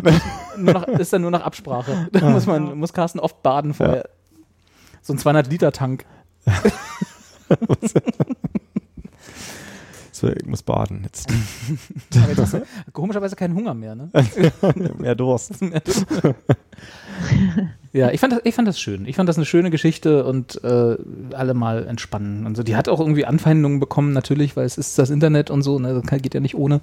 [0.57, 2.07] Nur noch, ist dann nur nach Absprache.
[2.21, 4.09] Da muss man muss Carsten oft baden vorher.
[5.01, 6.05] So ein 200 Liter Tank.
[10.11, 11.31] so, ich muss baden jetzt.
[12.11, 12.57] jetzt
[12.93, 14.11] komischerweise keinen Hunger mehr, ne?
[14.99, 15.59] mehr Durst.
[15.61, 16.05] Mehr Durst.
[17.93, 19.05] Ja, ich fand, das, ich fand das schön.
[19.05, 20.95] Ich fand das eine schöne Geschichte und äh,
[21.33, 22.45] alle mal entspannen.
[22.45, 22.63] Und so.
[22.63, 26.01] Die hat auch irgendwie Anfeindungen bekommen, natürlich, weil es ist das Internet und so, ne?
[26.01, 26.79] Das geht ja nicht ohne,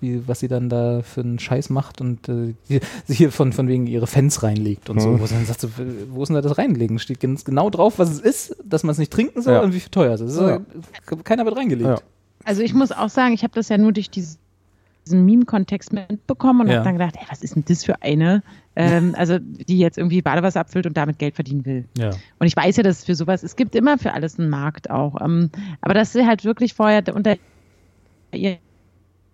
[0.00, 2.54] wie, was sie dann da für einen Scheiß macht und äh,
[3.06, 5.00] sich hier von, von wegen ihre Fans reinlegt und mhm.
[5.00, 5.20] so.
[5.20, 5.68] Wo sie dann sagt, so,
[6.10, 6.98] wo ist denn da das reinlegen?
[6.98, 9.60] Steht genau drauf, was es ist, dass man es nicht trinken soll ja.
[9.60, 10.40] und wie viel teuer es ist.
[10.40, 10.60] Ja.
[11.22, 11.88] Keiner wird reingelegt.
[11.88, 12.00] Ja.
[12.44, 14.38] Also ich muss auch sagen, ich habe das ja nur durch dieses
[15.06, 16.74] diesen Meme-Kontext mitbekommen und ja.
[16.76, 18.42] habe dann gedacht, ey, was ist denn das für eine,
[18.76, 21.84] ähm, also die jetzt irgendwie Badewasser abfüllt und damit Geld verdienen will.
[21.98, 22.10] Ja.
[22.38, 25.20] Und ich weiß ja, dass für sowas, es gibt immer für alles einen Markt auch.
[25.20, 25.50] Ähm,
[25.80, 27.36] aber dass sie halt wirklich vorher unter
[28.32, 28.58] ihr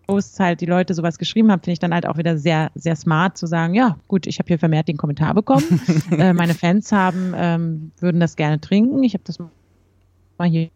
[0.06, 2.96] Posts halt die Leute sowas geschrieben haben, finde ich dann halt auch wieder sehr, sehr
[2.96, 5.80] smart zu sagen, ja, gut, ich habe hier vermehrt den Kommentar bekommen.
[6.12, 9.02] äh, meine Fans haben, ähm, würden das gerne trinken.
[9.02, 10.70] Ich habe das mal hier.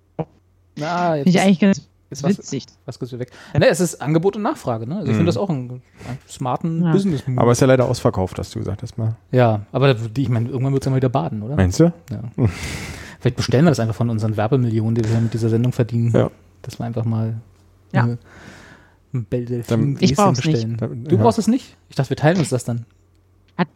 [0.80, 2.66] Ah, jetzt ich eigentlich ganz ist was, witzig.
[2.86, 3.30] Was kurz weg.
[3.56, 4.96] Ne, es ist Angebot und Nachfrage, ne?
[4.96, 5.26] Also ich finde mhm.
[5.26, 6.92] das auch einen, einen smarten ja.
[6.92, 7.38] business -Move.
[7.38, 9.16] Aber ist ja leider ausverkauft, hast du gesagt, erstmal.
[9.30, 11.56] Ja, aber ich meine, irgendwann wird es ja mal wieder baden, oder?
[11.56, 11.92] Meinst du?
[12.10, 12.22] Ja.
[13.20, 16.10] Vielleicht bestellen wir das einfach von unseren Werbemillionen, die wir mit dieser Sendung verdienen.
[16.12, 16.30] Ja.
[16.62, 17.40] Dass wir einfach mal
[17.92, 18.16] ja.
[19.12, 19.64] ein Bell
[20.00, 20.72] Ich brauch's bestellen.
[20.72, 21.12] Nicht.
[21.12, 21.76] Du brauchst es nicht?
[21.88, 22.86] Ich dachte, wir teilen uns das dann.
[23.56, 23.68] Hat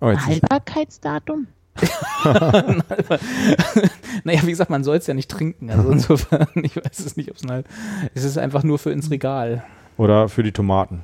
[0.00, 1.48] oh, Haltbarkeitsdatum?
[4.24, 5.70] naja, wie gesagt, man soll es ja nicht trinken.
[5.70, 7.66] Also insofern, ich weiß es nicht, ob es halt.
[8.14, 9.64] Es ist einfach nur für ins Regal.
[9.96, 11.02] Oder für die Tomaten.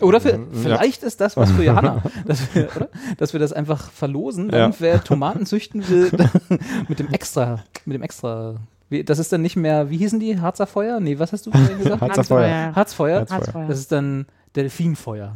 [0.00, 1.08] Oder für, vielleicht ja.
[1.08, 2.88] ist das was für Johanna, dass wir, oder?
[3.16, 4.66] dass wir das einfach verlosen, ja.
[4.66, 6.10] und wer Tomaten züchten will,
[6.88, 8.56] mit dem extra, mit dem extra.
[9.06, 10.38] Das ist dann nicht mehr, wie hießen die?
[10.38, 11.00] Harzer Feuer?
[11.00, 12.00] Nee, was hast du gesagt?
[12.00, 12.72] Harzfeuer.
[12.74, 13.26] Harzfeuer.
[13.28, 13.66] Harzfeuer.
[13.68, 15.32] Das ist dann Delfinfeuer.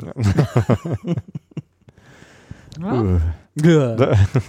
[2.81, 3.20] Ja.
[3.59, 3.97] Uh.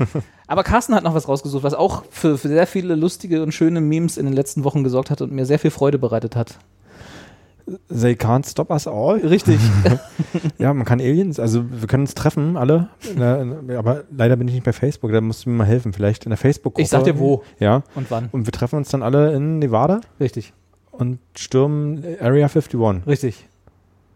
[0.48, 3.82] Aber Carsten hat noch was rausgesucht, was auch für, für, sehr viele lustige und schöne
[3.82, 6.60] Memes in den letzten Wochen gesorgt hat und mir sehr viel Freude bereitet hat.
[7.90, 9.20] They can't stop us all.
[9.20, 9.60] Richtig.
[10.58, 12.90] ja, man kann Aliens, also wir können uns treffen, alle.
[13.18, 15.94] aber leider bin ich nicht bei Facebook, da musst du mir mal helfen.
[15.94, 16.82] Vielleicht in der Facebook-Gruppe.
[16.82, 17.44] Ich sag dir wo.
[17.60, 17.84] Ja.
[17.96, 18.30] Und wann.
[18.32, 20.02] Und wir treffen uns dann alle in Nevada.
[20.20, 20.54] Richtig.
[20.92, 23.08] Und stürmen Area 51.
[23.08, 23.48] Richtig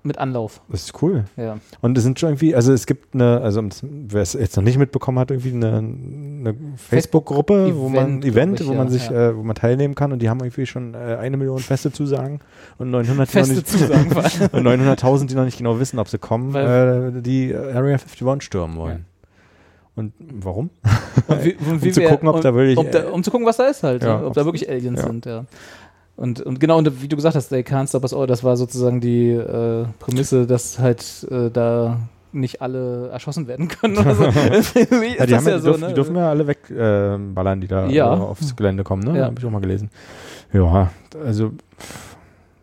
[0.06, 0.62] mit Anlauf.
[0.70, 1.26] Das ist cool.
[1.36, 1.58] Ja.
[1.82, 4.78] Und es sind schon irgendwie, also es gibt eine, also wer es jetzt noch nicht
[4.78, 9.30] mitbekommen hat, irgendwie eine, eine Facebook-Gruppe, wo man Event, ich, wo man sich, ja.
[9.30, 12.40] äh, wo man teilnehmen kann und die haben irgendwie schon äh, eine Million feste Zusagen
[12.78, 14.12] und 900 feste Zusagen
[14.52, 18.78] und 900.000, die noch nicht genau wissen, ob sie kommen, äh, die Area 51 stürmen
[18.78, 18.98] wollen.
[19.00, 19.16] Ja.
[19.96, 20.70] Und warum?
[21.28, 22.78] Und wie, und wie um zu gucken, ob da wirklich.
[22.78, 24.04] Um, da, um, zu gucken, was da ist halt.
[24.04, 25.46] Ja, ob da wirklich Aliens sind, ja.
[26.18, 28.56] Und, und genau, und wie du gesagt hast, They Can't Stop Us All, das war
[28.56, 32.00] sozusagen die äh, Prämisse, dass halt äh, da
[32.32, 34.24] nicht alle erschossen werden können oder so.
[34.24, 35.88] ja, die, haben ja, so, dürfen, ne?
[35.88, 38.14] die dürfen ja alle wegballern, äh, die da ja.
[38.14, 39.18] aufs Gelände kommen, ne?
[39.18, 39.26] Ja.
[39.26, 39.90] Habe ich auch mal gelesen.
[40.54, 40.92] Ja,
[41.24, 41.52] also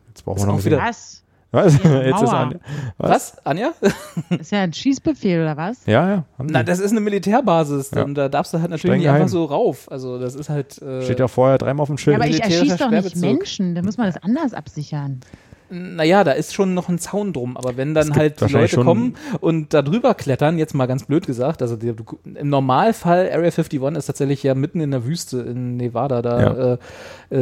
[0.09, 0.79] jetzt brauchen wir noch wieder.
[0.79, 1.22] Was?
[1.53, 1.75] Was?
[1.75, 2.59] Jetzt ist Anja.
[2.97, 3.11] Was?
[3.11, 3.47] was?
[3.47, 3.73] Anja?
[4.41, 5.85] ist ja ein Schießbefehl oder was?
[5.87, 6.25] Ja, ja.
[6.39, 7.91] Na, das ist eine Militärbasis.
[7.95, 8.05] Ja.
[8.05, 9.91] Und da darfst du halt natürlich nicht einfach so rauf.
[9.91, 10.81] Also das ist halt.
[10.81, 12.17] Äh, Steht ja vorher dreimal auf dem Schild.
[12.17, 13.75] Ja, aber ich erschieße doch nicht Menschen.
[13.75, 15.21] Da muss man das anders absichern
[15.73, 19.17] naja, da ist schon noch ein Zaun drum, aber wenn dann halt die Leute kommen
[19.41, 21.95] und da drüber klettern, jetzt mal ganz blöd gesagt, also die,
[22.35, 26.73] im Normalfall Area 51 ist tatsächlich ja mitten in der Wüste in Nevada, da, ja.
[26.75, 26.79] äh,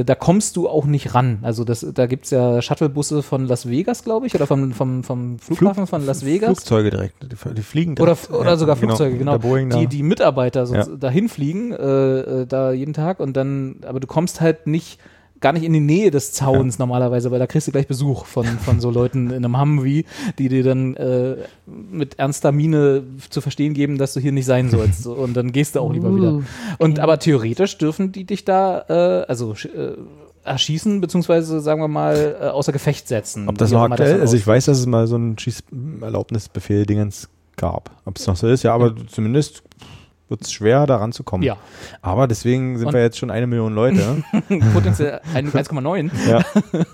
[0.00, 1.40] äh, da kommst du auch nicht ran.
[1.42, 5.38] Also das, da gibt's ja Shuttlebusse von Las Vegas, glaube ich, oder vom, vom, vom
[5.40, 6.50] Flughafen Flug, von Las Vegas.
[6.50, 8.30] Flugzeuge direkt, die, die fliegen direkt.
[8.30, 8.94] Oder, oder sogar genau.
[8.94, 9.38] Flugzeuge, genau.
[9.38, 9.78] genau.
[9.80, 10.84] Die, die Mitarbeiter so ja.
[10.84, 15.00] dahin fliegen, äh, äh, da jeden Tag und dann, aber du kommst halt nicht
[15.40, 16.82] gar nicht in die Nähe des Zauns ja.
[16.82, 20.04] normalerweise, weil da kriegst du gleich Besuch von, von so Leuten in einem Humvee,
[20.38, 21.36] die dir dann äh,
[21.66, 25.06] mit ernster Miene zu verstehen geben, dass du hier nicht sein sollst.
[25.06, 26.34] und dann gehst du auch lieber wieder.
[26.34, 26.42] Uh,
[26.78, 29.96] und aber theoretisch dürfen die dich da, äh, also äh,
[30.44, 33.48] erschießen, beziehungsweise sagen wir mal, äh, außer Gefecht setzen.
[33.48, 37.90] Ob das noch aktuell ist, also ich weiß, dass es mal so ein Schießerlaubnisbefehl-Dingens gab.
[38.04, 39.06] Ob es noch so ist, ja, aber ja.
[39.08, 39.62] zumindest
[40.30, 41.46] wird es schwer, da ranzukommen.
[41.46, 41.56] Ja.
[42.02, 44.22] Aber deswegen sind Und wir jetzt schon eine Million Leute.
[44.72, 46.10] Potenziell 1,9.
[46.28, 46.44] ja.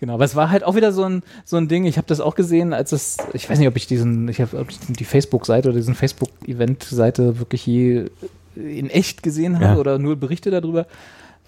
[0.00, 2.20] Genau, aber es war halt auch wieder so ein, so ein Ding, ich habe das
[2.20, 5.78] auch gesehen, als es, ich weiß nicht, ob ich diesen, ich habe die Facebook-Seite oder
[5.78, 8.10] diesen Facebook-Event-Seite wirklich je
[8.54, 9.76] in echt gesehen habe ja.
[9.76, 10.86] oder nur Berichte darüber,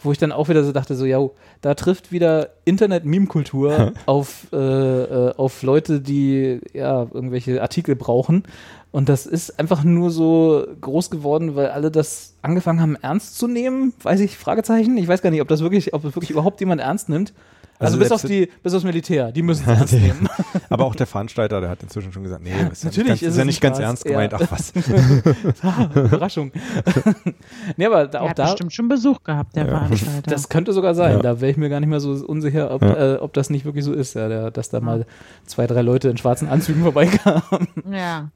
[0.03, 1.19] wo ich dann auch wieder so dachte, so, ja,
[1.61, 8.45] da trifft wieder Internet-Meme-Kultur auf, äh, äh, auf Leute, die ja irgendwelche Artikel brauchen
[8.93, 13.47] und das ist einfach nur so groß geworden, weil alle das angefangen haben, ernst zu
[13.47, 13.93] nehmen.
[14.03, 14.97] Weiß ich, Fragezeichen.
[14.97, 17.33] Ich weiß gar nicht, ob das wirklich, ob das wirklich überhaupt jemand ernst nimmt.
[17.79, 20.29] Also, also bis auf die, bis aufs Militär, die müssen es ernst nehmen.
[20.69, 23.23] Aber auch der Veranstalter, der hat inzwischen schon gesagt, nee, ist natürlich ja nicht ganz,
[23.23, 24.35] ist, ist ja nicht ganz ernst gemeint.
[24.35, 24.73] Ach was.
[25.63, 26.53] ah, Überraschung.
[27.77, 29.71] nee, aber da, auch hat da bestimmt schon Besuch gehabt, der ja.
[29.71, 30.31] Veranstalter.
[30.31, 31.13] Das könnte sogar sein.
[31.13, 31.23] Ja.
[31.23, 33.85] Da wäre ich mir gar nicht mehr so unsicher, ob, äh, ob das nicht wirklich
[33.85, 35.07] so ist, ja, der, dass da mal
[35.47, 37.69] zwei, drei Leute in schwarzen Anzügen vorbeikamen.
[37.91, 38.31] Ja.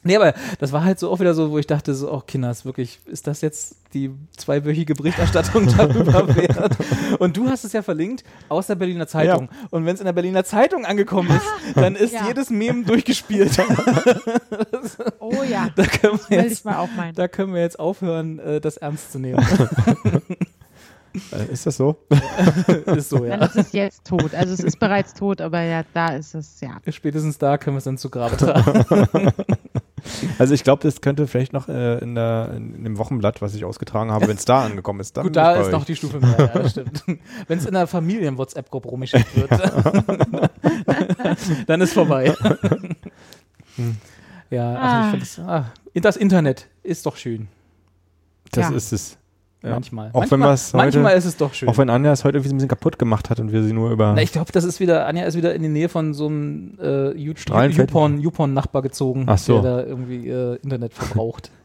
[0.10, 2.64] Nee, aber das war halt so auch wieder so, wo ich dachte, so, oh Kinders,
[2.64, 6.76] wirklich, ist das jetzt die zweiwöchige Berichterstattung darüber wert?
[7.18, 9.50] Und du hast es ja verlinkt aus der Berliner Zeitung.
[9.50, 9.68] Ja.
[9.70, 12.26] Und wenn es in der Berliner Zeitung angekommen ist, dann ist ja.
[12.26, 13.58] jedes Mem durchgespielt.
[15.18, 16.64] oh ja, da können wir jetzt,
[17.14, 19.44] Da können wir jetzt aufhören, äh, das ernst zu nehmen.
[21.32, 21.96] Äh, ist das so?
[22.86, 23.36] ist so, ja.
[23.36, 24.34] Dann ist es jetzt tot.
[24.34, 26.80] Also es ist bereits tot, aber ja, da ist es, ja.
[26.88, 29.32] Spätestens da können wir es dann zu Grabe tragen.
[30.38, 33.64] Also ich glaube, das könnte vielleicht noch äh, in, der, in dem Wochenblatt, was ich
[33.64, 35.72] ausgetragen habe, wenn es da angekommen ist, dann Gut, da ist euch.
[35.72, 37.04] noch die Stufe mehr, ja, das stimmt.
[37.48, 39.50] Wenn es in der Familien-WhatsApp-Gruppe rumgeschickt wird,
[41.66, 42.34] dann ist vorbei.
[43.76, 43.96] Hm.
[44.50, 45.14] Ja, also ah.
[45.16, 47.48] ich finde ah, das Internet ist doch schön.
[48.52, 48.76] Das ja.
[48.76, 49.18] ist es.
[49.62, 49.70] Ja.
[49.70, 50.08] Manchmal.
[50.12, 51.68] Auch manchmal, wenn heute, manchmal ist es doch schön.
[51.68, 53.90] Auch wenn Anja es heute irgendwie ein bisschen kaputt gemacht hat und wir sie nur
[53.90, 54.14] über.
[54.14, 56.78] Na, ich glaube, das ist wieder, Anja ist wieder in die Nähe von so einem
[56.80, 59.60] äh, YouPorn-Nachbar gezogen, Ach so.
[59.60, 61.50] der da irgendwie äh, Internet verbraucht.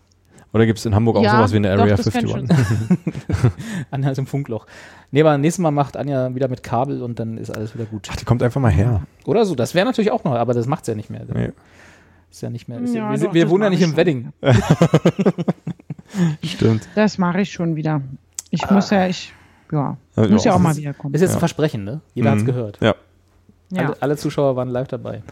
[0.52, 2.50] Oder gibt es in Hamburg auch ja, sowas wie eine Area doch, 51?
[3.92, 4.66] Anja ist im Funkloch.
[5.12, 8.08] Nee, aber nächstes Mal macht Anja wieder mit Kabel und dann ist alles wieder gut.
[8.10, 9.02] Ach, die kommt einfach mal her.
[9.26, 11.24] Oder so, das wäre natürlich auch noch, aber das macht sie ja nicht mehr.
[11.34, 11.52] Nee.
[12.32, 12.80] Ist ja nicht mehr.
[12.82, 14.34] Ja, ja, wir, doch, wir wohnen ja nicht im Wedding.
[16.44, 16.88] Stimmt.
[16.96, 18.02] Das mache ich schon wieder.
[18.50, 18.74] Ich ah.
[18.74, 19.34] muss ja, ich,
[19.72, 21.14] ja, ja muss ja auch mal wiederkommen.
[21.14, 22.02] Ist jetzt ein Versprechen, ne?
[22.14, 22.40] Jeder mhm.
[22.40, 22.80] es gehört.
[22.82, 22.96] Ja.
[23.76, 25.24] Alle, alle, Zuschauer waren live dabei.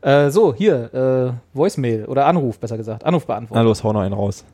[0.00, 3.04] Äh, so, hier, äh, Voicemail oder Anruf, besser gesagt.
[3.04, 3.58] Anruf beantworten.
[3.58, 4.44] Na los, hau noch einen raus.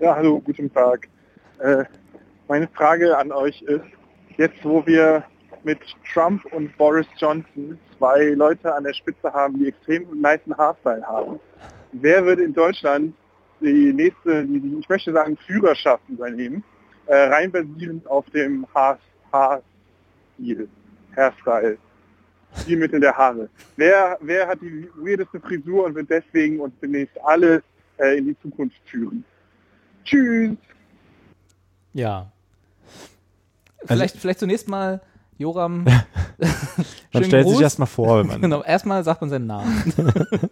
[0.00, 1.08] Ja, hallo, guten Tag.
[1.58, 1.84] Äh,
[2.48, 3.84] meine Frage an euch ist,
[4.36, 5.24] jetzt wo wir
[5.64, 5.78] mit
[6.12, 11.40] Trump und Boris Johnson zwei Leute an der Spitze haben, die extrem nice Haarstyle haben,
[11.92, 13.14] wer würde in Deutschland
[13.72, 16.62] die nächste, die, ich möchte sagen, Führerschaft übernehmen,
[17.06, 20.68] äh, rein basierend auf dem Haarstil,
[21.16, 21.78] Hairstyle,
[22.60, 23.48] Stilmittel der Haare.
[23.76, 27.62] Wer, wer hat die weirdeste Frisur und wird deswegen uns demnächst alle
[27.98, 29.24] äh, in die Zukunft führen?
[30.04, 30.56] Tschüss!
[31.92, 32.30] Ja.
[33.78, 35.00] Also vielleicht, vielleicht zunächst mal
[35.38, 35.84] Joram.
[37.12, 37.54] man stellt Gruß.
[37.54, 38.20] sich erstmal vor.
[38.20, 39.92] Wenn man genau, erstmal sagt man seinen Namen.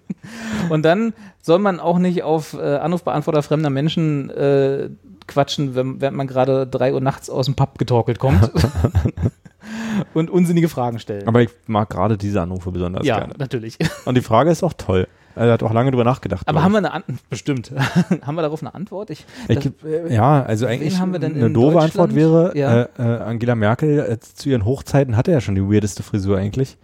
[0.71, 4.91] und dann soll man auch nicht auf äh, Anrufbeantworter fremder Menschen äh,
[5.27, 8.51] quatschen, wenn, wenn man gerade drei Uhr nachts aus dem Pub getorkelt kommt.
[10.15, 11.29] und unsinnige Fragen stellen.
[11.29, 13.35] Aber ich mag gerade diese Anrufe besonders ja, gerne.
[13.35, 13.79] Ja, natürlich.
[14.05, 15.07] Und die Frage ist auch toll.
[15.35, 16.49] Er hat auch lange drüber nachgedacht.
[16.49, 17.19] Aber haben wir eine Antwort?
[17.31, 17.73] Bestimmt.
[18.23, 19.11] haben wir darauf eine Antwort?
[19.11, 22.83] Ich, ich geb, äh, ja, also eigentlich haben wir denn eine doofe Antwort wäre, ja.
[22.83, 26.77] äh, äh, Angela Merkel äh, zu ihren Hochzeiten hatte ja schon die weirdeste Frisur eigentlich.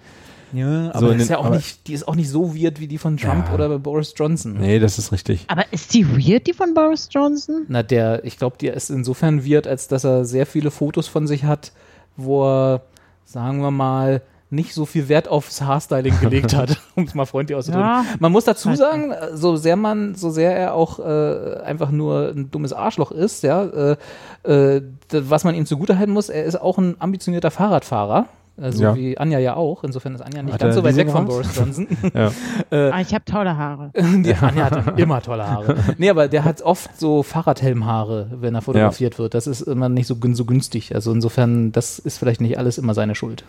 [0.52, 2.98] Ja, aber, so ist ja auch nicht, die ist auch nicht so weird wie die
[2.98, 3.54] von Trump ja.
[3.54, 4.54] oder Boris Johnson.
[4.54, 5.44] Nee, das ist richtig.
[5.48, 7.66] Aber ist die weird, die von Boris Johnson?
[7.68, 11.26] Na, der, ich glaube, die ist insofern weird, als dass er sehr viele Fotos von
[11.26, 11.72] sich hat,
[12.16, 12.82] wo er,
[13.24, 17.56] sagen wir mal, nicht so viel Wert aufs Haarstyling gelegt hat, um es mal freundlich
[17.56, 17.86] auszudrücken.
[17.86, 18.04] Ja.
[18.18, 22.50] Man muss dazu sagen, so sehr man, so sehr er auch äh, einfach nur ein
[22.50, 23.96] dummes Arschloch ist, ja, äh,
[24.44, 28.26] äh, was man ihm zugutehalten muss, er ist auch ein ambitionierter Fahrradfahrer.
[28.60, 28.96] So ja.
[28.96, 29.84] wie Anja ja auch.
[29.84, 31.86] Insofern ist Anja nicht hat ganz so weit weg von Boris Johnson.
[32.14, 32.32] ja.
[32.70, 33.92] äh, ah, ich habe tolle Haare.
[33.94, 35.76] Die Anja hat immer tolle Haare.
[35.96, 39.18] Nee, aber der hat oft so Fahrradhelmhaare, wenn er fotografiert ja.
[39.20, 39.34] wird.
[39.34, 40.92] Das ist immer nicht so, so günstig.
[40.92, 43.44] Also insofern, das ist vielleicht nicht alles immer seine Schuld.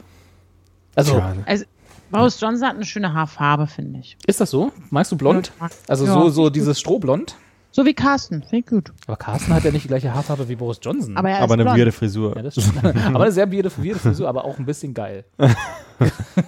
[0.96, 1.66] Also, also
[2.12, 4.18] Boris Johnson hat eine schöne Haarfarbe, finde ich.
[4.26, 4.72] Ist das so?
[4.90, 5.52] Meinst du blond?
[5.88, 7.36] Also so, so dieses Strohblond?
[7.72, 8.92] So wie Carsten, finde ich gut.
[9.06, 11.16] Aber Carsten hat ja nicht die gleiche Haarfarbe wie Boris Johnson.
[11.16, 12.36] Aber, aber eine weirde Frisur.
[12.36, 12.50] Ja,
[13.14, 15.24] aber eine sehr weirde, weirde Frisur, aber auch ein bisschen geil.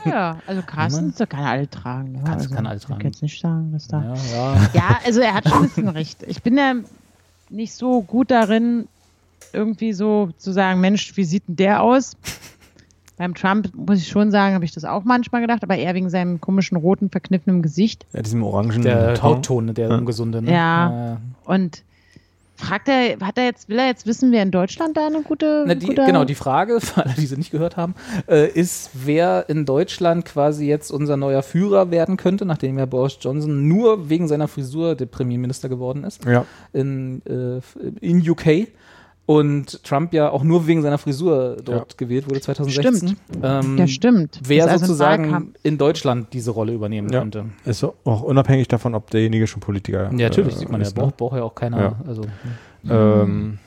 [0.05, 2.15] ja, also Carsten kann alle tragen.
[2.15, 2.22] Ja.
[2.23, 2.93] Kannst, also, kann alle tragen.
[2.93, 4.01] Ich kann jetzt nicht sagen, dass da.
[4.01, 4.69] Ja, ja.
[4.73, 6.23] ja, also er hat schon ein bisschen recht.
[6.26, 6.73] Ich bin ja
[7.49, 8.88] nicht so gut darin,
[9.53, 12.18] irgendwie so zu sagen, Mensch, wie sieht denn der aus?
[13.22, 16.10] Beim Trump, muss ich schon sagen, habe ich das auch manchmal gedacht, aber eher wegen
[16.10, 18.03] seinem komischen, roten, verkniffenen Gesicht.
[18.14, 19.30] Ja, diesem orangen Der Ton.
[19.30, 19.95] Hautton, der ja.
[19.95, 20.41] ungesunde.
[20.41, 20.52] Ne?
[20.52, 20.89] Ja.
[20.89, 21.18] ja.
[21.45, 21.84] Und
[22.56, 25.65] fragt er, hat er jetzt, will er jetzt wissen, wer in Deutschland da eine gute.
[25.68, 27.93] Na, die, genau, die Frage, für alle, die sie nicht gehört haben,
[28.27, 33.19] äh, ist, wer in Deutschland quasi jetzt unser neuer Führer werden könnte, nachdem ja Boris
[33.22, 36.26] Johnson nur wegen seiner Frisur der Premierminister geworden ist.
[36.26, 36.43] Ja.
[36.73, 37.61] In, äh,
[38.03, 38.68] in UK
[39.31, 41.97] und Trump ja auch nur wegen seiner Frisur dort ja.
[41.97, 43.07] gewählt wurde 2016.
[43.07, 43.17] Stimmt.
[43.41, 44.41] Ähm, ja, stimmt.
[44.43, 47.19] Wer also sozusagen in Deutschland diese Rolle übernehmen ja.
[47.19, 47.45] könnte.
[47.63, 50.19] Ist auch unabhängig davon, ob derjenige schon Politiker ist.
[50.19, 51.03] Ja, natürlich, äh, sieht man ist, ja.
[51.03, 51.79] Braucht, braucht ja auch keiner.
[51.79, 51.95] Ja.
[52.05, 52.23] Also,
[52.89, 53.59] ähm,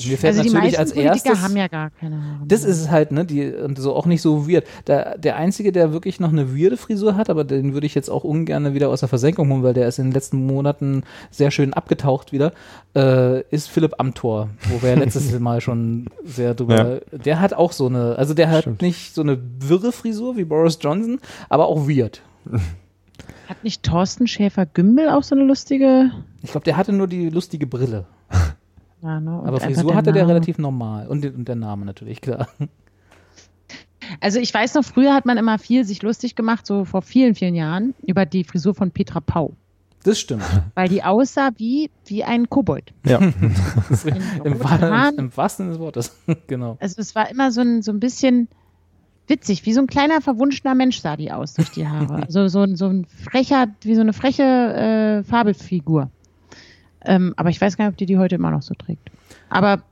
[0.00, 1.42] mir fällt also natürlich als erstes.
[1.42, 2.46] haben ja gar keine Haare.
[2.46, 3.24] Das ist es halt, ne?
[3.24, 4.64] Die, und so auch nicht so weird.
[4.86, 8.08] Der, der Einzige, der wirklich noch eine weirde Frisur hat, aber den würde ich jetzt
[8.08, 11.50] auch ungern wieder aus der Versenkung holen, weil der ist in den letzten Monaten sehr
[11.50, 12.52] schön abgetaucht wieder,
[12.94, 17.00] äh, ist Philipp Amthor, wo wir ja letztes Mal schon sehr drüber.
[17.12, 17.18] Ja.
[17.18, 18.82] Der hat auch so eine, also der hat Stimmt.
[18.82, 22.22] nicht so eine wirre Frisur wie Boris Johnson, aber auch weird.
[23.48, 26.10] Hat nicht Thorsten Schäfer-Gümbel auch so eine lustige?
[26.42, 28.06] Ich glaube, der hatte nur die lustige Brille.
[29.02, 29.42] Ja, ne?
[29.44, 31.08] Aber Frisur hatte der relativ normal.
[31.08, 32.48] Und, und der Name natürlich, klar.
[34.20, 37.34] Also ich weiß noch, früher hat man immer viel sich lustig gemacht, so vor vielen,
[37.34, 39.54] vielen Jahren, über die Frisur von Petra Pau.
[40.04, 40.42] Das stimmt.
[40.74, 42.92] Weil die aussah wie, wie ein Kobold.
[43.06, 43.18] Ja.
[43.18, 43.34] Im,
[44.44, 44.52] Im,
[45.16, 46.16] Im, wahrsten des Wortes.
[46.48, 46.76] genau.
[46.80, 48.48] Also es war immer so ein, so ein bisschen
[49.28, 52.24] witzig, wie so ein kleiner verwunschener Mensch sah die aus durch die Haare.
[52.24, 56.10] also so, so ein frecher, wie so eine freche äh, Fabelfigur.
[57.04, 59.10] Ähm, aber ich weiß gar nicht, ob die die heute immer noch so trägt.
[59.48, 59.82] Aber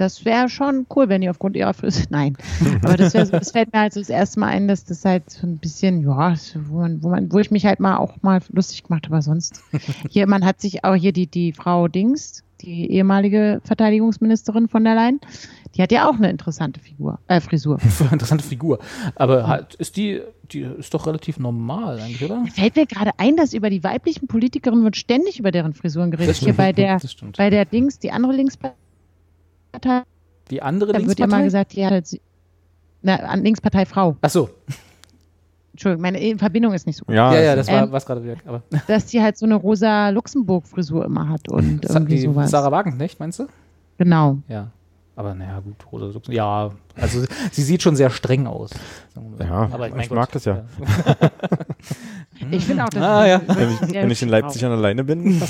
[0.00, 2.06] das wäre schon cool, wenn die aufgrund ihrer Frisur.
[2.10, 2.36] Nein.
[2.82, 5.28] Aber das, wär, das fällt mir halt so das erste Mal ein, dass das halt
[5.28, 8.40] so ein bisschen, ja, wo, man, wo, man, wo ich mich halt mal auch mal
[8.48, 9.62] lustig gemacht habe, aber sonst.
[10.08, 14.94] Hier, man hat sich auch hier die, die Frau Dings, die ehemalige Verteidigungsministerin von der
[14.94, 15.20] Leyen,
[15.74, 17.78] die hat ja auch eine interessante Figur, äh, Frisur.
[18.12, 18.78] interessante Figur.
[19.14, 20.20] Aber halt, ist die,
[20.50, 22.44] die ist doch relativ normal eigentlich, oder?
[22.52, 26.36] Fällt mir gerade ein, dass über die weiblichen Politikerinnen wird ständig über deren Frisuren geredet.
[26.36, 27.00] Hier bei der,
[27.36, 28.74] bei der Dings, die andere Linkspartei.
[30.50, 30.98] Die andere da Linkspartei?
[30.98, 32.20] Da wird ja mal gesagt, die hat,
[33.02, 34.16] na, Linkspartei Frau.
[34.20, 34.50] Ach so.
[35.80, 37.14] Entschuldigung, meine Verbindung ist nicht so gut.
[37.14, 38.40] Ja, ja, ja das war ähm, was gerade weg.
[38.44, 38.62] Aber.
[38.86, 42.50] Dass die halt so eine rosa Luxemburg-Frisur immer hat und irgendwie die sowas.
[42.50, 43.46] Sarah Wagenknecht, meinst du?
[43.96, 44.36] Genau.
[44.46, 44.66] Ja.
[45.16, 46.34] Aber naja, gut, rosa Luxemburg.
[46.34, 46.70] Ja,
[47.00, 48.70] also sie sieht schon sehr streng aus.
[49.40, 50.64] Ja, aber ich, ich mag das ja.
[52.50, 53.40] ich finde auch, dass ah, ja.
[53.46, 55.40] wenn, ich, wenn ich in Leipzig an alleine bin.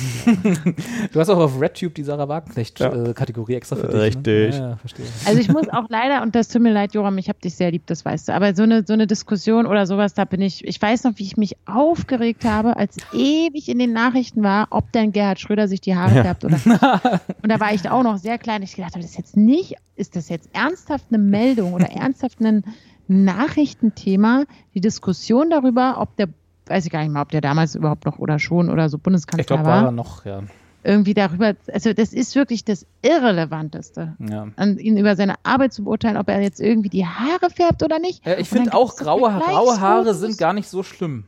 [1.13, 3.57] du hast auch auf RedTube die Sarah Wagenknecht-Kategorie ja.
[3.57, 3.95] äh, extra für dich.
[3.95, 4.01] Ne?
[4.03, 4.55] Richtig.
[4.55, 4.61] Ne?
[4.61, 5.07] Ja, verstehe.
[5.27, 7.71] Also ich muss auch leider, und das tut mir leid, Joram, ich habe dich sehr
[7.71, 10.65] lieb, das weißt du, aber so eine, so eine Diskussion oder sowas, da bin ich,
[10.65, 14.91] ich weiß noch, wie ich mich aufgeregt habe, als ewig in den Nachrichten war, ob
[14.93, 16.67] denn Gerhard Schröder sich die Haare färbt oder nicht.
[16.67, 18.63] Und da war ich auch noch sehr klein.
[18.63, 21.40] Ich gedacht habe, das ist jetzt nicht, ist das jetzt ernsthaft eine Meldung
[21.75, 22.65] oder ernsthaft ein
[23.09, 24.45] Nachrichtenthema,
[24.75, 26.29] die Diskussion darüber, ob der,
[26.67, 29.41] weiß ich gar nicht mal, ob der damals überhaupt noch oder schon oder so Bundeskanzler
[29.41, 29.83] ich glaub, war.
[29.83, 30.43] war er noch, ja.
[30.83, 34.49] Irgendwie darüber, also das ist wirklich das Irrelevanteste, ja.
[34.57, 37.99] an ihn über seine Arbeit zu beurteilen, ob er jetzt irgendwie die Haare färbt oder
[37.99, 38.25] nicht.
[38.25, 41.25] Ja, ich finde auch graue, graue Haare sind gar nicht so schlimm.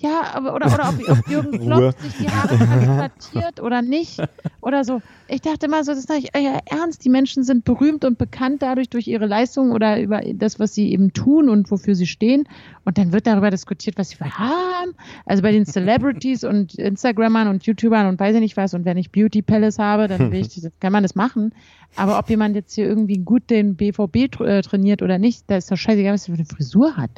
[0.00, 4.18] Ja, aber oder, oder ob, ob Jürgen Klopp sich die Haare transplantiert oder nicht.
[4.62, 5.02] Oder so.
[5.28, 7.04] Ich dachte immer so, das ist nicht euer Ernst.
[7.04, 10.90] Die Menschen sind berühmt und bekannt dadurch durch ihre Leistung oder über das, was sie
[10.90, 12.44] eben tun und wofür sie stehen.
[12.86, 14.94] Und dann wird darüber diskutiert, was sie haben.
[15.26, 18.72] Also bei den Celebrities und Instagrammern und YouTubern und weiß ich nicht was.
[18.72, 21.54] Und wenn ich Beauty Palace habe, dann will ich, kann man das machen.
[21.96, 25.70] Aber ob jemand jetzt hier irgendwie gut den BVB äh, trainiert oder nicht, da ist
[25.70, 27.10] doch scheißegal, was er für eine Frisur hat.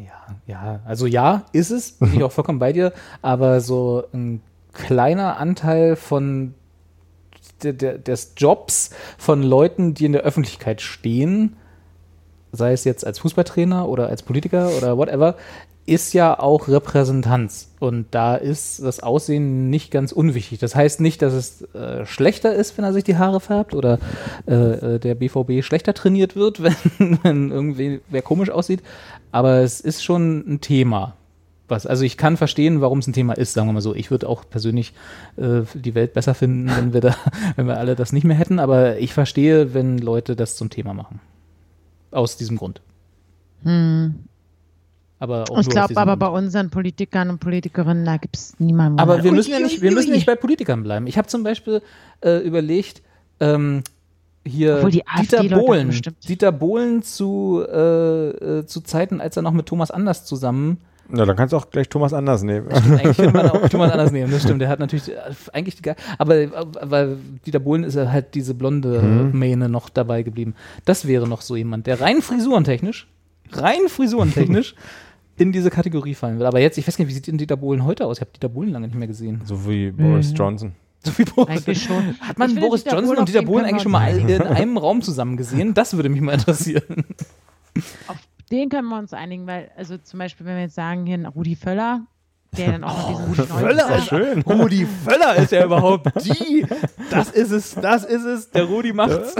[0.00, 4.40] Ja, ja, also ja, ist es, bin ich auch vollkommen bei dir, aber so ein
[4.72, 6.54] kleiner Anteil von
[7.62, 11.56] de, de, des Jobs von Leuten, die in der Öffentlichkeit stehen,
[12.52, 15.36] sei es jetzt als Fußballtrainer oder als Politiker oder whatever,
[15.86, 17.68] ist ja auch Repräsentanz.
[17.80, 20.58] Und da ist das Aussehen nicht ganz unwichtig.
[20.58, 23.98] Das heißt nicht, dass es äh, schlechter ist, wenn er sich die Haare färbt oder
[24.46, 26.62] äh, der BVB schlechter trainiert wird,
[26.98, 28.82] wenn, wenn irgendwie wer komisch aussieht.
[29.32, 31.16] Aber es ist schon ein Thema.
[31.68, 33.94] Was, also ich kann verstehen, warum es ein Thema ist, sagen wir mal so.
[33.94, 34.92] Ich würde auch persönlich
[35.36, 37.14] äh, die Welt besser finden, wenn wir da,
[37.56, 38.58] wenn wir alle das nicht mehr hätten.
[38.58, 41.20] Aber ich verstehe, wenn Leute das zum Thema machen.
[42.10, 42.80] Aus diesem Grund.
[43.62, 44.16] Hm.
[45.20, 46.20] Aber auch ich glaube aber Grund.
[46.20, 48.98] bei unseren Politikern und Politikerinnen, da gibt es niemanden.
[48.98, 51.06] Aber wir müssen ja nicht, wir müssen nicht bei Politikern bleiben.
[51.06, 51.82] Ich habe zum Beispiel
[52.24, 53.02] äh, überlegt,
[53.38, 53.82] ähm,
[54.46, 55.90] hier Dieter Bohlen,
[56.26, 58.28] Dieter Bohlen zu, äh,
[58.60, 61.70] äh, zu Zeiten, als er noch mit Thomas Anders zusammen, Na, dann kannst du auch
[61.70, 62.68] gleich Thomas Anders nehmen.
[62.68, 65.16] eigentlich könnte man auch Thomas Anders nehmen, das stimmt, der hat natürlich äh,
[65.52, 66.34] eigentlich die, aber
[66.88, 69.38] weil Dieter Bohlen ist ja halt diese blonde Mhm.
[69.38, 70.54] Mähne noch dabei geblieben.
[70.84, 73.08] Das wäre noch so jemand, der rein frisurentechnisch,
[73.52, 74.74] rein frisurentechnisch
[75.36, 76.46] in diese Kategorie fallen will.
[76.46, 78.18] Aber jetzt, ich weiß gar nicht, wie sieht denn Dieter Bohlen heute aus?
[78.18, 79.40] Ich habe Dieter Bohlen lange nicht mehr gesehen.
[79.44, 80.36] So wie Boris Mhm.
[80.36, 80.72] Johnson.
[81.04, 81.48] So wie Boris.
[81.48, 82.14] Eigentlich schon.
[82.20, 85.72] Hat man Boris Johnson und Dieter Bohlen eigentlich schon mal in einem Raum zusammen gesehen?
[85.72, 87.04] Das würde mich mal interessieren.
[88.06, 88.16] Auf
[88.50, 91.24] den können wir uns einigen, weil, also zum Beispiel, wenn wir jetzt sagen, hier ein
[91.24, 92.02] Rudi Völler,
[92.56, 94.42] der dann auch noch diesen Völler ist schön.
[94.42, 96.66] Rudi Völler ist ja überhaupt die.
[97.10, 98.50] Das ist es, das ist es.
[98.50, 99.36] Der Rudi macht's.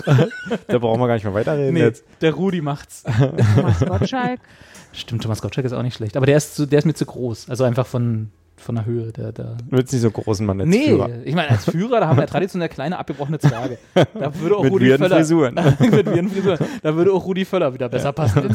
[0.69, 2.05] Da brauchen wir gar nicht mehr weiterreden Nee, jetzt.
[2.21, 3.03] der Rudi macht's.
[3.03, 4.41] Thomas Gottschalk.
[4.93, 6.17] Stimmt, Thomas Gottschalk ist auch nicht schlecht.
[6.17, 7.51] Aber der ist, zu, der ist mir zu groß.
[7.51, 8.31] Also einfach von,
[8.61, 9.13] von der Höhe.
[9.13, 11.09] Der, der Du willst nicht so großen Mann als Nee, Führer.
[11.25, 13.79] ich meine, als Führer, da haben wir traditionell kleine, abgebrochene Zwerge.
[13.95, 15.17] Da würde auch Mit Rudi Völler.
[15.17, 15.55] Frisuren.
[15.79, 16.59] mit Frisuren.
[16.83, 18.51] Da würde auch Rudi Völler wieder besser passen.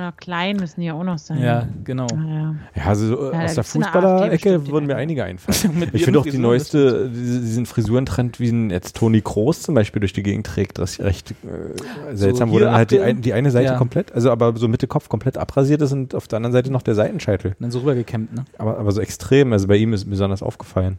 [0.00, 1.40] Noch klein müssen die ja auch noch sein.
[1.40, 2.06] ja, genau.
[2.06, 2.54] Naja.
[2.74, 5.88] Ja, also so, äh, Ja, aus der Fußballer-Ecke würden mir einige einfallen.
[5.92, 10.00] Ich finde auch die neueste, diese- diesen Frisurentrend, wie ihn jetzt Toni Kroos zum Beispiel
[10.00, 13.20] durch die Gegend trägt, das ist recht äh, seltsam, wo hier dann halt die, ein,
[13.22, 13.76] die eine Seite Ja.
[13.78, 16.82] komplett, also aber so Mitte Kopf komplett abrasiert ist und auf der anderen Seite noch
[16.82, 17.50] der Seitenscheitel.
[17.52, 18.44] Und dann so rübergekämmt, ne?
[18.58, 20.98] Aber, aber so extrem, also bei ihm ist mir besonders aufgefallen.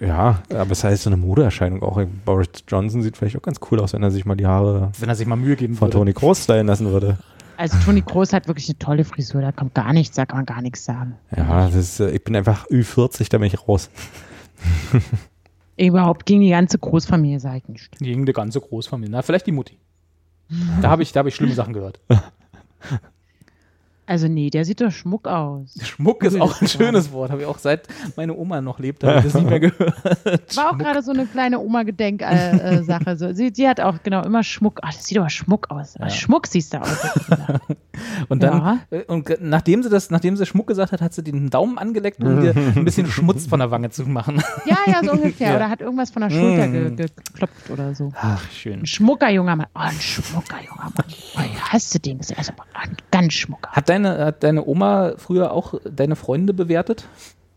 [0.00, 1.98] Ja, aber es heißt so eine Modeerscheinung auch.
[2.26, 5.08] Boris Johnson sieht vielleicht auch ganz cool aus, wenn er sich mal die Haare Wenn
[5.08, 5.98] er sich mal Mühe geben von würde.
[5.98, 7.16] Toni Kroos stylen lassen würde.
[7.58, 10.46] Also Toni Kroos hat wirklich eine tolle Frisur, da kommt gar nichts, da kann man
[10.46, 11.18] gar nichts sagen.
[11.36, 13.90] Ja, das ist, äh, ich bin einfach Ü40, da bin ich raus.
[15.76, 17.98] Überhaupt gegen die ganze Großfamilie sage ich nicht.
[17.98, 19.10] Gegen die ganze Großfamilie.
[19.10, 19.76] Na, vielleicht die Mutti.
[20.80, 22.00] Da habe ich, da hab ich schlimme Sachen gehört.
[24.08, 25.74] Also nee, der sieht doch Schmuck aus.
[25.82, 27.30] Schmuck ist auch ein schönes Wort.
[27.30, 27.86] Habe ich auch seit
[28.16, 30.56] meine Oma noch lebt, habe ich das nicht mehr gehört.
[30.56, 32.84] War auch gerade so eine kleine Oma-Gedenk-Sache.
[32.84, 33.16] Sache.
[33.18, 33.32] so.
[33.34, 34.80] sie, sie hat auch genau immer Schmuck.
[34.82, 35.94] Ach, das sieht aber Schmuck aus.
[36.00, 36.08] Ja.
[36.08, 36.88] Schmuck siehst du aus.
[38.28, 38.78] Und dann, Ja.
[38.90, 42.20] äh, und nachdem sie das, nachdem sie Schmuck gesagt hat, hat sie den Daumen angeleckt,
[42.22, 44.40] um dir ein bisschen Schmutz von der Wange zu machen.
[44.66, 45.50] ja, ja, so ungefähr.
[45.50, 45.56] Ja.
[45.56, 46.96] Oder hat irgendwas von der Schulter Mm.
[46.96, 48.12] ge geklopft oder so.
[48.14, 48.80] Ach, schön.
[48.80, 49.66] Ein schmucker junger Mann.
[49.74, 51.04] Oh, ein schmucker junger Mann.
[51.36, 52.36] Oh, ja, hast du den gesehen?
[52.38, 53.70] Also, ein ganz schmucker.
[53.72, 57.06] Hat deine, hat deine Oma früher auch deine Freunde bewertet?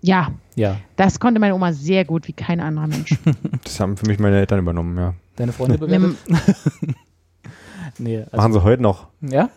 [0.01, 0.77] Ja, Ja.
[0.95, 3.15] das konnte meine Oma sehr gut wie kein anderer Mensch.
[3.63, 5.13] Das haben für mich meine Eltern übernommen, ja.
[5.35, 6.17] Deine Freunde bewertet?
[7.99, 8.17] nee.
[8.19, 9.07] Also, Machen sie heute noch.
[9.21, 9.49] ja?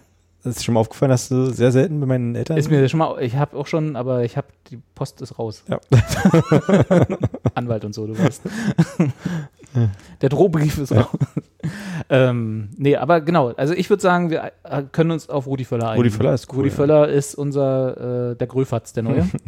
[0.42, 2.58] Das ist schon mal aufgefallen, dass du sehr selten bei meinen Eltern.
[2.58, 5.64] Ist mir schon mal, ich habe auch schon, aber ich habe, die Post ist raus.
[5.68, 5.80] Ja.
[7.54, 8.42] Anwalt und so, du weißt.
[10.20, 11.08] Der Drohbrief ist raus.
[12.08, 15.90] ähm, nee, aber genau, also ich würde sagen, wir äh, können uns auf Rudi Völler
[15.90, 15.98] einigen.
[15.98, 16.74] Rudi Völler ist cool, Rudi ja.
[16.74, 19.28] Völler ist unser, äh, der Gröfatz, der Neue.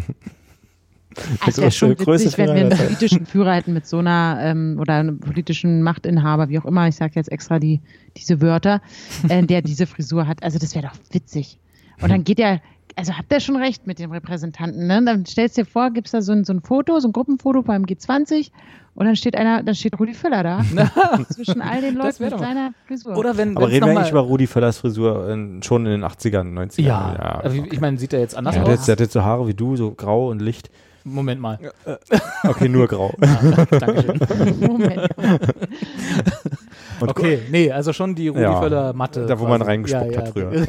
[1.40, 4.94] Also wäre schon witzig, wenn wir einen politischen Führer hätten mit so einer, ähm, oder
[4.94, 7.80] einen politischen Machtinhaber, wie auch immer, ich sage jetzt extra die,
[8.16, 8.82] diese Wörter,
[9.28, 10.42] äh, der diese Frisur hat.
[10.42, 11.58] Also das wäre doch witzig.
[12.02, 12.60] Und dann geht er,
[12.96, 15.02] also habt ihr schon recht mit dem Repräsentanten, ne?
[15.04, 17.62] Dann stellst du dir vor, gibt's da so ein, so ein Foto, so ein Gruppenfoto
[17.62, 18.50] beim G20
[18.96, 20.62] und dann steht einer, dann steht Rudi Völler da.
[21.30, 23.16] zwischen all den Leuten mit seiner Frisur.
[23.16, 26.52] Oder wenn, aber reden wir eigentlich über Rudi Völlers Frisur in, schon in den 80ern,
[26.52, 26.82] 90ern?
[26.82, 28.80] Ja, also ich meine, sieht er jetzt anders Ja, der, aus?
[28.80, 30.70] hat- der hat jetzt so Haare wie du, so grau und Licht.
[31.04, 31.60] Moment mal.
[32.42, 33.14] Okay, nur grau.
[33.70, 34.18] Dankeschön.
[34.60, 35.08] Moment.
[37.00, 39.26] okay, nee, also schon die Rudi Ja, Völler Matte.
[39.26, 40.52] da, wo man reingespuckt hat früher.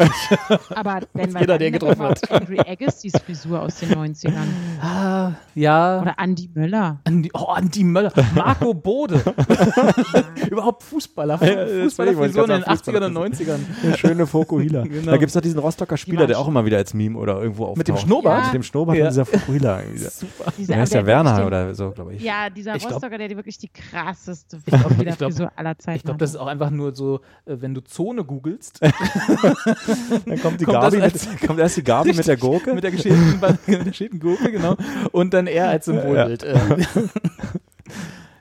[0.75, 4.33] Aber wenn wir Jeder, der getroffen mal auf Andrew Agassiz Frisur aus den 90ern.
[4.81, 6.01] Ah, ja.
[6.01, 6.99] Oder Andy Möller.
[7.03, 9.21] Andi, oh, Andi Möller, Marco Bode.
[10.49, 11.39] Überhaupt Fußballer.
[11.43, 13.59] Ja, Fußballerfrisuren in den gerade 80ern sagen, und 90ern.
[13.83, 14.83] Eine schöne Fokuhila.
[14.97, 15.11] Genau.
[15.11, 17.63] Da gibt es doch diesen Rostocker Spieler, der auch immer wieder als Meme oder irgendwo
[17.65, 17.77] auftaucht.
[17.77, 18.45] Mit dem Schnurrbart?
[18.45, 19.05] Mit dem Schnurrbart Ja.
[19.05, 19.81] und dieser Fokuhila.
[19.81, 19.99] irgendwie.
[19.99, 20.51] Super.
[20.57, 22.21] Der heißt der ja Werner oder so, glaube ich.
[22.23, 26.16] Ja, dieser Rostocker, der wirklich die krasseste glaub- ich Frisur glaub- aller Zeiten Ich glaube,
[26.17, 26.21] hat.
[26.21, 28.81] das ist auch einfach nur so, äh, wenn du Zone googelst,
[30.25, 32.73] Dann kommt, die Kommt Gabi das mit, kommt erst die Gabi mit der Gurke.
[32.73, 34.75] mit der geschälten, mit der Gurke, genau,
[35.11, 36.43] und dann er als Symbolbild.
[36.43, 36.55] äh.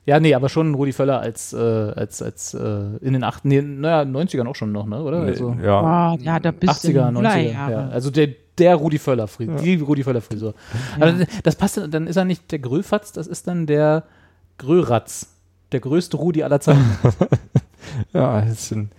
[0.07, 3.61] Ja, nee, aber schon Rudi Völler als, äh, als, als äh, in den 8, nee,
[3.61, 5.03] naja, 90ern auch schon noch, ne?
[5.03, 5.23] Oder?
[5.23, 6.13] Also, ja.
[6.15, 7.51] Oh, ja, da bist 80er, du 90er.
[7.51, 7.89] Ja.
[7.89, 10.55] Also der, der Rudi Völler Frisur, die Rudi Völler Frisur.
[11.01, 14.05] Aber das passt, dann ist er nicht der Gröfatz, das ist dann der
[14.59, 15.33] Gröratz.
[15.73, 16.85] Der größte Rudi aller Zeiten.
[18.13, 18.91] Ja, das sind,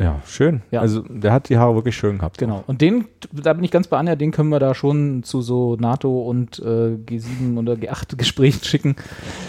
[0.00, 0.62] ja, schön.
[0.70, 0.80] Ja.
[0.80, 2.38] Also der hat die Haare wirklich schön gehabt.
[2.38, 2.64] Genau.
[2.66, 5.76] Und den, da bin ich ganz bei Anja, den können wir da schon zu so
[5.76, 8.96] NATO und äh, G7 oder G8 Gesprächen schicken.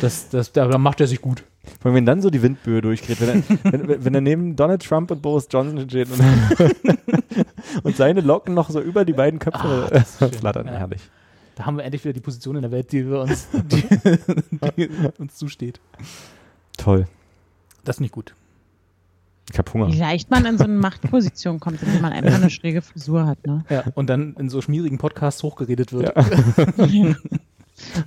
[0.02, 1.44] Das, das, da, da macht er sich gut.
[1.80, 4.84] Vor allem, wenn dann so die Windböe durchgeht, wenn er, wenn, wenn er neben Donald
[4.84, 6.20] Trump und Boris Johnson steht und,
[7.84, 10.32] und seine Locken noch so über die beiden Köpfe schön.
[10.34, 10.66] flattern.
[10.66, 10.74] Ja.
[10.74, 11.02] Herrlich.
[11.56, 13.84] Da haben wir endlich wieder die Position in der Welt, die, wir uns, die,
[14.76, 15.80] die uns zusteht.
[16.78, 17.08] Toll.
[17.84, 18.36] Das ist nicht gut.
[19.52, 19.92] Ich hab Hunger.
[19.92, 23.46] Wie leicht man in so eine Machtposition kommt, indem man einfach eine schräge Frisur hat.
[23.46, 23.66] Ne?
[23.70, 23.84] Ja.
[23.96, 26.14] Und dann in so schmierigen Podcasts hochgeredet wird.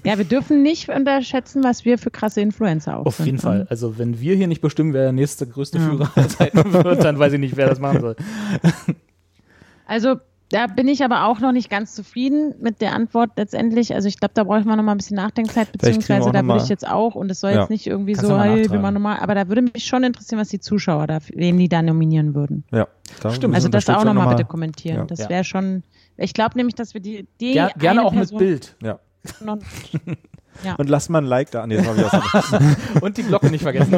[0.04, 3.42] Ja, wir dürfen nicht unterschätzen, was wir für krasse Influencer auch Auf sind, jeden ne?
[3.42, 3.66] Fall.
[3.68, 7.18] Also wenn wir hier nicht bestimmen, wer der nächste größte Führer aller Zeiten wird, dann
[7.18, 8.16] weiß ich nicht, wer das machen soll.
[9.86, 10.16] Also
[10.54, 13.92] da bin ich aber auch noch nicht ganz zufrieden mit der Antwort letztendlich.
[13.94, 16.62] Also ich glaube, da brauche ich mal noch mal ein bisschen Nachdenkzeit, beziehungsweise da würde
[16.62, 17.60] ich jetzt auch, und es soll Ja.
[17.62, 18.80] jetzt nicht irgendwie Kannst so, hey, nachtragen.
[18.82, 21.82] machen nochmal, aber da würde mich schon interessieren, was die Zuschauer da, wen die da
[21.82, 22.62] nominieren würden.
[22.72, 22.86] Ja.
[23.32, 23.54] Stimmt.
[23.54, 24.98] Also das auch nochmal bitte kommentieren.
[24.98, 25.04] Ja.
[25.04, 25.28] Das Ja.
[25.28, 25.82] wäre schon,
[26.16, 28.76] ich glaube nämlich, dass wir die, die Ger gerne auch mit Person Bild.
[28.82, 29.00] Ja.
[29.44, 29.58] noch-
[30.78, 31.66] Und lasst mal ein Like da.
[31.66, 32.52] Nee, wieder was
[33.02, 33.92] Und die Glocke nicht vergessen.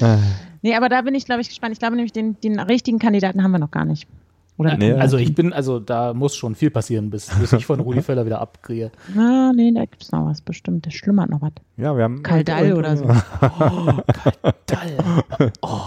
[0.66, 1.72] Nee, aber da bin ich, glaube ich, gespannt.
[1.74, 4.08] Ich glaube nämlich, den, den richtigen Kandidaten haben wir noch gar nicht.
[4.58, 4.76] Oder?
[4.76, 4.94] Nee.
[4.94, 8.26] Also ich bin, also da muss schon viel passieren, bis, bis ich von Rudi Völler
[8.26, 8.90] wieder abkriege.
[9.16, 10.84] Ah, nee, da gibt es noch was bestimmt.
[10.84, 11.52] Da schlummert noch was.
[11.76, 12.24] Ja, wir haben.
[12.24, 13.04] Kaldall oder so.
[14.66, 15.52] Toll.
[15.62, 15.82] Oh.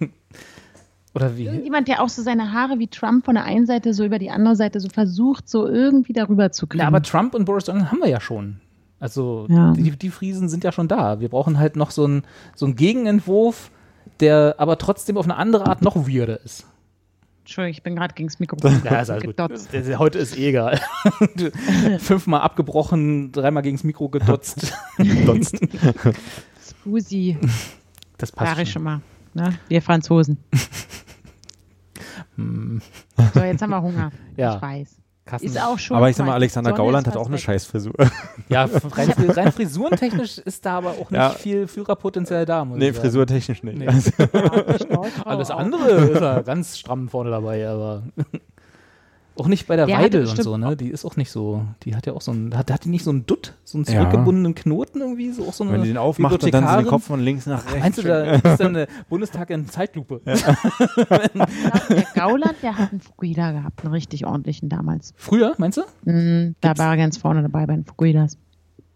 [1.14, 1.46] Oder wie?
[1.46, 4.30] Irgendjemand, der auch so seine Haare wie Trump von der einen Seite so über die
[4.30, 6.82] andere Seite so versucht, so irgendwie darüber zu kriegen.
[6.84, 8.62] Na, aber Trump und Boris Johnson haben wir ja schon.
[9.02, 9.74] Also Ja.
[9.74, 11.20] die, die Friesen sind ja schon da.
[11.20, 12.24] Wir brauchen halt noch so einen
[12.56, 13.72] so einen Gegenentwurf,
[14.22, 16.66] der aber trotzdem auf eine andere Art noch weirder ist.
[17.40, 19.36] Entschuldigung, ich bin gerade gegen das Mikrofon Ja, ist alles gut.
[19.36, 19.70] gedotzt.
[19.74, 20.80] Das- Heute ist eh egal.
[22.00, 24.74] Fünfmal abgebrochen, dreimal gegens Mikro gedotzt.
[25.26, 25.58] Sonst.
[26.70, 27.38] Spusi,
[28.18, 28.66] Das passt schon.
[28.68, 29.02] schon mal.
[29.34, 29.58] Ne?
[29.68, 30.38] Wir Franzosen.
[32.38, 34.12] so, jetzt haben wir Hunger.
[34.38, 34.56] Ja.
[34.56, 35.01] Ich weiß.
[35.26, 35.96] Kassen- Ist auch schon.
[35.98, 37.42] Aber ich sag mal, Alexander Sonne Gauland hat auch eine weg.
[37.42, 37.94] Scheißfrisur.
[38.50, 41.30] Ja, rein, rein frisurentechnisch ist da aber auch nicht Ja.
[41.30, 42.66] viel Führerpotenzial da.
[42.66, 43.78] Muss nee, frisurtechnisch nicht.
[43.78, 43.88] Nee.
[44.02, 45.60] Stahlfrau Alles auch.
[45.60, 48.04] andere ist er ganz stramm vorne dabei, aber
[49.42, 50.78] auch nicht bei der Der Weidel und so, ne?
[50.78, 51.66] Die ist auch nicht so.
[51.84, 53.86] Die hat ja auch so einen, hat, hat die nicht so einen Dutt, so einen
[53.86, 53.94] Ja.
[53.94, 56.86] zurückgebundenen Knoten irgendwie, so auch so eine Wenn die den aufmacht und dann so den?
[56.88, 57.80] Kopf von links nach rechts.
[57.82, 60.22] Meinst du, da ist dann der Bundestag in Zeitlupe?
[60.26, 65.14] Der Gauland, der hat einen Fukuhila gehabt, einen richtig ordentlichen damals.
[65.18, 65.82] Früher, meinst du?
[66.06, 68.38] Mhm, da war er ganz vorne dabei bei den Fukuhilas.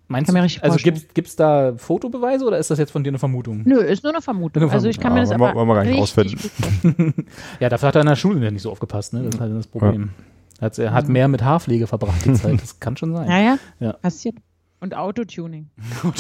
[0.08, 0.34] Meinst du?
[0.34, 3.64] mir Also gibt's, gibt's da Fotobeweise oder ist das jetzt von dir eine Vermutung?
[3.66, 4.62] Nö, ist nur eine Vermutung.
[4.64, 5.40] Eine Also ich kann mir Vermutung.
[5.40, 7.26] das Ja, aber wollen wir gar nicht rausfinden.
[7.60, 9.24] Ja, dafür hat er in der Schule nicht so aufgepasst, ne?
[9.24, 10.12] Das ist halt das Problem.
[10.62, 12.62] Hat, er hat mehr mit Haarpflege verbracht die Zeit.
[12.62, 13.30] Das kann schon sein.
[13.30, 13.94] Ja, ja, Ja.
[13.94, 14.36] passiert.
[14.82, 15.70] Und Autotuning.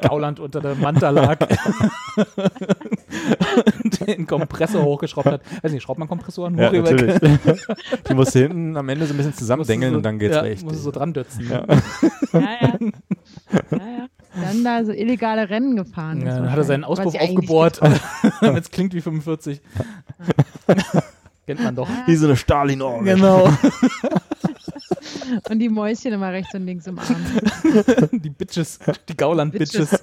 [0.00, 1.38] Gauland unter der Manta lag.
[4.06, 5.42] den Kompressor hochgeschraubt hat.
[5.62, 7.20] Weiß nicht, schraubt man Kompressoren hoch Ja, über- natürlich.
[8.08, 10.42] die musst du hinten am Ende so ein bisschen zusammendengeln so, und dann geht's ja,
[10.42, 10.64] richtig.
[10.64, 11.48] Musst du so dran dötzen.
[11.50, 11.64] Ja.
[12.32, 12.50] Ja, ja.
[12.70, 12.78] ja,
[13.72, 14.06] ja.
[14.42, 16.20] Dann da so illegale Rennen gefahren.
[16.24, 16.84] Ja, dann hat er seinen.
[16.84, 17.80] Auspuff ja aufgebohrt,
[18.40, 19.60] damit es klingt wie 45.
[21.50, 21.88] Kennt man doch.
[22.06, 23.16] Wie so eine Stalin-Orgel.
[23.16, 23.52] Genau.
[25.50, 27.16] Und die Mäuschen immer rechts und links im Arm.
[28.12, 28.78] Die Bitches,
[29.08, 29.98] die Gauland-Bitches.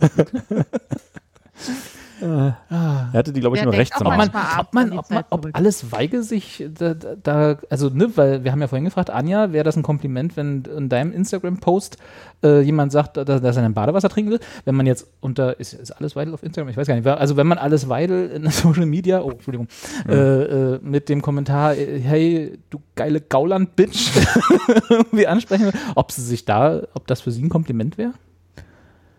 [2.19, 5.09] Er hatte die, glaube ich, Der nur rechts am Ob man, ab, ob, man, ob,
[5.11, 9.09] man, ob alles Weige sich da, da- also ne, weil wir haben ja vorhin gefragt,
[9.09, 11.97] Anja, wäre das ein Kompliment, wenn in deinem Instagram-Post
[12.43, 14.39] äh, jemand sagt, dass, dass er ein Badewasser trinken will?
[14.65, 16.69] Wenn man jetzt unter, ist, ist alles Weidel auf Instagram?
[16.69, 17.07] Ich weiß gar nicht.
[17.07, 19.67] Also wenn man alles Weidel in Social Media, oh, Entschuldigung,
[20.07, 24.09] äh, äh, mit dem Kommentar, äh, hey, du geile Gauland-Bitch,
[24.89, 28.13] irgendwie ansprechen will, ob sie sich da, ob das für sie ein Kompliment wäre?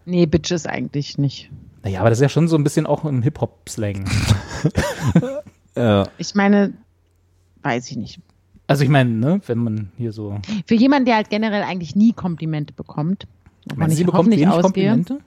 [0.05, 1.51] Nee, Bitches eigentlich nicht.
[1.83, 4.09] Naja, aber das ist ja schon so ein bisschen auch im Hip-Hop-Slang.
[5.77, 6.09] ja.
[6.19, 6.75] Ich meine,
[7.63, 8.21] weiß ich nicht.
[8.67, 10.39] Also ich meine, ne, wenn man hier so.
[10.67, 13.27] Für jemanden, der halt generell eigentlich nie Komplimente bekommt,
[13.77, 15.21] man sie bekommt wenig ausgehe, Komplimente?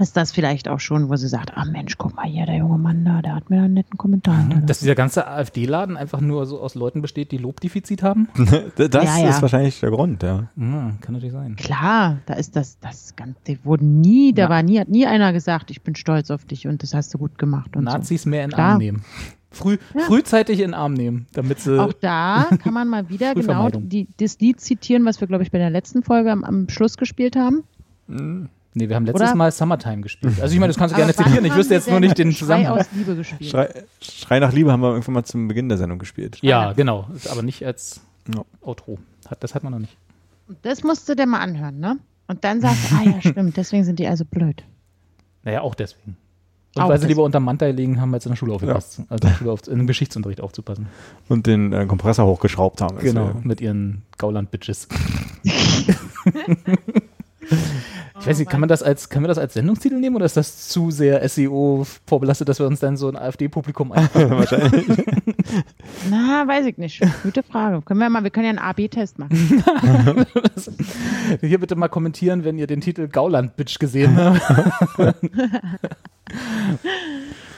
[0.00, 2.78] Ist das vielleicht auch schon, wo sie sagt, ah Mensch, guck mal hier, der junge
[2.78, 4.34] Mann da, der hat mir einen netten Kommentar.
[4.34, 8.28] Mhm, dass dieser ganze AfD-Laden einfach nur so aus Leuten besteht, die Lobdefizit haben?
[8.76, 9.28] das ja, ja.
[9.28, 10.48] ist wahrscheinlich der Grund, ja.
[10.56, 10.92] ja.
[11.00, 11.56] Kann natürlich sein.
[11.56, 15.32] Klar, da ist das, das ganz, die wurden nie, da war nie, hat nie einer
[15.32, 17.76] gesagt, ich bin stolz auf dich und das hast du gut gemacht.
[17.76, 18.30] Und Nazis so.
[18.30, 18.72] mehr in Klar.
[18.72, 19.04] Arm nehmen.
[19.52, 20.02] Früh, ja.
[20.02, 21.80] Frühzeitig in den Arm nehmen, damit sie.
[21.80, 25.50] Auch da kann man mal wieder genau die, das Lied zitieren, was wir, glaube ich,
[25.50, 27.64] bei der letzten Folge am, am Schluss gespielt haben.
[28.06, 28.48] Mhm.
[28.72, 29.34] Nee, wir haben letztes Oder?
[29.34, 30.40] Mal Summertime gespielt.
[30.40, 31.44] Also ich meine, das kannst du gerne zitieren.
[31.44, 32.74] Ich wüsste jetzt nur nicht den Zusammenhang.
[32.74, 33.50] Schrei aus Liebe gespielt.
[33.50, 36.38] Schrei, Schrei, nach Liebe haben wir irgendwann mal zum Beginn der Sendung gespielt.
[36.40, 37.08] Ja, genau.
[37.30, 38.46] Aber nicht als no.
[38.60, 38.98] Outro.
[39.40, 39.96] Das hat man noch nicht.
[40.62, 41.98] Das musst du dir mal anhören, ne?
[42.28, 44.62] Und dann sagst du, ah ja, stimmt, deswegen sind die also blöd.
[45.42, 46.16] Naja, auch deswegen.
[46.76, 48.98] Und auch weil sie lieber unter Manta liegen haben, als in der Schule aufgepasst.
[48.98, 49.04] Ja.
[49.08, 50.86] Also in, der Schule auf, in den Geschichtsunterricht aufzupassen.
[51.28, 52.98] Und den äh, Kompressor hochgeschraubt haben.
[52.98, 54.86] Genau, mit ihren Gauland-Bitches.
[58.20, 60.36] Ich weiß nicht, kann man das als, kann man das als Sendungstitel nehmen oder ist
[60.36, 64.30] das zu sehr SEO vorbelastet, dass wir uns dann so ein AfD-Publikum einfahren?
[64.30, 64.86] Wahrscheinlich.
[66.10, 67.02] Na, weiß ich nicht.
[67.22, 67.80] Gute Frage.
[67.82, 69.30] Können wir mal, wir können ja einen AB-Test machen.
[71.40, 74.40] Hier bitte mal kommentieren, wenn ihr den Titel Gauland-Bitch gesehen habt.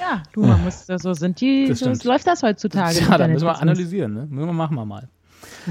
[0.01, 3.01] ja, du, man muss, so sind die, so läuft das heutzutage.
[3.01, 4.27] Ja, da müssen wir analysieren, ne?
[4.31, 5.09] Müssen wir machen wir mal.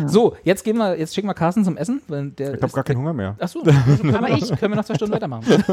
[0.06, 2.02] So, jetzt gehen wir, jetzt schicken wir Carsten zum Essen.
[2.08, 3.36] Weil der ich habe gar keinen Hunger mehr.
[3.40, 5.46] Achso, also aber ich können wir noch zwei Stunden weitermachen.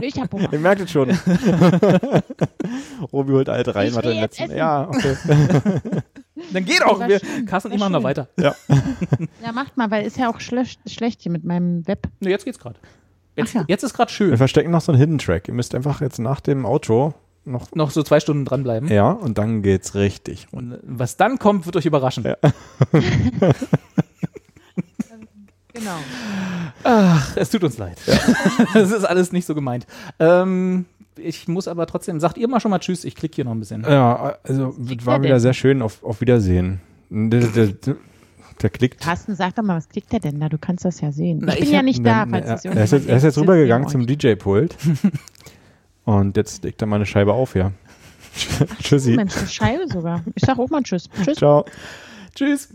[0.00, 0.52] Ich habe Hunger.
[0.52, 1.10] Ihr merkt es schon.
[3.12, 4.56] Robi holt alt rein, was er letzten.
[4.56, 5.16] Ja, okay.
[6.52, 7.00] Dann geht auch.
[7.00, 8.28] Wir, Carsten ich machen noch weiter.
[8.38, 8.54] Ja.
[9.44, 12.06] ja, macht mal, weil ist ja auch schlecht, schlecht hier mit meinem Web.
[12.20, 12.78] Ne, jetzt geht's gerade.
[13.34, 13.64] Jetzt, ja.
[13.66, 14.30] jetzt ist gerade schön.
[14.30, 15.48] Wir verstecken noch so einen Hidden Track.
[15.48, 17.14] Ihr müsst einfach jetzt nach dem Outro
[17.48, 18.88] noch, noch so zwei Stunden dranbleiben.
[18.88, 20.46] Ja, und dann geht's richtig.
[20.50, 22.24] Und was dann kommt, wird euch überraschen.
[22.24, 22.36] Ja.
[25.72, 25.96] genau.
[26.84, 27.98] Ach, es tut uns leid.
[28.74, 28.96] Es ja.
[28.96, 29.86] ist alles nicht so gemeint.
[30.18, 30.84] Ähm,
[31.16, 33.60] ich muss aber trotzdem, sagt ihr mal schon mal Tschüss, ich klicke hier noch ein
[33.60, 33.82] bisschen.
[33.82, 35.82] Ja, also war wieder sehr schön.
[35.82, 36.80] Auf, auf Wiedersehen.
[37.10, 37.68] Der, der,
[38.62, 39.00] der, klickt.
[39.00, 40.48] Carsten, sag doch mal, was klickt der denn da?
[40.48, 41.40] Du kannst das ja sehen.
[41.42, 43.38] Na, ich bin ich ja nicht da, falls na, Er ist jetzt, er ist jetzt
[43.38, 44.76] rübergegangen zum DJ-Pult.
[46.08, 47.70] Und jetzt legt er mal eine Scheibe auf, ja.
[48.82, 49.10] Tschüssi.
[49.14, 50.24] Mensch, eine Scheibe sogar.
[50.34, 51.10] Ich sag auch mal Tschüss.
[51.22, 51.36] Tschüss.
[51.36, 51.66] Ciao.
[52.34, 52.70] Tschüss.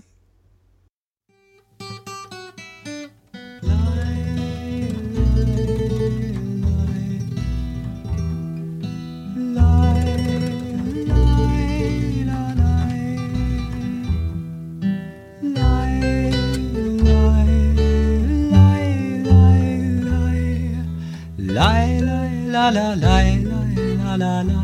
[22.54, 23.20] La la la
[23.98, 24.64] la la la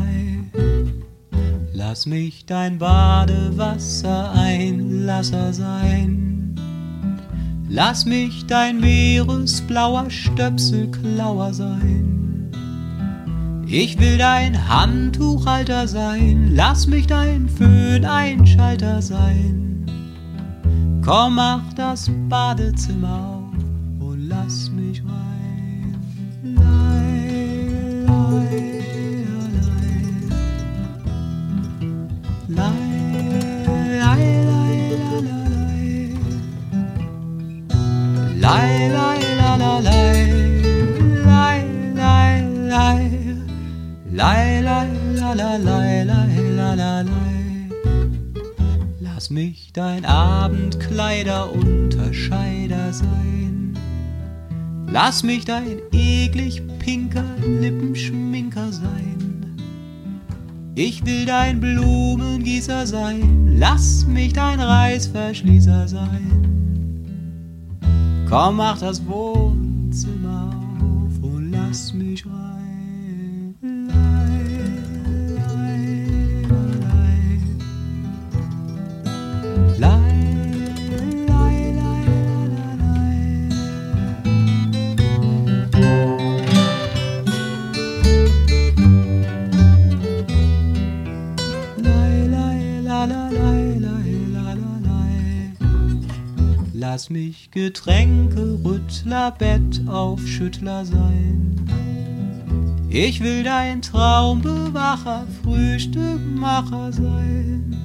[1.72, 6.54] Lass mich dein Badewasser Einlasser sein.
[7.68, 12.52] Lass mich dein meeresblauer Stöpselklauer sein.
[13.66, 19.84] Ich will dein Handtuchhalter sein, lass mich dein Föhneinschalter sein.
[21.04, 25.29] Komm, mach das Badezimmer auf und lass mich rein.
[49.20, 53.49] Lass mich dein Abendkleider Unterscheider sein.
[54.92, 59.56] Lass mich dein eklig pinker Lippenschminker sein.
[60.74, 63.54] Ich will dein Blumengießer sein.
[63.56, 66.30] Lass mich dein Reißverschließer sein.
[68.28, 70.50] Komm, mach das Wohnzimmer
[70.80, 73.54] auf und lass mich rein.
[96.92, 101.54] Lass mich Getränke, Rüttler, Bett, Aufschüttler sein.
[102.88, 107.76] Ich will dein Traumbewacher, Frühstückmacher sein.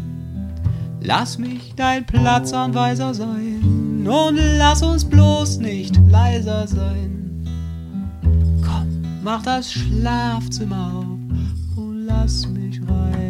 [1.02, 7.46] Lass mich dein Platzanweiser sein und lass uns bloß nicht leiser sein.
[8.64, 13.25] Komm, Mach das Schlafzimmer auf und lass mich rein.